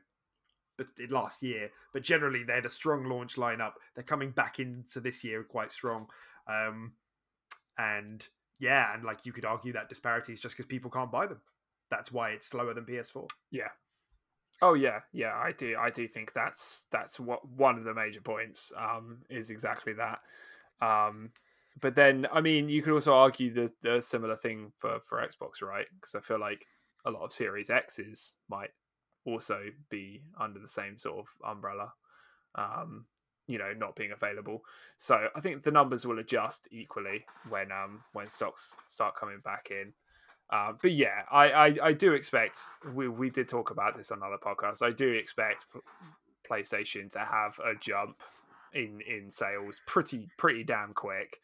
last 1.10 1.42
year. 1.42 1.70
But 1.92 2.02
generally, 2.02 2.44
they 2.44 2.54
had 2.54 2.66
a 2.66 2.70
strong 2.70 3.04
launch 3.04 3.36
lineup. 3.36 3.72
They're 3.94 4.04
coming 4.04 4.30
back 4.30 4.58
into 4.58 5.00
this 5.00 5.24
year 5.24 5.42
quite 5.42 5.72
strong, 5.72 6.08
um, 6.46 6.92
and 7.76 8.26
yeah, 8.58 8.94
and 8.94 9.04
like 9.04 9.26
you 9.26 9.32
could 9.32 9.44
argue 9.44 9.72
that 9.72 9.88
disparity 9.88 10.32
is 10.32 10.40
just 10.40 10.56
because 10.56 10.66
people 10.66 10.90
can't 10.90 11.12
buy 11.12 11.26
them. 11.26 11.40
That's 11.90 12.12
why 12.12 12.30
it's 12.30 12.46
slower 12.46 12.74
than 12.74 12.84
PS4. 12.84 13.28
Yeah. 13.50 13.68
Oh 14.60 14.74
yeah, 14.74 15.00
yeah. 15.12 15.34
I 15.34 15.52
do. 15.52 15.76
I 15.78 15.90
do 15.90 16.08
think 16.08 16.32
that's 16.32 16.86
that's 16.90 17.20
what 17.20 17.48
one 17.48 17.78
of 17.78 17.84
the 17.84 17.94
major 17.94 18.20
points 18.20 18.72
um, 18.76 19.18
is 19.30 19.50
exactly 19.50 19.94
that. 19.94 20.18
Um, 20.80 21.30
but 21.80 21.94
then, 21.94 22.26
I 22.32 22.40
mean, 22.40 22.68
you 22.68 22.82
could 22.82 22.92
also 22.92 23.14
argue 23.14 23.52
the, 23.52 23.70
the 23.82 24.02
similar 24.02 24.36
thing 24.36 24.72
for 24.78 24.98
for 25.00 25.18
Xbox, 25.18 25.62
right? 25.62 25.86
Because 25.94 26.14
I 26.14 26.20
feel 26.20 26.40
like 26.40 26.66
a 27.04 27.10
lot 27.10 27.24
of 27.24 27.32
Series 27.32 27.70
X's 27.70 28.34
might 28.48 28.70
also 29.32 29.60
be 29.90 30.22
under 30.38 30.58
the 30.58 30.68
same 30.68 30.98
sort 30.98 31.18
of 31.18 31.26
umbrella. 31.48 31.92
Um, 32.54 33.06
you 33.46 33.56
know, 33.56 33.72
not 33.76 33.96
being 33.96 34.12
available. 34.12 34.62
So 34.98 35.28
I 35.34 35.40
think 35.40 35.62
the 35.62 35.70
numbers 35.70 36.04
will 36.04 36.18
adjust 36.18 36.68
equally 36.70 37.24
when 37.48 37.72
um 37.72 38.02
when 38.12 38.26
stocks 38.26 38.76
start 38.86 39.16
coming 39.16 39.40
back 39.42 39.68
in. 39.70 39.92
Uh, 40.50 40.72
but 40.80 40.92
yeah, 40.92 41.22
I, 41.30 41.50
I, 41.50 41.76
I 41.82 41.92
do 41.92 42.12
expect 42.12 42.58
we 42.94 43.08
we 43.08 43.30
did 43.30 43.48
talk 43.48 43.70
about 43.70 43.96
this 43.96 44.10
on 44.10 44.22
other 44.22 44.36
podcasts. 44.36 44.82
I 44.82 44.90
do 44.90 45.08
expect 45.10 45.66
PlayStation 46.48 47.10
to 47.12 47.20
have 47.20 47.58
a 47.58 47.74
jump 47.78 48.22
in 48.74 49.00
in 49.00 49.30
sales 49.30 49.80
pretty 49.86 50.28
pretty 50.36 50.64
damn 50.64 50.92
quick 50.92 51.38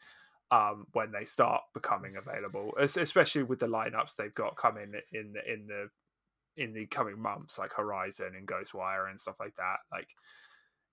um, 0.51 0.85
when 0.93 1.11
they 1.11 1.23
start 1.23 1.63
becoming 1.73 2.15
available, 2.17 2.73
especially 2.77 3.43
with 3.43 3.59
the 3.59 3.67
lineups 3.67 4.15
they've 4.15 4.33
got 4.33 4.55
coming 4.55 4.93
in 5.11 5.33
the 5.33 5.51
in 5.51 5.67
the 5.67 5.89
in 6.57 6.73
the 6.73 6.85
coming 6.85 7.19
months, 7.19 7.57
like 7.57 7.73
Horizon 7.73 8.31
and 8.37 8.47
Ghostwire 8.47 9.09
and 9.09 9.19
stuff 9.19 9.35
like 9.39 9.55
that. 9.55 9.77
Like, 9.91 10.09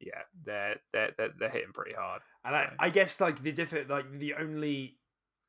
yeah, 0.01 0.23
they're 0.45 0.77
they're 0.93 1.13
they're, 1.17 1.31
they're 1.39 1.49
hitting 1.49 1.73
pretty 1.73 1.95
hard. 1.95 2.23
And 2.45 2.53
so. 2.53 2.59
I, 2.59 2.87
I 2.87 2.91
guess 2.91 3.21
like 3.21 3.43
the 3.43 3.53
different 3.53 3.89
like 3.89 4.19
the 4.19 4.35
only 4.35 4.99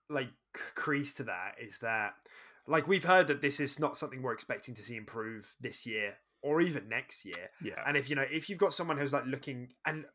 like 0.10 0.30
crease 0.76 1.14
to 1.16 1.24
that 1.24 1.56
is 1.60 1.80
that 1.80 2.14
like 2.68 2.88
we've 2.88 3.04
heard 3.04 3.28
that 3.28 3.42
this 3.42 3.60
is 3.60 3.80
not 3.80 3.98
something 3.98 4.22
we're 4.22 4.34
expecting 4.34 4.76
to 4.76 4.84
see 4.84 4.96
improve 4.96 5.56
this 5.60 5.86
year 5.86 6.16
or 6.42 6.62
even 6.62 6.90
next 6.90 7.26
year. 7.26 7.50
Yeah. 7.64 7.82
And 7.86 7.98
if 7.98 8.10
you 8.10 8.16
know 8.16 8.26
if 8.30 8.50
you've 8.50 8.60
got 8.60 8.74
someone 8.74 8.98
who's 8.98 9.14
like 9.14 9.26
looking 9.26 9.70
and 9.86 10.06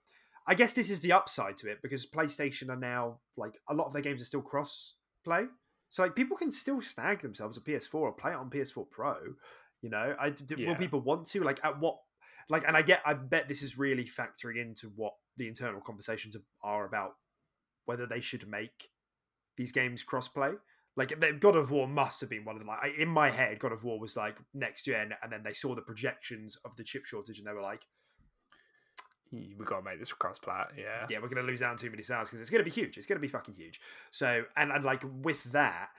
I 0.47 0.55
guess 0.55 0.73
this 0.73 0.89
is 0.89 1.01
the 1.01 1.13
upside 1.13 1.59
to 1.59 1.71
it 1.71 1.83
because 1.83 2.07
PlayStation 2.07 2.71
are 2.71 2.77
now 2.77 3.19
like 3.37 3.59
a 3.69 3.75
lot 3.75 3.87
of 3.87 3.93
their 3.93 4.03
games 4.03 4.23
are 4.23 4.27
still 4.27 4.41
cross 4.41 4.95
play. 5.25 5.45
So 5.91 6.03
like 6.03 6.15
people 6.15 6.37
can 6.37 6.53
still 6.53 6.81
snag 6.81 7.23
themselves 7.23 7.57
a 7.57 7.61
PS4 7.61 7.95
or 7.95 8.13
play 8.13 8.33
it 8.33 8.37
on 8.37 8.51
PS4 8.51 8.91
Pro. 8.91 9.17
You 9.83 9.91
know, 9.91 10.17
I 10.19 10.31
do, 10.31 10.57
yeah. 10.59 10.69
will 10.69 10.77
people 10.77 11.01
want 11.01 11.27
to 11.29 11.43
like 11.45 11.65
at 11.65 11.79
what 11.79 11.99
like? 12.49 12.67
And 12.67 12.77
I 12.77 12.83
get, 12.83 13.01
I 13.07 13.15
bet 13.15 13.49
this 13.49 13.63
is 13.63 13.79
really 13.79 14.05
factoring 14.05 14.61
into 14.61 14.91
what 14.97 15.13
the 15.37 15.47
internal 15.47 15.81
conversations 15.81 16.37
are 16.63 16.85
about 16.85 17.13
whether 17.85 18.07
they 18.07 18.21
should 18.21 18.47
make 18.47 18.91
these 19.57 19.73
games 19.73 20.05
crossplay. 20.05 20.57
Like 20.97 21.19
God 21.41 21.55
of 21.55 21.71
War 21.71 21.87
must 21.87 22.21
have 22.21 22.29
been 22.29 22.45
one 22.45 22.57
of 22.57 22.59
them. 22.59 22.69
Like 22.69 22.83
I, 22.83 22.89
in 23.01 23.09
my 23.09 23.31
head, 23.31 23.61
God 23.61 23.73
of 23.73 23.85
War 23.85 24.01
was 24.01 24.17
like 24.17 24.37
next 24.53 24.85
gen, 24.85 25.15
and 25.23 25.33
then 25.33 25.43
they 25.45 25.53
saw 25.53 25.75
the 25.75 25.81
projections 25.81 26.57
of 26.65 26.75
the 26.77 26.83
chip 26.83 27.07
shortage, 27.07 27.39
and 27.39 27.47
they 27.47 27.53
were 27.53 27.63
like, 27.63 27.87
"We 29.31 29.55
got 29.65 29.79
to 29.79 29.85
make 29.85 30.01
this 30.01 30.13
cross 30.13 30.41
plat." 30.41 30.73
Yeah, 30.77 31.07
yeah, 31.09 31.19
we're 31.19 31.29
going 31.29 31.45
to 31.45 31.49
lose 31.49 31.63
out 31.63 31.71
on 31.71 31.77
too 31.77 31.91
many 31.91 32.03
sales 32.03 32.29
because 32.29 32.41
it's 32.41 32.51
going 32.51 32.65
to 32.65 32.69
be 32.69 32.75
huge. 32.75 32.99
It's 32.99 33.07
going 33.07 33.17
to 33.17 33.23
be 33.23 33.29
fucking 33.29 33.55
huge. 33.55 33.81
So, 34.11 34.43
and 34.57 34.73
and 34.73 34.85
like 34.85 35.05
with 35.23 35.45
that, 35.53 35.91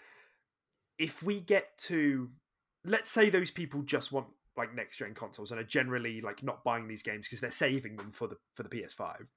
if 0.97 1.23
we 1.23 1.39
get 1.39 1.77
to 1.77 2.29
let's 2.85 3.11
say 3.11 3.29
those 3.29 3.51
people 3.51 3.81
just 3.81 4.11
want 4.11 4.27
like 4.57 4.73
next 4.75 4.97
gen 4.97 5.13
consoles 5.13 5.51
and 5.51 5.59
are 5.59 5.63
generally 5.63 6.19
like 6.21 6.43
not 6.43 6.63
buying 6.63 6.87
these 6.87 7.03
games 7.03 7.27
because 7.27 7.39
they're 7.39 7.51
saving 7.51 7.95
them 7.95 8.11
for 8.11 8.27
the 8.27 8.37
for 8.55 8.63
the 8.63 8.69
PS5. 8.69 9.27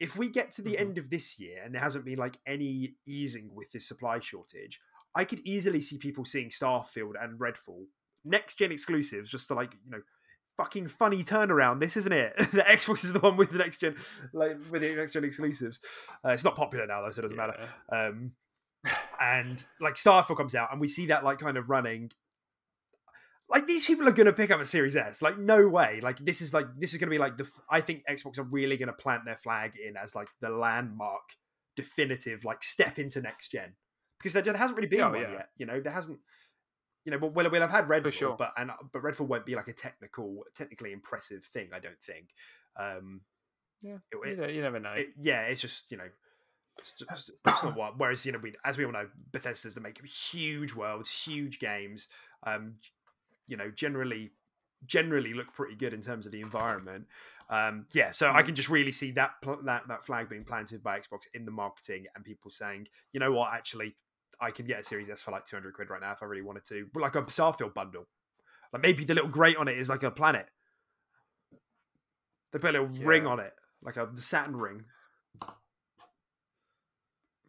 If 0.00 0.16
we 0.16 0.28
get 0.28 0.50
to 0.52 0.62
the 0.62 0.72
Mhm. 0.74 0.80
end 0.80 0.98
of 0.98 1.10
this 1.10 1.38
year 1.38 1.62
and 1.64 1.74
there 1.74 1.80
hasn't 1.82 2.04
been 2.04 2.18
like 2.18 2.36
any 2.46 2.96
easing 3.06 3.54
with 3.54 3.70
this 3.72 3.86
supply 3.86 4.18
shortage, 4.20 4.80
I 5.14 5.24
could 5.24 5.40
easily 5.40 5.80
see 5.80 5.96
people 5.98 6.24
seeing 6.24 6.50
Starfield 6.50 7.12
and 7.22 7.38
Redfall 7.38 7.86
next 8.24 8.56
gen 8.56 8.72
exclusives 8.72 9.30
just 9.30 9.48
to 9.48 9.54
like 9.54 9.74
you 9.84 9.90
know 9.90 10.02
fucking 10.56 10.86
funny 10.88 11.24
turnaround. 11.24 11.80
This 11.80 11.96
isn't 11.96 12.12
it. 12.12 12.36
the 12.52 12.62
Xbox 12.62 13.04
is 13.04 13.12
the 13.12 13.20
one 13.20 13.36
with 13.36 13.50
the 13.50 13.58
next 13.58 13.78
gen 13.78 13.96
like 14.32 14.58
with 14.70 14.82
the 14.82 14.94
next 14.94 15.12
gen 15.12 15.24
exclusives. 15.24 15.80
Uh, 16.24 16.30
it's 16.30 16.44
not 16.44 16.56
popular 16.56 16.86
now 16.86 17.02
though, 17.02 17.10
so 17.10 17.20
it 17.20 17.22
doesn't 17.22 17.36
matter. 17.36 17.68
Um, 17.90 18.32
and 19.20 19.64
like 19.80 19.94
Starfield 19.94 20.36
comes 20.36 20.54
out, 20.54 20.72
and 20.72 20.80
we 20.80 20.88
see 20.88 21.06
that 21.06 21.24
like 21.24 21.38
kind 21.38 21.56
of 21.56 21.70
running. 21.70 22.10
Like 23.52 23.66
these 23.66 23.84
people 23.84 24.08
are 24.08 24.12
going 24.12 24.26
to 24.26 24.32
pick 24.32 24.50
up 24.50 24.60
a 24.60 24.64
Series 24.64 24.96
S. 24.96 25.20
Like 25.22 25.38
no 25.38 25.68
way. 25.68 26.00
Like 26.02 26.18
this 26.18 26.40
is 26.40 26.54
like 26.54 26.66
this 26.78 26.92
is 26.94 26.98
going 26.98 27.08
to 27.08 27.14
be 27.14 27.18
like 27.18 27.36
the. 27.36 27.48
I 27.70 27.80
think 27.82 28.02
Xbox 28.08 28.38
are 28.38 28.44
really 28.44 28.76
going 28.76 28.88
to 28.88 28.92
plant 28.94 29.24
their 29.26 29.36
flag 29.36 29.74
in 29.76 29.96
as 29.96 30.14
like 30.14 30.28
the 30.40 30.48
landmark, 30.50 31.22
definitive 31.76 32.44
like 32.44 32.64
step 32.64 32.98
into 32.98 33.20
next 33.20 33.50
gen 33.50 33.74
because 34.18 34.32
there, 34.32 34.42
there 34.42 34.56
hasn't 34.56 34.76
really 34.78 34.88
been 34.88 35.00
Oh, 35.02 35.10
one 35.10 35.20
yeah. 35.20 35.32
yet. 35.32 35.48
You 35.56 35.66
know 35.66 35.80
there 35.80 35.92
hasn't. 35.92 36.18
You 37.04 37.10
know, 37.10 37.18
well, 37.18 37.30
we'll, 37.30 37.50
we'll 37.50 37.60
have 37.62 37.70
had 37.70 37.88
Redfall, 37.88 38.12
sure. 38.12 38.36
but 38.38 38.52
and 38.56 38.70
but 38.92 39.02
Redfall 39.02 39.26
won't 39.26 39.44
be 39.44 39.56
like 39.56 39.66
a 39.68 39.72
technical, 39.72 40.44
technically 40.54 40.92
impressive 40.92 41.42
thing. 41.44 41.68
I 41.72 41.80
don't 41.80 42.00
think. 42.00 42.28
Um, 42.76 43.22
Yeah, 43.82 43.96
it- 44.24 44.38
you, 44.38 44.56
you 44.56 44.62
never 44.62 44.78
know. 44.78 44.92
it, 44.92 45.08
yeah, 45.20 45.42
it's 45.42 45.60
just 45.60 45.90
you 45.90 45.96
know, 45.96 46.08
it's, 46.78 46.92
just, 46.92 47.32
it's 47.44 47.62
not 47.64 47.76
what. 47.76 47.98
Whereas 47.98 48.24
you 48.24 48.30
know, 48.30 48.38
we 48.40 48.54
as 48.64 48.78
we 48.78 48.84
all 48.84 48.92
know, 48.92 49.08
Bethesda's 49.32 49.74
to 49.74 49.80
make 49.80 50.00
huge 50.06 50.74
worlds, 50.74 51.10
huge 51.10 51.58
games. 51.58 52.06
Um, 52.46 52.76
you 53.52 53.58
know, 53.58 53.70
generally, 53.70 54.32
generally 54.86 55.34
look 55.34 55.52
pretty 55.52 55.76
good 55.76 55.92
in 55.92 56.00
terms 56.00 56.24
of 56.24 56.32
the 56.32 56.40
environment. 56.40 57.04
Um, 57.50 57.84
yeah, 57.92 58.12
so 58.12 58.32
I 58.32 58.42
can 58.42 58.54
just 58.54 58.70
really 58.70 58.92
see 58.92 59.10
that 59.10 59.32
pl- 59.42 59.60
that 59.66 59.82
that 59.88 60.06
flag 60.06 60.30
being 60.30 60.42
planted 60.42 60.82
by 60.82 60.98
Xbox 60.98 61.26
in 61.34 61.44
the 61.44 61.50
marketing 61.50 62.06
and 62.14 62.24
people 62.24 62.50
saying, 62.50 62.88
you 63.12 63.20
know 63.20 63.30
what, 63.30 63.52
actually, 63.52 63.94
I 64.40 64.52
can 64.52 64.66
get 64.66 64.80
a 64.80 64.82
Series 64.82 65.10
S 65.10 65.20
for 65.20 65.32
like 65.32 65.44
two 65.44 65.56
hundred 65.56 65.74
quid 65.74 65.90
right 65.90 66.00
now 66.00 66.12
if 66.12 66.22
I 66.22 66.26
really 66.26 66.40
wanted 66.40 66.64
to, 66.64 66.88
but 66.94 67.02
like 67.02 67.14
a 67.14 67.22
Starfield 67.24 67.74
bundle. 67.74 68.06
Like 68.72 68.80
maybe 68.80 69.04
the 69.04 69.12
little 69.12 69.28
grate 69.28 69.58
on 69.58 69.68
it 69.68 69.76
is 69.76 69.90
like 69.90 70.02
a 70.02 70.10
planet. 70.10 70.46
They 72.52 72.58
put 72.58 72.74
a 72.74 72.80
little 72.80 73.04
ring 73.04 73.26
on 73.26 73.38
it, 73.38 73.52
like 73.82 73.98
a 73.98 74.08
Saturn 74.16 74.56
ring. 74.56 74.84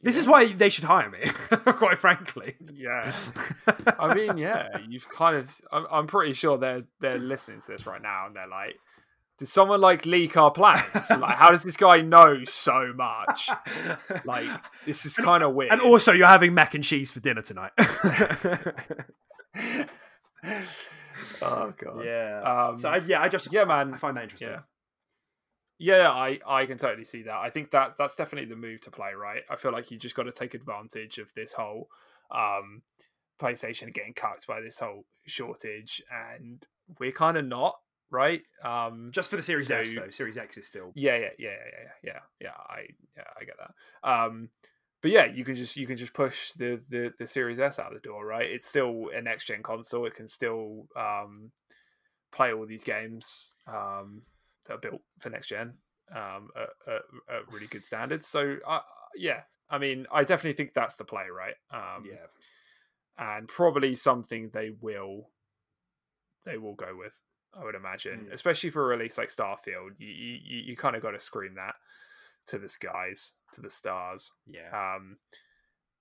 This 0.03 0.17
is 0.17 0.27
why 0.27 0.47
they 0.47 0.69
should 0.69 0.83
hire 0.83 1.09
me, 1.09 1.19
quite 1.49 1.97
frankly. 1.97 2.55
Yeah. 2.73 3.11
I 3.99 4.13
mean, 4.13 4.37
yeah, 4.37 4.77
you've 4.89 5.07
kind 5.07 5.37
of. 5.37 5.49
I'm, 5.71 5.87
I'm 5.89 6.07
pretty 6.07 6.33
sure 6.33 6.57
they're 6.57 6.83
they're 6.99 7.17
listening 7.17 7.61
to 7.61 7.67
this 7.71 7.87
right 7.87 8.01
now, 8.01 8.27
and 8.27 8.35
they're 8.35 8.47
like, 8.49 8.75
"Did 9.39 9.47
someone 9.47 9.79
like 9.79 10.05
leak 10.05 10.35
our 10.35 10.51
plans? 10.51 11.09
like, 11.09 11.37
how 11.37 11.51
does 11.51 11.63
this 11.63 11.77
guy 11.77 12.01
know 12.01 12.43
so 12.43 12.93
much? 12.93 13.49
Like, 14.25 14.47
this 14.85 15.05
is 15.05 15.15
kind 15.15 15.41
of 15.41 15.53
weird." 15.53 15.71
and 15.71 15.79
also, 15.81 16.11
you're 16.11 16.27
having 16.27 16.53
mac 16.53 16.75
and 16.75 16.83
cheese 16.83 17.09
for 17.09 17.21
dinner 17.21 17.41
tonight. 17.41 17.71
oh 21.41 21.73
god, 21.77 22.03
yeah. 22.03 22.41
Um, 22.41 22.77
so 22.77 22.89
I, 22.89 22.97
yeah, 22.97 23.21
I 23.21 23.29
just 23.29 23.53
yeah, 23.53 23.63
man. 23.63 23.93
I 23.93 23.97
find 23.97 24.17
that 24.17 24.23
interesting. 24.23 24.49
yeah. 24.49 24.59
Yeah, 25.79 26.09
I, 26.11 26.39
I 26.47 26.65
can 26.65 26.77
totally 26.77 27.03
see 27.03 27.23
that. 27.23 27.35
I 27.35 27.49
think 27.49 27.71
that 27.71 27.95
that's 27.97 28.15
definitely 28.15 28.49
the 28.49 28.55
move 28.55 28.81
to 28.81 28.91
play, 28.91 29.13
right? 29.13 29.41
I 29.49 29.55
feel 29.55 29.71
like 29.71 29.91
you 29.91 29.97
just 29.97 30.15
got 30.15 30.23
to 30.23 30.31
take 30.31 30.53
advantage 30.53 31.17
of 31.17 31.33
this 31.35 31.53
whole 31.53 31.89
um, 32.31 32.81
PlayStation 33.41 33.93
getting 33.93 34.13
cucked 34.13 34.47
by 34.47 34.61
this 34.61 34.79
whole 34.79 35.05
shortage, 35.25 36.01
and 36.37 36.65
we're 36.99 37.11
kind 37.11 37.37
of 37.37 37.45
not, 37.45 37.75
right? 38.11 38.41
Um, 38.63 39.09
Just 39.11 39.29
for 39.29 39.35
the 39.35 39.41
Series 39.41 39.67
So- 39.67 39.83
though. 39.83 40.09
Series 40.09 40.37
X 40.37 40.57
is 40.57 40.67
still. 40.67 40.91
yeah, 40.95 41.17
yeah, 41.17 41.29
yeah, 41.39 41.49
yeah, 41.49 41.55
yeah, 42.03 42.11
yeah, 42.13 42.19
yeah. 42.39 42.51
I 42.69 42.85
yeah, 43.17 43.23
I 43.39 43.43
get 43.43 43.55
that. 43.57 44.09
Um, 44.09 44.49
but 45.01 45.11
yeah, 45.11 45.25
you 45.25 45.43
can 45.43 45.55
just 45.55 45.75
you 45.75 45.85
can 45.87 45.97
just 45.97 46.13
push 46.13 46.51
the 46.53 46.79
the 46.89 47.11
the 47.17 47.27
Series 47.27 47.59
S 47.59 47.79
out 47.79 47.87
of 47.87 47.93
the 48.01 48.07
door, 48.07 48.25
right? 48.25 48.49
It's 48.49 48.67
still 48.67 49.09
a 49.13 49.21
next 49.21 49.45
gen 49.47 49.63
console. 49.63 50.05
It 50.05 50.13
can 50.15 50.27
still 50.27 50.87
um, 50.95 51.51
play 52.31 52.53
all 52.53 52.65
these 52.65 52.83
games 52.85 53.53
um, 53.67 54.21
that 54.65 54.73
are 54.73 54.77
built 54.79 55.01
for 55.19 55.29
next 55.29 55.47
gen 55.47 55.73
um, 56.15 56.49
at, 56.55 56.69
at, 56.93 57.01
at 57.35 57.51
really 57.51 57.67
good 57.67 57.85
standards. 57.85 58.27
So 58.27 58.57
uh, 58.67 58.79
yeah, 59.15 59.41
I 59.69 59.77
mean, 59.77 60.05
I 60.11 60.23
definitely 60.23 60.53
think 60.53 60.73
that's 60.73 60.95
the 60.95 61.05
play, 61.05 61.25
right? 61.35 61.55
Um, 61.71 62.05
yeah. 62.05 62.25
and 63.17 63.47
probably 63.47 63.95
something 63.95 64.49
they 64.53 64.71
will 64.81 65.29
they 66.45 66.57
will 66.57 66.75
go 66.75 66.95
with 66.97 67.17
i 67.57 67.63
would 67.63 67.75
imagine 67.75 68.27
Mm. 68.29 68.33
especially 68.33 68.69
for 68.69 68.83
a 68.83 68.97
release 68.97 69.17
like 69.17 69.29
starfield 69.29 69.91
you 69.97 70.07
you, 70.09 70.59
you 70.65 70.75
kind 70.77 70.95
of 70.95 71.01
got 71.01 71.11
to 71.11 71.19
scream 71.19 71.55
that 71.55 71.75
to 72.47 72.57
the 72.57 72.67
skies 72.67 73.33
to 73.53 73.61
the 73.61 73.69
stars 73.69 74.33
Yeah. 74.45 74.95
um 74.95 75.17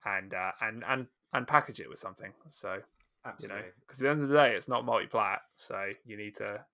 and 0.05 0.35
uh 0.35 0.53
and 0.61 0.83
and 0.89 1.07
and 1.33 1.47
package 1.47 1.81
it 1.81 1.89
with 1.89 1.99
something 1.99 2.33
so 2.49 2.75
you 2.75 2.81
absolutely. 3.25 3.57
know 3.59 3.65
because 3.87 4.01
at 4.01 4.05
the 4.05 4.11
end 4.11 4.23
of 4.23 4.29
the 4.31 4.35
day 4.37 4.55
it's 4.55 4.69
not 4.69 4.85
multi-plat 4.85 5.43
so 5.55 5.91
you 6.05 6.17
need 6.17 6.35
to 6.37 6.65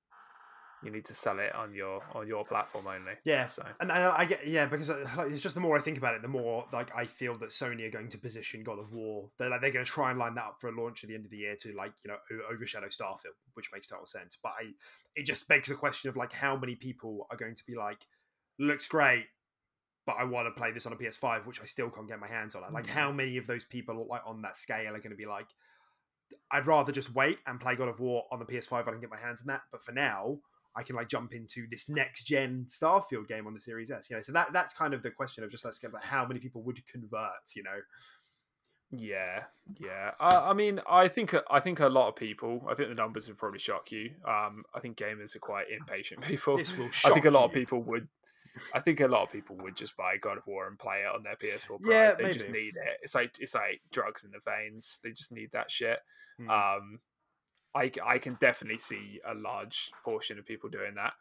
you 0.85 0.91
need 0.91 1.05
to 1.05 1.15
sell 1.15 1.39
it 1.39 1.55
on 1.55 1.75
your 1.75 2.03
on 2.15 2.27
your 2.29 2.45
platform 2.45 2.87
only 2.87 3.13
Yeah. 3.25 3.47
so 3.47 3.65
And 3.81 3.91
I, 3.91 4.19
I 4.19 4.25
get 4.25 4.47
yeah 4.47 4.67
because 4.67 4.91
uh, 4.91 5.05
like, 5.17 5.33
it's 5.33 5.43
just 5.43 5.55
the 5.55 5.61
more 5.61 5.77
I 5.77 5.81
think 5.81 5.99
about 5.99 6.15
it, 6.15 6.23
the 6.23 6.29
more 6.29 6.67
like 6.73 6.95
I 6.97 7.05
feel 7.05 7.37
that 7.39 7.51
Sony 7.51 7.87
are 7.87 7.91
going 7.91 8.09
to 8.11 8.19
position 8.19 8.63
God 8.63 8.79
of 8.79 8.93
War. 8.95 9.31
They're 9.39 9.51
like 9.51 9.61
they're 9.61 9.71
going 9.71 9.85
to 9.85 9.91
try 9.91 10.11
and 10.11 10.19
line 10.19 10.35
that 10.37 10.45
up 10.45 10.57
for 10.61 10.69
a 10.69 10.73
launch 10.81 11.03
at 11.03 11.09
the 11.09 11.15
end 11.15 11.25
of 11.25 11.31
the 11.31 11.39
year 11.39 11.57
to 11.57 11.73
like 11.73 11.93
you 12.05 12.11
know 12.11 12.17
overshadow 12.51 12.87
Starfield, 12.87 13.37
which 13.55 13.71
makes 13.73 13.89
total 13.89 14.07
sense. 14.07 14.39
But 14.43 14.53
I, 14.61 14.71
it 15.17 15.25
just 15.25 15.49
begs 15.49 15.69
the 15.69 15.75
question 15.75 16.09
of 16.11 16.17
like 16.17 16.33
how 16.33 16.57
many 16.57 16.77
people 16.77 17.27
are 17.31 17.37
going 17.37 17.55
to 17.57 17.65
be 17.67 17.75
like, 17.75 18.07
looks 18.59 18.87
great, 18.87 19.27
but 20.07 20.17
I 20.19 20.25
want 20.25 20.47
to 20.47 20.59
play 20.59 20.71
this 20.71 20.87
on 20.87 20.93
a 20.93 20.97
PS5, 20.97 21.47
which 21.47 21.61
I 21.61 21.67
still 21.67 21.91
can't 21.91 22.09
get 22.09 22.21
my 22.21 22.29
hands 22.29 22.55
on. 22.55 22.63
Like 22.73 22.87
Mhm. 22.87 22.91
how 22.91 23.13
many 23.13 23.37
of 23.37 23.47
those 23.47 23.65
people 23.65 24.07
like 24.09 24.23
on 24.25 24.43
that 24.43 24.57
scale 24.57 24.95
are 24.95 24.99
going 25.01 25.11
to 25.11 25.17
be 25.17 25.27
like, 25.27 25.49
I'd 26.53 26.67
rather 26.67 26.93
just 26.93 27.15
wait 27.15 27.41
and 27.47 27.61
play 27.61 27.75
God 27.75 27.89
of 27.89 28.01
War 28.01 28.25
on 28.31 28.39
the 28.39 28.45
PS5. 28.45 28.87
I 28.87 28.91
can 28.93 29.01
get 29.01 29.11
my 29.11 29.19
hands 29.19 29.41
on 29.41 29.49
that, 29.49 29.63
but 29.73 29.83
for 29.83 29.93
now. 29.93 30.39
I 30.79 30.85
can 30.85 30.95
like 30.95 31.09
jump 31.09 31.35
into 31.35 31.67
this 31.69 31.89
next 31.89 32.23
gen 32.25 32.65
Starfield 32.69 33.27
game 33.27 33.49
on 33.49 33.53
the 33.53 33.59
Series 33.59 33.91
S. 33.91 34.09
You 34.09 34.17
know, 34.17 34.23
so 34.23 34.31
that 34.31 34.53
that's 34.53 34.73
kind 34.73 34.95
of 34.95 35.03
the 35.03 35.11
question 35.11 35.43
of 35.43 35.51
just 35.51 35.65
let's 35.65 35.81
get 35.81 35.93
like 35.93 36.05
how 36.05 36.25
many 36.25 36.39
people 36.39 36.63
would 36.63 36.81
convert. 36.87 37.51
You 37.57 37.65
know, 37.65 37.81
Yeah, 38.93 39.43
yeah. 39.81 40.13
I, 40.21 40.51
I 40.51 40.53
mean, 40.55 40.81
I 40.89 41.09
think 41.09 41.35
I 41.51 41.59
think 41.59 41.81
a 41.81 41.89
lot 41.89 42.09
of 42.09 42.15
people. 42.15 42.65
I 42.71 42.75
think 42.75 42.91
the 42.91 42.95
numbers 42.95 43.27
would 43.27 43.39
probably 43.39 43.59
shock 43.59 43.91
you. 43.91 44.13
Um, 44.25 44.63
I 44.73 44.79
think 44.81 44.97
gamers 44.97 45.35
are 45.35 45.41
quite 45.41 45.67
impatient 45.69 46.21
people. 46.25 46.57
this 46.57 46.77
will. 46.77 46.89
I 47.05 47.11
think 47.11 47.25
a 47.25 47.31
lot 47.31 47.45
of 47.45 47.53
people 47.53 47.83
would. 47.83 48.07
I 48.73 48.81
think 48.81 49.01
a 49.01 49.09
lot 49.09 49.25
of 49.25 49.31
people 49.31 49.57
would 49.57 49.77
just 49.77 49.97
buy 49.97 50.17
God 50.17 50.39
of 50.39 50.47
War 50.47 50.69
and 50.69 50.79
play 50.79 51.03
it 51.03 51.15
on 51.15 51.23
their 51.23 51.37
PS4 51.37 51.81
Pro. 51.81 51.93
Yeah, 51.93 52.15
they 52.15 52.33
just 52.33 52.49
need 52.51 52.77
it. 52.77 52.99
It's 53.03 53.17
like 53.17 53.35
it's 53.41 53.55
like 53.55 53.81
drugs 53.91 54.23
in 54.23 54.31
the 54.31 54.39
veins. 54.45 55.01
They 55.03 55.11
just 55.11 55.33
need 55.33 55.51
that 55.53 55.73
shit. 55.73 55.99
Hmm. 56.39 56.51
Um, 56.51 57.01
I 57.75 57.91
I 58.05 58.19
can 58.19 58.37
definitely 58.41 58.79
see 58.79 59.21
a 59.27 59.35
large 59.35 59.91
portion 60.05 60.39
of 60.39 60.47
people 60.47 60.69
doing 60.71 60.95
that. 60.97 61.15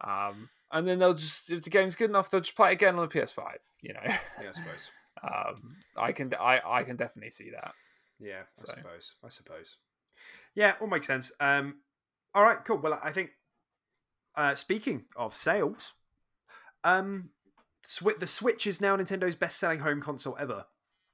Um, 0.00 0.48
and 0.72 0.86
then 0.86 0.98
they'll 0.98 1.14
just 1.14 1.50
if 1.50 1.62
the 1.62 1.70
game's 1.70 1.94
good 1.96 2.10
enough, 2.10 2.30
they'll 2.30 2.40
just 2.40 2.56
play 2.56 2.70
it 2.70 2.74
again 2.74 2.96
on 2.98 3.08
the 3.08 3.14
PS5. 3.14 3.42
You 3.80 3.94
know, 3.94 4.00
yeah, 4.04 4.18
I 4.40 4.52
suppose. 4.52 4.90
um, 5.22 5.76
I 5.96 6.12
can 6.12 6.32
I 6.38 6.60
I 6.64 6.82
can 6.82 6.96
definitely 6.96 7.30
see 7.30 7.50
that. 7.50 7.72
Yeah, 8.20 8.40
I 8.42 8.44
So. 8.54 8.74
suppose. 8.74 9.14
I 9.24 9.28
suppose. 9.28 9.76
Yeah, 10.54 10.74
all 10.80 10.86
makes 10.86 11.06
sense. 11.06 11.32
Um, 11.40 11.80
all 12.34 12.42
right, 12.44 12.64
cool. 12.64 12.78
Well, 12.78 12.98
I 13.02 13.12
think 13.12 13.30
uh, 14.36 14.54
speaking 14.54 15.04
of 15.16 15.36
sales, 15.36 15.92
um, 16.84 17.30
the 18.18 18.26
Switch 18.26 18.66
is 18.66 18.80
now 18.80 18.96
Nintendo's 18.96 19.36
best-selling 19.36 19.80
home 19.80 20.00
console 20.00 20.36
ever. 20.38 20.66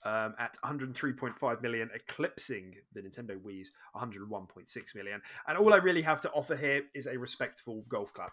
Um, 0.03 0.35
at 0.39 0.57
103.5 0.65 1.61
million, 1.63 1.91
eclipsing 1.95 2.75
the 2.95 3.03
Nintendo 3.03 3.39
Wii's 3.39 3.71
101.6 3.95 4.95
million. 4.95 5.21
And 5.47 5.59
all 5.59 5.75
I 5.75 5.77
really 5.77 6.01
have 6.01 6.23
to 6.23 6.31
offer 6.31 6.57
here 6.57 6.85
is 6.95 7.07
a 7.07 7.19
respectful 7.19 7.85
golf 7.89 8.15
clap. 8.15 8.33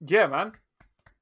Yeah, 0.00 0.26
man. 0.26 0.52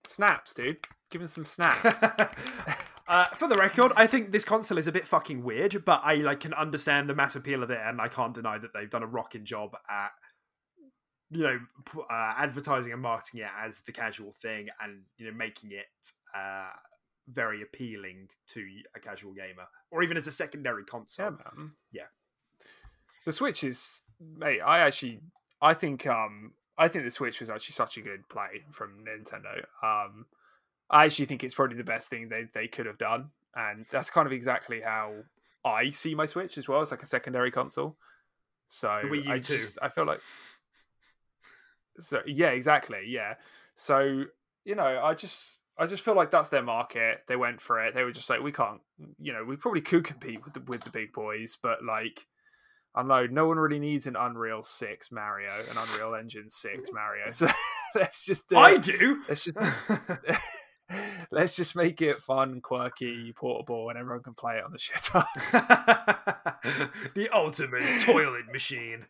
Snaps, 0.04 0.54
dude. 0.54 0.78
Give 1.10 1.20
him 1.20 1.26
some 1.26 1.44
snaps. 1.44 2.02
uh, 3.08 3.24
for 3.26 3.48
the 3.48 3.54
record, 3.54 3.92
I 3.96 4.06
think 4.06 4.32
this 4.32 4.44
console 4.44 4.78
is 4.78 4.86
a 4.86 4.92
bit 4.92 5.06
fucking 5.06 5.42
weird, 5.42 5.84
but 5.84 6.00
I 6.04 6.16
like 6.16 6.40
can 6.40 6.54
understand 6.54 7.08
the 7.08 7.14
mass 7.14 7.36
appeal 7.36 7.62
of 7.62 7.70
it, 7.70 7.80
and 7.82 8.00
I 8.00 8.08
can't 8.08 8.34
deny 8.34 8.58
that 8.58 8.72
they've 8.74 8.90
done 8.90 9.02
a 9.02 9.06
rocking 9.06 9.44
job 9.44 9.76
at 9.88 10.10
you 11.30 11.42
know 11.42 11.58
uh, 12.10 12.34
advertising 12.36 12.92
and 12.92 13.02
marketing 13.02 13.40
it 13.40 13.50
as 13.60 13.80
the 13.82 13.92
casual 13.92 14.34
thing, 14.42 14.68
and 14.82 15.02
you 15.18 15.26
know 15.26 15.36
making 15.36 15.72
it 15.72 15.86
uh, 16.34 16.70
very 17.28 17.62
appealing 17.62 18.28
to 18.48 18.66
a 18.94 19.00
casual 19.00 19.32
gamer, 19.32 19.66
or 19.90 20.02
even 20.02 20.16
as 20.16 20.26
a 20.26 20.32
secondary 20.32 20.84
console. 20.84 21.26
yeah, 21.26 21.30
man. 21.30 21.72
Yeah. 21.92 22.02
The 23.24 23.32
Switch 23.32 23.64
is, 23.64 24.02
mate. 24.20 24.60
I 24.60 24.80
actually, 24.80 25.20
I 25.60 25.74
think, 25.74 26.06
um, 26.06 26.52
I 26.78 26.88
think 26.88 27.04
the 27.04 27.10
Switch 27.10 27.40
was 27.40 27.50
actually 27.50 27.72
such 27.72 27.96
a 27.96 28.00
good 28.00 28.28
play 28.28 28.62
from 28.70 29.04
Nintendo. 29.04 29.58
Um, 29.82 30.26
I 30.90 31.04
actually 31.06 31.24
think 31.24 31.42
it's 31.42 31.54
probably 31.54 31.76
the 31.76 31.84
best 31.84 32.08
thing 32.08 32.28
they 32.28 32.46
they 32.54 32.68
could 32.68 32.86
have 32.86 32.98
done, 32.98 33.30
and 33.54 33.86
that's 33.90 34.10
kind 34.10 34.26
of 34.26 34.32
exactly 34.32 34.80
how 34.80 35.14
I 35.64 35.90
see 35.90 36.14
my 36.14 36.26
Switch 36.26 36.58
as 36.58 36.68
well 36.68 36.82
It's 36.82 36.92
like 36.92 37.02
a 37.02 37.06
secondary 37.06 37.50
console. 37.50 37.96
So 38.68 38.88
I 38.88 39.38
too. 39.38 39.40
just 39.40 39.78
I 39.82 39.88
feel 39.88 40.06
like 40.06 40.20
so 41.98 42.20
yeah, 42.26 42.50
exactly, 42.50 43.04
yeah. 43.08 43.34
So 43.74 44.24
you 44.64 44.74
know, 44.74 45.00
I 45.02 45.14
just 45.14 45.60
I 45.78 45.86
just 45.86 46.02
feel 46.04 46.14
like 46.14 46.30
that's 46.30 46.48
their 46.48 46.62
market. 46.62 47.18
They 47.28 47.36
went 47.36 47.60
for 47.60 47.84
it. 47.84 47.94
They 47.94 48.02
were 48.02 48.12
just 48.12 48.30
like, 48.30 48.40
we 48.42 48.52
can't, 48.52 48.80
you 49.18 49.32
know, 49.32 49.44
we 49.44 49.56
probably 49.56 49.82
could 49.82 50.04
compete 50.04 50.42
with 50.44 50.54
the 50.54 50.60
with 50.60 50.82
the 50.84 50.90
big 50.90 51.12
boys, 51.12 51.58
but 51.62 51.84
like, 51.84 52.26
I 52.94 53.02
know, 53.02 53.26
no 53.26 53.46
one 53.46 53.58
really 53.58 53.78
needs 53.78 54.06
an 54.06 54.16
Unreal 54.16 54.62
Six 54.62 55.12
Mario, 55.12 55.50
an 55.70 55.76
Unreal 55.76 56.14
Engine 56.14 56.48
Six 56.48 56.90
Mario. 56.92 57.30
So 57.32 57.46
let's 57.94 58.24
just 58.24 58.48
do 58.48 58.56
I 58.56 58.78
do. 58.78 59.22
Let's 59.28 59.44
just 59.44 59.58
let's 61.30 61.56
just 61.56 61.74
make 61.76 62.00
it 62.00 62.18
fun, 62.20 62.60
quirky, 62.60 63.32
portable, 63.36 63.88
and 63.90 63.98
everyone 63.98 64.22
can 64.22 64.34
play 64.34 64.58
it 64.58 64.64
on 64.64 64.72
the 64.72 64.78
shit 64.78 65.10
the 67.14 67.28
ultimate 67.32 68.00
toilet 68.02 68.50
machine. 68.52 69.06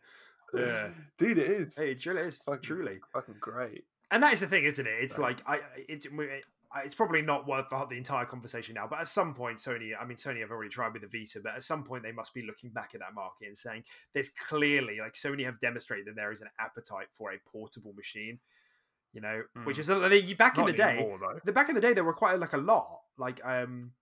Yeah. 0.53 0.89
dude, 1.17 1.37
it 1.37 1.47
is. 1.49 1.77
Hey, 1.77 1.91
it 1.91 1.99
truly 1.99 2.21
is. 2.21 2.41
fucking, 2.43 2.61
Truly. 2.61 2.99
fucking 3.13 3.35
great. 3.39 3.83
And 4.11 4.23
that 4.23 4.33
is 4.33 4.39
the 4.39 4.47
thing, 4.47 4.63
isn't 4.63 4.87
it? 4.87 4.93
It's 5.01 5.17
Right. 5.17 5.37
like 5.47 5.61
I, 5.61 5.81
it, 5.89 6.05
it, 6.05 6.43
it's 6.83 6.95
probably 6.95 7.21
not 7.21 7.47
worth 7.47 7.69
the, 7.69 7.85
the 7.89 7.95
entire 7.97 8.25
conversation 8.25 8.75
now. 8.75 8.87
But 8.89 8.99
at 8.99 9.07
some 9.07 9.33
point, 9.33 9.57
Sony, 9.59 9.91
I 9.99 10.05
mean, 10.05 10.17
Sony 10.17 10.41
have 10.41 10.51
already 10.51 10.69
tried 10.69 10.93
with 10.93 11.01
the 11.01 11.07
Vita, 11.19 11.39
but 11.41 11.55
at 11.55 11.63
some 11.63 11.83
point 11.83 12.03
they 12.03 12.11
must 12.11 12.33
be 12.33 12.41
looking 12.45 12.71
back 12.71 12.91
at 12.93 12.99
that 12.99 13.13
market 13.13 13.47
and 13.47 13.57
saying 13.57 13.83
there's 14.13 14.29
clearly 14.29 14.99
like 14.99 15.13
Sony 15.13 15.45
have 15.45 15.59
demonstrated 15.59 16.07
that 16.07 16.15
there 16.15 16.31
is 16.31 16.41
an 16.41 16.49
appetite 16.59 17.07
for 17.13 17.31
a 17.31 17.37
portable 17.49 17.93
machine. 17.93 18.39
You 19.13 19.21
know, 19.21 19.43
which 19.63 19.77
Mm. 19.77 19.79
is 19.79 19.89
I 19.89 20.09
mean, 20.09 20.35
back 20.35 20.57
in 20.57 20.65
the 20.65 20.73
day. 20.73 20.97
anymore, 20.97 21.17
though. 21.19 21.39
the 21.43 21.51
back 21.53 21.69
in 21.69 21.75
the 21.75 21.81
day 21.81 21.93
there 21.93 22.03
were 22.03 22.13
quite 22.13 22.37
like 22.39 22.53
a 22.53 22.57
lot 22.57 22.99
like 23.17 23.43
um 23.43 23.93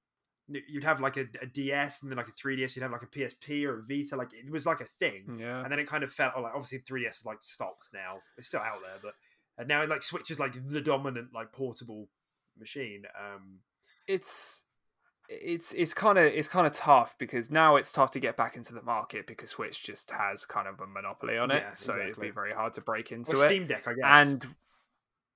you'd 0.48 0.84
have 0.84 1.00
like 1.00 1.16
a, 1.18 1.26
a 1.42 1.46
ds 1.46 2.02
and 2.02 2.12
then 2.12 2.18
like 2.18 2.28
a 2.28 2.32
3ds 2.32 2.76
you'd 2.76 2.82
have 2.84 2.92
like 2.92 3.02
a 3.04 3.08
psp 3.08 3.64
or 3.66 3.80
a 3.80 3.82
vita 3.84 4.16
like 4.16 4.34
it 4.34 4.50
was 4.52 4.66
like 4.66 4.82
a 4.82 4.86
thing 4.86 5.38
Yeah. 5.40 5.62
and 5.64 5.72
then 5.72 5.80
it 5.80 5.88
kind 5.88 6.04
of 6.04 6.12
felt 6.12 6.36
like 6.40 6.54
obviously 6.54 6.80
3ds 6.80 7.20
is 7.22 7.26
like 7.26 7.38
stopped 7.42 7.90
now 7.94 8.18
it's 8.38 8.50
still 8.50 8.60
out 8.60 8.80
there 8.84 8.98
but 9.02 9.14
and 9.58 9.68
now 9.70 9.82
it 9.84 9.90
like 9.90 10.04
switches 10.04 10.40
like 10.40 10.54
the 10.70 10.82
dominant 10.82 11.30
like 11.34 11.52
portable 11.54 12.10
machine 12.60 13.03
um 13.19 13.60
it's 14.07 14.64
it's 15.27 15.73
it's 15.73 15.94
kind 15.94 16.18
of 16.19 16.26
it's 16.26 16.48
kind 16.48 16.68
of 16.68 16.73
tough 16.73 17.15
because 17.18 17.49
now 17.49 17.77
it's 17.77 17.91
tough 17.91 18.11
to 18.11 18.19
get 18.19 18.38
back 18.38 18.56
into 18.56 18.73
the 18.73 18.82
market 18.84 19.26
because 19.26 19.49
Switch 19.49 19.84
just 19.84 20.11
has 20.11 20.45
kind 20.45 20.68
of 20.68 20.80
a 20.80 20.86
monopoly 20.88 21.38
on 21.38 21.49
it, 21.49 21.64
Yeah, 21.65 21.73
so 21.73 21.98
it'd 21.98 22.19
be 22.19 22.30
very 22.30 22.53
hard 22.53 22.73
to 22.76 22.82
break 22.82 23.11
into 23.11 23.32
or 23.32 23.44
it. 23.44 23.48
steam 23.48 23.65
deck 23.65 23.88
i 23.88 23.94
guess 23.94 24.03
And 24.06 24.45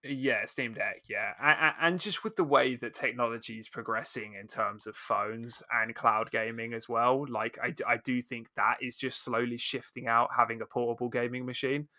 yeah, 0.02 0.46
Steam 0.46 0.74
Deck, 0.76 1.04
yeah, 1.10 1.34
and, 1.42 1.74
and 1.82 2.00
just 2.00 2.24
with 2.24 2.38
the 2.38 2.44
way 2.46 2.78
that 2.78 2.94
technology 2.94 3.60
is 3.60 3.68
progressing 3.68 4.36
in 4.40 4.48
terms 4.48 4.88
of 4.88 4.96
phones 4.96 5.62
and 5.74 5.94
cloud 5.94 6.32
gaming 6.32 6.74
as 6.74 6.88
well, 6.88 7.26
like 7.30 7.58
I 7.62 7.74
I 7.86 7.98
do 7.98 8.22
think 8.22 8.48
that 8.56 8.78
is 8.82 8.96
just 8.96 9.22
slowly 9.26 9.58
shifting 9.58 10.08
out 10.08 10.30
having 10.36 10.62
a 10.62 10.66
portable 10.66 11.10
gaming 11.10 11.46
machine. 11.46 11.90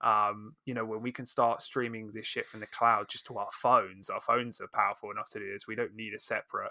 Um, 0.00 0.54
you 0.64 0.74
know, 0.74 0.84
when 0.84 1.02
we 1.02 1.12
can 1.12 1.26
start 1.26 1.60
streaming 1.60 2.12
this 2.12 2.26
shit 2.26 2.46
from 2.46 2.60
the 2.60 2.66
cloud 2.66 3.08
just 3.08 3.26
to 3.26 3.38
our 3.38 3.48
phones, 3.52 4.10
our 4.10 4.20
phones 4.20 4.60
are 4.60 4.68
powerful 4.72 5.10
enough 5.10 5.30
to 5.30 5.40
do 5.40 5.52
this. 5.52 5.66
We 5.66 5.74
don't 5.74 5.96
need 5.96 6.14
a 6.14 6.18
separate 6.18 6.70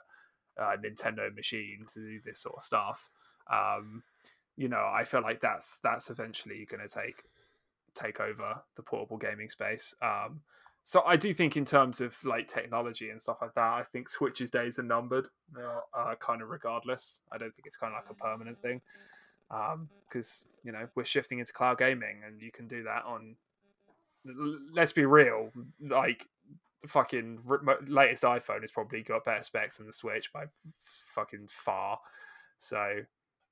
uh, 0.60 0.78
Nintendo 0.84 1.34
machine 1.36 1.86
to 1.94 2.00
do 2.00 2.20
this 2.24 2.40
sort 2.40 2.56
of 2.58 2.64
stuff. 2.64 3.10
Um, 3.52 4.04
you 4.56 4.70
know, 4.70 4.90
I 4.94 5.04
feel 5.04 5.22
like 5.22 5.42
that's 5.42 5.80
that's 5.84 6.10
eventually 6.10 6.66
going 6.70 6.88
to 6.88 6.94
take 6.94 7.24
take 7.94 8.20
over 8.20 8.62
the 8.76 8.84
portable 8.84 9.18
gaming 9.18 9.50
space. 9.50 9.94
Um, 10.02 10.42
so 10.84 11.04
I 11.06 11.18
do 11.18 11.34
think 11.34 11.58
in 11.58 11.66
terms 11.66 12.00
of 12.00 12.18
like 12.24 12.48
technology 12.48 13.10
and 13.10 13.22
stuff 13.22 13.38
like 13.42 13.56
that, 13.56 13.62
I 13.62 13.84
think 13.92 14.08
Switch's 14.08 14.50
days 14.50 14.80
are 14.80 14.84
numbered. 14.84 15.28
Uh, 15.56 15.82
uh, 15.94 16.16
kind 16.16 16.42
of 16.42 16.48
regardless. 16.48 17.22
I 17.32 17.38
don't 17.38 17.54
think 17.54 17.66
it's 17.66 17.76
kind 17.76 17.94
of 17.94 18.02
like 18.04 18.10
a 18.10 18.14
permanent 18.14 18.62
thing 18.62 18.82
Um, 19.50 19.90
because 20.08 20.46
you 20.64 20.72
know 20.72 20.88
we're 20.96 21.04
shifting 21.04 21.40
into 21.40 21.54
cloud 21.54 21.78
gaming, 21.78 22.22
and 22.26 22.42
you 22.42 22.52
can 22.52 22.68
do 22.68 22.84
that 22.84 23.04
on. 23.06 23.36
Let's 24.74 24.92
be 24.92 25.06
real, 25.06 25.52
like 25.82 26.28
the 26.82 26.88
fucking 26.88 27.40
latest 27.88 28.24
iPhone 28.24 28.62
has 28.62 28.72
probably 28.72 29.02
got 29.02 29.24
better 29.24 29.42
specs 29.42 29.78
than 29.78 29.88
the 29.88 29.94
Switch 29.94 30.32
by 30.34 30.46
fucking 30.80 31.48
far. 31.50 32.00
So 32.58 33.02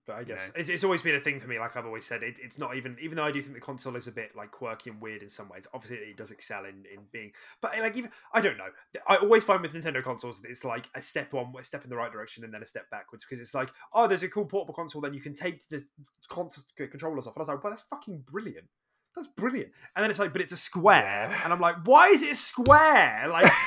But 0.07 0.17
I 0.17 0.23
guess 0.23 0.51
it's, 0.55 0.69
it's 0.69 0.83
always 0.83 1.01
been 1.01 1.15
a 1.15 1.19
thing 1.19 1.39
for 1.39 1.47
me. 1.47 1.57
Like 1.57 1.75
I've 1.75 1.85
always 1.85 2.05
said, 2.05 2.21
it, 2.21 2.37
it's 2.39 2.59
not 2.59 2.75
even 2.75 2.95
even 3.01 3.15
though 3.15 3.23
I 3.23 3.31
do 3.31 3.41
think 3.41 3.55
the 3.55 3.59
console 3.61 3.95
is 3.95 4.05
a 4.05 4.11
bit 4.11 4.35
like 4.35 4.51
quirky 4.51 4.91
and 4.91 5.01
weird 5.01 5.23
in 5.23 5.29
some 5.29 5.49
ways. 5.49 5.65
Obviously, 5.73 5.97
it 5.97 6.15
does 6.17 6.29
excel 6.29 6.65
in, 6.65 6.83
in 6.93 7.01
being, 7.11 7.31
but 7.59 7.75
eh, 7.75 7.81
like 7.81 7.97
even 7.97 8.11
I 8.31 8.41
don't 8.41 8.57
know. 8.57 8.67
I 9.07 9.15
always 9.15 9.43
find 9.43 9.61
with 9.63 9.73
Nintendo 9.73 10.03
consoles 10.03 10.41
that 10.41 10.49
it's 10.51 10.63
like 10.63 10.85
a 10.93 11.01
step 11.01 11.33
on, 11.33 11.53
a 11.59 11.63
step 11.63 11.83
in 11.83 11.89
the 11.89 11.95
right 11.95 12.11
direction, 12.11 12.43
and 12.43 12.53
then 12.53 12.61
a 12.61 12.65
step 12.67 12.87
backwards 12.91 13.25
because 13.25 13.39
it's 13.39 13.55
like, 13.55 13.69
oh, 13.93 14.07
there's 14.07 14.21
a 14.21 14.27
cool 14.29 14.45
portable 14.45 14.75
console, 14.75 15.01
then 15.01 15.13
you 15.15 15.21
can 15.21 15.33
take 15.33 15.67
the 15.69 15.83
con- 16.29 16.49
controllers 16.77 17.25
off. 17.25 17.33
And 17.35 17.39
I 17.39 17.41
was 17.41 17.47
like, 17.47 17.63
well, 17.63 17.71
that's 17.71 17.85
fucking 17.89 18.25
brilliant. 18.31 18.67
That's 19.15 19.27
brilliant. 19.29 19.71
And 19.95 20.03
then 20.03 20.11
it's 20.11 20.19
like, 20.19 20.33
but 20.33 20.41
it's 20.41 20.51
a 20.51 20.57
square, 20.57 21.29
Yeah. 21.31 21.41
and 21.45 21.51
I'm 21.53 21.59
like, 21.61 21.77
why 21.85 22.09
is 22.09 22.21
it 22.21 22.31
a 22.31 22.35
square? 22.35 23.25
Like. 23.27 23.51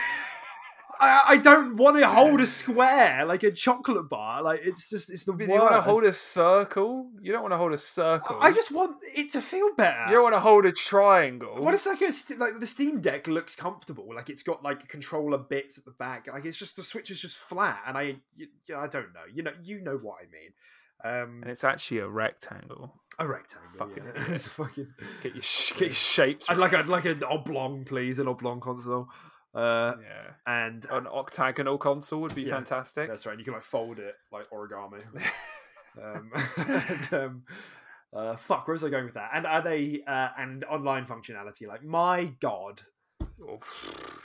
I, 1.01 1.23
I 1.29 1.37
don't 1.37 1.77
want 1.77 1.97
to 1.99 2.09
hold 2.09 2.41
a 2.41 2.47
square 2.47 3.25
like 3.25 3.43
a 3.43 3.53
chocolate 3.53 4.09
bar. 4.09 4.43
Like 4.43 4.61
it's 4.65 4.89
just 4.89 5.13
it's 5.13 5.25
the 5.25 5.37
you 5.37 5.49
want 5.49 5.73
to 5.73 5.81
hold 5.81 6.05
a 6.05 6.13
circle? 6.13 7.11
You 7.21 7.33
don't 7.33 7.43
want 7.43 7.53
to 7.53 7.59
hold 7.59 7.73
a 7.73 7.79
circle. 7.79 8.37
I 8.41 8.53
just 8.53 8.73
want 8.73 8.97
it 9.15 9.31
to 9.33 9.41
feel 9.41 9.75
better. 9.77 10.07
you 10.07 10.15
don't 10.15 10.25
want 10.25 10.35
to 10.35 10.41
hold 10.41 10.67
a 10.67 10.73
triangle. 10.73 11.55
What 11.57 11.75
it's 11.75 11.87
like, 11.87 12.01
a 12.01 12.13
st- 12.13 12.39
like 12.39 12.59
the 12.59 12.67
Steam 12.67 13.01
Deck 13.01 13.27
looks 13.27 13.55
comfortable. 13.55 14.09
Like 14.15 14.29
it's 14.29 14.43
got 14.43 14.63
like 14.63 14.89
controller 14.89 15.39
bits 15.39 15.79
at 15.79 15.85
the 15.85 15.93
back. 15.93 16.27
Like 16.33 16.45
it's 16.45 16.57
just 16.57 16.77
the 16.77 16.83
Switch 16.83 17.11
is 17.11 17.21
just 17.21 17.37
flat, 17.37 17.81
and 17.87 17.97
I, 17.97 18.17
you, 18.37 18.49
I 18.77 18.87
don't 18.87 19.13
know. 19.15 19.27
You 19.33 19.43
know, 19.43 19.53
you 19.63 19.81
know 19.81 19.97
what 19.97 20.17
I 20.21 20.27
mean. 20.33 20.53
Um, 21.05 21.43
and 21.43 21.51
it's 21.51 21.63
actually 21.63 21.99
a 21.99 22.09
rectangle. 22.09 22.93
a 23.21 23.27
rectangle. 23.27 23.69
fucking 23.79 24.03
yeah. 24.05 24.25
it's 24.35 24.47
a 24.47 24.51
fucking. 24.51 24.89
Get 25.23 25.35
your 25.35 25.43
sh- 25.43 25.73
get 25.77 25.81
your 25.81 25.91
shapes. 25.91 26.51
I'd 26.51 26.59
like. 26.59 26.75
I'd 26.75 26.89
like 26.89 27.05
an 27.05 27.23
oblong, 27.23 27.85
please, 27.85 28.19
an 28.19 28.27
oblong 28.27 28.61
console. 28.61 29.09
Uh, 29.55 29.95
yeah. 30.03 30.33
and 30.47 30.85
An 30.91 31.07
octagonal 31.07 31.79
console 31.79 32.21
would 32.21 32.35
be 32.35 32.43
Yeah, 32.43 32.51
fantastic. 32.55 33.09
That's 33.09 33.27
right. 33.27 33.33
And 33.33 33.41
you 33.41 33.45
can 33.45 33.55
like 33.55 33.63
fold 33.63 33.99
it 33.99 34.15
like 34.31 34.49
origami. 34.51 35.03
um, 36.03 36.31
and, 36.57 37.13
um, 37.15 37.43
uh, 38.13 38.37
fuck, 38.37 38.67
where 38.69 38.73
was 38.75 38.85
I 38.85 38.89
going 38.91 39.05
with 39.07 39.15
that? 39.15 39.31
And 39.35 39.47
are 39.47 39.63
they 39.63 40.03
uh, 40.07 40.29
and 40.39 40.65
online 40.65 41.07
functionality? 41.07 41.67
Like, 41.67 41.83
my 41.85 42.33
god, 42.41 42.83
Oh, 43.41 43.61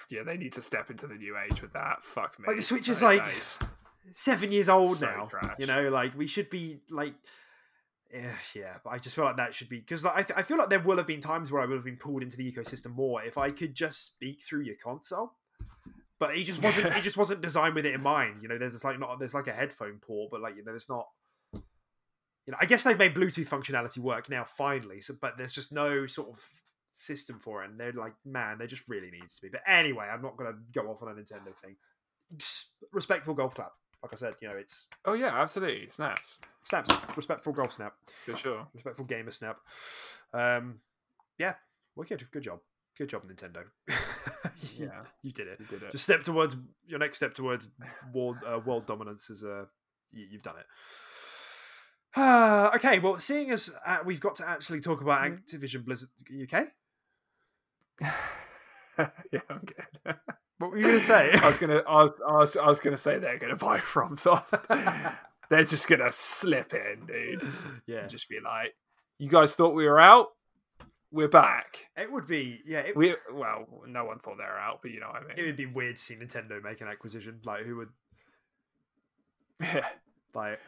yeah, 0.10 0.24
they 0.24 0.38
need 0.38 0.54
to 0.54 0.62
step 0.62 0.90
into 0.90 1.08
the 1.08 1.16
new 1.16 1.36
age 1.38 1.62
with 1.62 1.74
that. 1.74 2.04
Fuck 2.04 2.40
me. 2.40 2.46
Like, 2.48 2.58
the 2.58 2.64
Switch 2.64 2.90
is 2.90 3.02
like- 3.02 3.24
seven 4.12 4.52
years 4.52 4.70
old 4.70 4.98
So 4.98 5.06
now. 5.06 5.26
trash. 5.26 5.56
You 5.60 5.66
know, 5.68 5.90
like 5.90 6.18
we 6.18 6.28
should 6.28 6.50
be 6.50 6.80
like. 6.90 7.14
Yeah, 8.14 8.36
yeah, 8.54 8.76
but 8.84 8.92
I 8.92 9.00
just 9.00 9.16
feel 9.16 9.26
like 9.26 9.38
that 9.38 9.56
should 9.56 9.70
be 9.70 9.80
because 9.80 10.06
I, 10.06 10.24
I 10.36 10.44
feel 10.44 10.60
like 10.60 10.70
there 10.70 10.80
will 10.80 10.98
have 10.98 11.08
been 11.08 11.20
times 11.20 11.52
where 11.52 11.64
I 11.64 11.66
would 11.66 11.76
have 11.76 11.84
been 11.84 11.98
pulled 11.98 12.22
into 12.22 12.38
the 12.38 12.50
ecosystem 12.50 12.94
more 12.94 13.24
if 13.24 13.40
I 13.40 13.50
could 13.50 13.74
just 13.74 14.06
speak 14.06 14.42
through 14.42 14.62
your 14.62 14.76
console. 14.76 15.34
But 16.20 16.36
he 16.36 16.44
just 16.44 16.62
wasn't. 16.62 16.94
he 16.94 17.02
just 17.02 17.18
wasn't 17.18 17.42
designed 17.42 17.74
with 17.74 17.88
it 17.88 17.96
in 17.96 18.04
mind. 18.04 18.44
You 18.44 18.50
know, 18.50 18.60
there's 18.60 18.84
like 18.84 19.00
not 19.00 19.18
there's 19.18 19.34
like 19.34 19.48
a 19.48 19.52
headphone 19.52 19.98
port, 20.00 20.30
but 20.30 20.42
like 20.42 20.56
you 20.56 20.64
know, 20.64 20.72
there's 20.72 20.90
not. 20.90 21.08
You 21.54 22.52
know, 22.52 22.58
I 22.62 22.66
guess 22.66 22.84
they've 22.84 22.98
made 22.98 23.16
Bluetooth 23.16 23.50
functionality 23.50 23.98
work 23.98 24.30
now 24.30 24.44
finally. 24.44 25.02
So, 25.02 25.16
but 25.20 25.38
there's 25.38 25.52
just 25.52 25.72
no 25.72 26.06
sort 26.06 26.30
of 26.30 26.40
system 26.92 27.40
for 27.40 27.64
it, 27.64 27.72
and 27.72 27.80
they're 27.80 27.94
like, 27.94 28.14
man, 28.26 28.60
there 28.60 28.68
just 28.68 28.88
really 28.88 29.10
needs 29.10 29.38
to 29.38 29.42
be. 29.42 29.50
But 29.50 29.62
anyway, 29.66 30.06
I'm 30.06 30.22
not 30.22 30.38
going 30.38 30.52
to 30.52 30.60
go 30.72 30.88
off 30.90 31.02
on 31.02 31.10
a 31.10 31.14
Nintendo 31.14 31.56
thing. 31.62 31.78
Respectful 32.92 33.34
golf 33.34 33.56
clap. 33.56 33.72
Like 34.04 34.12
I 34.14 34.16
said, 34.18 34.34
you 34.42 34.50
know, 34.50 34.56
it's 34.56 34.88
Oh 35.06 35.14
yeah, 35.14 35.30
absolutely. 35.42 35.88
Snaps 35.90 36.40
snaps. 36.64 36.94
Respectful 37.16 37.54
golf 37.54 37.74
snap. 37.74 37.94
for 38.26 38.36
sure. 38.38 38.68
Respectful 38.74 39.06
gamer 39.06 39.32
snap. 39.32 39.58
Um, 40.34 40.80
yeah, 41.38 41.56
wicked. 41.96 42.26
Good 42.32 42.44
job. 42.44 42.60
Good 42.98 43.10
job, 43.10 43.24
Nintendo. 43.26 43.64
you, 44.78 44.86
Yeah, 44.88 45.02
you 45.24 45.32
did 45.32 45.48
it. 45.48 45.60
you 45.60 45.66
did 45.66 45.84
it. 45.84 45.92
Just 45.92 46.04
step 46.04 46.22
towards 46.24 46.56
your 46.86 47.00
next 47.00 47.18
step 47.18 47.34
towards 47.34 47.70
world 48.14 48.38
uh, 48.46 48.60
world 48.60 48.86
dominance 48.86 49.30
is 49.30 49.44
uh, 49.44 49.66
you, 50.12 50.28
you've 50.32 50.44
done 50.44 50.56
it. 50.58 50.66
Uh, 52.16 52.72
okay, 52.76 53.00
well, 53.00 53.18
seeing 53.20 53.50
as 53.52 53.72
uh, 53.86 54.00
we've 54.06 54.20
got 54.22 54.36
to 54.36 54.48
actually 54.48 54.80
talk 54.82 55.02
about 55.02 55.22
Mm. 55.22 55.40
Activision 55.44 55.84
Blizzard, 55.86 56.10
UK. 56.30 56.68
yeah, 59.32 59.40
I'm 59.50 59.62
good. 59.66 60.16
What 60.60 60.72
were 60.72 60.78
you 60.78 60.84
going 60.86 61.00
to 61.00 61.06
say? 61.06 61.32
I 61.34 61.48
was 61.48 61.58
gonna, 61.60 61.84
I 61.88 62.04
was, 62.04 62.12
I 62.28 62.32
was, 62.38 62.58
I 62.58 62.68
was 62.68 62.80
gonna 62.80 62.98
say 62.98 63.18
they're 63.20 63.38
gonna 63.40 63.56
buy 63.56 63.80
FromSoft. 63.80 65.16
they're 65.50 65.64
just 65.64 65.88
gonna 65.88 66.12
slip 66.12 66.74
in, 66.74 67.06
dude, 67.06 67.44
yeah, 67.86 68.00
and 68.02 68.10
just 68.10 68.30
be 68.30 68.40
like, 68.40 68.74
"You 69.18 69.30
guys 69.30 69.56
thought 69.56 69.74
we 69.74 69.86
were 69.86 70.00
out? 70.00 70.28
We're 71.12 71.28
back." 71.28 71.88
it 71.98 72.12
would 72.12 72.28
be. 72.28 72.62
Yeah, 72.66 72.80
it, 72.80 72.96
We 72.96 73.16
well, 73.34 73.66
no 73.88 74.06
one 74.06 74.20
thought 74.20 74.38
they 74.38 74.44
were 74.44 74.60
out, 74.60 74.80
but 74.82 74.92
you 74.92 75.00
know 75.00 75.08
what 75.08 75.24
I 75.24 75.28
mean. 75.28 75.38
it 75.38 75.44
would 75.46 75.58
be 75.58 75.66
weird 75.66 75.96
to 75.98 76.02
see 76.02 76.16
Nintendo 76.16 76.64
make 76.64 76.82
an 76.82 76.88
acquisition. 76.88 77.40
Like, 77.44 77.66
who 77.66 77.78
would 77.78 77.90
Yeah. 79.60 79.86
like? 80.34 80.60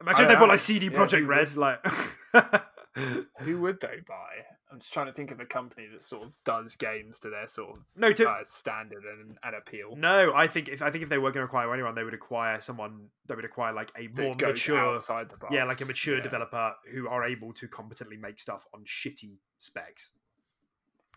Imagine 0.00 0.22
if 0.24 0.28
they 0.28 0.34
bought 0.34 0.48
like 0.48 0.58
CD 0.58 0.86
yeah, 0.86 0.92
Project 0.92 1.26
Red. 1.26 1.48
would? 1.48 1.56
Like, 1.56 1.86
Who 3.40 3.60
would 3.62 3.80
they 3.80 4.00
buy? 4.06 4.44
I'm 4.70 4.78
just 4.80 4.92
trying 4.92 5.06
to 5.06 5.12
think 5.12 5.30
of 5.30 5.40
a 5.40 5.46
company 5.46 5.86
that 5.92 6.02
sort 6.02 6.24
of 6.24 6.32
does 6.44 6.76
games 6.76 7.18
to 7.20 7.30
their 7.30 7.46
sort 7.48 7.70
of 7.78 7.84
no, 7.96 8.12
to, 8.12 8.28
uh, 8.28 8.38
standard 8.44 9.02
and, 9.04 9.38
and 9.42 9.54
appeal. 9.54 9.96
no. 9.96 10.32
I 10.34 10.46
think 10.46 10.68
if 10.68 10.82
I 10.82 10.90
think 10.90 11.02
if 11.02 11.08
they 11.08 11.16
were 11.18 11.30
going 11.30 11.42
to 11.42 11.46
acquire 11.46 11.72
anyone, 11.72 11.94
they 11.94 12.04
would 12.04 12.12
acquire 12.14 12.60
someone. 12.60 13.08
They 13.26 13.34
would 13.34 13.44
acquire 13.46 13.72
like 13.72 13.90
a 13.98 14.08
more 14.20 14.34
mature, 14.40 14.78
outside 14.78 15.30
the 15.30 15.36
box. 15.38 15.54
yeah, 15.54 15.64
like 15.64 15.80
a 15.80 15.86
mature 15.86 16.16
Yeah. 16.18 16.22
developer 16.22 16.74
who 16.92 17.08
are 17.08 17.24
able 17.24 17.52
to 17.54 17.66
competently 17.68 18.16
make 18.18 18.38
stuff 18.38 18.66
on 18.74 18.84
shitty 18.84 19.36
specs. 19.58 20.10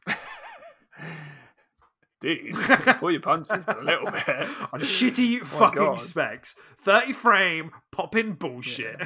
Dude, 2.22 2.54
pull 2.54 3.12
your 3.12 3.20
punches 3.20 3.68
a 3.68 3.78
little 3.82 4.06
bit. 4.12 4.28
on 4.72 4.80
shitty 4.80 5.42
my 5.42 5.46
fucking 5.48 5.76
God. 5.84 6.00
specs, 6.00 6.56
thirty 6.78 7.12
frame 7.12 7.72
popping 7.92 8.34
bullshit. 8.34 9.02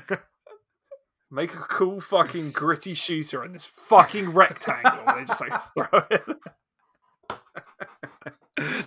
Make 1.32 1.54
a 1.54 1.58
cool 1.58 2.00
fucking 2.02 2.52
gritty 2.52 2.94
shooter 2.96 3.44
in 3.44 3.54
this 3.54 3.66
fucking 3.66 4.30
rectangle. 4.32 5.04
they 5.16 5.26
just 5.26 5.42
like 5.42 5.62
throw 5.78 6.04
it. 6.10 6.24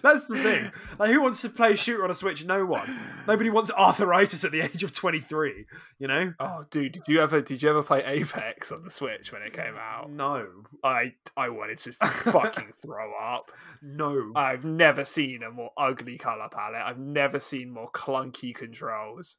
That's 0.02 0.26
the 0.26 0.36
thing. 0.36 0.70
Like, 0.98 1.10
who 1.10 1.22
wants 1.22 1.40
to 1.42 1.48
play 1.48 1.72
a 1.72 1.76
shooter 1.76 2.04
on 2.04 2.10
a 2.10 2.14
Switch? 2.14 2.44
No 2.44 2.66
one. 2.66 3.00
Nobody 3.26 3.48
wants 3.48 3.70
arthritis 3.70 4.44
at 4.44 4.50
the 4.52 4.60
age 4.60 4.82
of 4.82 4.94
twenty 4.94 5.18
three. 5.20 5.64
You 5.98 6.08
know? 6.08 6.34
Oh, 6.38 6.62
dude, 6.70 6.92
did 6.92 7.04
you 7.08 7.22
ever 7.22 7.40
did 7.40 7.62
you 7.62 7.70
ever 7.70 7.82
play 7.82 8.04
Apex 8.04 8.70
on 8.70 8.82
the 8.84 8.90
Switch 8.90 9.32
when 9.32 9.40
it 9.40 9.54
came 9.54 9.74
out? 9.78 10.10
No, 10.10 10.46
I 10.84 11.14
I 11.38 11.48
wanted 11.48 11.78
to 11.78 11.92
fucking 11.94 12.72
throw 12.84 13.14
up. 13.18 13.50
no. 13.80 14.32
I've 14.36 14.64
never 14.64 15.06
seen 15.06 15.42
a 15.42 15.50
more 15.50 15.70
ugly 15.78 16.18
color 16.18 16.48
palette. 16.52 16.82
I've 16.84 16.98
never 16.98 17.38
seen 17.38 17.70
more 17.72 17.90
clunky 17.92 18.54
controls. 18.54 19.36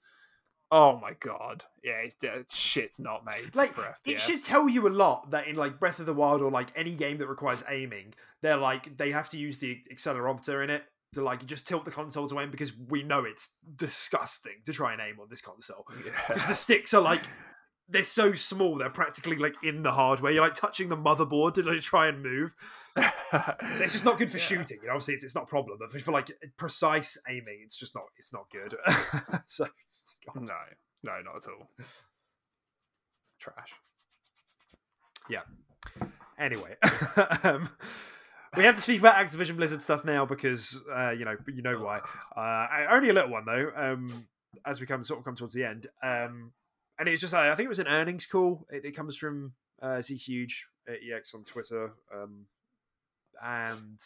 Oh 0.76 0.98
my 0.98 1.14
god, 1.20 1.66
yeah, 1.84 2.02
it's, 2.04 2.16
uh, 2.24 2.42
shit's 2.50 3.00
not 3.00 3.24
made 3.24 3.56
like 3.56 3.76
it 4.08 4.20
should 4.20 4.44
tell 4.44 4.68
you 4.68 4.88
a 4.88 4.90
lot 4.90 5.30
that 5.30 5.46
in 5.46 5.56
like 5.56 5.80
Breath 5.80 6.00
of 6.00 6.08
the 6.08 6.16
Wild 6.16 6.42
or 6.42 6.50
like 6.50 6.70
any 6.76 6.96
game 6.96 7.20
that 7.20 7.28
requires 7.28 7.64
aiming, 7.70 8.16
they're 8.42 8.58
like 8.58 8.98
they 8.98 9.12
have 9.12 9.30
to 9.30 9.38
use 9.38 9.60
the 9.60 9.78
accelerometer 9.94 10.64
in 10.64 10.72
it 10.72 10.84
to 11.14 11.22
like 11.24 11.46
just 11.46 11.68
tilt 11.68 11.86
the 11.86 11.92
console 11.92 12.28
to 12.28 12.40
aim 12.40 12.50
because 12.50 12.72
we 12.90 13.04
know 13.04 13.24
it's 13.24 13.50
disgusting 13.76 14.54
to 14.66 14.74
try 14.74 14.94
and 14.94 15.02
aim 15.02 15.20
on 15.22 15.28
this 15.30 15.42
console 15.42 15.86
because 16.28 16.48
the 16.48 16.56
sticks 16.56 16.92
are 16.92 17.02
like 17.02 17.22
they're 17.88 18.04
so 18.04 18.34
small 18.34 18.76
they're 18.78 18.90
practically 18.90 19.36
like 19.36 19.54
in 19.64 19.84
the 19.84 19.92
hardware. 19.92 20.32
You're 20.32 20.44
like 20.44 20.56
touching 20.56 20.90
the 20.90 20.98
motherboard 20.98 21.54
to 21.54 21.62
like, 21.62 21.82
try 21.82 22.08
and 22.08 22.24
move. 22.24 22.56
So 22.98 23.04
it's 23.62 23.94
just 23.94 24.06
not 24.06 24.18
good 24.18 24.32
for 24.32 24.38
Yeah. 24.38 24.44
shooting. 24.44 24.80
You 24.82 24.88
know, 24.88 24.94
obviously 24.94 25.14
it's, 25.14 25.24
it's 25.24 25.36
not 25.36 25.44
a 25.44 25.48
problem, 25.48 25.78
but 25.80 25.92
for, 25.92 26.00
for 26.00 26.12
like 26.12 26.32
precise 26.58 27.16
aiming, 27.30 27.60
it's 27.64 27.78
just 27.78 27.94
not 27.94 28.06
it's 28.18 28.34
not 28.34 28.48
good. 28.52 28.76
so 29.46 29.68
God. 30.26 30.44
No, 30.44 30.54
no, 31.04 31.22
not 31.24 31.36
at 31.36 31.52
all. 31.52 31.70
Trash. 33.40 33.74
Yeah. 35.30 35.42
Anyway, 36.38 36.76
um, 37.44 37.70
we 38.58 38.64
have 38.64 38.76
to 38.76 38.82
speak 38.82 39.00
about 39.00 39.16
Activision 39.16 39.56
Blizzard 39.56 39.82
stuff 39.82 40.04
now 40.04 40.26
because 40.26 40.80
uh, 40.92 41.12
you 41.12 41.26
know 41.26 41.36
you 41.48 41.62
know 41.62 41.80
why. 41.80 42.00
Uh, 42.36 42.88
only 42.90 43.10
a 43.10 43.14
little 43.14 43.30
one 43.30 43.46
though. 43.46 43.72
Um, 43.76 44.28
as 44.66 44.80
we 44.80 44.88
come 44.88 45.04
sort 45.04 45.20
of 45.20 45.26
come 45.26 45.36
towards 45.36 45.54
the 45.54 45.64
end, 45.64 45.88
um, 46.02 46.52
and 46.98 47.08
it's 47.08 47.22
just 47.22 47.34
uh, 47.34 47.40
I 47.40 47.56
think 47.56 47.66
it 47.66 47.70
was 47.70 47.80
an 47.80 47.88
earnings 47.88 48.26
call. 48.26 48.66
It, 48.72 48.86
it 48.86 48.96
comes 48.96 49.18
from 49.18 49.54
uh, 49.82 49.98
Zhuge 50.00 50.54
at 50.88 50.96
EX 50.96 51.34
on 51.36 51.44
Twitter, 51.44 51.94
um, 52.14 52.46
and 53.44 54.00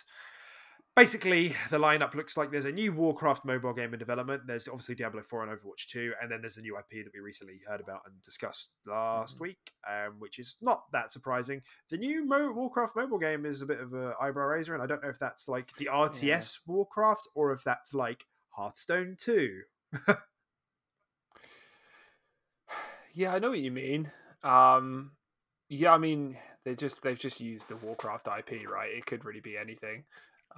basically 0.97 1.49
the 1.69 1.77
lineup 1.77 2.15
looks 2.15 2.35
like 2.35 2.49
there's 2.51 2.65
a 2.65 2.71
new 2.71 2.91
Warcraft 2.91 3.45
mobile 3.45 3.71
game 3.71 3.93
in 3.93 3.99
development. 3.99 4.41
There's 4.47 4.67
obviously 4.67 4.95
Diablo 4.95 5.21
4 5.21 5.43
and 5.43 5.51
Overwatch 5.51 5.85
2, 5.89 6.13
and 6.19 6.29
then 6.31 6.41
there's 6.41 6.57
a 6.57 6.61
new 6.61 6.75
IP 6.75 7.03
that 7.05 7.11
we 7.13 7.19
recently 7.19 7.61
heard 7.67 7.79
about 7.79 8.01
and 8.07 8.19
discussed 8.23 8.71
last 8.87 9.37
Mhm. 9.37 9.41
week, 9.41 9.71
um, 9.87 10.19
which 10.19 10.39
is 10.39 10.55
not 10.59 10.91
that 10.91 11.11
surprising. 11.11 11.61
The 11.89 11.97
new 11.97 12.25
Mo- 12.25 12.51
Warcraft 12.51 12.95
mobile 12.95 13.19
game 13.19 13.45
is 13.45 13.61
a 13.61 13.65
bit 13.67 13.79
of 13.79 13.93
a 13.93 14.15
eyebrow 14.19 14.47
raiser, 14.47 14.73
and 14.73 14.81
I 14.81 14.87
don't 14.87 15.03
know 15.03 15.09
if 15.09 15.19
that's 15.19 15.47
like 15.47 15.71
the 15.75 15.87
RTS 15.87 16.65
Warcraft 16.65 17.27
or 17.35 17.51
if 17.51 17.63
that's 17.63 17.93
like 17.93 18.25
Hearthstone 18.49 19.15
2. 19.17 19.63
Yeah, 23.13 23.33
I 23.33 23.39
know 23.39 23.49
what 23.49 23.59
you 23.59 23.71
mean. 23.71 24.11
Um, 24.43 25.15
yeah, 25.69 25.91
I 25.93 25.97
mean 25.97 26.37
they 26.65 26.75
just 26.75 27.01
they've 27.01 27.17
just 27.17 27.41
used 27.41 27.69
the 27.69 27.75
Warcraft 27.77 28.27
IP, 28.27 28.67
right? 28.67 28.93
It 28.93 29.07
could 29.07 29.25
really 29.25 29.39
be 29.39 29.57
anything. 29.57 30.05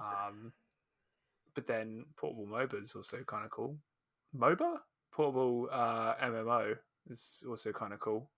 Um, 0.00 0.52
but 1.54 1.66
then 1.66 2.04
portable 2.16 2.46
MOBA 2.46 2.80
is 2.82 2.94
also 2.94 3.18
kind 3.26 3.44
of 3.44 3.50
cool. 3.50 3.76
MOBA, 4.36 4.76
portable 5.12 5.68
uh, 5.70 6.14
MMO 6.22 6.76
is 7.08 7.44
also 7.48 7.72
kind 7.72 7.92
of 7.92 8.00
cool. 8.00 8.30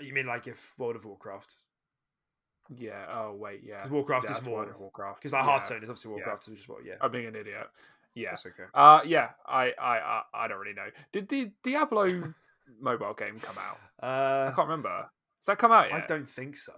You 0.00 0.12
mean 0.12 0.26
like 0.26 0.46
if 0.46 0.74
World 0.78 0.96
of 0.96 1.04
Warcraft? 1.04 1.54
Yeah. 2.74 3.04
Oh 3.12 3.34
wait, 3.34 3.60
yeah. 3.62 3.82
Because 3.82 3.92
Warcraft 3.92 4.26
Yeah, 4.30 4.38
is 4.38 4.46
more 4.46 4.56
World 4.58 4.70
of 4.70 4.80
Warcraft. 4.80 5.18
because 5.18 5.32
like 5.32 5.42
yeah. 5.44 5.50
Hearthstone 5.50 5.82
is 5.82 5.88
obviously 5.90 6.10
Yeah. 6.10 6.16
Warcraft, 6.16 6.48
which 6.48 6.60
is 6.60 6.68
what 6.68 6.84
yeah. 6.84 6.94
I'm 7.00 7.12
being 7.12 7.26
an 7.26 7.36
idiot. 7.36 7.68
Yeah. 8.14 8.30
That's 8.30 8.46
okay. 8.46 8.64
Uh 8.72 9.00
yeah. 9.04 9.30
I 9.46 9.72
I 9.78 9.98
I, 9.98 10.22
I 10.34 10.48
don't 10.48 10.58
really 10.58 10.74
know. 10.74 10.88
Did 11.12 11.28
the 11.28 11.50
Diablo 11.62 12.08
mobile 12.80 13.14
game 13.14 13.38
come 13.38 13.56
out? 13.58 13.78
I 14.00 14.06
Uh, 14.06 14.54
can't 14.54 14.68
remember. 14.68 14.88
Has 15.40 15.46
that 15.46 15.58
come 15.58 15.72
out 15.72 15.90
yet? 15.90 16.04
I 16.04 16.06
don't 16.06 16.28
think 16.28 16.56
so. 16.56 16.72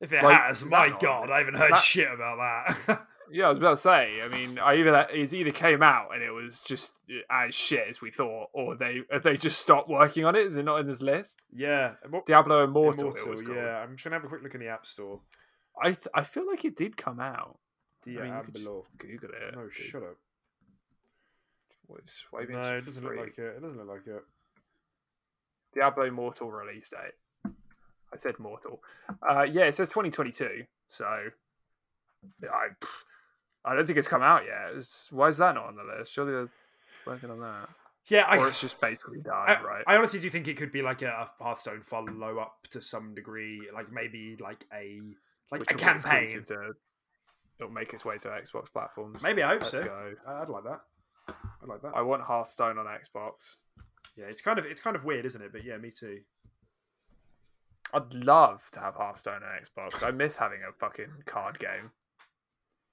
If 0.00 0.12
it 0.12 0.22
Like, 0.22 0.40
has, 0.42 0.64
my 0.64 0.90
god, 1.00 1.30
I 1.30 1.38
haven't 1.38 1.54
heard 1.54 1.72
that- 1.72 1.82
shit 1.82 2.10
about 2.12 2.38
that. 2.86 3.06
Yeah, 3.32 3.46
I 3.46 3.48
was 3.48 3.58
about 3.58 3.70
to 3.70 3.76
say. 3.78 4.20
I 4.22 4.28
mean, 4.28 4.58
I 4.58 4.74
either 4.76 5.06
it 5.10 5.32
either 5.32 5.50
came 5.50 5.82
out 5.82 6.14
and 6.14 6.22
it 6.22 6.30
was 6.30 6.60
just 6.60 6.92
uh, 7.10 7.46
as 7.46 7.54
shit 7.54 7.88
as 7.88 8.00
we 8.02 8.10
thought, 8.10 8.50
or 8.52 8.76
they 8.76 9.00
have 9.10 9.22
they 9.22 9.38
just 9.38 9.60
stopped 9.60 9.88
working 9.88 10.26
on 10.26 10.36
it. 10.36 10.42
Is 10.46 10.56
it 10.58 10.62
not 10.64 10.76
in 10.80 10.86
this 10.86 11.00
list? 11.00 11.40
yeah, 11.50 11.94
Diablo 12.26 12.62
Immortal. 12.64 13.12
Immortal, 13.16 13.54
yeah. 13.56 13.78
I'm 13.82 13.96
trying 13.96 14.10
to 14.10 14.16
have 14.16 14.24
a 14.24 14.28
quick 14.28 14.42
look 14.42 14.54
in 14.54 14.60
the 14.60 14.68
App 14.68 14.84
Store. 14.84 15.20
I 15.82 15.92
th- 15.92 16.06
I 16.14 16.22
feel 16.22 16.46
like 16.46 16.66
it 16.66 16.76
did 16.76 16.98
come 16.98 17.18
out. 17.18 17.58
Diablo. 18.04 18.22
I 18.22 18.26
mean, 18.26 18.36
you 18.36 18.44
could 18.44 18.54
just 18.56 18.70
Google 18.98 19.30
it. 19.30 19.54
no, 19.56 19.62
dude. 19.62 19.72
shut 19.72 20.02
up. 20.02 20.16
What 21.86 22.00
is- 22.04 22.24
why 22.30 22.44
No, 22.46 22.76
it 22.76 22.84
doesn't 22.84 23.02
free? 23.02 23.16
look 23.16 23.26
like 23.26 23.38
it. 23.38 23.56
It 23.56 23.62
doesn't 23.62 23.78
look 23.78 23.88
like 23.88 24.06
it. 24.06 24.22
Diablo 25.74 26.04
Immortal 26.04 26.50
release 26.52 26.90
date. 26.90 27.14
I 28.14 28.16
said 28.16 28.38
mortal. 28.38 28.80
Uh, 29.28 29.42
yeah, 29.42 29.64
it 29.64 29.76
says 29.76 29.88
2022. 29.90 30.64
So 30.86 31.04
I 31.04 32.68
I 33.64 33.74
don't 33.74 33.86
think 33.86 33.98
it's 33.98 34.08
come 34.08 34.22
out 34.22 34.44
yet. 34.44 34.70
It's- 34.70 35.08
why 35.10 35.28
is 35.28 35.38
that 35.38 35.54
not 35.56 35.64
on 35.66 35.76
the 35.76 35.82
list? 35.82 36.12
Surely 36.12 36.32
they're 36.32 36.48
working 37.06 37.30
on 37.30 37.40
that, 37.40 37.68
Yeah, 38.08 38.24
I, 38.28 38.38
or 38.38 38.48
it's 38.48 38.60
just 38.60 38.80
basically 38.80 39.20
done, 39.20 39.34
I, 39.34 39.60
right? 39.62 39.84
I 39.86 39.96
honestly 39.96 40.20
do 40.20 40.30
think 40.30 40.46
it 40.48 40.56
could 40.56 40.70
be 40.72 40.82
like 40.82 41.02
a, 41.02 41.08
a 41.08 41.42
Hearthstone 41.42 41.82
follow 41.82 42.38
up 42.38 42.66
to 42.70 42.80
some 42.80 43.14
degree, 43.14 43.68
like 43.74 43.90
maybe 43.90 44.36
like 44.40 44.64
a 44.72 45.00
like 45.50 45.60
Which 45.60 45.72
a 45.72 45.74
campaign. 45.74 46.44
To, 46.44 46.74
it'll 47.58 47.72
make 47.72 47.92
its 47.94 48.04
way 48.04 48.16
to 48.18 48.28
Xbox 48.28 48.70
platforms. 48.72 49.22
Maybe 49.22 49.42
I 49.42 49.48
hope 49.48 49.62
Let's 49.62 49.76
so. 49.78 49.84
go. 49.84 50.12
I'd 50.26 50.48
like 50.48 50.64
that. 50.64 50.80
I'd 51.28 51.68
like 51.68 51.82
that. 51.82 51.92
I 51.94 52.02
want 52.02 52.22
Hearthstone 52.22 52.78
on 52.78 52.86
Xbox. 52.86 53.58
Yeah, 54.16 54.26
it's 54.26 54.40
kind 54.40 54.58
of 54.58 54.64
it's 54.66 54.80
kind 54.80 54.94
of 54.96 55.04
weird, 55.04 55.24
isn't 55.26 55.40
it? 55.42 55.52
But 55.52 55.64
yeah, 55.64 55.76
me 55.78 55.90
too. 55.90 56.20
I'd 57.94 58.12
love 58.12 58.68
to 58.72 58.80
have 58.80 58.94
Hearthstone 58.96 59.42
on 59.42 59.60
Xbox. 59.62 60.02
I 60.02 60.10
miss 60.10 60.36
having 60.36 60.60
a 60.68 60.72
fucking 60.72 61.22
card 61.26 61.58
game. 61.58 61.92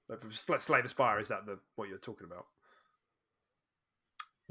Let's 0.08 0.64
Slay 0.64 0.80
the 0.82 0.88
Spire. 0.88 1.18
Is 1.18 1.28
that 1.28 1.44
the 1.46 1.58
what 1.76 1.88
you're 1.88 1.98
talking 1.98 2.26
about? 2.26 2.46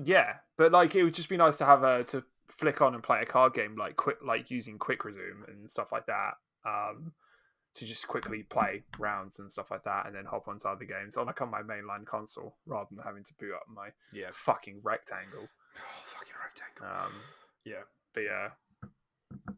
Yeah, 0.04 0.34
but 0.58 0.72
like 0.72 0.96
it 0.96 1.04
would 1.04 1.14
just 1.14 1.30
be 1.30 1.38
nice 1.38 1.58
to 1.58 1.66
have 1.66 1.84
a 1.84 2.04
to 2.06 2.24
flick 2.48 2.82
on 2.82 2.94
and 2.96 3.04
play 3.04 3.22
a 3.22 3.26
card 3.26 3.54
game 3.54 3.76
like 3.78 3.96
quick, 3.96 4.18
like 4.26 4.50
using 4.52 4.78
quick 4.78 5.06
resume 5.06 5.44
and 5.48 5.70
stuff 5.70 5.92
like 5.92 6.06
that. 6.08 6.34
Um, 6.66 7.14
to 7.76 7.86
just 7.86 8.06
quickly 8.06 8.44
play 8.44 8.84
rounds 9.00 9.40
and 9.40 9.50
stuff 9.50 9.72
like 9.72 9.84
that, 9.84 10.06
and 10.06 10.14
then 10.16 10.26
hop 10.26 10.48
onto 10.50 10.68
other 10.68 10.84
games 10.84 11.16
on 11.16 11.28
like 11.28 11.42
on 11.42 11.50
my 11.50 11.62
mainline 11.62 12.06
console 12.06 12.58
rather 12.66 12.88
than 12.92 13.02
having 13.06 13.24
to 13.24 13.34
boot 13.40 13.54
up 13.54 13.64
my 13.74 13.88
Yeah. 14.12 14.28
fucking 14.34 14.82
rectangle. 14.84 15.48
Oh, 15.78 16.02
fucking 16.04 16.34
rectangle. 16.44 17.06
Um, 17.06 17.14
Yeah. 17.64 17.84
but 18.14 18.22
yeah, 18.22 18.50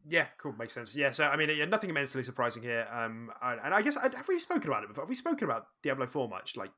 Yeah, 0.08 0.28
cool, 0.38 0.54
makes 0.54 0.74
sense. 0.74 0.96
Yeah, 0.96 1.12
so 1.12 1.26
I 1.26 1.36
mean, 1.36 1.50
yeah, 1.56 1.66
nothing 1.66 1.90
immensely 1.90 2.24
surprising 2.24 2.62
here. 2.64 2.88
Um, 2.92 3.32
and, 3.42 3.60
and 3.64 3.74
I 3.74 3.82
guess 3.82 3.96
have 3.96 4.28
we 4.28 4.40
spoken 4.40 4.70
about 4.70 4.84
it 4.84 4.88
before? 4.90 5.04
Have 5.04 5.10
we 5.10 5.16
spoken 5.16 5.46
about 5.46 5.68
Diablo 5.82 6.08
Four 6.08 6.28
much? 6.30 6.56
Like, 6.56 6.72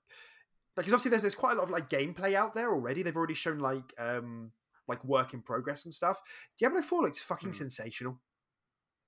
like 0.78 0.86
'cause 0.86 0.94
obviously 0.94 1.10
there's 1.12 1.22
there's 1.22 1.36
quite 1.36 1.54
a 1.54 1.56
lot 1.56 1.66
of 1.66 1.70
like 1.70 1.90
gameplay 1.90 2.34
out 2.34 2.54
there 2.56 2.72
already. 2.72 3.04
They've 3.04 3.16
already 3.16 3.34
shown 3.34 3.60
like 3.60 3.94
um 3.98 4.52
like 4.88 5.04
work 5.04 5.34
in 5.34 5.42
progress 5.42 5.86
and 5.86 5.94
stuff. 5.94 6.22
Diablo 6.58 6.82
Four 6.82 7.04
looks 7.04 7.20
fucking 7.20 7.50
Hmm. 7.50 7.54
sensational. 7.54 8.20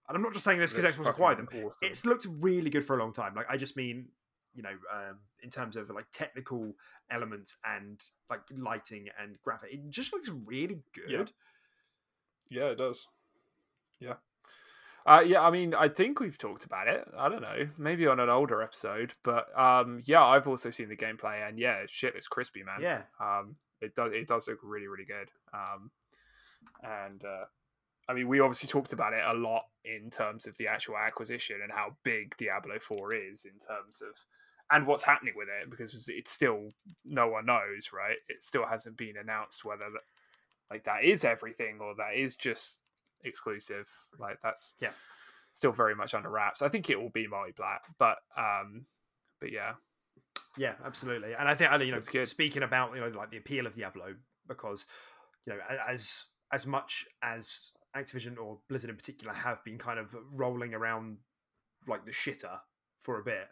And 0.08 0.16
I'm 0.16 0.22
not 0.24 0.34
just 0.34 0.46
saying 0.46 0.60
this 0.60 0.72
because 0.74 0.96
Xbox 0.96 1.10
acquired 1.10 1.38
them. 1.40 1.50
awesome. 1.52 1.72
It's 1.82 2.06
looked 2.06 2.26
really 2.40 2.70
good 2.70 2.86
for 2.86 2.96
a 2.96 3.00
long 3.00 3.12
time. 3.14 3.36
Like 3.36 3.48
I 3.50 3.58
just 3.58 3.76
mean, 3.76 4.10
you 4.54 4.64
know, 4.64 4.78
um, 4.94 5.20
in 5.44 5.50
terms 5.50 5.76
of 5.76 5.90
like 5.90 6.06
technical 6.12 6.74
elements 7.12 7.58
and 7.66 8.02
like 8.30 8.42
lighting 8.56 9.08
and 9.22 9.38
graphic, 9.42 9.74
it 9.74 9.90
just 9.90 10.14
looks 10.14 10.30
really 10.30 10.82
good. 10.94 11.10
Yeah. 11.10 11.26
Yeah, 12.50 12.66
it 12.70 12.78
does. 12.78 13.06
Yeah. 14.00 14.14
Uh, 15.06 15.22
yeah, 15.22 15.42
I 15.42 15.52
mean, 15.52 15.74
I 15.74 15.88
think 15.88 16.20
we've 16.20 16.38
talked 16.38 16.66
about 16.66 16.90
it. 16.90 17.08
I 17.18 17.30
don't 17.30 17.42
know, 17.42 17.70
maybe 17.78 18.08
on 18.08 18.20
an 18.20 18.30
older 18.30 18.62
episode, 18.62 19.14
but 19.24 19.48
um, 19.58 20.02
yeah, 20.04 20.22
I've 20.22 20.48
also 20.48 20.70
seen 20.70 20.90
the 20.90 20.98
gameplay, 20.98 21.48
and 21.48 21.58
yeah, 21.58 21.84
shit, 21.88 22.16
it's 22.16 22.28
crispy, 22.28 22.62
man. 22.64 22.82
Yeah. 22.82 23.02
Um, 23.22 23.56
it 23.80 23.96
does, 23.96 24.12
it 24.14 24.28
does 24.28 24.50
look 24.50 24.60
really, 24.64 24.88
really 24.88 25.06
good. 25.06 25.30
Um, 25.54 25.92
and 26.84 27.24
uh, 27.24 27.46
I 28.10 28.14
mean, 28.14 28.28
we 28.28 28.40
obviously 28.40 28.68
talked 28.68 28.92
about 28.92 29.14
it 29.14 29.24
a 29.26 29.34
lot 29.34 29.64
in 29.86 30.10
terms 30.10 30.46
of 30.46 30.58
the 30.58 30.68
actual 30.68 30.98
acquisition 30.98 31.58
and 31.64 31.72
how 31.72 31.96
big 32.04 32.36
Diablo 32.38 32.80
4 32.80 33.16
is 33.16 33.46
in 33.46 33.60
terms 33.60 34.02
of 34.02 34.26
and 34.70 34.86
what's 34.86 35.04
happening 35.04 35.34
with 35.38 35.48
it 35.48 35.70
because 35.70 36.10
it's 36.10 36.32
still 36.32 36.70
no 37.06 37.28
one 37.30 37.46
knows, 37.46 37.92
right? 37.94 38.18
It 38.28 38.44
still 38.44 38.66
hasn't 38.66 38.98
been 38.98 39.16
announced 39.18 39.64
whether 39.64 39.86
that 39.92 40.02
like 40.70 40.84
that 40.84 41.06
is 41.06 41.24
everything 41.24 41.80
or 41.80 41.96
that 41.96 42.16
is 42.16 42.36
just 42.36 42.82
exclusive. 43.24 43.88
Like 44.20 44.40
that's 44.42 44.76
Yeah. 44.80 44.92
still 45.54 45.72
very 45.72 45.96
much 45.96 46.14
under 46.14 46.30
wraps. 46.30 46.62
I 46.62 46.70
think 46.70 46.90
it 46.90 47.00
will 47.00 47.10
be 47.10 47.28
multi-plat, 47.28 47.82
but 47.98 48.18
um, 48.36 48.86
but 49.40 49.52
yeah, 49.52 49.74
Yeah, 50.58 50.76
absolutely. 50.84 51.34
And 51.34 51.48
I 51.48 51.56
think 51.56 51.72
you 51.84 51.92
know, 51.92 52.00
speaking 52.26 52.64
about 52.64 52.94
you 52.96 53.02
know 53.02 53.10
like 53.10 53.30
the 53.32 53.38
appeal 53.38 53.66
of 53.68 53.76
Diablo, 53.76 54.16
because 54.48 54.86
you 55.46 55.54
know 55.54 55.60
as 55.88 56.26
as 56.52 56.66
much 56.66 57.06
as 57.22 57.72
Activision 57.96 58.38
or 58.38 58.60
Blizzard 58.70 58.90
in 58.90 58.96
particular 58.96 59.34
have 59.34 59.64
been 59.64 59.78
kind 59.78 60.00
of 60.00 60.16
rolling 60.32 60.74
around 60.74 61.18
like 61.88 62.06
the 62.06 62.12
shitter 62.12 62.60
for 63.02 63.20
a 63.20 63.24
bit, 63.24 63.48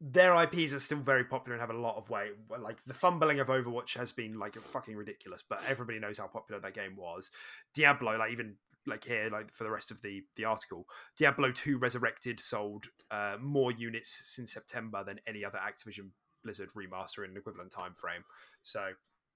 their 0.00 0.34
IPs 0.42 0.74
are 0.74 0.80
still 0.80 0.98
very 0.98 1.24
popular 1.24 1.54
and 1.54 1.60
have 1.60 1.74
a 1.74 1.80
lot 1.80 1.96
of 1.96 2.10
weight. 2.10 2.32
Like 2.60 2.84
the 2.84 2.94
fumbling 2.94 3.40
of 3.40 3.48
Overwatch 3.48 3.96
has 3.96 4.12
been 4.12 4.38
like 4.38 4.54
fucking 4.56 4.96
ridiculous, 4.96 5.42
but 5.48 5.62
everybody 5.68 5.98
knows 5.98 6.18
how 6.18 6.26
popular 6.26 6.60
that 6.60 6.74
game 6.74 6.96
was. 6.96 7.30
Diablo, 7.72 8.18
like 8.18 8.32
even 8.32 8.56
like 8.86 9.04
here, 9.04 9.30
like 9.30 9.54
for 9.54 9.64
the 9.64 9.70
rest 9.70 9.90
of 9.90 10.02
the 10.02 10.22
the 10.36 10.44
article, 10.44 10.86
Diablo 11.16 11.52
Two 11.52 11.78
Resurrected 11.78 12.40
sold 12.40 12.86
uh, 13.10 13.36
more 13.40 13.72
units 13.72 14.20
since 14.24 14.52
September 14.52 15.02
than 15.04 15.20
any 15.26 15.44
other 15.44 15.58
Activision 15.58 16.10
Blizzard 16.42 16.70
remaster 16.76 17.24
in 17.24 17.30
an 17.30 17.36
equivalent 17.36 17.70
time 17.70 17.94
frame. 17.94 18.24
So 18.62 18.80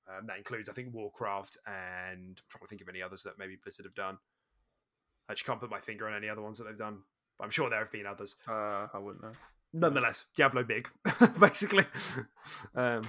um, 0.08 0.26
that 0.26 0.38
includes, 0.38 0.68
I 0.68 0.72
think, 0.72 0.92
Warcraft 0.94 1.58
and 1.66 2.38
I'm 2.38 2.44
trying 2.48 2.60
to 2.62 2.66
think 2.68 2.80
of 2.80 2.88
any 2.88 3.02
others 3.02 3.22
that 3.24 3.38
maybe 3.38 3.56
Blizzard 3.62 3.86
have 3.86 3.94
done. 3.94 4.18
I 5.28 5.34
just 5.34 5.44
can't 5.44 5.60
put 5.60 5.70
my 5.70 5.80
finger 5.80 6.08
on 6.08 6.14
any 6.14 6.28
other 6.28 6.40
ones 6.42 6.58
that 6.58 6.64
they've 6.64 6.78
done. 6.78 7.00
I'm 7.40 7.50
sure 7.50 7.68
there 7.68 7.78
have 7.78 7.92
been 7.92 8.06
others. 8.06 8.34
uh, 8.48 8.88
I 8.92 8.98
wouldn't 8.98 9.22
know. 9.22 9.32
Nonetheless, 9.72 10.24
Diablo 10.34 10.64
big, 10.64 10.88
basically. 11.40 11.84
Um, 12.74 13.02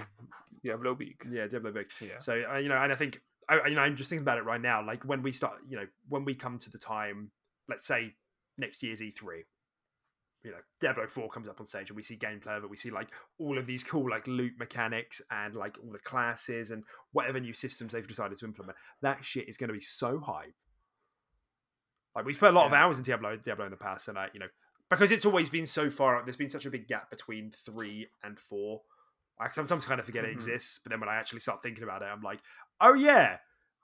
Diablo 0.62 0.94
big. 0.94 1.16
yeah, 1.30 1.46
Diablo 1.46 1.72
big. 1.72 1.86
Yeah. 2.00 2.18
So 2.18 2.42
uh, 2.52 2.58
you 2.58 2.68
know, 2.68 2.76
and 2.76 2.92
I 2.92 2.96
think 2.96 3.20
I, 3.48 3.68
you 3.68 3.74
know, 3.74 3.80
I'm 3.80 3.96
just 3.96 4.10
thinking 4.10 4.22
about 4.22 4.38
it 4.38 4.44
right 4.44 4.60
now. 4.60 4.84
Like 4.84 5.04
when 5.04 5.22
we 5.22 5.32
start, 5.32 5.54
you 5.68 5.76
know, 5.76 5.86
when 6.08 6.24
we 6.24 6.34
come 6.34 6.58
to 6.58 6.70
the 6.70 6.78
time, 6.78 7.30
let's 7.68 7.86
say 7.86 8.14
next 8.58 8.82
year's 8.82 9.00
E3, 9.00 9.42
you 10.44 10.50
know, 10.50 10.58
Diablo 10.80 11.06
Four 11.06 11.28
comes 11.28 11.48
up 11.48 11.60
on 11.60 11.66
stage, 11.66 11.90
and 11.90 11.96
we 11.96 12.02
see 12.02 12.16
gameplay 12.16 12.56
of 12.56 12.64
it. 12.64 12.70
We 12.70 12.76
see 12.76 12.90
like 12.90 13.08
all 13.38 13.58
of 13.58 13.66
these 13.66 13.82
cool 13.82 14.08
like 14.08 14.26
loot 14.26 14.52
mechanics 14.58 15.20
and 15.30 15.54
like 15.54 15.76
all 15.82 15.92
the 15.92 15.98
classes 15.98 16.70
and 16.70 16.84
whatever 17.12 17.40
new 17.40 17.52
systems 17.52 17.92
they've 17.92 18.06
decided 18.06 18.38
to 18.38 18.46
implement. 18.46 18.78
That 19.02 19.24
shit 19.24 19.48
is 19.48 19.56
going 19.56 19.68
to 19.68 19.74
be 19.74 19.80
so 19.80 20.20
hype. 20.20 20.54
Like 22.14 22.24
we've 22.24 22.38
put 22.38 22.50
a 22.50 22.52
lot 22.56 22.66
of 22.66 22.72
hours 22.72 22.98
in 22.98 23.04
Diablo, 23.04 23.36
Diablo 23.36 23.66
in 23.66 23.70
the 23.70 23.76
past, 23.76 24.08
and 24.08 24.18
I, 24.18 24.28
you 24.32 24.40
know, 24.40 24.48
because 24.90 25.10
it's 25.10 25.24
always 25.24 25.48
been 25.48 25.66
so 25.66 25.88
far. 25.88 26.22
There's 26.24 26.36
been 26.36 26.50
such 26.50 26.66
a 26.66 26.70
big 26.70 26.86
gap 26.88 27.08
between 27.10 27.50
three 27.50 28.08
and 28.22 28.38
four. 28.38 28.82
I 29.38 29.48
sometimes 29.50 29.84
kind 29.86 29.98
of 30.00 30.04
forget 30.06 30.24
it 30.24 30.30
Mhm. 30.32 30.34
exists, 30.34 30.80
but 30.82 30.90
then 30.90 31.00
when 31.00 31.08
I 31.08 31.16
actually 31.16 31.40
start 31.40 31.62
thinking 31.62 31.82
about 31.84 32.02
it, 32.02 32.06
I'm 32.06 32.20
like, 32.22 32.40
oh 32.80 32.92
yeah, 32.94 33.38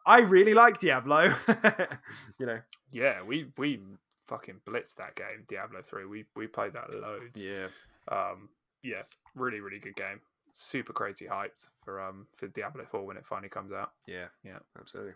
I 0.05 0.19
really 0.19 0.53
like 0.53 0.79
Diablo. 0.79 1.35
you 2.39 2.47
know, 2.47 2.61
Yeah, 2.91 3.23
we 3.23 3.53
we 3.57 3.81
fucking 4.27 4.61
blitzed 4.67 4.97
that 4.97 5.15
game, 5.15 5.45
Diablo 5.49 5.81
three. 5.83 6.05
We 6.05 6.27
we 6.35 6.47
played 6.47 6.75
that 6.75 6.91
loads. 6.93 7.43
yeah, 7.43 7.69
Um, 8.09 8.51
yeah, 8.83 9.03
really 9.35 9.61
really 9.61 9.79
good 9.79 9.97
game. 9.97 10.21
Super 10.53 10.93
crazy 10.93 11.27
hyped 11.27 11.69
for 11.85 12.01
um 12.01 12.27
for 12.37 12.49
Diablo 12.49 12.85
four 12.85 13.07
when 13.07 13.17
it 13.17 13.27
finally 13.27 13.49
comes 13.49 13.73
out. 13.73 13.93
yeah, 14.07 14.29
Yeah. 14.43 14.59
absolutely. 14.79 15.15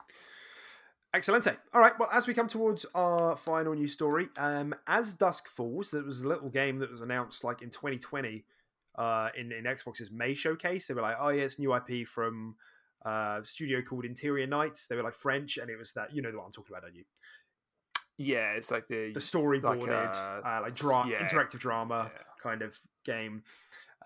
Excellente. 1.14 1.56
All 1.74 1.80
right. 1.80 1.92
Well, 1.98 2.08
as 2.12 2.26
we 2.28 2.34
come 2.34 2.46
towards 2.46 2.86
our 2.94 3.36
final 3.36 3.74
news 3.74 3.92
story, 3.92 4.28
um, 4.38 4.74
as 4.86 5.12
dusk 5.12 5.48
falls, 5.48 5.90
there 5.90 6.04
was 6.04 6.20
a 6.20 6.28
little 6.28 6.48
game 6.48 6.78
that 6.78 6.90
was 6.90 7.00
announced 7.00 7.42
like 7.42 7.62
in 7.62 7.70
2020, 7.70 8.44
uh, 8.96 9.30
in 9.36 9.50
in 9.50 9.64
Xbox's 9.64 10.10
May 10.12 10.34
showcase. 10.34 10.86
They 10.86 10.94
were 10.94 11.02
like, 11.02 11.16
"Oh 11.18 11.30
yeah, 11.30 11.42
it's 11.42 11.58
new 11.58 11.74
IP 11.74 12.06
from 12.06 12.54
uh, 13.04 13.40
a 13.42 13.44
studio 13.44 13.82
called 13.82 14.04
Interior 14.04 14.46
Nights." 14.46 14.86
They 14.86 14.94
were 14.94 15.02
like 15.02 15.14
French, 15.14 15.56
and 15.56 15.68
it 15.68 15.76
was 15.76 15.92
that 15.94 16.14
you 16.14 16.22
know 16.22 16.30
the 16.30 16.36
one 16.38 16.46
I'm 16.46 16.52
talking 16.52 16.74
about, 16.76 16.82
don't 16.82 16.94
you? 16.94 17.04
Yeah, 18.16 18.52
it's 18.52 18.70
like 18.70 18.86
the 18.86 19.12
The 19.12 19.20
storyboarded, 19.20 19.88
Like, 19.88 20.16
uh, 20.16 20.46
uh, 20.46 20.58
like 20.62 20.76
dra- 20.76 21.06
yeah. 21.08 21.26
interactive 21.26 21.58
drama 21.58 22.10
Yeah. 22.14 22.22
kind 22.40 22.62
of 22.62 22.78
game, 23.04 23.42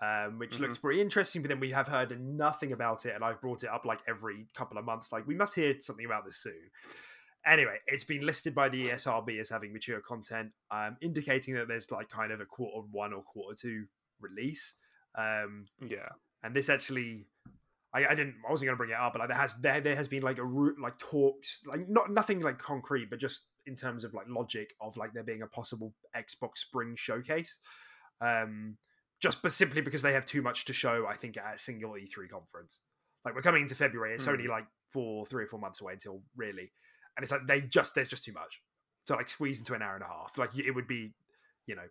um, 0.01 0.39
which 0.39 0.55
Mhm. 0.55 0.59
looks 0.61 0.77
pretty 0.77 1.01
interesting. 1.01 1.41
But 1.41 1.49
then 1.49 1.59
we 1.59 1.71
have 1.71 1.87
heard 1.87 2.19
nothing 2.19 2.71
about 2.71 3.05
it, 3.05 3.15
and 3.15 3.23
I've 3.23 3.41
brought 3.41 3.63
it 3.63 3.69
up 3.69 3.85
like 3.85 4.01
every 4.07 4.47
couple 4.53 4.77
of 4.77 4.85
months. 4.85 5.11
Like 5.11 5.25
we 5.27 5.35
must 5.35 5.55
hear 5.55 5.79
something 5.79 6.05
about 6.05 6.25
this 6.25 6.37
soon. 6.37 6.71
Anyway, 7.45 7.79
it's 7.87 8.03
been 8.03 8.25
listed 8.25 8.55
by 8.55 8.69
the 8.69 8.83
ESRB 8.87 9.39
as 9.39 9.49
having 9.49 9.71
mature 9.71 10.01
content, 10.01 10.51
um, 10.71 10.97
indicating 11.01 11.53
that 11.55 11.67
there's 11.67 11.91
like 11.91 12.09
kind 12.09 12.31
of 12.31 12.41
a 12.41 12.45
quarter 12.45 12.87
one 12.91 13.13
or 13.13 13.21
quarter 13.23 13.55
two 13.55 13.87
release. 14.19 14.75
Um, 15.15 15.67
yeah 15.79 16.09
and 16.43 16.55
this 16.55 16.69
actually 16.69 17.25
I, 17.93 18.05
I 18.05 18.15
didn't 18.15 18.35
I 18.45 18.51
wasn't 18.51 18.67
going 18.67 18.75
to 18.75 18.77
bring 18.77 18.89
it 18.91 18.97
up 18.97 19.13
but 19.13 19.19
like 19.19 19.29
there 19.29 19.37
has 19.37 19.55
there, 19.61 19.81
there 19.81 19.95
has 19.95 20.07
been 20.07 20.21
like 20.23 20.37
a 20.37 20.45
root 20.45 20.79
like 20.79 20.97
talks 20.99 21.61
like 21.65 21.87
not 21.89 22.11
nothing 22.11 22.41
like 22.41 22.59
concrete 22.59 23.09
but 23.09 23.19
just 23.19 23.43
in 23.65 23.75
terms 23.75 24.03
of 24.03 24.13
like 24.13 24.25
logic 24.27 24.73
of 24.81 24.95
like 24.97 25.13
there 25.13 25.23
being 25.23 25.41
a 25.41 25.47
possible 25.47 25.93
Xbox 26.15 26.57
Spring 26.57 26.95
showcase 26.97 27.57
um 28.21 28.77
just 29.21 29.41
but 29.41 29.51
simply 29.51 29.81
because 29.81 30.01
they 30.01 30.13
have 30.13 30.25
too 30.25 30.41
much 30.41 30.65
to 30.65 30.73
show 30.73 31.05
I 31.07 31.15
think 31.15 31.37
at 31.37 31.55
a 31.55 31.57
single 31.57 31.91
E3 31.91 32.29
conference 32.29 32.79
like 33.23 33.35
we're 33.35 33.41
coming 33.41 33.63
into 33.63 33.75
February 33.75 34.13
it's 34.13 34.25
Hmm. 34.25 34.31
only 34.31 34.47
like 34.47 34.65
four 34.91 35.25
three 35.25 35.43
or 35.43 35.47
four 35.47 35.59
months 35.59 35.81
away 35.81 35.93
until 35.93 36.21
really 36.35 36.71
and 37.17 37.23
it's 37.23 37.31
like 37.31 37.47
they 37.47 37.61
just 37.61 37.95
there's 37.95 38.09
just 38.09 38.23
too 38.23 38.33
much 38.33 38.61
to 39.07 39.13
like 39.15 39.29
squeeze 39.29 39.59
into 39.59 39.73
an 39.73 39.81
hour 39.81 39.95
and 39.95 40.03
a 40.03 40.07
half 40.07 40.37
like 40.37 40.57
it 40.57 40.71
would 40.71 40.87
be 40.87 41.13
you 41.67 41.75
know 41.75 41.87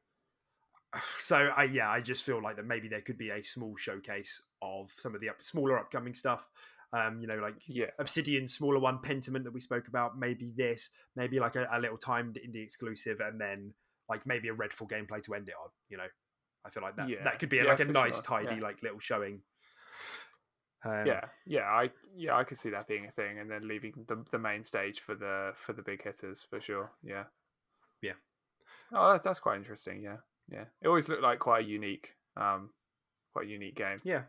so 1.18 1.50
I 1.56 1.64
yeah, 1.64 1.90
I 1.90 2.00
just 2.00 2.24
feel 2.24 2.40
like 2.42 2.56
that 2.56 2.66
maybe 2.66 2.88
there 2.88 3.00
could 3.00 3.18
be 3.18 3.30
a 3.30 3.42
small 3.42 3.76
showcase 3.76 4.40
of 4.62 4.92
some 4.98 5.14
of 5.14 5.20
the 5.20 5.28
up, 5.28 5.42
smaller 5.42 5.78
upcoming 5.78 6.14
stuff. 6.14 6.48
Um, 6.92 7.20
you 7.20 7.26
know, 7.26 7.38
like 7.38 7.56
yeah 7.66 7.90
Obsidian, 7.98 8.46
smaller 8.46 8.78
one, 8.78 9.00
Pentiment 9.00 9.42
that 9.44 9.52
we 9.52 9.60
spoke 9.60 9.88
about. 9.88 10.16
Maybe 10.16 10.52
this, 10.56 10.90
maybe 11.16 11.40
like 11.40 11.56
a, 11.56 11.66
a 11.72 11.80
little 11.80 11.98
timed 11.98 12.36
indie 12.36 12.62
exclusive, 12.62 13.18
and 13.20 13.40
then 13.40 13.74
like 14.08 14.24
maybe 14.24 14.48
a 14.48 14.54
Redfall 14.54 14.88
gameplay 14.88 15.20
to 15.24 15.34
end 15.34 15.48
it 15.48 15.54
on. 15.60 15.70
You 15.88 15.96
know, 15.96 16.06
I 16.64 16.70
feel 16.70 16.82
like 16.82 16.96
that 16.96 17.08
Yeah. 17.08 17.24
that 17.24 17.38
could 17.38 17.48
be 17.50 17.58
Yeah, 17.58 17.64
like 17.64 17.80
a 17.80 17.84
nice, 17.84 18.14
sure. 18.16 18.22
tidy, 18.22 18.56
Yeah. 18.56 18.62
like 18.62 18.82
little 18.82 18.98
showing. 19.00 19.42
Um, 20.86 21.06
yeah 21.06 21.24
yeah 21.46 21.62
I 21.64 21.90
yeah 22.14 22.36
I 22.36 22.44
could 22.44 22.58
see 22.58 22.68
that 22.70 22.86
being 22.86 23.06
a 23.06 23.10
thing 23.10 23.38
and 23.38 23.50
then 23.50 23.66
leaving 23.66 24.04
the 24.06 24.22
the 24.30 24.38
main 24.38 24.62
stage 24.64 25.00
for 25.00 25.14
the 25.14 25.52
for 25.54 25.72
the 25.72 25.82
big 25.82 26.02
hitters 26.02 26.42
for 26.42 26.60
sure. 26.60 26.92
Yeah. 27.02 27.24
Yeah. 28.02 28.12
Oh, 28.92 29.12
that, 29.12 29.22
that's 29.22 29.40
quite 29.40 29.56
interesting. 29.56 30.02
Yeah, 30.02 30.18
yeah. 30.50 30.64
It 30.82 30.88
always 30.88 31.08
looked 31.08 31.22
like 31.22 31.38
quite 31.38 31.64
a 31.64 31.68
unique, 31.68 32.14
um, 32.36 32.68
quite 33.32 33.46
a 33.46 33.48
unique 33.48 33.76
game 33.76 33.96
yeah, 34.04 34.24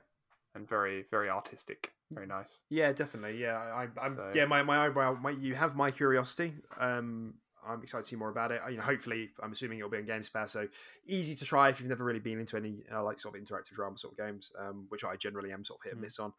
and 0.55 0.67
very 0.67 1.05
very 1.11 1.29
artistic. 1.29 1.91
Very 2.11 2.27
nice. 2.27 2.61
yeah, 2.69 2.93
definitely. 2.93 3.37
Yeah, 3.41 3.57
I, 3.57 3.87
I'm. 4.01 4.15
So- 4.15 4.31
Yeah, 4.33 4.45
my 4.45 4.63
my 4.63 4.85
eyebrow. 4.85 5.15
My, 5.21 5.31
you 5.31 5.55
have 5.55 5.75
my 5.75 5.91
curiosity. 5.91 6.53
Um, 6.79 7.33
I'm 7.67 7.81
excited 7.81 8.03
to 8.03 8.09
see 8.09 8.15
more 8.15 8.29
about 8.29 8.51
it. 8.51 8.61
You 8.69 8.77
know, 8.77 8.83
hopefully, 8.83 9.29
I'm 9.41 9.51
assuming 9.51 9.79
it'll 9.79 9.89
be 9.89 9.97
on 9.97 10.05
Game 10.05 10.21
Pass, 10.33 10.51
so 10.51 10.67
easy 11.07 11.35
to 11.35 11.45
try 11.45 11.69
if 11.69 11.79
you've 11.79 11.89
never 11.89 12.03
really 12.03 12.19
been 12.19 12.39
into 12.39 12.57
any 12.57 12.83
uh, 12.93 13.03
like 13.03 13.19
sort 13.19 13.35
of 13.35 13.41
interactive 13.43 13.71
drama 13.73 13.97
sort 13.97 14.13
of 14.13 14.17
games, 14.25 14.51
um, 14.59 14.85
which 14.89 15.03
I 15.03 15.15
generally 15.15 15.51
am 15.51 15.63
sort 15.63 15.79
of 15.79 15.83
hit 15.83 15.93
and 15.93 15.99
Mm. 16.01 16.03
miss 16.05 16.19
on. 16.19 16.33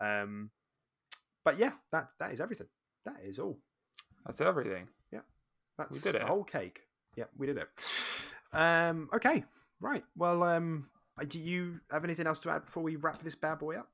Um, 0.00 0.50
but 1.44 1.58
yeah, 1.58 1.72
that 1.92 2.08
that 2.18 2.32
is 2.32 2.40
everything. 2.40 2.68
That 3.04 3.16
is 3.24 3.38
all. 3.38 3.58
That's 4.26 4.40
everything. 4.40 4.88
Yeah, 5.12 5.20
that's 5.78 6.00
did 6.02 6.14
the 6.14 6.20
it. 6.20 6.26
whole 6.26 6.44
cake. 6.44 6.82
Yeah, 7.16 7.24
we 7.36 7.46
did 7.46 7.56
it. 7.58 7.68
Um, 8.52 9.08
okay, 9.14 9.44
right. 9.80 10.04
Well, 10.16 10.42
um, 10.42 10.88
do 11.28 11.38
you 11.40 11.80
have 11.90 12.04
anything 12.04 12.26
else 12.26 12.38
to 12.40 12.50
add 12.50 12.64
before 12.66 12.82
we 12.82 12.96
wrap 12.96 13.22
this 13.22 13.34
bad 13.34 13.58
boy 13.58 13.76
up? 13.78 13.88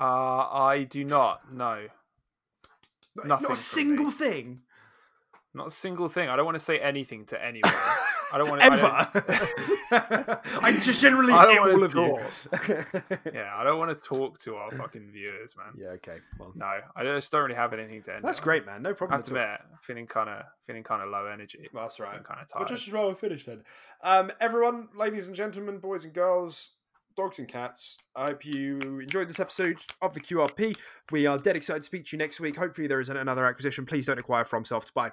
Uh, 0.00 0.04
I 0.52 0.84
do 0.88 1.04
not. 1.04 1.52
No, 1.52 1.86
Not 3.16 3.26
Nothing 3.28 3.52
a 3.52 3.56
single 3.56 4.06
me. 4.06 4.10
thing. 4.12 4.60
Not 5.54 5.66
a 5.66 5.70
single 5.70 6.08
thing. 6.08 6.28
I 6.28 6.36
don't 6.36 6.44
want 6.44 6.54
to 6.56 6.60
say 6.64 6.78
anything 6.78 7.24
to 7.26 7.44
anyone. 7.44 7.72
I 8.32 8.38
don't 8.38 8.48
want 8.48 8.60
to. 8.62 8.66
ever. 8.66 10.40
I, 10.62 10.72
just 10.82 11.02
generally 11.02 11.32
I 11.32 11.44
don't 11.44 11.58
all 11.58 11.82
of 11.84 11.94
you. 11.94 12.18
yeah, 13.34 13.52
I 13.54 13.62
don't 13.64 13.78
want 13.78 13.96
to 13.96 14.02
talk 14.04 14.38
to 14.40 14.56
our 14.56 14.70
fucking 14.70 15.10
viewers, 15.12 15.54
man. 15.56 15.74
yeah. 15.76 15.88
Okay. 15.96 16.16
Well, 16.38 16.52
No, 16.54 16.66
I 16.96 17.04
just 17.04 17.30
don't 17.30 17.42
really 17.42 17.54
have 17.54 17.72
anything 17.74 18.00
to 18.02 18.14
end. 18.14 18.24
that's 18.24 18.38
on. 18.38 18.44
great, 18.44 18.64
man. 18.64 18.82
No 18.82 18.94
problem. 18.94 19.14
I 19.14 19.18
have 19.18 19.26
to 19.26 19.32
admit, 19.34 19.60
feeling 19.82 20.06
kind 20.06 20.30
of 20.30 20.44
feeling 20.66 20.82
kind 20.82 21.02
of 21.02 21.10
low 21.10 21.26
energy. 21.26 21.68
That's 21.74 22.00
right. 22.00 22.16
I'm 22.16 22.24
kind 22.24 22.40
of 22.40 22.46
Well, 22.54 22.64
tired. 22.64 22.68
just 22.74 22.88
as 22.88 22.94
well 22.94 23.08
we 23.08 23.14
finished 23.14 23.46
then. 23.46 23.62
Um, 24.02 24.32
everyone, 24.40 24.88
ladies 24.96 25.26
and 25.26 25.36
gentlemen, 25.36 25.78
boys 25.78 26.04
and 26.06 26.14
girls, 26.14 26.70
dogs 27.14 27.38
and 27.38 27.46
cats, 27.48 27.98
I 28.16 28.28
hope 28.28 28.46
you 28.46 28.78
enjoyed 29.00 29.28
this 29.28 29.40
episode 29.40 29.76
of 30.00 30.14
the 30.14 30.20
QRP. 30.20 30.76
We 31.10 31.26
are 31.26 31.36
dead 31.36 31.56
excited 31.56 31.80
to 31.80 31.86
speak 31.86 32.06
to 32.06 32.16
you 32.16 32.18
next 32.18 32.40
week. 32.40 32.56
Hopefully, 32.56 32.86
there 32.86 33.00
isn't 33.00 33.14
another 33.16 33.44
acquisition. 33.44 33.84
Please 33.84 34.06
don't 34.06 34.18
acquire 34.18 34.44
FromSoft. 34.44 34.94
Bye. 34.94 35.12